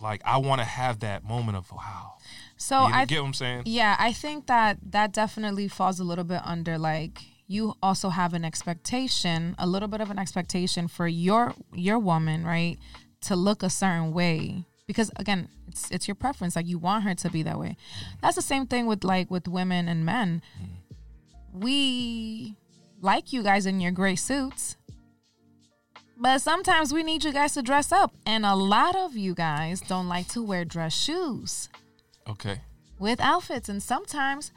like 0.00 0.22
I 0.24 0.38
want 0.38 0.60
to 0.60 0.64
have 0.64 1.00
that 1.00 1.24
moment 1.24 1.56
of 1.56 1.70
wow. 1.72 2.14
So 2.56 2.86
you 2.86 2.94
I 2.94 3.04
get 3.04 3.20
what 3.20 3.26
I'm 3.26 3.34
saying? 3.34 3.62
Yeah, 3.66 3.96
I 3.98 4.12
think 4.12 4.46
that 4.46 4.78
that 4.90 5.12
definitely 5.12 5.68
falls 5.68 6.00
a 6.00 6.04
little 6.04 6.24
bit 6.24 6.40
under 6.44 6.78
like 6.78 7.20
you 7.46 7.74
also 7.82 8.10
have 8.10 8.34
an 8.34 8.44
expectation, 8.44 9.54
a 9.58 9.66
little 9.66 9.88
bit 9.88 10.00
of 10.00 10.10
an 10.10 10.18
expectation 10.18 10.88
for 10.88 11.06
your 11.06 11.54
your 11.72 11.98
woman, 11.98 12.44
right, 12.44 12.78
to 13.22 13.36
look 13.36 13.62
a 13.62 13.70
certain 13.70 14.12
way 14.12 14.64
because 14.88 15.12
again, 15.16 15.48
it's 15.68 15.88
it's 15.92 16.08
your 16.08 16.16
preference 16.16 16.56
like 16.56 16.66
you 16.66 16.78
want 16.78 17.04
her 17.04 17.14
to 17.14 17.30
be 17.30 17.44
that 17.44 17.60
way. 17.60 17.76
That's 18.20 18.34
the 18.34 18.42
same 18.42 18.66
thing 18.66 18.86
with 18.86 19.04
like 19.04 19.30
with 19.30 19.46
women 19.46 19.86
and 19.86 20.04
men. 20.04 20.42
Mm. 20.60 20.68
We 21.52 22.56
like 23.00 23.32
you 23.32 23.42
guys 23.44 23.66
in 23.66 23.80
your 23.80 23.92
gray 23.92 24.16
suits. 24.16 24.76
But 26.20 26.40
sometimes 26.40 26.92
we 26.92 27.02
need 27.04 27.22
you 27.24 27.32
guys 27.32 27.54
to 27.54 27.62
dress 27.62 27.92
up, 27.92 28.12
and 28.26 28.44
a 28.44 28.54
lot 28.56 28.96
of 28.96 29.16
you 29.16 29.34
guys 29.34 29.80
don't 29.80 30.08
like 30.08 30.26
to 30.28 30.42
wear 30.42 30.64
dress 30.64 30.92
shoes 30.94 31.68
Okay. 32.28 32.60
with 32.98 33.20
outfits, 33.20 33.68
and 33.68 33.80
sometimes 33.82 34.50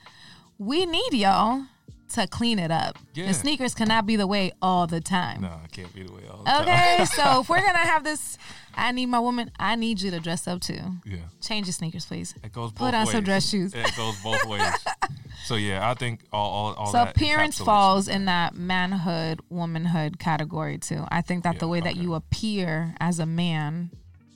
we 0.57 0.86
need 0.88 1.14
y'all 1.14 1.66
to 2.14 2.28
clean 2.28 2.59
it 2.59 2.72
up. 2.72 2.97
Yeah. 3.14 3.26
And 3.26 3.36
sneakers 3.36 3.74
cannot 3.74 4.05
be 4.05 4.16
the 4.16 4.28
way 4.28 4.51
all 4.62 4.88
the 4.88 5.01
time. 5.01 5.41
No, 5.41 5.59
it 5.64 5.72
can't 5.72 5.93
be 5.93 6.03
the 6.03 6.12
way 6.14 6.22
all 6.30 6.43
the 6.43 6.49
time. 6.49 6.62
Okay, 6.62 7.05
so 7.16 7.41
if 7.41 7.49
we're 7.49 7.62
gonna 7.62 7.78
have 7.80 8.03
this, 8.03 8.38
I 8.76 8.91
need 8.91 9.07
my 9.07 9.20
woman. 9.20 9.51
I 9.59 9.76
need 9.76 10.01
you 10.01 10.12
to 10.12 10.20
dress 10.20 10.47
up 10.47 10.62
too. 10.62 10.80
Yeah. 11.05 11.18
Change 11.41 11.68
your 11.68 11.74
sneakers, 11.74 12.05
please. 12.05 12.34
It 12.43 12.53
goes 12.53 12.72
both 12.72 12.80
Put 12.80 12.93
on 12.93 13.05
ways. 13.05 13.12
some 13.12 13.24
dress 13.24 13.49
shoes. 13.49 13.74
It 13.74 13.95
goes 13.95 14.20
both 14.22 14.45
ways. 14.45 14.62
so 15.45 15.55
yeah, 15.55 15.89
I 15.89 15.93
think 15.93 16.22
all 16.32 16.49
all, 16.49 16.74
all 16.76 16.91
So 16.91 17.03
appearance 17.03 17.57
falls 17.59 18.07
in 18.07 18.26
that 18.26 18.55
manhood, 18.55 19.41
womanhood 19.49 20.20
category 20.20 20.78
too. 20.78 21.03
I 21.09 21.22
think 21.22 21.43
that 21.43 21.59
the 21.59 21.66
Yeah, 21.66 21.72
way 21.72 21.80
that 21.82 21.95
you 21.97 22.14
appear 22.14 22.95
as 22.99 23.20
a 23.20 23.26
man 23.26 23.91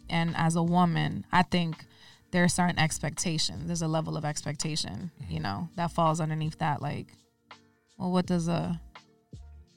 and 0.10 0.36
as 0.38 0.56
a 0.56 0.64
woman, 0.64 1.26
I 1.32 1.42
think 1.44 1.86
there 2.32 2.44
are 2.44 2.50
certain 2.50 2.78
expectations. 2.78 3.68
There's 3.68 3.82
a 3.82 3.88
level 3.88 4.18
of 4.18 4.26
expectation, 4.26 5.12
Mm-hmm. 5.24 5.34
you 5.34 5.40
know, 5.40 5.70
that 5.78 5.92
falls 5.92 6.20
underneath 6.20 6.58
that. 6.60 6.82
Like, 6.82 7.08
well, 7.98 8.12
what 8.12 8.26
does 8.26 8.48
a 8.48 8.80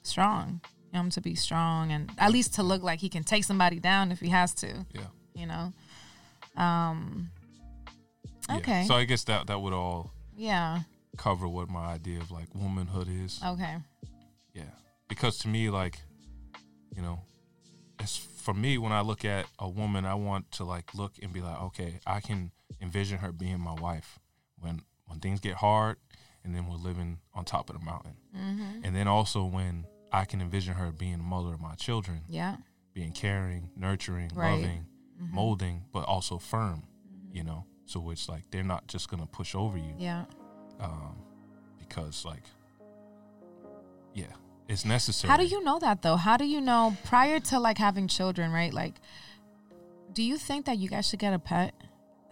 strong? 0.03 0.61
You 0.93 1.03
know, 1.03 1.09
to 1.09 1.21
be 1.21 1.35
strong 1.35 1.91
and 1.91 2.11
at 2.17 2.31
least 2.31 2.55
to 2.55 2.63
look 2.63 2.81
like 2.81 2.99
he 2.99 3.09
can 3.09 3.23
take 3.23 3.43
somebody 3.43 3.79
down 3.79 4.11
if 4.11 4.19
he 4.19 4.29
has 4.29 4.53
to. 4.55 4.85
Yeah. 4.93 5.01
You 5.35 5.45
know. 5.45 5.73
Um. 6.57 7.29
yeah. 8.49 8.57
Okay. 8.57 8.85
So 8.87 8.95
I 8.95 9.05
guess 9.05 9.23
that 9.25 9.47
that 9.47 9.61
would 9.61 9.73
all 9.73 10.11
yeah. 10.35 10.79
cover 11.17 11.47
what 11.47 11.69
my 11.69 11.93
idea 11.93 12.19
of 12.19 12.31
like 12.31 12.47
womanhood 12.55 13.07
is. 13.07 13.39
Okay. 13.45 13.77
Yeah. 14.53 14.63
Because 15.07 15.37
to 15.39 15.47
me, 15.47 15.69
like, 15.69 16.01
you 16.95 17.01
know, 17.01 17.19
it's 17.99 18.17
for 18.17 18.53
me 18.53 18.77
when 18.77 18.91
I 18.91 19.01
look 19.01 19.25
at 19.25 19.45
a 19.59 19.69
woman, 19.69 20.05
I 20.05 20.15
want 20.15 20.51
to 20.53 20.63
like 20.63 20.95
look 20.95 21.13
and 21.21 21.31
be 21.31 21.41
like, 21.41 21.61
okay, 21.61 21.99
I 22.07 22.19
can 22.19 22.51
envision 22.81 23.19
her 23.19 23.31
being 23.31 23.59
my 23.59 23.73
wife 23.73 24.17
when 24.59 24.81
when 25.05 25.19
things 25.19 25.39
get 25.39 25.55
hard, 25.55 25.97
and 26.43 26.55
then 26.55 26.67
we're 26.67 26.75
living 26.77 27.19
on 27.33 27.45
top 27.45 27.69
of 27.69 27.77
the 27.77 27.83
mountain, 27.85 28.15
Mm-hmm. 28.35 28.83
and 28.85 28.95
then 28.95 29.07
also 29.07 29.43
when 29.45 29.85
I 30.11 30.25
can 30.25 30.41
envision 30.41 30.73
her 30.75 30.91
being 30.91 31.17
the 31.17 31.23
mother 31.23 31.53
of 31.53 31.59
my 31.61 31.75
children, 31.75 32.21
Yeah. 32.27 32.57
being 32.93 33.11
caring, 33.11 33.69
nurturing, 33.75 34.31
Right. 34.33 34.51
loving, 34.53 34.85
molding, 35.19 35.85
but 35.91 36.05
also 36.05 36.37
firm. 36.37 36.83
You 37.31 37.43
know, 37.43 37.65
so 37.85 38.09
it's 38.09 38.27
like 38.27 38.49
they're 38.51 38.63
not 38.63 38.87
just 38.87 39.09
gonna 39.09 39.27
push 39.27 39.53
over 39.53 39.77
you 39.77 39.93
Yeah. 39.97 40.25
um, 40.79 41.15
because 41.77 42.25
like, 42.25 42.43
yeah, 44.13 44.25
it's 44.67 44.85
necessary. 44.85 45.29
How 45.29 45.37
do 45.37 45.45
you 45.45 45.63
know 45.63 45.79
that 45.79 46.01
though? 46.01 46.15
How 46.15 46.37
do 46.37 46.45
you 46.45 46.61
know 46.61 46.95
prior 47.03 47.39
to 47.41 47.59
like 47.59 47.77
having 47.77 48.07
children, 48.07 48.51
right? 48.51 48.73
Like, 48.73 48.95
do 50.13 50.23
you 50.23 50.37
think 50.37 50.65
that 50.65 50.77
you 50.79 50.89
guys 50.89 51.07
should 51.07 51.19
get 51.19 51.33
a 51.33 51.39
pet? 51.39 51.73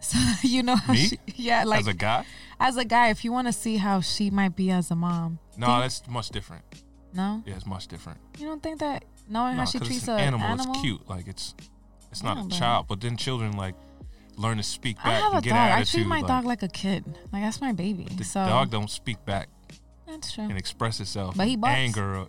So 0.00 0.16
you 0.42 0.62
know 0.62 0.76
how 0.76 0.92
Me? 0.92 0.98
she, 1.08 1.18
yeah, 1.36 1.64
like 1.64 1.80
as 1.80 1.86
a 1.88 1.94
guy? 1.94 2.24
as 2.60 2.76
a 2.76 2.84
guy, 2.84 3.08
if 3.08 3.24
you 3.24 3.32
want 3.32 3.48
to 3.48 3.52
see 3.52 3.76
how 3.78 4.00
she 4.00 4.30
might 4.30 4.54
be 4.54 4.70
as 4.70 4.90
a 4.90 4.94
mom. 4.94 5.38
No, 5.56 5.66
think- 5.66 5.80
that's 5.82 6.06
much 6.08 6.28
different. 6.30 6.62
no, 7.12 7.42
Yeah, 7.46 7.56
it's 7.56 7.66
much 7.66 7.88
different. 7.88 8.18
you 8.38 8.46
don't 8.46 8.62
think 8.62 8.78
that 8.80 9.04
knowing 9.28 9.56
No, 9.56 9.60
how 9.62 9.66
she 9.66 9.78
treats 9.80 10.06
an 10.06 10.14
an 10.14 10.20
animal, 10.20 10.46
animal, 10.46 10.72
it's 10.74 10.80
cute. 10.82 11.08
Like 11.08 11.26
it's, 11.26 11.54
it's 12.12 12.22
not 12.22 12.36
Yeah, 12.36 12.46
a 12.46 12.48
child. 12.50 12.86
But 12.88 13.00
then 13.00 13.16
children 13.16 13.56
like, 13.56 13.74
learn 14.36 14.58
to 14.58 14.62
speak 14.62 14.96
back. 14.98 15.06
I 15.06 15.10
have 15.18 15.32
a 15.32 15.36
and 15.36 15.44
get 15.44 15.50
dog. 15.50 15.72
I 15.80 15.82
treat 15.84 16.06
my 16.06 16.18
like, 16.20 16.26
dog 16.28 16.44
like 16.44 16.62
a 16.62 16.68
kid. 16.68 17.04
Like 17.32 17.42
that's 17.42 17.60
my 17.60 17.72
baby. 17.72 18.06
the 18.16 18.22
so 18.24 18.44
dog 18.46 18.70
don't 18.70 18.88
speak 18.90 19.24
back 19.24 19.48
that's 20.06 20.32
true. 20.32 20.44
and 20.44 20.56
express 20.56 21.00
itself. 21.00 21.36
But 21.36 21.48
he 21.48 21.56
barks. 21.56 21.76
anger. 21.76 22.18
or- 22.18 22.28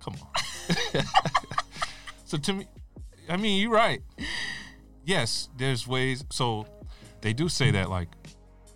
Come 0.00 0.14
on. 0.22 1.02
so 2.24 2.38
to 2.38 2.52
me, 2.52 2.66
I 3.28 3.36
mean, 3.36 3.60
you're 3.60 3.72
right. 3.72 4.00
Yes, 5.04 5.48
there's 5.56 5.86
ways. 5.86 6.24
So 6.30 6.66
they 7.20 7.32
do 7.32 7.48
say 7.48 7.70
that, 7.72 7.90
like, 7.90 8.08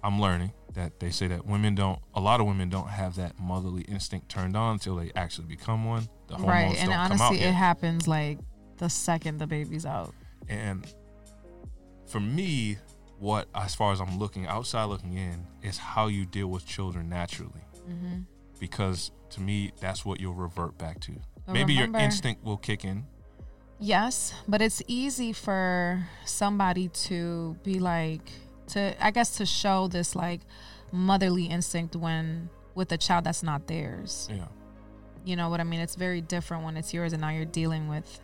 I'm 0.03 0.21
learning 0.21 0.53
that 0.75 0.99
they 1.01 1.11
say 1.11 1.27
that 1.29 1.47
women 1.47 1.75
don't. 1.75 1.99
A 2.15 2.21
lot 2.21 2.41
of 2.41 2.47
women 2.47 2.69
don't 2.69 2.89
have 2.89 3.17
that 3.17 3.39
motherly 3.39 3.83
instinct 3.83 4.29
turned 4.29 4.57
on 4.57 4.75
until 4.75 4.97
they 4.97 5.13
actually 5.15 5.47
become 5.47 5.85
one. 5.85 6.09
The 6.29 6.37
hormones 6.37 6.49
Right. 6.49 6.79
And 6.79 6.91
don't 6.91 7.09
come 7.09 7.13
out 7.13 7.21
honestly, 7.27 7.41
yet. 7.41 7.51
it 7.51 7.55
happens 7.55 8.09
like 8.09 8.39
the 8.79 8.89
second 8.89 9.39
the 9.39 9.47
baby's 9.47 9.87
out. 9.87 10.15
And 10.49 10.87
for 12.07 12.21
me, 12.21 12.79
what 13.19 13.49
as 13.55 13.75
far 13.75 13.93
as 13.93 14.01
I'm 14.01 14.19
looking 14.19 14.47
outside 14.47 14.85
looking 14.85 15.17
in 15.17 15.47
is 15.63 15.79
how 15.79 16.07
you 16.09 16.25
deal 16.27 16.49
with 16.49 16.67
children 16.67 17.09
naturally. 17.09 17.63
Mm-hmm. 17.89 18.23
Because 18.59 19.13
to 19.31 19.41
me, 19.41 19.73
that's 19.81 20.05
what 20.05 20.21
you'll 20.21 20.35
revert 20.35 20.79
back 20.79 21.01
to. 21.01 21.13
But 21.47 21.53
Maybe 21.53 21.75
remember- 21.75 21.99
your 21.99 22.05
instinct 22.05 22.45
will 22.45 22.57
kick 22.57 22.85
in. 22.85 23.05
Yes, 23.85 24.33
but 24.47 24.63
it's 24.63 24.81
easy 24.87 25.33
for 25.33 26.07
somebody 26.25 26.87
to 27.09 27.57
be 27.65 27.81
like 27.81 28.31
to 28.69 28.95
I 29.05 29.11
guess 29.11 29.37
to 29.39 29.45
show 29.47 29.89
this 29.89 30.15
like 30.15 30.41
motherly 30.93 31.47
instinct 31.47 31.97
when 31.97 32.49
with 32.77 32.93
a 32.93 32.97
child 32.97 33.25
that's 33.25 33.43
not 33.43 33.67
theirs. 33.67 34.29
Yeah. 34.31 34.47
You 35.25 35.35
know 35.35 35.49
what 35.49 35.59
I 35.59 35.65
mean? 35.65 35.81
It's 35.81 35.97
very 35.97 36.21
different 36.21 36.63
when 36.65 36.77
it's 36.77 36.95
yours 36.95 37.13
and 37.13 37.21
now 37.23 37.31
you're 37.31 37.45
dealing 37.45 37.89
with 37.89 38.21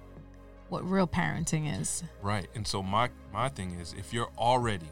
what 0.68 0.88
real 0.88 1.08
parenting 1.08 1.80
is. 1.80 2.04
Right. 2.22 2.46
And 2.54 2.64
so 2.66 2.80
my 2.80 3.10
my 3.32 3.48
thing 3.48 3.72
is 3.80 3.94
if 3.98 4.12
you're 4.14 4.30
already 4.38 4.88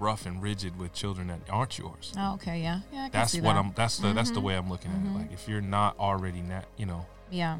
rough 0.00 0.26
and 0.26 0.42
rigid 0.42 0.76
with 0.76 0.92
children 0.92 1.28
that 1.28 1.38
aren't 1.48 1.78
yours, 1.78 2.12
Oh, 2.18 2.34
okay, 2.34 2.60
yeah. 2.60 2.80
Yeah, 2.92 2.98
I 3.04 3.08
can 3.10 3.12
that's 3.12 3.34
what 3.36 3.42
that. 3.54 3.56
I'm 3.58 3.72
that's 3.76 3.98
the 3.98 4.12
that's 4.12 4.30
the 4.32 4.40
Mhm. 4.40 4.42
way 4.42 4.56
I'm 4.56 4.68
looking 4.68 4.90
at 4.90 4.98
Mhm. 4.98 5.14
it. 5.14 5.18
Like 5.18 5.32
if 5.32 5.48
you're 5.48 5.60
not 5.60 5.96
already 6.00 6.42
not, 6.42 6.64
you 6.76 6.86
know, 6.86 7.06
Yeah. 7.30 7.58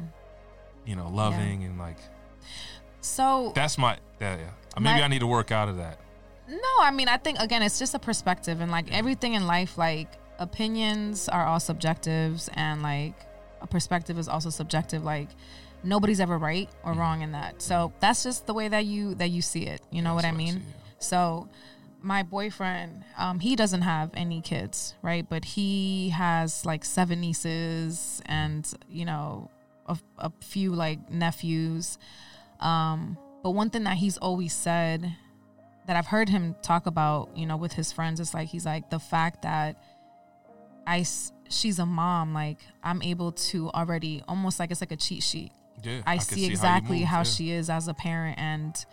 You 0.85 0.95
know, 0.95 1.09
loving 1.09 1.63
and 1.63 1.77
like 1.77 1.97
So 3.01 3.51
that's 3.55 3.77
my 3.77 3.97
that 4.19 4.39
yeah. 4.39 4.49
Maybe 4.79 4.99
My- 4.99 5.05
I 5.05 5.07
need 5.07 5.19
to 5.19 5.27
work 5.27 5.51
out 5.51 5.69
of 5.69 5.77
that. 5.77 5.99
No, 6.47 6.57
I 6.81 6.91
mean, 6.91 7.07
I 7.07 7.17
think 7.17 7.39
again, 7.39 7.63
it's 7.63 7.79
just 7.79 7.95
a 7.95 7.99
perspective, 7.99 8.61
and 8.61 8.69
like 8.71 8.91
everything 8.93 9.33
in 9.33 9.47
life, 9.47 9.77
like 9.79 10.13
opinions 10.37 11.27
are 11.27 11.43
all 11.45 11.59
subjectives, 11.59 12.49
and 12.53 12.83
like 12.83 13.15
a 13.61 13.67
perspective 13.67 14.19
is 14.19 14.27
also 14.27 14.49
subjective. 14.51 15.03
Like 15.03 15.29
nobody's 15.83 16.19
ever 16.19 16.37
right 16.37 16.69
or 16.83 16.91
Mm-hmm. 16.91 16.99
wrong 16.99 17.21
in 17.21 17.31
that. 17.31 17.61
So 17.63 17.93
that's 17.99 18.23
just 18.23 18.45
the 18.45 18.53
way 18.53 18.67
that 18.67 18.85
you 18.85 19.15
that 19.15 19.29
you 19.29 19.41
see 19.41 19.65
it. 19.65 19.81
You 19.91 20.01
know 20.03 20.13
what 20.13 20.23
I 20.25 20.29
That's 20.29 20.37
mean? 20.37 20.53
see, 20.53 20.59
yeah. 20.59 20.73
So 20.99 21.49
my 22.01 22.21
boyfriend, 22.21 23.03
um, 23.17 23.39
he 23.39 23.55
doesn't 23.55 23.81
have 23.81 24.11
any 24.13 24.39
kids, 24.41 24.93
right? 25.01 25.27
But 25.27 25.45
he 25.45 26.09
has 26.09 26.63
like 26.63 26.85
seven 26.85 27.21
nieces 27.21 28.21
and 28.27 28.71
you 28.87 29.05
know 29.05 29.49
a, 29.87 29.97
a 30.17 30.31
few 30.41 30.73
like 30.73 31.09
nephews. 31.09 31.97
Um, 32.59 33.17
but 33.43 33.51
one 33.51 33.69
thing 33.69 33.83
that 33.83 33.97
he's 33.97 34.17
always 34.17 34.53
said 34.53 35.15
that 35.87 35.95
I've 35.95 36.07
heard 36.07 36.29
him 36.29 36.55
talk 36.61 36.87
about, 36.87 37.29
you 37.35 37.45
know, 37.45 37.57
with 37.57 37.73
his 37.73 37.91
friends, 37.91 38.19
is 38.19 38.33
like 38.33 38.47
he's 38.47 38.65
like 38.65 38.89
the 38.89 38.99
fact 38.99 39.43
that 39.43 39.81
I 40.87 41.05
she's 41.49 41.79
a 41.79 41.85
mom, 41.85 42.33
like 42.33 42.59
I'm 42.83 43.01
able 43.01 43.31
to 43.31 43.69
already 43.71 44.23
almost 44.27 44.59
like 44.59 44.71
it's 44.71 44.81
like 44.81 44.91
a 44.91 44.97
cheat 44.97 45.23
sheet. 45.23 45.51
Yeah. 45.83 46.01
I, 46.05 46.17
can 46.17 46.25
see 46.25 46.41
how 46.41 46.45
you 46.47 46.51
exactly 46.51 46.99
move, 46.99 47.07
how, 47.07 47.17
yeah. 47.19 47.23
she 47.23 47.51
is 47.51 47.69
as 47.69 47.87
a 47.87 47.93
parent, 47.93 48.39
and 48.39 48.85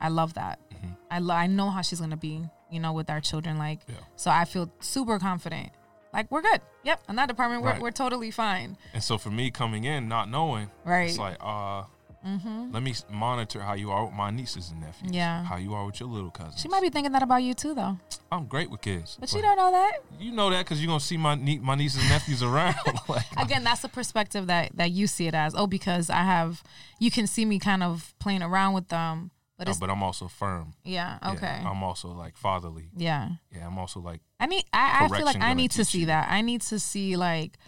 I 0.00 0.08
love 0.08 0.34
that. 0.34 0.58
Mhm. 0.70 0.96
I 1.10 1.18
lo- 1.20 1.34
I 1.34 1.46
know 1.46 1.70
how 1.70 1.82
she's 1.82 2.00
gonna 2.00 2.16
be, 2.16 2.42
you 2.70 2.80
know, 2.80 2.92
with 2.92 3.10
our 3.10 3.20
children. 3.20 3.58
Like, 3.58 3.80
Yeah. 3.86 3.94
so 4.16 4.30
I 4.30 4.44
feel 4.44 4.68
super 4.80 5.18
confident. 5.18 5.70
Like 6.12 6.30
we're 6.30 6.42
good. 6.42 6.60
Yep, 6.84 7.02
in 7.08 7.16
that 7.16 7.28
department, 7.28 7.62
we're 7.62 7.70
Right. 7.70 7.80
we're 7.82 7.90
totally 7.90 8.30
fine. 8.30 8.76
And 8.92 9.02
so 9.02 9.18
for 9.18 9.30
me 9.30 9.50
coming 9.50 9.84
in 9.84 10.08
not 10.08 10.28
knowing, 10.28 10.70
Right. 10.84 11.08
it's 11.10 11.18
like 11.18 11.36
uh 11.40 11.84
Mm-hmm. 12.24 12.70
let 12.70 12.84
me 12.84 12.94
monitor 13.10 13.60
how 13.62 13.72
you 13.74 13.90
are 13.90 14.04
with 14.04 14.14
my 14.14 14.30
nieces 14.30 14.70
and 14.70 14.80
nephews. 14.80 15.10
Yeah. 15.12 15.42
How 15.42 15.56
you 15.56 15.74
are 15.74 15.84
with 15.84 15.98
your 15.98 16.08
little 16.08 16.30
cousins. 16.30 16.60
She 16.60 16.68
might 16.68 16.80
be 16.80 16.88
thinking 16.88 17.10
that 17.10 17.22
about 17.24 17.42
you 17.42 17.52
too, 17.52 17.74
though. 17.74 17.98
I'm 18.30 18.46
great 18.46 18.70
with 18.70 18.80
kids. 18.80 19.16
But 19.18 19.32
you 19.32 19.42
don't 19.42 19.56
know 19.56 19.72
that. 19.72 19.92
You 20.20 20.30
know 20.30 20.48
that 20.50 20.60
because 20.64 20.80
you're 20.80 20.86
gonna 20.86 21.00
see 21.00 21.16
my 21.16 21.34
nie- 21.34 21.58
my 21.58 21.74
nieces 21.74 22.00
and 22.00 22.10
nephews 22.10 22.40
around. 22.44 22.76
like, 23.08 23.24
Again, 23.36 23.64
that's 23.64 23.82
the 23.82 23.88
perspective 23.88 24.46
that 24.46 24.70
that 24.76 24.92
you 24.92 25.08
see 25.08 25.26
it 25.26 25.34
as. 25.34 25.52
Oh, 25.56 25.66
because 25.66 26.10
I 26.10 26.22
have, 26.22 26.62
you 27.00 27.10
can 27.10 27.26
see 27.26 27.44
me 27.44 27.58
kind 27.58 27.82
of 27.82 28.14
playing 28.20 28.42
around 28.44 28.74
with 28.74 28.86
them. 28.86 29.31
But 29.66 29.72
no, 29.72 29.74
but 29.80 29.90
I'm 29.90 30.02
also 30.02 30.28
firm. 30.28 30.74
yeah, 30.84 31.18
Yeah, 31.22 31.32
okay, 31.32 31.60
I'm 31.64 31.82
also 31.82 32.08
like 32.08 32.36
fatherly. 32.36 32.90
yeah. 32.96 33.30
Yeah, 33.54 33.66
I'm 33.66 33.78
also 33.78 34.00
like 34.00 34.20
I 34.40 34.46
need. 34.46 34.64
I, 34.72 35.04
I 35.04 35.08
feel 35.08 35.24
like 35.24 35.40
I 35.40 35.54
need 35.54 35.70
to 35.72 35.84
see 35.84 36.00
you. 36.00 36.06
that. 36.06 36.28
I 36.30 36.40
need 36.40 36.62
to 36.62 36.78
see 36.78 37.16
like 37.16 37.58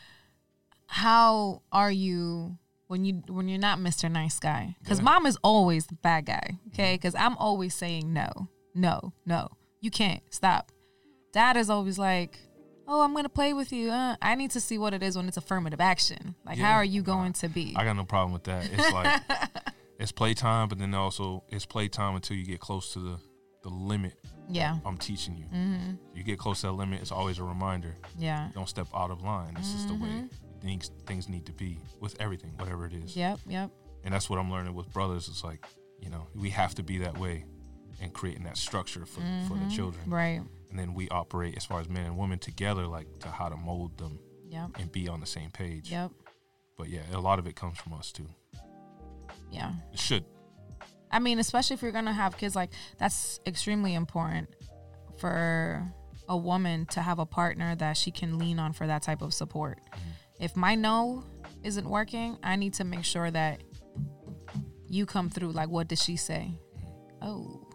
how 0.87 1.63
are 1.73 1.91
you 1.91 2.59
when 2.87 3.05
you 3.05 3.23
when 3.29 3.49
you're 3.49 3.59
not 3.59 3.79
Mr. 3.79 4.11
Nice 4.11 4.39
Guy? 4.39 4.77
Because 4.83 4.99
Yeah. 4.99 5.05
mom 5.05 5.27
is 5.27 5.37
always 5.43 5.87
the 5.87 5.95
bad 5.95 6.27
guy. 6.27 6.59
Okay, 6.69 6.95
because 6.95 7.15
I'm 7.15 7.37
always 7.39 7.75
saying 7.75 8.13
no, 8.13 8.49
no, 8.75 9.13
no. 9.27 9.49
You 9.81 9.91
can't 9.91 10.23
stop. 10.31 10.73
Dad 11.33 11.57
is 11.57 11.69
always 11.69 11.99
like, 11.99 12.39
oh, 12.87 13.03
I'm 13.03 13.15
gonna 13.15 13.29
play 13.29 13.53
with 13.53 13.73
you. 13.73 13.91
Uh, 13.91 14.17
I 14.23 14.35
need 14.35 14.51
to 14.53 14.61
see 14.61 14.79
what 14.79 14.95
it 14.95 15.03
is 15.03 15.17
when 15.17 15.27
it's 15.29 15.37
affirmative 15.37 15.81
action. 15.81 16.35
Like, 16.47 16.59
Yeah. 16.59 16.65
how 16.67 16.75
are 16.77 16.85
you 16.85 17.03
going 17.03 17.33
to 17.35 17.49
be? 17.49 17.75
I 17.77 17.85
got 17.85 17.97
no 17.97 18.05
problem 18.05 18.33
with 18.33 18.45
that. 18.45 18.71
It's 18.73 18.93
like 18.93 19.21
it's 19.99 20.13
playtime, 20.13 20.69
but 20.69 20.79
then 20.79 20.95
also 20.95 21.45
it's 21.49 21.67
playtime 21.67 22.15
until 22.17 22.37
you 22.37 22.45
get 22.45 22.61
close 22.61 22.93
to 22.95 22.99
the 23.01 23.19
the 23.63 23.71
limit 23.71 24.15
yeah, 24.47 24.77
I'm 24.85 24.99
teaching 24.99 25.37
you. 25.39 25.47
hmm 25.47 25.95
You 26.15 26.23
get 26.23 26.39
close 26.39 26.61
to 26.61 26.67
that 26.67 26.73
limit. 26.75 27.01
It's 27.01 27.11
always 27.13 27.39
a 27.39 27.45
reminder. 27.45 27.97
yeah, 28.19 28.51
Don't 28.55 28.69
step 28.69 28.89
out 28.95 29.11
of 29.11 29.23
line. 29.23 29.55
This 29.55 29.73
is 29.75 29.87
the 29.87 29.95
way 29.95 30.09
Mhm. 30.11 30.31
things 30.61 30.91
things 31.07 31.29
need 31.31 31.47
to 31.47 31.53
be 31.53 31.81
with 31.99 32.15
everything, 32.21 32.53
whatever 32.59 32.85
it 32.85 32.93
is. 32.93 33.17
yep, 33.17 33.39
yep. 33.47 33.71
And 34.05 34.13
that's 34.13 34.29
what 34.29 34.39
I'm 34.39 34.51
learning 34.51 34.75
with 34.75 34.93
brothers. 34.93 35.29
It's 35.29 35.43
like 35.45 35.65
you 35.99 36.11
know 36.11 36.27
we 36.35 36.51
have 36.51 36.75
to 36.75 36.83
be 36.83 36.99
that 36.99 37.17
way 37.17 37.47
and 38.03 38.13
creating 38.13 38.45
that 38.45 38.59
structure 38.59 39.07
for 39.07 39.23
for 39.49 39.55
the 39.57 39.65
Mhm. 39.65 39.71
children. 39.77 40.11
Right. 40.11 40.43
And 40.69 40.79
then 40.79 40.93
we 40.93 41.09
operate 41.09 41.57
as 41.57 41.65
far 41.65 41.81
as 41.81 41.89
men 41.89 42.05
and 42.05 42.19
women 42.19 42.39
together, 42.39 42.87
like 42.87 43.07
to 43.21 43.31
how 43.31 43.49
to 43.49 43.57
mold 43.57 43.97
them 43.97 44.19
Yep. 44.51 44.79
and 44.79 44.93
be 44.93 45.09
on 45.09 45.21
the 45.21 45.27
same 45.27 45.51
page. 45.53 45.91
Yep. 45.91 46.11
But 46.77 46.91
yeah, 46.91 47.03
a 47.13 47.21
lot 47.21 47.39
of 47.39 47.47
it 47.47 47.55
comes 47.57 47.79
from 47.79 47.93
us 47.95 48.13
too. 48.13 48.29
Yeah. 49.55 49.73
It 49.93 49.99
should. 49.99 50.25
I 51.11 51.21
mean, 51.21 51.39
especially 51.39 51.75
if 51.75 51.83
you're 51.83 51.93
gonna 51.93 52.13
have 52.13 52.37
kids, 52.37 52.57
like 52.57 52.71
that's 52.99 53.41
extremely 53.47 53.95
important 53.95 54.49
for 55.19 55.91
a 56.29 56.37
woman 56.37 56.87
to 56.87 57.01
have 57.01 57.19
a 57.19 57.27
partner 57.27 57.77
that 57.77 57.97
she 57.97 58.11
can 58.11 58.39
lean 58.39 58.59
on 58.59 58.73
for 58.73 58.87
that 58.87 59.03
type 59.03 59.23
of 59.23 59.33
support. 59.33 59.79
If 60.41 60.57
my 60.57 60.75
no 60.75 61.25
isn't 61.63 61.89
working, 61.89 62.37
I 62.43 62.57
need 62.57 62.75
to 62.75 62.85
make 62.85 63.05
sure 63.05 63.31
that 63.31 63.63
you 64.89 65.07
come 65.07 65.31
through. 65.31 65.53
Like, 65.53 65.69
what 65.69 65.87
did 65.89 65.99
she 65.99 66.17
say? 66.17 66.51
Oh, 67.23 67.67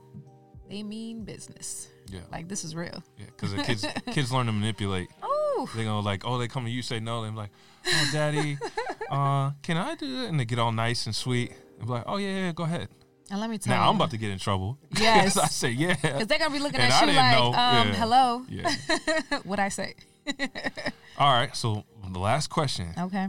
they 0.69 0.83
mean 0.83 1.23
business. 1.23 1.87
Yeah. 2.07 2.21
Like 2.31 2.47
this 2.49 2.63
is 2.63 2.75
real. 2.75 3.03
Yeah, 3.17 3.25
because 3.27 3.53
the 3.55 3.63
kids 3.69 3.85
kids 4.11 4.31
learn 4.31 4.47
to 4.47 4.51
manipulate. 4.51 5.09
Oh, 5.23 5.69
They 5.75 5.83
go 5.85 5.99
like, 5.99 6.25
oh, 6.25 6.37
they 6.37 6.47
come 6.47 6.65
to 6.65 6.71
you 6.71 6.81
say 6.81 6.99
no. 6.99 7.21
They're 7.21 7.31
like, 7.31 7.51
oh, 7.87 8.09
daddy, 8.11 8.57
uh, 9.09 9.51
can 9.63 9.77
I 9.77 9.95
do 9.95 10.23
it? 10.23 10.29
And 10.29 10.39
they 10.39 10.45
get 10.45 10.59
all 10.59 10.71
nice 10.71 11.05
and 11.05 11.15
sweet. 11.15 11.53
Be 11.79 11.85
like, 11.93 12.03
oh 12.07 12.17
yeah, 12.17 12.27
yeah, 12.45 12.51
go 12.51 12.63
ahead. 12.63 12.89
and 13.31 13.39
let 13.39 13.49
me 13.49 13.57
tell 13.57 13.71
Now 13.71 13.77
you, 13.79 13.83
Now 13.85 13.89
I'm 13.91 13.95
about 13.95 14.11
to 14.11 14.17
get 14.17 14.31
in 14.31 14.39
trouble. 14.39 14.77
Yes. 14.99 15.37
I 15.37 15.47
say 15.47 15.69
yeah. 15.71 15.95
because 15.95 16.27
they're 16.27 16.39
gonna 16.39 16.51
be 16.53 16.59
looking 16.59 16.79
And 16.79 16.91
at 16.91 17.03
I 17.03 17.05
you 17.05 17.13
like, 17.15 17.57
um, 17.57 17.87
Yeah. 17.87 17.93
hello, 17.95 18.45
Yeah. 18.49 19.39
what 19.43 19.59
I 19.59 19.69
say? 19.69 19.95
All 21.17 21.33
right. 21.33 21.55
So 21.55 21.83
the 22.11 22.19
last 22.19 22.49
question, 22.49 22.93
Okay. 22.97 23.27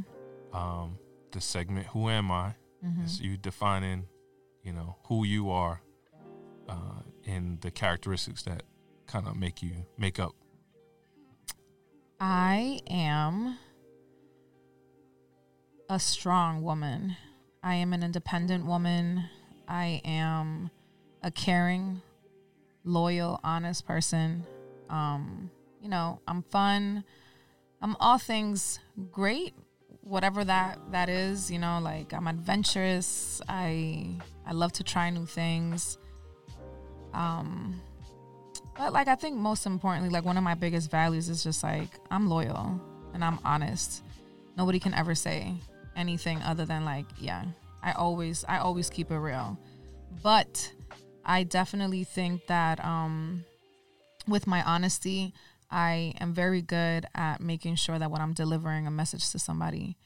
um, 0.53 0.99
the 1.33 1.41
segment, 1.41 1.87
who 1.89 2.09
am 2.09 2.31
I? 2.31 2.55
Mhm. 2.85 3.05
Is 3.05 3.21
you 3.21 3.37
defining, 3.37 4.07
you 4.65 4.73
know, 4.73 4.97
who 5.05 5.25
you 5.25 5.51
are, 5.51 5.81
uh, 6.69 7.03
and 7.27 7.61
the 7.61 7.71
characteristics 7.71 8.43
that 8.45 8.63
kind 9.07 9.27
of 9.29 9.37
make 9.37 9.63
you 9.63 9.73
make 9.99 10.19
up. 10.19 10.33
I 12.21 12.81
am 12.89 13.59
a 15.89 15.99
strong 15.99 16.63
woman. 16.63 17.17
I 17.63 17.75
am 17.75 17.93
an 17.93 18.03
independent 18.03 18.65
woman. 18.65 19.25
I 19.69 20.01
am 20.05 20.71
a 21.23 21.31
caring, 21.31 22.01
loyal, 22.85 23.39
honest 23.45 23.87
person. 23.87 24.45
Um, 24.89 25.51
you 25.83 25.89
know, 25.89 26.21
I'm 26.27 26.43
fun. 26.43 27.05
I'm 27.83 27.97
all 28.01 28.19
things 28.19 28.79
great, 29.11 29.55
whatever 30.03 30.45
that 30.45 30.79
that 30.93 31.09
is, 31.09 31.51
you 31.51 31.59
know, 31.59 31.81
like 31.83 32.13
I'm 32.13 32.27
adventurous. 32.27 33.41
I 33.49 34.17
I 34.47 34.53
love 34.53 34.73
to 34.73 34.85
try 34.85 35.11
new 35.11 35.27
things. 35.27 35.99
Um 37.13 37.81
but 38.77 38.93
like 38.93 39.09
I 39.09 39.15
think 39.15 39.37
most 39.37 39.67
importantly, 39.67 40.11
like 40.11 40.25
one 40.25 40.37
of 40.37 40.43
my 40.43 40.55
biggest 40.55 40.91
values 40.91 41.29
is 41.29 41.43
just 41.43 41.63
like 41.63 41.91
I'm 42.11 42.29
loyal 42.29 42.81
and 43.15 43.25
I'm 43.25 43.39
honest. 43.45 44.03
Nobody 44.57 44.79
can 44.79 44.93
ever 44.95 45.15
say 45.15 45.55
anything 46.01 46.43
other 46.43 46.65
than 46.65 46.85
like, 46.85 47.07
yeah, 47.19 47.45
I 47.83 47.93
always 47.93 48.45
I 48.49 48.59
always 48.59 48.91
keep 48.91 49.11
it 49.11 49.19
real. 49.19 49.59
But 50.23 50.73
I 51.25 51.45
definitely 51.45 52.05
think 52.05 52.47
that 52.49 52.85
um, 52.85 53.45
with 54.27 54.47
my 54.47 54.63
honesty, 54.63 55.33
I 55.71 56.15
am 56.21 56.35
very 56.35 56.63
good 56.63 57.07
at 57.15 57.41
making 57.41 57.77
sure 57.77 57.99
that 57.99 58.11
when 58.11 58.21
I'm 58.21 58.33
delivering 58.33 58.87
a 58.87 58.91
message 58.91 59.31
to 59.31 59.39
somebody, 59.39 59.97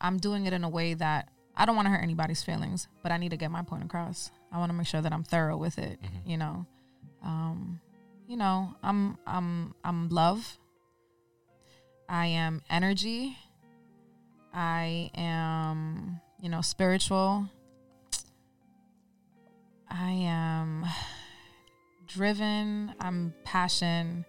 I'm 0.00 0.18
doing 0.18 0.46
it 0.46 0.52
in 0.52 0.62
a 0.62 0.68
way 0.68 0.94
that 0.94 1.28
I 1.56 1.64
don't 1.66 1.74
want 1.74 1.86
to 1.86 1.90
hurt 1.90 2.02
anybody's 2.02 2.42
feelings, 2.42 2.86
but 3.02 3.10
I 3.12 3.16
need 3.16 3.30
to 3.30 3.36
get 3.36 3.50
my 3.50 3.62
point 3.62 3.82
across. 3.84 4.30
I 4.52 4.58
want 4.58 4.70
to 4.70 4.74
make 4.76 4.86
sure 4.86 5.00
that 5.00 5.12
I'm 5.12 5.24
thorough 5.24 5.56
with 5.56 5.78
it. 5.78 5.98
Mhm. 6.00 6.30
You 6.30 6.36
know, 6.36 6.66
um, 7.22 7.80
you 8.28 8.36
know, 8.36 8.74
I'm 8.82 9.18
I'm 9.26 9.74
I'm 9.82 10.08
love. 10.10 10.58
I 12.08 12.26
am 12.26 12.62
energy. 12.70 13.36
I 14.56 15.10
am, 15.14 16.18
you 16.40 16.48
know, 16.48 16.62
spiritual. 16.62 17.46
I 19.90 20.10
am 20.10 20.86
driven. 22.06 22.94
I'm 23.00 23.34
passion, 23.44 24.24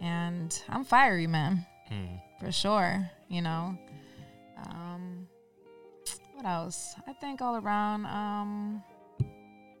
and 0.00 0.62
I'm 0.68 0.84
fiery, 0.84 1.26
man 1.26 1.64
Hmm. 1.88 2.16
for 2.38 2.52
sure. 2.52 3.10
You 3.28 3.40
know, 3.42 3.78
um, 4.68 5.26
what 6.34 6.44
else? 6.44 6.94
I 7.08 7.12
think 7.14 7.40
all 7.40 7.56
around, 7.56 8.04
um, 8.06 8.82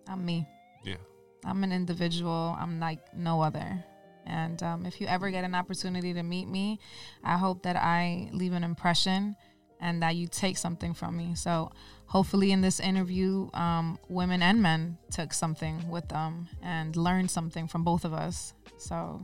I'm 0.08 0.24
me. 0.24 0.46
Yeah. 0.84 0.96
I'm 1.44 1.62
an 1.64 1.72
individual. 1.72 2.56
I'm 2.58 2.80
like 2.80 3.14
no 3.14 3.42
other. 3.42 3.84
And 4.26 4.62
um, 4.62 4.86
if 4.86 5.00
you 5.00 5.06
ever 5.06 5.30
get 5.30 5.44
an 5.44 5.54
opportunity 5.54 6.14
to 6.14 6.22
meet 6.22 6.46
me, 6.48 6.78
I 7.24 7.36
hope 7.36 7.62
that 7.64 7.76
I 7.76 8.28
leave 8.32 8.52
an 8.52 8.62
impression 8.64 9.34
and 9.80 10.02
that 10.02 10.16
you 10.16 10.26
take 10.26 10.56
something 10.56 10.94
from 10.94 11.16
me. 11.16 11.34
So 11.34 11.72
hopefully, 12.06 12.52
in 12.52 12.60
this 12.60 12.80
interview, 12.80 13.50
um, 13.54 13.98
women 14.08 14.42
and 14.42 14.62
men 14.62 14.98
took 15.10 15.32
something 15.32 15.88
with 15.88 16.08
them 16.08 16.48
and 16.62 16.94
learned 16.96 17.30
something 17.30 17.66
from 17.68 17.84
both 17.84 18.04
of 18.04 18.12
us. 18.12 18.52
So, 18.78 19.20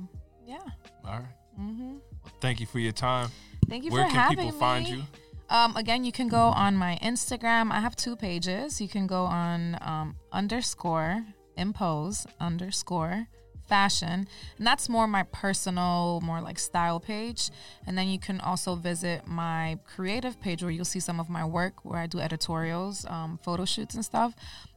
yeah. 0.47 0.59
All 1.05 1.13
right. 1.21 1.25
hmm 1.57 1.97
Well, 2.25 2.33
thank 2.41 2.61
you 2.61 2.67
for 2.67 2.79
your 2.79 2.93
time. 2.93 3.29
Thank 3.69 3.85
you 3.85 3.91
Where 3.91 4.07
for 4.07 4.13
can 4.13 4.29
people 4.31 4.53
find 4.53 4.87
you? 4.87 5.03
Um, 5.49 5.77
again, 5.77 6.05
you 6.05 6.13
can 6.13 6.29
go 6.29 6.39
on 6.39 6.77
my 6.77 6.99
Instagram. 7.03 7.71
I 7.71 7.81
have 7.81 7.95
two 7.95 8.17
pages. 8.17 8.81
You 8.81 8.89
can 8.89 9.07
go 9.07 9.25
on 9.25 9.79
um, 9.81 10.17
underscore 10.33 11.25
MPoze 11.57 12.27
underscore 12.41 13.29
fashion, 13.69 14.29
and 14.59 14.67
that's 14.67 14.89
more 14.89 15.07
my 15.07 15.23
personal, 15.25 16.21
more 16.23 16.41
like 16.41 16.59
style 16.59 17.01
page. 17.01 17.51
And 17.87 17.97
then 17.97 18.09
you 18.09 18.19
can 18.19 18.41
also 18.41 18.75
visit 18.75 19.27
my 19.27 19.79
creative 19.87 20.41
page 20.41 20.63
where 20.63 20.71
you'll 20.71 20.85
see 20.85 21.01
some 21.01 21.21
of 21.21 21.29
my 21.29 21.45
work 21.45 21.85
where 21.85 21.99
I 21.99 22.07
do 22.07 22.19
editorials, 22.19 23.07
um, 23.09 23.39
photo 23.43 23.65
shoots, 23.65 23.95
and 23.95 24.05
stuff 24.05 24.35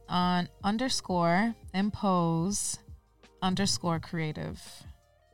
on 0.08 0.48
underscore 0.64 1.54
MPoze 1.74 2.78
underscore 3.42 4.00
creative 4.00 4.60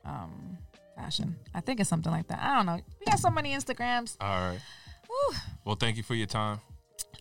um, 0.04 0.58
fashion. 0.94 1.36
I 1.54 1.60
think 1.60 1.80
it's 1.80 1.88
something 1.88 2.12
like 2.12 2.28
that. 2.28 2.40
I 2.40 2.54
don't 2.54 2.66
know. 2.66 2.80
We 3.00 3.06
got 3.06 3.18
so 3.18 3.30
many 3.30 3.54
Instagrams. 3.54 4.16
All 4.20 4.50
right. 4.50 4.60
Well, 5.64 5.76
thank 5.76 5.96
you 5.96 6.02
for 6.02 6.14
your 6.14 6.26
time. 6.26 6.60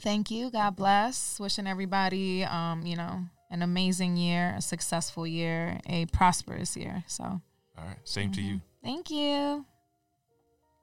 Thank 0.01 0.29
you. 0.29 0.51
God 0.51 0.75
bless. 0.75 1.39
Wishing 1.39 1.67
everybody, 1.67 2.43
um, 2.43 2.85
you 2.85 2.95
know, 2.95 3.23
an 3.49 3.61
amazing 3.61 4.17
year, 4.17 4.55
a 4.57 4.61
successful 4.61 5.25
year, 5.27 5.79
a 5.87 6.05
prosperous 6.07 6.75
year. 6.75 7.03
So, 7.07 7.23
All 7.23 7.41
right. 7.85 7.97
Same 8.03 8.31
to 8.33 8.41
mhm. 8.41 8.45
you. 8.49 8.61
thank 8.83 9.09
you. 9.09 9.65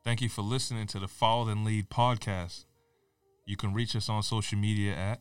Thank 0.04 0.20
you 0.20 0.28
for 0.28 0.42
listening 0.42 0.86
to 0.88 0.98
the 0.98 1.08
Follow 1.08 1.44
Then 1.44 1.64
Lead 1.64 1.88
podcast. 1.88 2.64
You 3.46 3.56
can 3.56 3.72
reach 3.72 3.94
us 3.94 4.08
on 4.08 4.22
social 4.22 4.58
media 4.58 4.94
at 4.94 5.20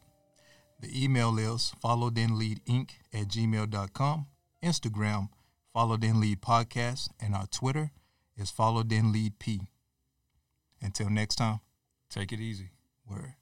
The 0.79 1.03
email 1.03 1.37
is 1.37 1.73
follow 1.81 2.09
then 2.09 2.39
lead 2.39 2.61
inc 2.65 2.89
at 3.13 3.27
gmail.com, 3.27 4.25
Instagram, 4.63 5.29
follow 5.71 5.97
then 5.97 6.19
lead 6.19 6.41
podcast, 6.41 7.09
and 7.19 7.35
our 7.35 7.45
Twitter 7.47 7.91
is 8.35 8.49
follow 8.49 8.81
then 8.83 9.11
lead 9.11 9.37
p. 9.37 9.61
Until 10.81 11.09
next 11.09 11.35
time, 11.35 11.59
Take 12.09 12.31
It 12.31 12.39
Easy. 12.39 12.71
word. 13.07 13.35